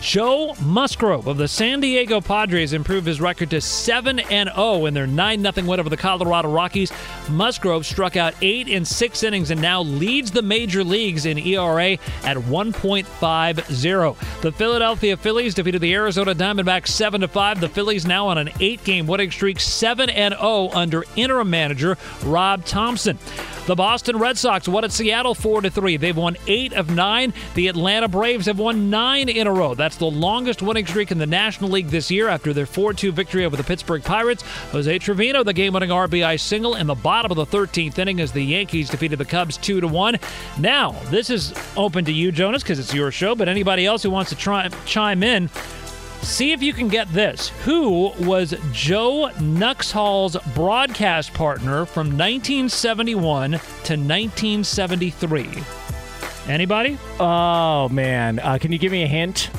Joe 0.00 0.54
Musgrove 0.62 1.26
of 1.26 1.36
the 1.36 1.46
San 1.46 1.80
Diego 1.80 2.20
Padres 2.20 2.72
improved 2.72 3.06
his 3.06 3.20
record 3.20 3.50
to 3.50 3.60
7 3.60 4.18
and 4.18 4.48
0 4.54 4.86
in 4.86 4.94
their 4.94 5.06
9 5.06 5.42
0 5.42 5.66
win 5.66 5.80
over 5.80 5.90
the 5.90 5.96
Colorado 5.96 6.48
Rockies. 6.48 6.90
Musgrove 7.30 7.86
struck 7.86 8.16
out 8.16 8.34
8 8.42 8.68
in 8.68 8.84
6 8.84 9.22
innings 9.22 9.50
and 9.50 9.60
now 9.60 9.82
leads 9.82 10.30
the 10.30 10.42
major 10.42 10.84
leagues 10.84 11.26
in 11.26 11.38
ERA 11.38 11.92
at 12.24 12.36
1.50. 12.36 14.42
The 14.42 14.52
Philadelphia 14.52 15.16
Phillies 15.16 15.54
defeated 15.54 15.80
the 15.80 15.94
Arizona 15.94 16.34
Diamondbacks 16.34 16.88
7 16.88 17.26
5. 17.26 17.60
The 17.60 17.68
Phillies 17.68 18.06
now 18.06 18.28
on 18.28 18.38
an 18.38 18.48
8-game 18.48 19.06
winning 19.06 19.30
streak, 19.30 19.60
7 19.60 20.10
and 20.10 20.34
0 20.34 20.70
under 20.72 21.04
interim 21.16 21.50
manager 21.50 21.96
Rob 22.24 22.64
Thomson. 22.64 23.18
The 23.66 23.76
Boston 23.76 24.18
Red 24.18 24.36
Sox 24.36 24.66
won 24.66 24.82
at 24.82 24.90
Seattle 24.90 25.34
4 25.34 25.62
3. 25.62 25.96
They've 25.96 26.16
won 26.16 26.36
8 26.46 26.72
of 26.72 26.90
9. 26.90 27.32
The 27.54 27.68
Atlanta 27.68 28.08
Braves 28.08 28.46
have 28.46 28.58
won 28.58 28.90
9 28.90 29.28
in 29.28 29.46
a 29.46 29.52
row. 29.52 29.74
That's 29.74 29.96
the 29.96 30.10
longest 30.10 30.60
winning 30.60 30.86
streak 30.86 31.12
in 31.12 31.18
the 31.18 31.26
National 31.26 31.70
League 31.70 31.88
this 31.88 32.10
year 32.10 32.28
after 32.28 32.52
their 32.52 32.66
4 32.66 32.94
2 32.94 33.12
victory 33.12 33.44
over 33.44 33.56
the 33.56 33.62
Pittsburgh 33.62 34.02
Pirates. 34.02 34.42
Jose 34.72 34.98
Trevino, 34.98 35.44
the 35.44 35.52
game 35.52 35.74
winning 35.74 35.90
RBI 35.90 36.40
single 36.40 36.74
in 36.74 36.86
the 36.86 36.94
bottom 36.94 37.19
of 37.28 37.36
the 37.36 37.46
13th 37.46 37.98
inning 37.98 38.20
as 38.20 38.32
the 38.32 38.42
Yankees 38.42 38.88
defeated 38.88 39.18
the 39.18 39.24
Cubs 39.24 39.56
2 39.56 39.80
to 39.80 39.88
1. 39.88 40.18
Now, 40.58 40.92
this 41.10 41.28
is 41.30 41.52
open 41.76 42.04
to 42.04 42.12
you, 42.12 42.30
Jonas, 42.30 42.62
because 42.62 42.78
it's 42.78 42.94
your 42.94 43.10
show, 43.10 43.34
but 43.34 43.48
anybody 43.48 43.84
else 43.86 44.02
who 44.02 44.10
wants 44.10 44.30
to 44.30 44.36
try, 44.36 44.68
chime 44.86 45.22
in, 45.22 45.50
See 46.22 46.52
if 46.52 46.62
you 46.62 46.72
can 46.72 46.88
get 46.88 47.08
this. 47.12 47.48
Who 47.64 48.12
was 48.20 48.54
Joe 48.72 49.30
Nuxhall's 49.38 50.36
broadcast 50.54 51.32
partner 51.32 51.86
from 51.86 52.08
1971 52.08 53.50
to 53.50 53.56
1973? 53.56 55.48
Anybody? 56.46 56.98
Oh 57.18 57.88
man, 57.88 58.38
uh, 58.38 58.58
can 58.58 58.70
you 58.70 58.78
give 58.78 58.92
me 58.92 59.02
a 59.02 59.06
hint? 59.06 59.50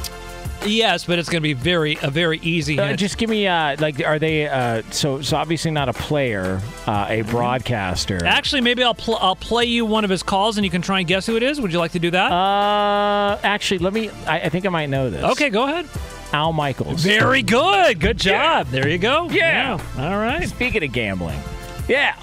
Yes, 0.66 1.06
but 1.06 1.18
it's 1.20 1.28
going 1.30 1.42
to 1.42 1.48
be 1.48 1.54
very 1.54 1.98
a 2.02 2.10
very 2.12 2.40
easy 2.40 2.80
Uh, 2.80 2.96
just 2.96 3.18
give 3.18 3.30
me 3.30 3.48
uh, 3.48 3.76
like, 3.80 4.04
are 4.06 4.20
they 4.20 4.48
uh, 4.48 4.84
so 4.92 5.22
so 5.22 5.38
obviously 5.38 5.72
not 5.72 5.90
a 5.90 5.94
player, 5.94 6.62
uh, 6.88 7.08
a 7.10 7.20
Mm-hmm. 7.22 7.32
broadcaster. 7.32 8.24
Actually, 8.26 8.62
maybe 8.62 8.84
I'll 8.84 8.94
pl- 8.94 9.18
I'll 9.20 9.36
play 9.36 9.66
you 9.66 9.86
one 9.86 10.04
of 10.04 10.10
his 10.10 10.24
calls 10.24 10.58
and 10.58 10.66
you 10.66 10.72
can 10.72 10.82
try 10.82 11.00
and 11.00 11.08
guess 11.08 11.26
who 11.26 11.36
it 11.36 11.44
is. 11.44 11.60
Would 11.62 11.72
you 11.74 11.80
like 11.80 11.92
to 11.94 12.00
do 12.00 12.12
that? 12.12 12.32
Uh, 12.32 13.40
actually, 13.44 13.80
let 13.80 13.94
me. 13.94 14.10
I, 14.28 14.42
I 14.42 14.50
think 14.50 14.66
I 14.66 14.70
might 14.70 14.88
know 14.90 15.10
this. 15.10 15.24
okay, 15.24 15.50
go 15.50 15.64
ahead. 15.64 15.88
Al 16.34 16.54
Michaels. 16.54 17.04
Very 17.04 17.42
good. 17.42 18.00
Good 18.00 18.18
job. 18.18 18.68
There 18.68 18.88
you 18.88 18.98
go. 18.98 19.30
Yeah. 19.30 19.80
All 19.98 20.18
right. 20.18 20.48
Speaking 20.48 20.84
of 20.84 20.92
gambling, 20.94 21.40
yeah. 21.90 22.16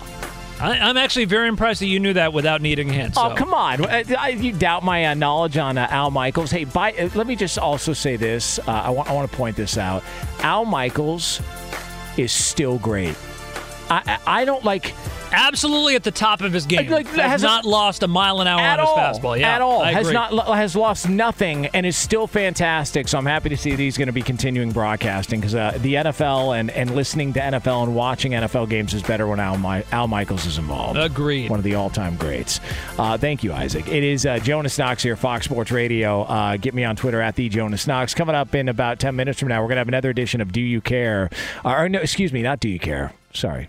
I, 0.60 0.78
I'm 0.78 0.96
actually 0.96 1.26
very 1.26 1.48
impressed 1.48 1.80
that 1.80 1.86
you 1.86 2.00
knew 2.00 2.12
that 2.14 2.32
without 2.32 2.60
needing 2.62 2.88
hints. 2.88 3.16
Oh, 3.18 3.28
so. 3.30 3.34
come 3.36 3.54
on. 3.54 3.84
Uh, 3.84 4.02
I- 4.18 4.28
You 4.30 4.52
doubt 4.52 4.82
my 4.82 5.06
uh, 5.06 5.14
knowledge 5.14 5.56
on 5.56 5.78
uh, 5.78 5.86
Al 5.90 6.10
Michaels. 6.10 6.50
Hey, 6.50 6.64
by, 6.64 6.92
uh, 6.92 7.08
let 7.14 7.26
me 7.26 7.36
just 7.36 7.58
also 7.58 7.92
say 7.92 8.16
this. 8.16 8.58
Uh, 8.60 8.70
I 8.70 8.90
want 8.90 9.08
I 9.08 9.12
want 9.12 9.30
to 9.30 9.36
point 9.36 9.56
this 9.56 9.78
out. 9.78 10.02
Al 10.40 10.64
Michaels 10.64 11.40
is 12.16 12.32
still 12.32 12.78
great. 12.78 13.14
I, 13.90 14.18
I, 14.26 14.44
don't 14.44 14.64
like. 14.64 14.94
Absolutely 15.30 15.94
at 15.94 16.04
the 16.04 16.10
top 16.10 16.40
of 16.40 16.52
his 16.52 16.64
game. 16.66 16.90
Like, 16.90 17.06
has 17.08 17.42
not 17.42 17.64
lost 17.64 18.02
a 18.02 18.08
mile 18.08 18.40
an 18.40 18.46
hour 18.46 18.60
on 18.60 18.78
his 18.78 18.88
all, 18.88 18.96
fastball. 18.96 19.38
Yeah, 19.38 19.56
at 19.56 19.60
all. 19.60 19.84
Has 19.84 20.10
not 20.10 20.32
has 20.56 20.74
lost 20.74 21.08
nothing 21.08 21.66
and 21.66 21.84
is 21.84 21.96
still 21.96 22.26
fantastic. 22.26 23.08
So 23.08 23.18
I'm 23.18 23.26
happy 23.26 23.50
to 23.50 23.56
see 23.56 23.70
that 23.70 23.78
he's 23.78 23.98
going 23.98 24.06
to 24.06 24.12
be 24.12 24.22
continuing 24.22 24.72
broadcasting 24.72 25.40
because 25.40 25.54
uh, 25.54 25.76
the 25.80 25.94
NFL 25.94 26.58
and, 26.58 26.70
and 26.70 26.94
listening 26.94 27.32
to 27.34 27.40
NFL 27.40 27.84
and 27.84 27.94
watching 27.94 28.32
NFL 28.32 28.70
games 28.70 28.94
is 28.94 29.02
better 29.02 29.26
when 29.26 29.38
Al, 29.38 29.58
Mi- 29.58 29.84
Al 29.92 30.08
Michaels 30.08 30.46
is 30.46 30.56
involved. 30.56 30.98
Agreed. 30.98 31.50
One 31.50 31.60
of 31.60 31.64
the 31.64 31.74
all 31.74 31.90
time 31.90 32.16
greats. 32.16 32.60
Uh, 32.98 33.18
thank 33.18 33.44
you, 33.44 33.52
Isaac. 33.52 33.86
It 33.88 34.04
is 34.04 34.24
uh, 34.24 34.38
Jonas 34.38 34.78
Knox 34.78 35.02
here, 35.02 35.16
Fox 35.16 35.44
Sports 35.44 35.70
Radio. 35.70 36.22
Uh, 36.22 36.56
get 36.56 36.74
me 36.74 36.84
on 36.84 36.96
Twitter 36.96 37.20
at 37.20 37.36
the 37.36 37.48
Jonas 37.48 37.86
Knox. 37.86 38.14
Coming 38.14 38.34
up 38.34 38.54
in 38.54 38.68
about 38.68 38.98
ten 38.98 39.14
minutes 39.16 39.40
from 39.40 39.48
now, 39.48 39.60
we're 39.60 39.68
going 39.68 39.76
to 39.76 39.80
have 39.80 39.88
another 39.88 40.10
edition 40.10 40.40
of 40.40 40.52
Do 40.52 40.60
You 40.60 40.80
Care? 40.80 41.28
Uh, 41.64 41.74
or 41.74 41.88
no, 41.88 42.00
excuse 42.00 42.32
me, 42.32 42.42
not 42.42 42.60
Do 42.60 42.68
You 42.68 42.78
Care. 42.78 43.12
Sorry. 43.32 43.68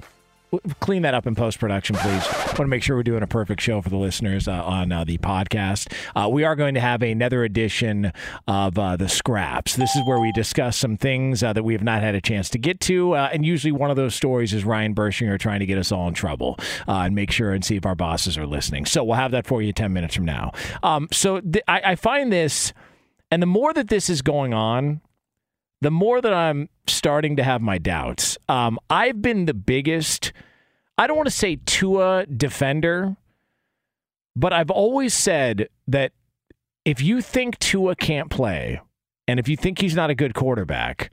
Clean 0.80 1.03
that 1.03 1.14
up 1.14 1.27
in 1.27 1.36
post 1.36 1.60
production, 1.60 1.95
please. 1.95 2.26
Want 2.26 2.57
to 2.57 2.65
make 2.65 2.81
sure 2.81 2.95
we're 2.95 3.03
doing 3.03 3.22
a 3.22 3.27
perfect 3.27 3.61
show 3.61 3.84
for 3.84 3.90
the 3.90 3.98
listeners 3.98 4.48
uh, 4.48 4.64
on 4.64 4.91
uh, 4.91 5.03
the 5.03 5.19
podcast. 5.19 5.94
Uh, 6.15 6.27
we 6.27 6.44
are 6.44 6.56
going 6.56 6.73
to 6.73 6.80
have 6.80 7.03
another 7.03 7.44
edition 7.44 8.11
of 8.48 8.80
uh, 8.80 8.98
the 8.98 9.07
Scraps. 9.07 9.76
This 9.76 9.95
is 9.95 10.02
where 10.07 10.19
we 10.19 10.31
discuss 10.31 10.76
some 10.76 10.98
things 10.98 11.44
uh, 11.44 11.53
that 11.53 11.61
we 11.61 11.73
have 11.73 11.84
not 11.84 12.02
had 12.02 12.15
a 12.15 12.22
chance 12.22 12.49
to 12.49 12.57
get 12.57 12.80
to, 12.80 13.14
uh, 13.14 13.30
and 13.31 13.45
usually 13.45 13.72
one 13.72 13.91
of 13.91 13.95
those 13.95 14.15
stories 14.15 14.52
is 14.52 14.65
Ryan 14.65 14.95
Bershinger 14.95 15.38
trying 15.38 15.60
to 15.60 15.68
get 15.68 15.77
us 15.77 15.91
all 15.91 16.07
in 16.07 16.15
trouble 16.15 16.57
and 16.88 17.14
make 17.14 17.30
sure 17.30 17.52
and 17.52 17.64
see 17.64 17.76
if 17.76 17.86
our 17.86 17.94
bosses 17.94 18.36
are 18.36 18.48
listening. 18.48 18.88
So 18.88 19.03
we'll 19.03 19.18
have 19.18 19.30
that 19.34 19.45
for 19.45 19.61
you 19.61 19.72
ten 19.72 19.94
minutes 19.94 20.15
from 20.15 20.26
now. 20.26 20.53
Um, 20.81 21.10
so 21.11 21.41
th- 21.41 21.64
I, 21.68 21.91
I 21.91 21.95
find 21.95 22.34
this, 22.34 22.73
and 23.30 23.40
the 23.40 23.45
more 23.45 23.72
that 23.73 23.90
this 23.90 24.10
is 24.10 24.23
going 24.23 24.56
on, 24.56 25.02
the 25.81 25.91
more 25.91 26.22
that 26.22 26.34
I'm 26.34 26.69
starting 26.90 27.36
to 27.38 27.44
have 27.44 27.61
my 27.61 27.78
doubts. 27.78 28.38
Um, 28.48 28.80
I've 28.90 29.22
been 29.22 29.45
the 29.45 29.53
biggest, 29.53 30.34
I 30.98 31.07
don't 31.07 31.18
want 31.18 31.28
to 31.28 31.36
say 31.36 31.60
Tua 31.66 32.26
defender, 32.26 33.16
but 34.36 34.53
I've 34.53 34.72
always 34.72 35.14
said 35.14 35.70
that 35.88 36.11
if 36.86 37.02
you 37.02 37.22
think 37.22 37.60
Tua 37.60 37.95
can't 37.95 38.30
play 38.30 38.82
and 39.28 39.40
if 39.40 39.48
you 39.48 39.56
think 39.56 39.80
he's 39.80 39.95
not 39.95 40.10
a 40.10 40.16
good 40.16 40.34
quarterback, 40.34 41.11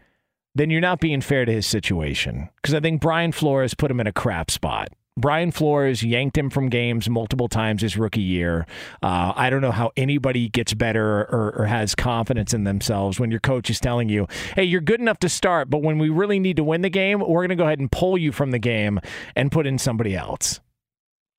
then 0.55 0.71
you're 0.71 0.81
not 0.81 1.01
being 1.01 1.21
fair 1.21 1.45
to 1.45 1.53
his 1.53 1.67
situation. 1.67 2.49
Because 2.57 2.75
I 2.75 2.81
think 2.81 3.01
Brian 3.01 3.33
Flores 3.33 3.75
put 3.75 3.91
him 3.91 4.01
in 4.01 4.07
a 4.07 4.13
crap 4.13 4.51
spot. 4.51 4.89
Brian 5.19 5.51
Flores 5.51 6.03
yanked 6.03 6.37
him 6.37 6.51
from 6.51 6.69
games 6.69 7.09
multiple 7.09 7.49
times 7.49 7.81
his 7.81 7.97
rookie 7.97 8.21
year. 8.21 8.67
Uh, 9.03 9.33
I 9.35 9.49
don't 9.49 9.63
know 9.63 9.71
how 9.71 9.91
anybody 9.97 10.51
gets 10.51 10.75
better 10.75 11.23
or, 11.23 11.55
or 11.57 11.65
has 11.67 11.95
confidence 11.95 12.53
in 12.53 12.65
themselves 12.65 13.19
when 13.19 13.31
your 13.31 13.41
coach 13.41 13.71
is 13.71 13.81
telling 13.81 14.11
you, 14.11 14.27
hey, 14.55 14.65
you're 14.65 14.83
good 14.83 15.01
enough 15.01 15.19
to 15.21 15.31
start, 15.31 15.71
but 15.71 15.83
when 15.83 15.99
we 15.99 16.11
really 16.11 16.39
need 16.39 16.57
to 16.57 16.65
win 16.65 16.83
the 16.83 16.91
game, 16.91 17.21
we're 17.21 17.41
going 17.41 17.49
to 17.49 17.57
go 17.57 17.65
ahead 17.65 17.79
and 17.79 17.91
pull 17.91 18.19
you 18.19 18.31
from 18.31 18.51
the 18.51 18.59
game 18.59 19.01
and 19.35 19.51
put 19.51 19.67
in 19.67 19.79
somebody 19.79 20.15
else. 20.15 20.61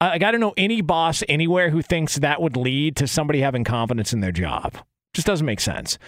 I, 0.02 0.12
I 0.14 0.18
got 0.18 0.32
to 0.32 0.40
know 0.40 0.54
any 0.58 0.82
boss 0.82 1.24
anywhere 1.30 1.70
who 1.70 1.84
thinks 1.84 2.16
that 2.16 2.42
would 2.42 2.58
lead 2.58 2.96
to 2.96 3.08
somebody 3.08 3.42
having 3.42 3.64
confidence 3.64 4.12
in 4.12 4.22
their 4.22 4.32
job. 4.32 4.76
Just 5.14 5.28
doesn't 5.28 5.46
make 5.46 5.60
sense. 5.60 6.00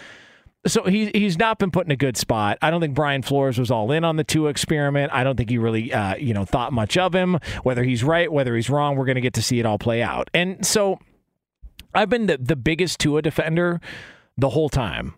So 0.68 0.84
he 0.84 1.10
he's 1.14 1.38
not 1.38 1.57
been 1.57 1.72
put 1.72 1.86
in 1.86 1.91
a 1.91 1.95
good 1.95 2.18
spot. 2.18 2.57
I 2.61 2.69
don't 2.69 2.81
think 2.81 2.94
Brian 2.94 3.22
Flores 3.22 3.57
was 3.57 3.72
all 3.72 3.91
in 3.91 4.03
on 4.03 4.18
the 4.18 4.26
Tua 4.26 4.49
experiment. 4.49 5.11
I 5.14 5.23
don't 5.23 5.38
think 5.38 5.49
he 5.49 5.57
really 5.57 5.94
uh, 5.94 6.15
you 6.15 6.34
know 6.34 6.44
thought 6.44 6.73
much 6.73 6.98
of 6.98 7.15
him. 7.15 7.40
Whether 7.64 7.84
he's 7.84 8.03
right, 8.03 8.31
whether 8.31 8.56
he's 8.56 8.69
wrong, 8.69 8.98
we're 8.98 9.06
going 9.06 9.15
to 9.15 9.22
get 9.22 9.36
to 9.36 9.41
see 9.41 9.60
it 9.60 9.65
all 9.65 9.80
play 9.80 10.02
out. 10.02 10.30
And 10.34 10.65
so 10.65 10.99
I've 11.94 12.10
been 12.10 12.27
the, 12.27 12.38
the 12.38 12.56
biggest 12.56 12.99
Tua 12.99 13.22
defender 13.22 13.80
the 14.38 14.49
whole 14.49 14.69
time 14.69 15.15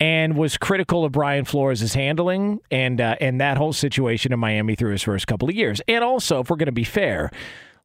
and 0.00 0.36
was 0.36 0.56
critical 0.56 1.04
of 1.04 1.12
Brian 1.12 1.44
Flores' 1.44 1.94
handling 1.94 2.60
and 2.70 3.00
uh, 3.00 3.16
and 3.20 3.40
that 3.40 3.56
whole 3.56 3.72
situation 3.72 4.32
in 4.32 4.38
Miami 4.38 4.74
through 4.74 4.92
his 4.92 5.02
first 5.02 5.26
couple 5.26 5.48
of 5.48 5.54
years. 5.54 5.80
And 5.88 6.04
also, 6.04 6.40
if 6.40 6.50
we're 6.50 6.56
going 6.56 6.66
to 6.66 6.72
be 6.72 6.84
fair, 6.84 7.30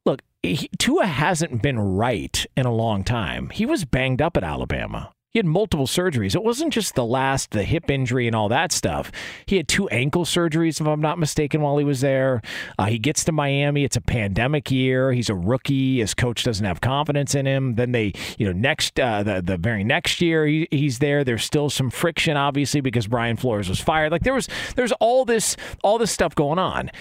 look, 0.06 0.22
he, 0.42 0.70
Tua 0.78 1.06
hasn't 1.06 1.62
been 1.62 1.80
right 1.80 2.46
in 2.56 2.66
a 2.66 2.74
long 2.74 3.04
time. 3.04 3.50
He 3.50 3.66
was 3.66 3.86
banged 3.86 4.22
up 4.22 4.38
at 4.38 4.44
Alabama. 4.44 5.13
He 5.34 5.40
had 5.40 5.48
multiple 5.48 5.88
surgeries. 5.88 6.36
It 6.36 6.44
wasn't 6.44 6.72
just 6.72 6.94
the 6.94 7.04
last, 7.04 7.52
the 7.52 7.64
hip 7.64 7.90
injury 7.90 8.28
and 8.28 8.36
all 8.36 8.50
that 8.50 8.72
stuff. 8.72 9.12
He 9.48 9.58
had 9.58 9.68
two 9.68 9.90
ankle 9.90 10.26
surgeries, 10.26 10.80
if 10.80 10.86
I'm 10.86 11.02
not 11.02 11.18
mistaken, 11.18 11.62
while 11.62 11.80
he 11.80 11.84
was 11.84 12.02
there. 12.02 12.44
Uh, 12.78 12.86
he 12.86 13.00
gets 13.00 13.24
to 13.24 13.32
Miami. 13.32 13.84
It's 13.84 13.96
a 13.96 14.02
pandemic 14.02 14.70
year. 14.70 15.12
He's 15.12 15.32
a 15.32 15.36
rookie. 15.36 16.02
His 16.02 16.14
coach 16.14 16.44
doesn't 16.44 16.66
have 16.66 16.82
confidence 16.82 17.34
in 17.34 17.48
him. 17.48 17.74
Then 17.74 17.94
they, 17.94 18.14
you 18.38 18.46
know, 18.46 18.52
next 18.52 19.00
uh, 19.00 19.24
the 19.24 19.42
the 19.42 19.58
very 19.58 19.84
next 19.84 20.22
year 20.22 20.46
he, 20.46 20.68
he's 20.70 21.00
there. 21.00 21.24
There's 21.24 21.44
still 21.44 21.72
some 21.72 21.90
friction, 21.90 22.38
obviously, 22.38 22.82
because 22.82 23.08
Brian 23.08 23.36
Flores 23.36 23.68
was 23.68 23.80
fired. 23.80 24.12
Like 24.12 24.22
there 24.22 24.36
was 24.36 24.48
there's 24.76 24.92
all 25.00 25.26
this 25.26 25.58
all 25.84 25.98
this 25.98 26.12
stuff 26.12 26.36
going 26.36 26.60
on. 26.60 26.92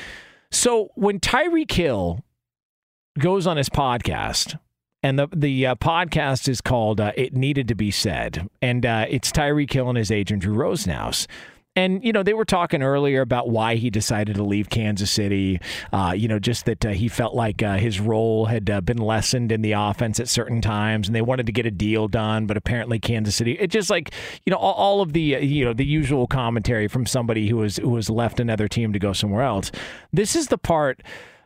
So 0.51 0.89
when 0.95 1.21
Tyreek 1.21 1.71
Hill 1.71 2.25
goes 3.19 3.47
on 3.47 3.59
his 3.59 3.69
podcast 3.69 4.59
and 5.03 5.19
the 5.19 5.29
the 5.35 5.67
uh, 5.67 5.75
podcast 5.77 6.49
is 6.49 6.61
called 6.61 7.01
uh, 7.01 7.13
"It 7.17 7.35
Needed 7.35 7.69
to 7.69 7.75
Be 7.75 7.91
Said," 7.91 8.49
and 8.61 8.87
uh, 8.87 9.07
it's 9.09 9.33
Tyreek 9.33 9.73
Hill 9.73 9.89
and 9.89 9.99
his 9.99 10.11
agent 10.11 10.43
Drew 10.43 10.55
Rosenhaus. 10.55 11.27
And 11.75 12.05
you 12.05 12.13
know 12.13 12.23
they 12.23 12.35
were 12.35 12.45
talking 12.45 12.83
earlier 12.83 13.23
about 13.23 13.49
why 13.49 13.77
he 13.77 13.89
decided 13.89 14.37
to 14.37 14.43
leave 14.43 14.69
Kansas 14.69 15.11
City. 15.11 15.59
Uh, 15.91 16.13
you 16.15 16.29
know, 16.29 16.39
just 16.39 16.67
that 16.67 16.85
uh, 16.85 16.91
he 16.91 17.09
felt 17.09 17.35
like 17.35 17.63
uh, 17.63 17.79
his 17.79 17.99
role 17.99 18.45
had 18.45 18.67
been 18.85 18.99
lessened 18.99 19.51
in 19.51 19.63
the 19.63 19.73
offense 19.73 20.21
at 20.21 20.29
certain 20.29 20.61
times, 20.61 21.09
and 21.09 21.15
they 21.17 21.23
wanted 21.23 21.47
to 21.47 21.53
get 21.53 21.65
a 21.65 21.71
deal 21.71 22.09
done. 22.09 22.47
But 22.47 22.59
apparently, 22.59 22.99
Kansas 22.99 23.35
City. 23.35 23.53
It 23.53 23.69
just 23.69 23.89
like 23.89 24.13
you 24.45 24.51
know 24.51 24.59
all, 24.59 24.75
all 24.75 25.01
of 25.01 25.15
the 25.15 25.21
you 25.21 25.65
know 25.65 25.73
the 25.73 25.87
usual 25.87 26.27
commentary 26.27 26.89
from 26.89 27.07
somebody 27.07 27.49
who 27.49 27.57
was 27.57 27.79
who 27.79 27.91
was 27.91 28.11
left 28.11 28.39
another 28.39 28.69
team 28.69 28.93
to 28.93 28.99
go 28.99 29.15
somewhere 29.15 29.43
else. 29.43 29.73
This 30.13 30.37
is 30.37 30.49
the 30.49 30.59
part 30.59 31.03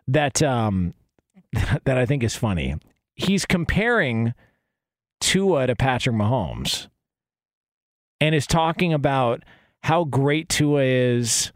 that 0.08 0.42
um, 0.42 0.92
that 1.84 1.96
I 1.96 2.04
think 2.04 2.24
is 2.24 2.34
funny 2.34 2.74
he's 3.16 3.44
comparing 3.44 4.34
Tua 5.20 5.66
to 5.66 5.74
Patrick 5.74 6.14
Mahomes 6.14 6.88
and 8.20 8.34
is 8.34 8.46
talking 8.46 8.92
about 8.92 9.42
how 9.82 10.04
great 10.04 10.48
Tua 10.48 10.82
is 10.82 11.52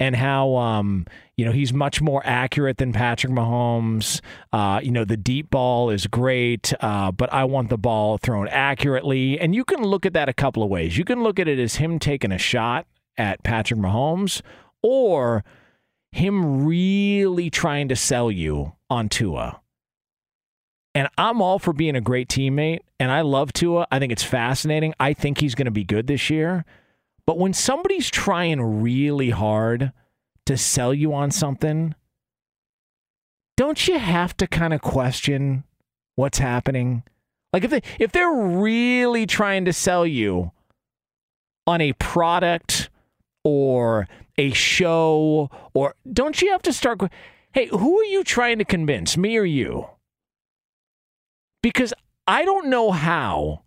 and 0.00 0.16
how 0.16 0.56
um 0.56 1.06
you 1.36 1.44
know 1.44 1.52
he's 1.52 1.72
much 1.72 2.02
more 2.02 2.20
accurate 2.24 2.78
than 2.78 2.92
Patrick 2.92 3.32
Mahomes. 3.32 4.20
Uh, 4.52 4.80
you 4.82 4.90
know 4.90 5.04
the 5.04 5.16
deep 5.16 5.50
ball 5.50 5.90
is 5.90 6.06
great, 6.06 6.72
uh, 6.80 7.10
but 7.12 7.32
I 7.32 7.44
want 7.44 7.70
the 7.70 7.78
ball 7.78 8.18
thrown 8.18 8.48
accurately. 8.48 9.38
And 9.38 9.54
you 9.54 9.64
can 9.64 9.82
look 9.82 10.04
at 10.04 10.12
that 10.12 10.28
a 10.28 10.32
couple 10.32 10.62
of 10.62 10.68
ways. 10.68 10.98
You 10.98 11.04
can 11.04 11.22
look 11.22 11.38
at 11.38 11.48
it 11.48 11.58
as 11.58 11.76
him 11.76 11.98
taking 11.98 12.32
a 12.32 12.38
shot 12.38 12.86
at 13.16 13.42
Patrick 13.44 13.78
Mahomes, 13.80 14.42
or 14.82 15.44
him 16.12 16.64
really 16.64 17.50
trying 17.50 17.88
to 17.88 17.96
sell 17.96 18.30
you 18.30 18.72
on 18.90 19.08
Tua. 19.08 19.60
And 20.94 21.08
I'm 21.18 21.42
all 21.42 21.58
for 21.58 21.72
being 21.72 21.96
a 21.96 22.00
great 22.00 22.28
teammate, 22.28 22.80
and 23.00 23.10
I 23.10 23.22
love 23.22 23.52
Tua. 23.52 23.86
I 23.90 23.98
think 23.98 24.12
it's 24.12 24.22
fascinating. 24.22 24.94
I 25.00 25.12
think 25.12 25.38
he's 25.38 25.56
going 25.56 25.64
to 25.64 25.72
be 25.72 25.84
good 25.84 26.06
this 26.06 26.30
year. 26.30 26.64
But 27.26 27.38
when 27.38 27.52
somebody's 27.52 28.10
trying 28.10 28.60
really 28.60 29.30
hard 29.30 29.92
to 30.46 30.56
sell 30.56 30.94
you 30.94 31.12
on 31.14 31.30
something, 31.30 31.94
don't 33.56 33.88
you 33.88 33.98
have 33.98 34.36
to 34.36 34.46
kind 34.46 34.74
of 34.74 34.82
question 34.82 35.64
what's 36.16 36.38
happening? 36.38 37.02
Like 37.52 37.64
if 37.64 37.70
they 37.70 37.82
if 37.98 38.12
they're 38.12 38.32
really 38.32 39.26
trying 39.26 39.64
to 39.64 39.72
sell 39.72 40.06
you 40.06 40.52
on 41.66 41.80
a 41.80 41.92
product 41.94 42.90
or 43.42 44.08
a 44.36 44.50
show 44.52 45.50
or 45.72 45.94
don't 46.12 46.42
you 46.42 46.50
have 46.50 46.62
to 46.62 46.72
start 46.72 47.00
hey, 47.52 47.66
who 47.66 48.00
are 48.00 48.04
you 48.04 48.24
trying 48.24 48.58
to 48.58 48.64
convince, 48.64 49.16
me 49.16 49.36
or 49.36 49.44
you? 49.44 49.86
Because 51.64 51.94
I 52.26 52.44
don't 52.44 52.66
know 52.66 52.90
how 52.90 53.62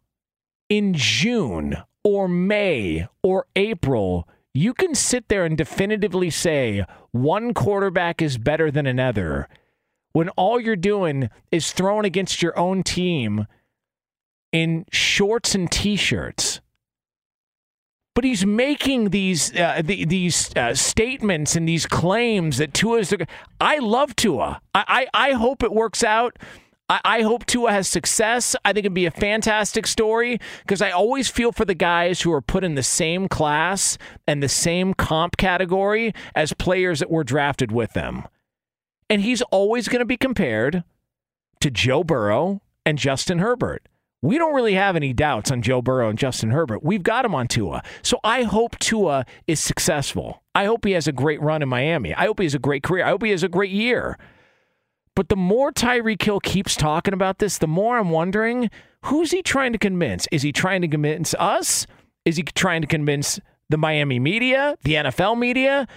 in 0.69 0.93
June 0.93 1.77
or 2.03 2.27
May 2.27 3.07
or 3.23 3.47
April 3.55 4.29
you 4.53 4.75
can 4.75 4.93
sit 4.93 5.29
there 5.29 5.45
and 5.45 5.57
definitively 5.57 6.29
say 6.29 6.85
one 7.09 7.55
quarterback 7.55 8.21
is 8.21 8.37
better 8.37 8.69
than 8.69 8.85
another 8.85 9.49
when 10.11 10.29
all 10.29 10.59
you're 10.59 10.75
doing 10.75 11.31
is 11.51 11.71
throwing 11.71 12.05
against 12.05 12.39
your 12.39 12.55
own 12.55 12.83
team 12.83 13.47
in 14.51 14.85
shorts 14.91 15.55
and 15.55 15.71
t-shirts. 15.71 16.61
But 18.13 18.25
he's 18.25 18.45
making 18.45 19.09
these 19.09 19.55
uh, 19.55 19.81
the, 19.83 20.05
these 20.05 20.55
uh, 20.55 20.75
statements 20.75 21.55
and 21.55 21.67
these 21.67 21.87
claims 21.87 22.59
that 22.59 22.75
Tua 22.75 22.99
is. 22.99 23.09
The, 23.09 23.25
I 23.59 23.79
love 23.79 24.15
Tua. 24.15 24.61
I, 24.75 25.07
I 25.13 25.29
I 25.29 25.31
hope 25.31 25.63
it 25.63 25.71
works 25.71 26.03
out. 26.03 26.37
I, 26.89 27.01
I 27.03 27.21
hope 27.21 27.45
Tua 27.45 27.71
has 27.71 27.87
success. 27.87 28.55
I 28.63 28.73
think 28.73 28.85
it'd 28.85 28.93
be 28.93 29.05
a 29.05 29.11
fantastic 29.11 29.87
story 29.87 30.39
because 30.61 30.81
I 30.81 30.91
always 30.91 31.29
feel 31.29 31.51
for 31.51 31.65
the 31.65 31.75
guys 31.75 32.21
who 32.21 32.31
are 32.31 32.41
put 32.41 32.63
in 32.63 32.75
the 32.75 32.83
same 32.83 33.27
class 33.27 33.97
and 34.27 34.41
the 34.41 34.49
same 34.49 34.93
comp 34.93 35.37
category 35.37 36.13
as 36.35 36.53
players 36.53 36.99
that 36.99 37.11
were 37.11 37.23
drafted 37.23 37.71
with 37.71 37.93
them. 37.93 38.27
And 39.09 39.21
he's 39.21 39.41
always 39.43 39.87
going 39.87 39.99
to 39.99 40.05
be 40.05 40.17
compared 40.17 40.83
to 41.61 41.71
Joe 41.71 42.03
Burrow 42.03 42.61
and 42.85 42.97
Justin 42.97 43.39
Herbert. 43.39 43.87
We 44.21 44.37
don't 44.37 44.55
really 44.55 44.73
have 44.73 44.95
any 44.95 45.13
doubts 45.13 45.51
on 45.51 45.61
Joe 45.61 45.81
Burrow 45.81 46.09
and 46.09 46.17
Justin 46.17 46.49
Herbert. 46.49 46.83
We've 46.83 47.03
got 47.03 47.23
him 47.23 47.35
on 47.35 47.47
Tua. 47.47 47.83
So 48.01 48.19
I 48.23 48.43
hope 48.43 48.79
Tua 48.79 49.25
is 49.45 49.59
successful. 49.59 50.41
I 50.55 50.65
hope 50.65 50.85
he 50.85 50.93
has 50.93 51.07
a 51.07 51.11
great 51.11 51.41
run 51.41 51.61
in 51.61 51.69
Miami. 51.69 52.15
I 52.15 52.25
hope 52.25 52.39
he 52.39 52.45
has 52.45 52.55
a 52.55 52.59
great 52.59 52.81
career. 52.81 53.05
I 53.05 53.09
hope 53.09 53.23
he 53.23 53.31
has 53.31 53.43
a 53.43 53.47
great 53.47 53.71
year. 53.71 54.17
But 55.17 55.29
the 55.29 55.35
more 55.35 55.71
Tyreek 55.71 56.21
Hill 56.21 56.39
keeps 56.39 56.75
talking 56.75 57.11
about 57.11 57.39
this, 57.39 57.57
the 57.57 57.65
more 57.65 57.97
I'm 57.97 58.11
wondering 58.11 58.69
who's 59.05 59.31
he 59.31 59.41
trying 59.41 59.71
to 59.71 59.79
convince? 59.79 60.27
Is 60.31 60.43
he 60.43 60.51
trying 60.51 60.83
to 60.83 60.87
convince 60.87 61.33
us? 61.39 61.87
Is 62.23 62.37
he 62.37 62.43
trying 62.43 62.81
to 62.81 62.87
convince 62.87 63.39
the 63.67 63.79
Miami 63.79 64.19
media, 64.19 64.77
the 64.83 64.93
NFL 64.93 65.39
media? 65.39 65.87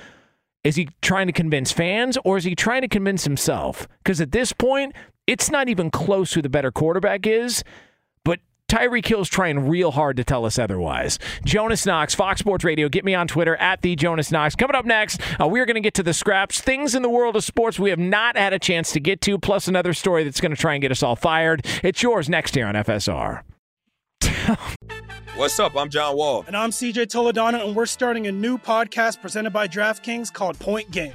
Is 0.65 0.77
he 0.77 0.89
trying 1.03 1.27
to 1.27 1.35
convince 1.35 1.71
fans 1.71 2.17
or 2.25 2.39
is 2.39 2.45
he 2.45 2.55
trying 2.55 2.81
to 2.81 2.89
convince 2.89 3.25
himself? 3.25 3.87
Because 4.03 4.23
at 4.23 4.33
this 4.33 4.55
point, 4.55 4.95
it's 5.27 5.51
not 5.51 5.69
even 5.69 5.91
close 5.91 6.33
who 6.33 6.41
the 6.41 6.49
better 6.49 6.73
quarterback 6.73 7.27
is. 7.27 7.63
Tyreek 8.71 9.05
Hill's 9.05 9.29
trying 9.29 9.69
real 9.69 9.91
hard 9.91 10.17
to 10.17 10.23
tell 10.23 10.45
us 10.45 10.57
otherwise. 10.57 11.19
Jonas 11.45 11.85
Knox, 11.85 12.15
Fox 12.15 12.39
Sports 12.39 12.63
Radio. 12.63 12.89
Get 12.89 13.05
me 13.05 13.17
on 13.17 13.27
Twitter 13.27 13.57
at 13.57 13.83
the 13.83 13.97
Jonas 13.97 14.31
Knox. 14.31 14.55
Coming 14.55 14.77
up 14.77 14.85
next, 14.85 15.21
uh, 15.41 15.49
we're 15.49 15.67
going 15.67 15.75
to 15.75 15.81
get 15.81 15.95
to 15.95 16.05
the 16.05 16.15
scraps, 16.15 16.61
things 16.61 16.95
in 16.95 17.03
the 17.03 17.11
world 17.11 17.35
of 17.35 17.43
sports 17.43 17.81
we 17.81 17.91
have 17.91 17.99
not 17.99 18.37
had 18.37 18.53
a 18.53 18.61
chance 18.61 18.93
to 18.93 19.01
get 19.01 19.21
to, 19.23 19.41
plus 19.41 19.67
another 19.67 19.93
story 19.93 20.23
that's 20.23 20.41
going 20.41 20.55
to 20.55 20.57
try 20.57 20.75
and 20.75 20.83
get 20.83 20.93
us 20.93 21.03
all 21.03 21.17
fired. 21.17 21.67
It's 21.83 22.01
yours 22.01 22.29
next 22.29 22.55
here 22.55 22.69
on 22.69 22.77
FSR. 22.77 23.43
What's 25.35 25.59
up? 25.59 25.77
I'm 25.77 25.91
John 25.91 26.17
Wall. 26.17 26.45
And 26.47 26.57
I'm 26.57 26.71
CJ 26.71 27.07
Toledano, 27.07 27.67
and 27.67 27.75
we're 27.75 27.87
starting 27.87 28.29
a 28.29 28.33
new 28.33 28.57
podcast 28.57 29.21
presented 29.21 29.51
by 29.51 29.67
DraftKings 29.67 30.33
called 30.33 30.57
Point 30.61 30.93
Game. 30.93 31.15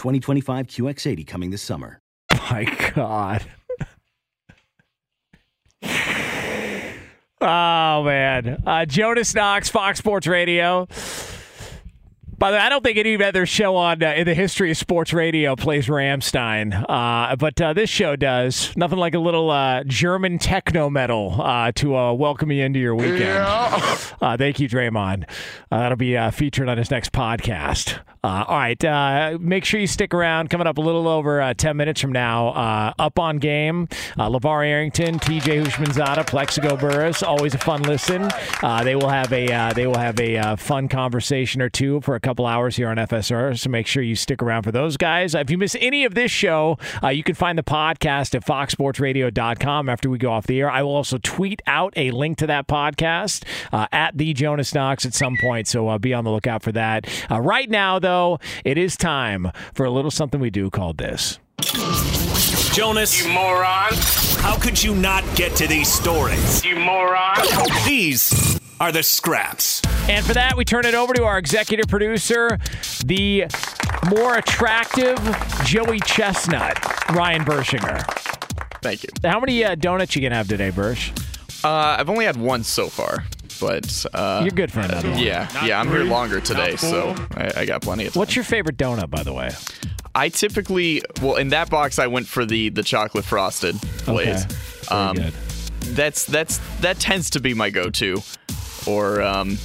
2025 0.00 0.66
QX80 0.66 1.26
coming 1.26 1.50
this 1.50 1.60
summer. 1.60 2.00
My 2.50 2.64
God. 2.94 3.44
Oh 7.42 8.02
man, 8.04 8.62
uh, 8.66 8.84
Jonas 8.86 9.34
Knox, 9.34 9.68
Fox 9.68 9.98
Sports 9.98 10.26
Radio. 10.26 10.86
By 12.36 12.50
the 12.50 12.56
way, 12.56 12.62
I 12.62 12.68
don't 12.70 12.82
think 12.82 12.96
any 12.96 13.22
other 13.22 13.44
show 13.44 13.76
on 13.76 14.02
uh, 14.02 14.14
in 14.14 14.24
the 14.24 14.32
history 14.32 14.70
of 14.70 14.78
sports 14.78 15.12
radio 15.12 15.56
plays 15.56 15.88
Rammstein, 15.88 16.86
uh, 16.88 17.36
but 17.36 17.60
uh, 17.60 17.74
this 17.74 17.90
show 17.90 18.16
does. 18.16 18.74
Nothing 18.76 18.98
like 18.98 19.14
a 19.14 19.18
little 19.18 19.50
uh, 19.50 19.84
German 19.84 20.38
techno 20.38 20.88
metal 20.88 21.36
uh, 21.38 21.72
to 21.72 21.94
uh, 21.94 22.12
welcome 22.14 22.50
you 22.50 22.64
into 22.64 22.78
your 22.78 22.94
weekend. 22.94 23.20
Yeah. 23.20 24.36
thank 24.38 24.58
you, 24.60 24.70
Draymond. 24.70 25.28
that'll 25.70 25.96
be 25.96 26.16
featured 26.30 26.70
on 26.70 26.78
his 26.78 26.90
next 26.90 27.12
podcast. 27.12 27.98
All 28.22 28.44
right, 28.48 29.40
make 29.40 29.64
sure 29.64 29.80
you 29.80 29.86
stick 29.86 30.12
around. 30.12 30.50
Coming 30.50 30.66
up 30.66 30.78
a 30.78 30.80
little 30.80 31.08
over 31.08 31.52
ten 31.54 31.76
minutes 31.76 32.00
from 32.00 32.12
now, 32.12 32.92
up 32.98 33.18
on 33.18 33.38
game. 33.38 33.88
LaVar 34.18 34.66
Arrington, 34.66 35.18
T.J. 35.18 35.62
Houshmandzadeh, 35.62 36.26
Plaxico 36.26 36.76
Burress. 36.76 37.22
Always 37.22 37.54
a 37.54 37.58
fun 37.58 37.82
listen. 37.82 38.28
they 38.84 38.94
will 38.94 39.08
have 39.08 39.32
a 39.32 39.72
they 39.74 39.86
will 39.86 39.98
have 39.98 40.20
a 40.20 40.56
fun 40.56 40.88
conversation 40.88 41.62
or 41.62 41.68
two 41.70 42.00
for 42.02 42.14
a 42.14 42.20
couple 42.20 42.46
hours 42.46 42.76
here 42.76 42.88
on 42.88 42.96
FSR. 42.96 43.58
So 43.58 43.70
make 43.70 43.86
sure 43.86 44.02
you 44.02 44.16
stick 44.16 44.42
around 44.42 44.62
for 44.64 44.72
those 44.72 44.96
guys. 44.96 45.34
If 45.34 45.50
you 45.50 45.58
miss 45.58 45.76
any 45.80 46.04
of 46.04 46.14
this 46.14 46.30
show, 46.30 46.78
uh, 47.02 47.08
you 47.08 47.22
can 47.22 47.34
find 47.34 47.56
the 47.58 47.62
podcast 47.62 48.34
at 48.34 48.44
foxsportsradio.com 48.44 49.88
after 49.88 50.10
we 50.10 50.18
go 50.18 50.32
off 50.32 50.46
the 50.46 50.60
air. 50.60 50.70
I 50.70 50.82
will 50.82 50.94
also 50.94 51.18
tweet 51.18 51.62
out 51.66 51.92
a 51.96 52.10
link 52.10 52.38
to 52.38 52.46
that 52.46 52.66
podcast 52.66 53.44
uh, 53.72 53.86
at 53.92 54.16
the 54.18 54.32
Jonas 54.34 54.74
Knox 54.74 55.06
at 55.06 55.14
some 55.14 55.36
point. 55.40 55.68
So 55.68 55.88
uh, 55.88 55.98
be 55.98 56.12
on 56.12 56.24
the 56.24 56.30
lookout 56.30 56.62
for 56.62 56.72
that. 56.72 57.06
Uh, 57.30 57.40
right 57.40 57.68
now, 57.70 57.98
though, 57.98 58.09
it 58.64 58.78
is 58.78 58.96
time 58.96 59.50
for 59.74 59.84
a 59.86 59.90
little 59.90 60.10
something 60.10 60.40
we 60.40 60.50
do 60.50 60.70
called 60.70 60.98
this. 60.98 61.38
Jonas. 62.72 63.22
You 63.22 63.32
moron. 63.32 63.92
How 64.40 64.56
could 64.56 64.82
you 64.82 64.94
not 64.94 65.24
get 65.36 65.54
to 65.56 65.66
these 65.66 65.92
stories? 65.92 66.64
You 66.64 66.76
moron. 66.76 67.36
These 67.84 68.58
are 68.80 68.90
the 68.90 69.02
scraps. 69.02 69.82
And 70.08 70.24
for 70.24 70.32
that, 70.32 70.56
we 70.56 70.64
turn 70.64 70.86
it 70.86 70.94
over 70.94 71.12
to 71.14 71.24
our 71.24 71.38
executive 71.38 71.86
producer, 71.88 72.58
the 73.04 73.44
more 74.08 74.36
attractive 74.36 75.18
Joey 75.64 76.00
Chestnut, 76.00 76.78
Ryan 77.10 77.44
Bershinger. 77.44 78.02
Thank 78.82 79.02
you. 79.02 79.10
How 79.22 79.38
many 79.40 79.62
uh, 79.62 79.74
donuts 79.74 80.16
you 80.16 80.22
gonna 80.22 80.36
have 80.36 80.48
today, 80.48 80.70
Bersh? 80.70 81.10
Uh, 81.62 81.96
I've 81.98 82.08
only 82.08 82.24
had 82.24 82.38
one 82.38 82.64
so 82.64 82.88
far, 82.88 83.24
but 83.60 84.06
uh, 84.14 84.40
You're 84.42 84.50
good 84.50 84.72
for 84.72 84.80
another 84.80 85.10
one. 85.10 85.18
Yeah, 85.18 85.48
Not 85.54 85.64
yeah. 85.64 85.80
I'm 85.80 85.86
three, 85.88 86.00
here 86.00 86.10
longer 86.10 86.40
today, 86.40 86.76
so. 86.76 87.14
I, 87.34 87.52
I 87.58 87.64
got 87.66 87.82
plenty 87.82 88.06
of 88.06 88.14
time. 88.14 88.20
What's 88.20 88.34
your 88.34 88.44
favorite 88.44 88.76
donut, 88.76 89.10
by 89.10 89.22
the 89.22 89.32
way? 89.32 89.50
I 90.14 90.28
typically, 90.28 91.02
well, 91.22 91.36
in 91.36 91.50
that 91.50 91.70
box, 91.70 91.98
I 91.98 92.08
went 92.08 92.26
for 92.26 92.44
the 92.44 92.70
the 92.70 92.82
chocolate 92.82 93.24
frosted 93.24 93.76
glaze. 94.04 94.44
Very 94.90 95.14
good. 95.14 95.34
That's 95.94 96.24
that's 96.24 96.58
that 96.80 96.98
tends 96.98 97.30
to 97.30 97.40
be 97.40 97.54
my 97.54 97.70
go-to, 97.70 98.20
or 98.86 99.22
um, 99.22 99.58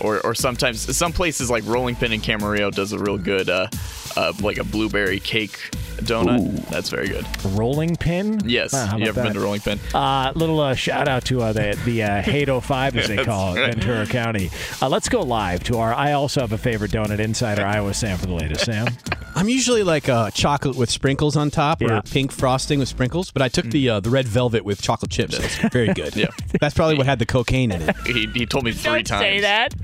or 0.00 0.20
or 0.20 0.34
sometimes 0.34 0.96
some 0.96 1.12
places 1.12 1.50
like 1.50 1.66
Rolling 1.66 1.96
Pin 1.96 2.12
in 2.12 2.20
Camarillo 2.20 2.72
does 2.72 2.92
a 2.92 2.98
real 2.98 3.18
good 3.18 3.50
uh, 3.50 3.68
uh 4.16 4.32
like 4.40 4.58
a 4.58 4.64
blueberry 4.64 5.20
cake 5.20 5.58
donut. 6.00 6.66
That's 6.70 6.88
very 6.88 7.08
good. 7.08 7.26
Rolling 7.44 7.94
Pin? 7.96 8.40
Yes, 8.46 8.72
Wow, 8.72 8.96
you 8.96 9.04
about 9.04 9.08
ever 9.08 9.22
been 9.24 9.32
to 9.34 9.40
Rolling 9.40 9.60
Pin? 9.60 9.78
Uh, 9.92 10.32
little 10.34 10.58
uh, 10.60 10.74
shout 10.74 11.08
out 11.08 11.24
to 11.26 11.42
uh, 11.42 11.52
the 11.52 11.78
the 11.84 12.02
uh, 12.02 12.22
Hate 12.22 12.48
05 12.48 12.96
as 12.96 13.08
they 13.08 13.22
call 13.22 13.54
it, 13.56 13.60
right. 13.60 13.74
Ventura 13.74 14.06
County. 14.06 14.50
Uh, 14.80 14.88
let's 14.88 15.08
go 15.08 15.20
live 15.22 15.62
to 15.64 15.78
our. 15.78 15.92
I 15.92 16.12
also 16.12 16.40
have 16.40 16.52
a 16.52 16.58
favorite 16.58 16.90
donut 16.90 17.18
insider, 17.18 17.64
Iowa 17.66 17.92
Sam, 17.94 18.16
for 18.18 18.26
the 18.26 18.32
latest. 18.34 18.64
Sam, 18.64 18.86
I'm 19.34 19.48
usually 19.48 19.82
like 19.82 20.08
uh, 20.08 20.30
chocolate 20.30 20.76
with 20.76 20.90
sprinkles 20.90 21.36
on 21.36 21.50
top 21.50 21.82
Yeah. 21.82 21.98
or 21.98 22.02
pink 22.02 22.32
frosting 22.32 22.78
with 22.78 22.88
sprinkles, 22.88 23.30
but 23.30 23.42
I 23.42 23.48
took 23.48 23.66
the 23.66 23.88
uh, 23.90 24.00
the 24.00 24.10
red 24.10 24.26
velvet 24.26 24.64
with 24.64 24.80
chocolate 24.80 25.10
chips. 25.10 25.38
It's 25.38 25.56
very 25.72 25.92
good. 25.92 26.16
Yeah. 26.16 26.28
That's 26.60 26.74
probably 26.74 26.96
what 26.96 27.06
had 27.06 27.18
the 27.18 27.26
cocaine 27.26 27.70
in 27.72 27.82
it. 27.82 27.96
He, 28.06 28.26
he 28.34 28.46
told 28.46 28.64
me 28.64 28.72
3 28.72 28.92
don't 29.02 29.06
times. 29.06 29.20
say 29.20 29.40
that. 29.40 29.74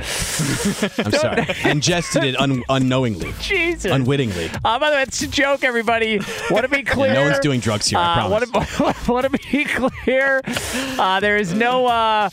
I'm 1.05 1.13
sorry. 1.13 1.47
I 1.65 1.71
ingested 1.71 2.25
it 2.25 2.41
un- 2.41 2.63
unknowingly, 2.69 3.33
Jesus. 3.41 3.93
unwittingly. 3.93 4.16
Uh, 4.65 4.79
by 4.79 4.91
the 4.91 4.97
way, 4.97 5.03
it's 5.03 5.21
a 5.23 5.27
joke, 5.29 5.63
everybody. 5.65 6.19
Want 6.51 6.63
to 6.65 6.69
be 6.69 6.83
clear? 6.95 7.13
no 7.13 7.23
one's 7.23 7.39
doing 7.41 7.61
drugs 7.61 7.87
here, 7.89 7.99
I 7.99 8.23
Uh, 8.23 8.31
Want 8.31 8.45
to, 8.53 9.13
want 9.13 9.25
to 9.25 9.31
be 9.31 9.65
clear? 9.65 10.43
Uh, 10.99 11.21
there 11.21 11.37
is 11.37 11.53
no, 11.55 11.87
uh, 11.87 12.31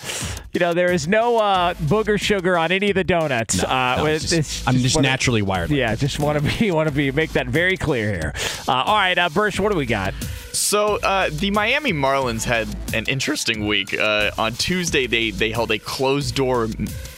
you 0.54 0.60
know, 0.60 0.74
there 0.76 0.92
is 0.92 1.08
no 1.08 1.38
uh, 1.40 1.74
booger 1.74 2.20
sugar 2.22 2.56
on 2.58 2.72
any 2.72 2.90
of 2.92 2.96
the 2.96 3.04
donuts. 3.04 3.64
uh, 3.64 3.96
no, 3.98 4.06
it's 4.06 4.24
just- 4.30 4.34
it's 4.34 4.68
I'm 4.68 4.78
just 4.78 4.96
wanna- 4.96 5.08
naturally 5.08 5.42
wired 5.42 5.72
like 5.72 5.78
Yeah, 5.80 5.96
just 5.96 6.20
want 6.20 6.38
to 6.44 6.60
be, 6.60 6.70
want 6.70 6.88
to 6.90 6.94
be, 6.94 7.12
make 7.12 7.32
that 7.34 7.48
very 7.48 7.76
clear 7.76 8.12
here. 8.12 8.34
Uh, 8.68 8.72
all 8.74 8.96
right, 8.96 9.18
uh, 9.18 9.30
Birch, 9.30 9.60
what 9.60 9.72
do 9.72 9.78
we 9.78 9.88
got? 9.88 10.14
So 10.52 10.98
uh, 10.98 11.30
the 11.32 11.50
Miami 11.50 11.92
Marlins 11.92 12.44
had 12.44 12.68
an 12.94 13.06
interesting 13.08 13.66
week. 13.66 13.98
Uh, 14.00 14.30
on 14.38 14.54
Tuesday, 14.54 15.08
they 15.08 15.32
they 15.32 15.50
held 15.52 15.72
a 15.72 15.80
closed 15.80 16.36
door 16.36 16.68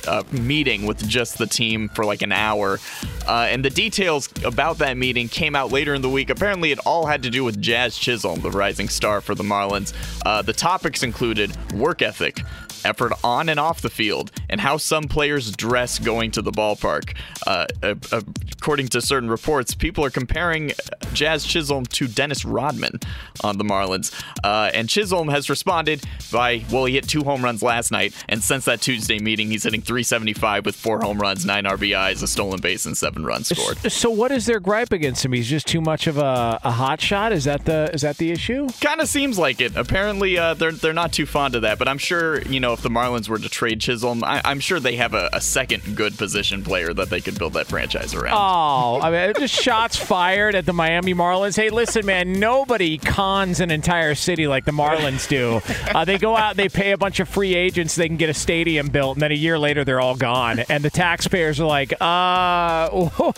uh, 0.07 0.23
meeting 0.31 0.85
with 0.85 1.05
just 1.05 1.37
the 1.37 1.45
team 1.45 1.89
for 1.89 2.05
like 2.05 2.21
an 2.21 2.31
hour, 2.31 2.79
uh, 3.27 3.47
and 3.49 3.65
the 3.65 3.69
details 3.69 4.29
about 4.45 4.77
that 4.77 4.95
meeting 4.95 5.27
came 5.27 5.53
out 5.53 5.69
later 5.73 5.93
in 5.93 6.01
the 6.01 6.09
week. 6.09 6.29
Apparently, 6.29 6.71
it 6.71 6.79
all 6.85 7.05
had 7.05 7.23
to 7.23 7.29
do 7.29 7.43
with 7.43 7.61
Jazz 7.61 7.97
Chisholm, 7.97 8.39
the 8.39 8.51
rising 8.51 8.87
star 8.87 9.19
for 9.19 9.35
the 9.35 9.43
Marlins. 9.43 9.91
Uh, 10.25 10.41
the 10.41 10.53
topics 10.53 11.03
included 11.03 11.51
work 11.73 12.01
ethic. 12.01 12.41
Effort 12.85 13.13
on 13.23 13.49
and 13.49 13.59
off 13.59 13.81
the 13.81 13.89
field, 13.89 14.31
and 14.49 14.61
how 14.61 14.77
some 14.77 15.05
players 15.05 15.51
dress 15.51 15.99
going 15.99 16.31
to 16.31 16.41
the 16.41 16.51
ballpark. 16.51 17.15
Uh, 17.45 17.65
uh, 17.81 17.95
uh, 18.11 18.21
according 18.53 18.87
to 18.89 19.01
certain 19.01 19.29
reports, 19.29 19.73
people 19.73 20.05
are 20.05 20.09
comparing 20.09 20.71
Jazz 21.13 21.45
Chisholm 21.45 21.85
to 21.87 22.07
Dennis 22.07 22.45
Rodman 22.45 22.99
on 23.43 23.57
the 23.57 23.63
Marlins. 23.63 24.13
Uh, 24.43 24.69
and 24.73 24.87
Chisholm 24.87 25.29
has 25.29 25.49
responded 25.49 26.03
by, 26.31 26.63
well, 26.71 26.85
he 26.85 26.93
hit 26.93 27.07
two 27.07 27.23
home 27.23 27.43
runs 27.43 27.63
last 27.63 27.91
night, 27.91 28.13
and 28.29 28.43
since 28.43 28.65
that 28.65 28.81
Tuesday 28.81 29.19
meeting, 29.19 29.49
he's 29.49 29.63
hitting 29.63 29.81
375 29.81 30.65
with 30.65 30.75
four 30.75 31.01
home 31.01 31.19
runs, 31.19 31.45
nine 31.45 31.63
RBIs, 31.63 32.21
a 32.21 32.27
stolen 32.27 32.61
base, 32.61 32.85
and 32.85 32.97
seven 32.97 33.25
runs 33.25 33.49
scored. 33.49 33.77
So, 33.91 34.09
what 34.09 34.31
is 34.31 34.45
their 34.45 34.59
gripe 34.59 34.91
against 34.91 35.25
him? 35.25 35.33
He's 35.33 35.49
just 35.49 35.67
too 35.67 35.81
much 35.81 36.07
of 36.07 36.17
a, 36.17 36.59
a 36.63 36.71
hot 36.71 37.01
shot. 37.01 37.33
Is 37.33 37.45
that 37.45 37.65
the 37.65 37.89
is 37.93 38.01
that 38.01 38.17
the 38.17 38.31
issue? 38.31 38.67
Kind 38.81 39.01
of 39.01 39.07
seems 39.07 39.37
like 39.39 39.61
it. 39.61 39.75
Apparently, 39.75 40.37
uh, 40.37 40.53
they're 40.53 40.71
they're 40.71 40.93
not 40.93 41.11
too 41.11 41.25
fond 41.25 41.55
of 41.55 41.63
that. 41.63 41.79
But 41.79 41.87
I'm 41.87 41.97
sure 41.97 42.41
you 42.43 42.59
know 42.59 42.74
if 42.75 42.81
the 42.81 42.89
Marlins 42.89 43.27
were 43.27 43.39
to 43.39 43.49
trade 43.49 43.81
Chisholm, 43.81 44.23
I, 44.23 44.41
I'm 44.45 44.59
sure 44.59 44.79
they 44.79 44.95
have 44.97 45.13
a, 45.13 45.29
a 45.33 45.41
second 45.41 45.95
good 45.95 46.17
position 46.17 46.63
player 46.63 46.93
that 46.93 47.09
they 47.09 47.21
could 47.21 47.39
build 47.39 47.53
that 47.53 47.67
franchise 47.67 48.13
around. 48.13 48.35
Oh, 48.37 49.01
I 49.01 49.09
mean, 49.09 49.33
just 49.37 49.53
shots 49.59 49.97
fired 49.97 50.53
at 50.55 50.65
the 50.65 50.73
Miami 50.73 51.13
Marlins. 51.13 51.55
Hey, 51.55 51.69
listen, 51.69 52.05
man, 52.05 52.33
nobody 52.33 52.97
cons 52.97 53.59
an 53.59 53.71
entire 53.71 54.13
city 54.15 54.47
like 54.47 54.65
the 54.65 54.71
Marlins 54.71 55.27
do. 55.27 55.61
Uh, 55.95 56.05
they 56.05 56.17
go 56.17 56.35
out, 56.37 56.55
they 56.55 56.69
pay 56.69 56.91
a 56.91 56.97
bunch 56.97 57.19
of 57.19 57.27
free 57.27 57.55
agents, 57.55 57.95
they 57.95 58.07
can 58.07 58.17
get 58.17 58.29
a 58.29 58.33
stadium 58.33 58.89
built, 58.89 59.15
and 59.15 59.21
then 59.21 59.31
a 59.31 59.35
year 59.35 59.57
later 59.57 59.83
they're 59.83 60.01
all 60.01 60.15
gone, 60.15 60.59
and 60.69 60.83
the 60.83 60.89
taxpayers 60.89 61.59
are 61.59 61.65
like, 61.65 61.93
uh. 62.01 62.05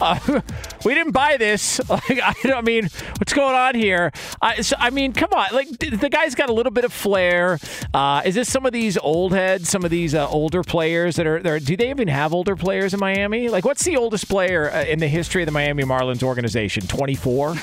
uh 0.00 0.40
we 0.84 0.94
didn't 0.94 1.12
buy 1.12 1.36
this. 1.36 1.80
Like, 1.88 2.20
I, 2.22 2.34
don't- 2.44 2.58
I 2.58 2.60
mean, 2.60 2.88
what's 3.18 3.32
going 3.32 3.54
on 3.54 3.74
here? 3.74 4.12
I, 4.40 4.60
so, 4.60 4.76
I 4.78 4.90
mean, 4.90 5.12
come 5.12 5.30
on. 5.32 5.48
Like, 5.52 5.68
th- 5.78 5.94
the 6.00 6.08
guy's 6.08 6.34
got 6.34 6.48
a 6.48 6.52
little 6.52 6.70
bit 6.70 6.84
of 6.84 6.92
flair. 6.92 7.58
Uh, 7.92 8.22
is 8.24 8.34
this 8.34 8.50
some 8.50 8.66
of 8.66 8.72
these 8.80 8.96
old 8.98 9.32
heads, 9.32 9.68
some 9.68 9.84
of 9.84 9.90
these 9.90 10.14
uh, 10.14 10.28
older 10.28 10.62
players 10.62 11.16
that 11.16 11.26
are 11.26 11.40
there? 11.42 11.58
Do 11.58 11.76
they 11.76 11.90
even 11.90 12.06
have 12.08 12.32
older 12.32 12.54
players 12.54 12.94
in 12.94 13.00
Miami? 13.00 13.48
Like, 13.48 13.64
what's 13.64 13.82
the 13.84 13.96
oldest 13.96 14.28
player 14.28 14.70
uh, 14.70 14.84
in 14.84 14.98
the 15.00 15.08
history 15.08 15.42
of 15.42 15.46
the 15.46 15.52
Miami 15.52 15.82
Marlins 15.82 16.22
organization? 16.22 16.86
24? 16.86 17.54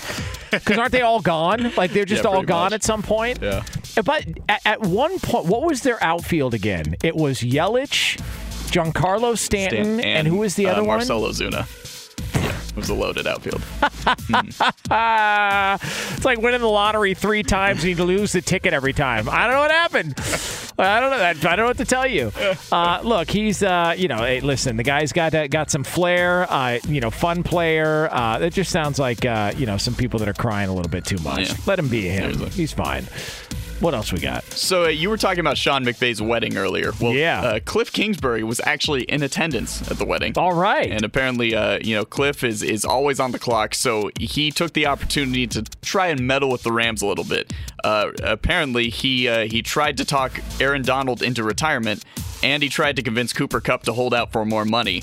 Because 0.51 0.77
aren't 0.77 0.91
they 0.91 1.01
all 1.01 1.21
gone? 1.21 1.71
Like, 1.77 1.91
they're 1.91 2.03
just 2.05 2.23
Yeah, 2.23 2.29
all 2.31 2.43
gone 2.43 2.65
much. 2.65 2.73
at 2.73 2.83
some 2.83 3.01
point? 3.01 3.39
Yeah. 3.41 3.63
But 4.03 4.25
at, 4.49 4.61
at 4.65 4.81
one 4.81 5.17
point, 5.19 5.45
what 5.45 5.63
was 5.63 5.81
their 5.81 6.03
outfield 6.03 6.53
again? 6.53 6.95
It 7.03 7.15
was 7.15 7.39
Yelich, 7.39 8.17
Giancarlo 8.71 9.37
Stanton, 9.37 9.99
Stan- 9.99 10.17
and, 10.17 10.27
who 10.27 10.37
was 10.37 10.55
the 10.55 10.67
uh, 10.67 10.71
other 10.73 10.81
one? 10.83 10.97
Marcell 10.97 11.21
Ozuna. 11.21 11.65
Yeah, 12.35 12.59
it 12.75 12.79
was 12.79 12.89
a 12.89 12.93
loaded 12.93 13.25
outfield. 13.25 13.61
it's 16.11 16.25
like 16.25 16.39
winning 16.39 16.59
the 16.59 16.67
lottery 16.67 17.13
three 17.13 17.41
times 17.41 17.85
and 17.85 17.97
you 17.97 18.03
lose 18.03 18.33
the 18.33 18.41
ticket 18.41 18.73
every 18.73 18.91
time. 18.91 19.29
I 19.29 19.43
don't 19.43 19.53
know 19.53 19.61
what 19.61 19.71
happened. 19.71 20.13
I 20.77 20.99
don't 20.99 21.09
know. 21.09 21.23
I 21.23 21.33
don't 21.33 21.57
know 21.57 21.65
what 21.67 21.77
to 21.77 21.85
tell 21.85 22.05
you. 22.05 22.33
Uh, 22.71 22.99
look, 23.01 23.29
he's 23.29 23.63
uh, 23.63 23.95
you 23.97 24.09
know, 24.09 24.17
hey, 24.17 24.41
listen, 24.41 24.75
the 24.75 24.83
guy's 24.83 25.13
got 25.13 25.33
uh, 25.33 25.47
got 25.47 25.71
some 25.71 25.85
flair. 25.85 26.51
Uh, 26.51 26.79
you 26.87 26.99
know, 26.99 27.09
fun 27.09 27.43
player. 27.43 28.09
Uh, 28.11 28.39
it 28.39 28.51
just 28.51 28.71
sounds 28.71 28.99
like 28.99 29.23
uh, 29.23 29.53
you 29.55 29.65
know 29.65 29.77
some 29.77 29.95
people 29.95 30.19
that 30.19 30.27
are 30.27 30.33
crying 30.33 30.67
a 30.69 30.73
little 30.73 30.91
bit 30.91 31.05
too 31.05 31.17
much. 31.19 31.49
Yeah. 31.49 31.55
Let 31.65 31.79
him 31.79 31.87
be 31.87 32.01
him. 32.09 32.49
He's 32.51 32.73
fine. 32.73 33.07
What 33.81 33.93
else 33.93 34.13
we 34.13 34.19
got? 34.19 34.43
So 34.45 34.85
uh, 34.85 34.87
you 34.87 35.09
were 35.09 35.17
talking 35.17 35.41
about 35.41 35.57
Sean 35.57 35.83
McVay's 35.83 36.21
wedding 36.21 36.55
earlier. 36.57 36.91
Well, 36.99 37.13
Yeah. 37.13 37.41
Uh, 37.41 37.59
Cliff 37.59 37.91
Kingsbury 37.91 38.41
was 38.43 38.61
actually 38.63 39.03
in 39.03 39.21
attendance 39.21 39.89
at 39.91 39.97
the 39.97 40.05
wedding. 40.05 40.33
All 40.37 40.53
right. 40.53 40.89
And 40.89 41.03
apparently, 41.03 41.55
uh, 41.55 41.79
you 41.81 41.93
know, 41.95 42.05
Cliff 42.05 42.43
is 42.43 42.63
is 42.63 42.85
always 42.85 43.19
on 43.19 43.31
the 43.31 43.39
clock, 43.39 43.75
so 43.75 44.09
he 44.19 44.49
took 44.49 44.73
the 44.73 44.85
opportunity 44.87 45.45
to 45.47 45.63
try 45.81 46.07
and 46.07 46.21
meddle 46.21 46.49
with 46.49 46.63
the 46.63 46.71
Rams 46.71 47.01
a 47.01 47.05
little 47.05 47.25
bit. 47.25 47.51
Uh, 47.83 48.11
apparently, 48.23 48.89
he 48.89 49.27
uh, 49.27 49.45
he 49.45 49.61
tried 49.61 49.97
to 49.97 50.05
talk 50.05 50.39
Aaron 50.61 50.81
Donald 50.81 51.21
into 51.21 51.43
retirement, 51.43 52.03
and 52.45 52.61
he 52.61 52.69
tried 52.69 52.95
to 52.95 53.01
convince 53.01 53.33
Cooper 53.33 53.59
Kupp 53.59 53.83
to 53.83 53.93
hold 53.93 54.13
out 54.13 54.31
for 54.31 54.45
more 54.45 54.65
money. 54.65 55.01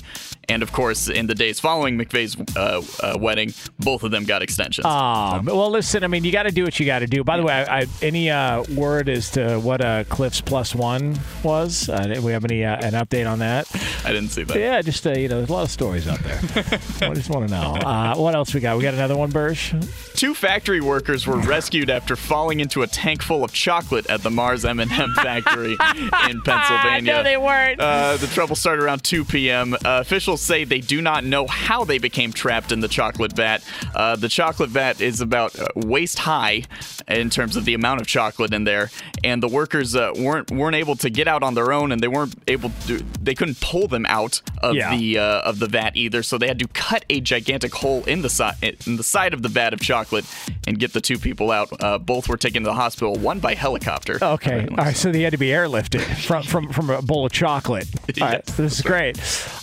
And 0.49 0.63
of 0.63 0.71
course, 0.71 1.09
in 1.09 1.27
the 1.27 1.35
days 1.35 1.59
following 1.59 1.97
McVay's 1.97 2.37
uh, 2.55 2.81
uh, 3.01 3.17
wedding, 3.17 3.53
both 3.79 4.03
of 4.03 4.11
them 4.11 4.25
got 4.25 4.41
extensions. 4.41 4.85
Um, 4.85 5.45
well, 5.45 5.69
listen. 5.69 6.03
I 6.03 6.07
mean, 6.07 6.23
you 6.23 6.31
got 6.31 6.43
to 6.43 6.51
do 6.51 6.63
what 6.63 6.79
you 6.79 6.85
got 6.85 6.99
to 6.99 7.07
do. 7.07 7.23
By 7.23 7.37
the 7.37 7.43
way, 7.43 7.53
I, 7.53 7.81
I, 7.81 7.85
any 8.01 8.29
uh, 8.29 8.63
word 8.75 9.09
as 9.09 9.29
to 9.31 9.57
what 9.59 9.81
uh, 9.81 10.03
Cliff's 10.05 10.41
plus 10.41 10.73
one 10.75 11.17
was? 11.43 11.89
Uh, 11.89 12.19
we 12.23 12.31
have 12.31 12.43
any 12.45 12.65
uh, 12.65 12.75
an 12.75 12.93
update 12.93 13.29
on 13.29 13.39
that? 13.39 13.69
I 14.05 14.11
didn't 14.11 14.29
see 14.29 14.43
that. 14.43 14.57
Yeah, 14.57 14.81
just 14.81 15.05
uh, 15.05 15.11
you 15.11 15.27
know, 15.27 15.37
there's 15.37 15.49
a 15.49 15.53
lot 15.53 15.63
of 15.63 15.71
stories 15.71 16.07
out 16.07 16.19
there. 16.19 16.39
I 17.09 17.13
just 17.13 17.29
want 17.29 17.47
to 17.47 17.53
know. 17.53 17.75
Uh, 17.75 18.15
what 18.15 18.35
else 18.35 18.53
we 18.53 18.59
got? 18.59 18.77
We 18.77 18.83
got 18.83 18.93
another 18.93 19.17
one, 19.17 19.29
Bursch. 19.29 19.73
Two 20.15 20.33
factory 20.33 20.81
workers 20.81 21.25
were 21.25 21.37
rescued 21.37 21.89
after 21.89 22.15
falling 22.15 22.59
into 22.59 22.83
a 22.83 22.87
tank 22.87 23.21
full 23.21 23.43
of 23.43 23.53
chocolate 23.53 24.09
at 24.09 24.23
the 24.23 24.29
Mars 24.29 24.65
M&M 24.65 24.89
factory 24.89 25.71
in 26.29 26.41
Pennsylvania. 26.41 27.13
No, 27.13 27.23
they 27.33 27.37
weren't. 27.37 27.79
Uh, 27.81 28.17
the 28.17 28.27
trouble 28.27 28.55
started 28.55 28.83
around 28.83 29.03
2 29.03 29.25
p.m. 29.25 29.73
Uh, 29.73 29.77
officials 30.01 30.41
say 30.41 30.63
they 30.65 30.81
do 30.81 31.01
not 31.01 31.23
know 31.23 31.47
how 31.47 31.83
they 31.83 31.97
became 31.97 32.31
trapped 32.31 32.71
in 32.71 32.79
the 32.79 32.87
chocolate 32.87 33.33
vat. 33.33 33.63
Uh, 33.95 34.15
the 34.15 34.29
chocolate 34.29 34.69
vat 34.69 35.01
is 35.01 35.19
about 35.19 35.57
uh, 35.57 35.65
waist 35.75 36.19
high 36.19 36.63
in 37.07 37.29
terms 37.29 37.55
of 37.55 37.65
the 37.65 37.73
amount 37.73 38.01
of 38.01 38.07
chocolate 38.07 38.53
in 38.53 38.65
there, 38.65 38.91
and 39.23 39.41
the 39.41 39.47
workers 39.47 39.95
uh, 39.95 40.11
weren't 40.15 40.51
weren't 40.51 40.75
able 40.75 40.95
to 40.97 41.09
get 41.09 41.27
out 41.27 41.41
on 41.43 41.55
their 41.55 41.71
own, 41.73 41.91
and 41.91 42.01
they 42.01 42.07
weren't 42.07 42.35
able 42.47 42.71
to. 42.87 43.03
They 43.21 43.33
couldn't 43.33 43.59
pull 43.59 43.87
them 43.87 44.05
out 44.07 44.41
of 44.61 44.75
Yeah. 44.75 44.95
the 44.95 45.17
uh, 45.19 45.23
of 45.41 45.59
the 45.59 45.67
vat 45.67 45.95
either. 45.95 46.21
So 46.23 46.37
they 46.37 46.47
had 46.47 46.59
to 46.59 46.67
cut 46.67 47.03
a 47.09 47.19
gigantic 47.19 47.73
hole 47.73 48.03
in 48.05 48.21
the 48.21 48.29
side 48.29 48.77
in 48.85 48.97
the 48.97 49.03
side 49.03 49.33
of 49.33 49.41
the 49.41 49.49
vat 49.49 49.73
of 49.73 49.79
chocolate 49.81 50.25
and 50.67 50.77
get 50.79 50.93
the 50.93 51.01
two 51.01 51.17
people 51.17 51.49
out. 51.51 51.69
Uh, 51.83 51.97
both 51.97 52.29
were 52.29 52.37
taken 52.37 52.61
to 52.63 52.67
the 52.69 52.75
hospital. 52.75 53.15
One 53.15 53.39
by 53.39 53.55
helicopter. 53.55 54.19
Okay, 54.21 54.67
all 54.69 54.77
right. 54.77 54.95
So 54.95 55.11
they 55.11 55.21
had 55.21 55.31
to 55.31 55.37
be 55.37 55.47
airlifted 55.47 56.01
from 56.27 56.43
from 56.43 56.71
from 56.71 56.89
a 56.89 57.01
bowl 57.13 57.25
of 57.25 57.31
chocolate. 57.31 57.87
All 58.21 58.27
right, 58.27 58.45
this 58.45 58.79
is 58.79 58.81
great. 58.81 59.17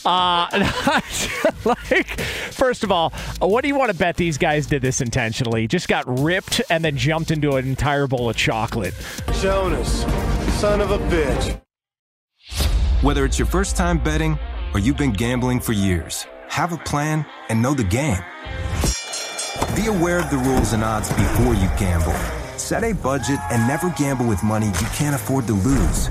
Uh, 0.04 0.46
like, 1.64 2.20
first 2.50 2.84
of 2.84 2.92
all, 2.92 3.12
what 3.40 3.62
do 3.62 3.68
you 3.68 3.74
want 3.74 3.90
to 3.90 3.96
bet 3.96 4.16
these 4.16 4.38
guys 4.38 4.66
did 4.66 4.82
this 4.82 5.00
intentionally? 5.00 5.66
Just 5.66 5.88
got 5.88 6.04
ripped 6.20 6.60
and 6.70 6.84
then 6.84 6.96
jumped 6.96 7.30
into 7.30 7.56
an 7.56 7.66
entire 7.66 8.06
bowl 8.06 8.30
of 8.30 8.36
chocolate. 8.36 8.94
Jonas, 9.40 10.02
son 10.60 10.80
of 10.80 10.90
a 10.90 10.98
bitch. 10.98 11.60
Whether 13.02 13.24
it's 13.24 13.38
your 13.38 13.46
first 13.46 13.76
time 13.76 13.98
betting 13.98 14.38
or 14.74 14.80
you've 14.80 14.98
been 14.98 15.12
gambling 15.12 15.60
for 15.60 15.72
years, 15.72 16.26
have 16.48 16.72
a 16.72 16.78
plan 16.78 17.26
and 17.48 17.60
know 17.60 17.74
the 17.74 17.84
game. 17.84 18.22
Be 19.74 19.86
aware 19.86 20.20
of 20.20 20.30
the 20.30 20.38
rules 20.38 20.72
and 20.72 20.84
odds 20.84 21.08
before 21.08 21.54
you 21.54 21.68
gamble. 21.78 22.14
Set 22.58 22.84
a 22.84 22.92
budget 22.92 23.38
and 23.50 23.66
never 23.66 23.90
gamble 23.90 24.26
with 24.26 24.42
money 24.42 24.66
you 24.66 24.86
can't 24.92 25.14
afford 25.14 25.46
to 25.46 25.54
lose. 25.54 26.10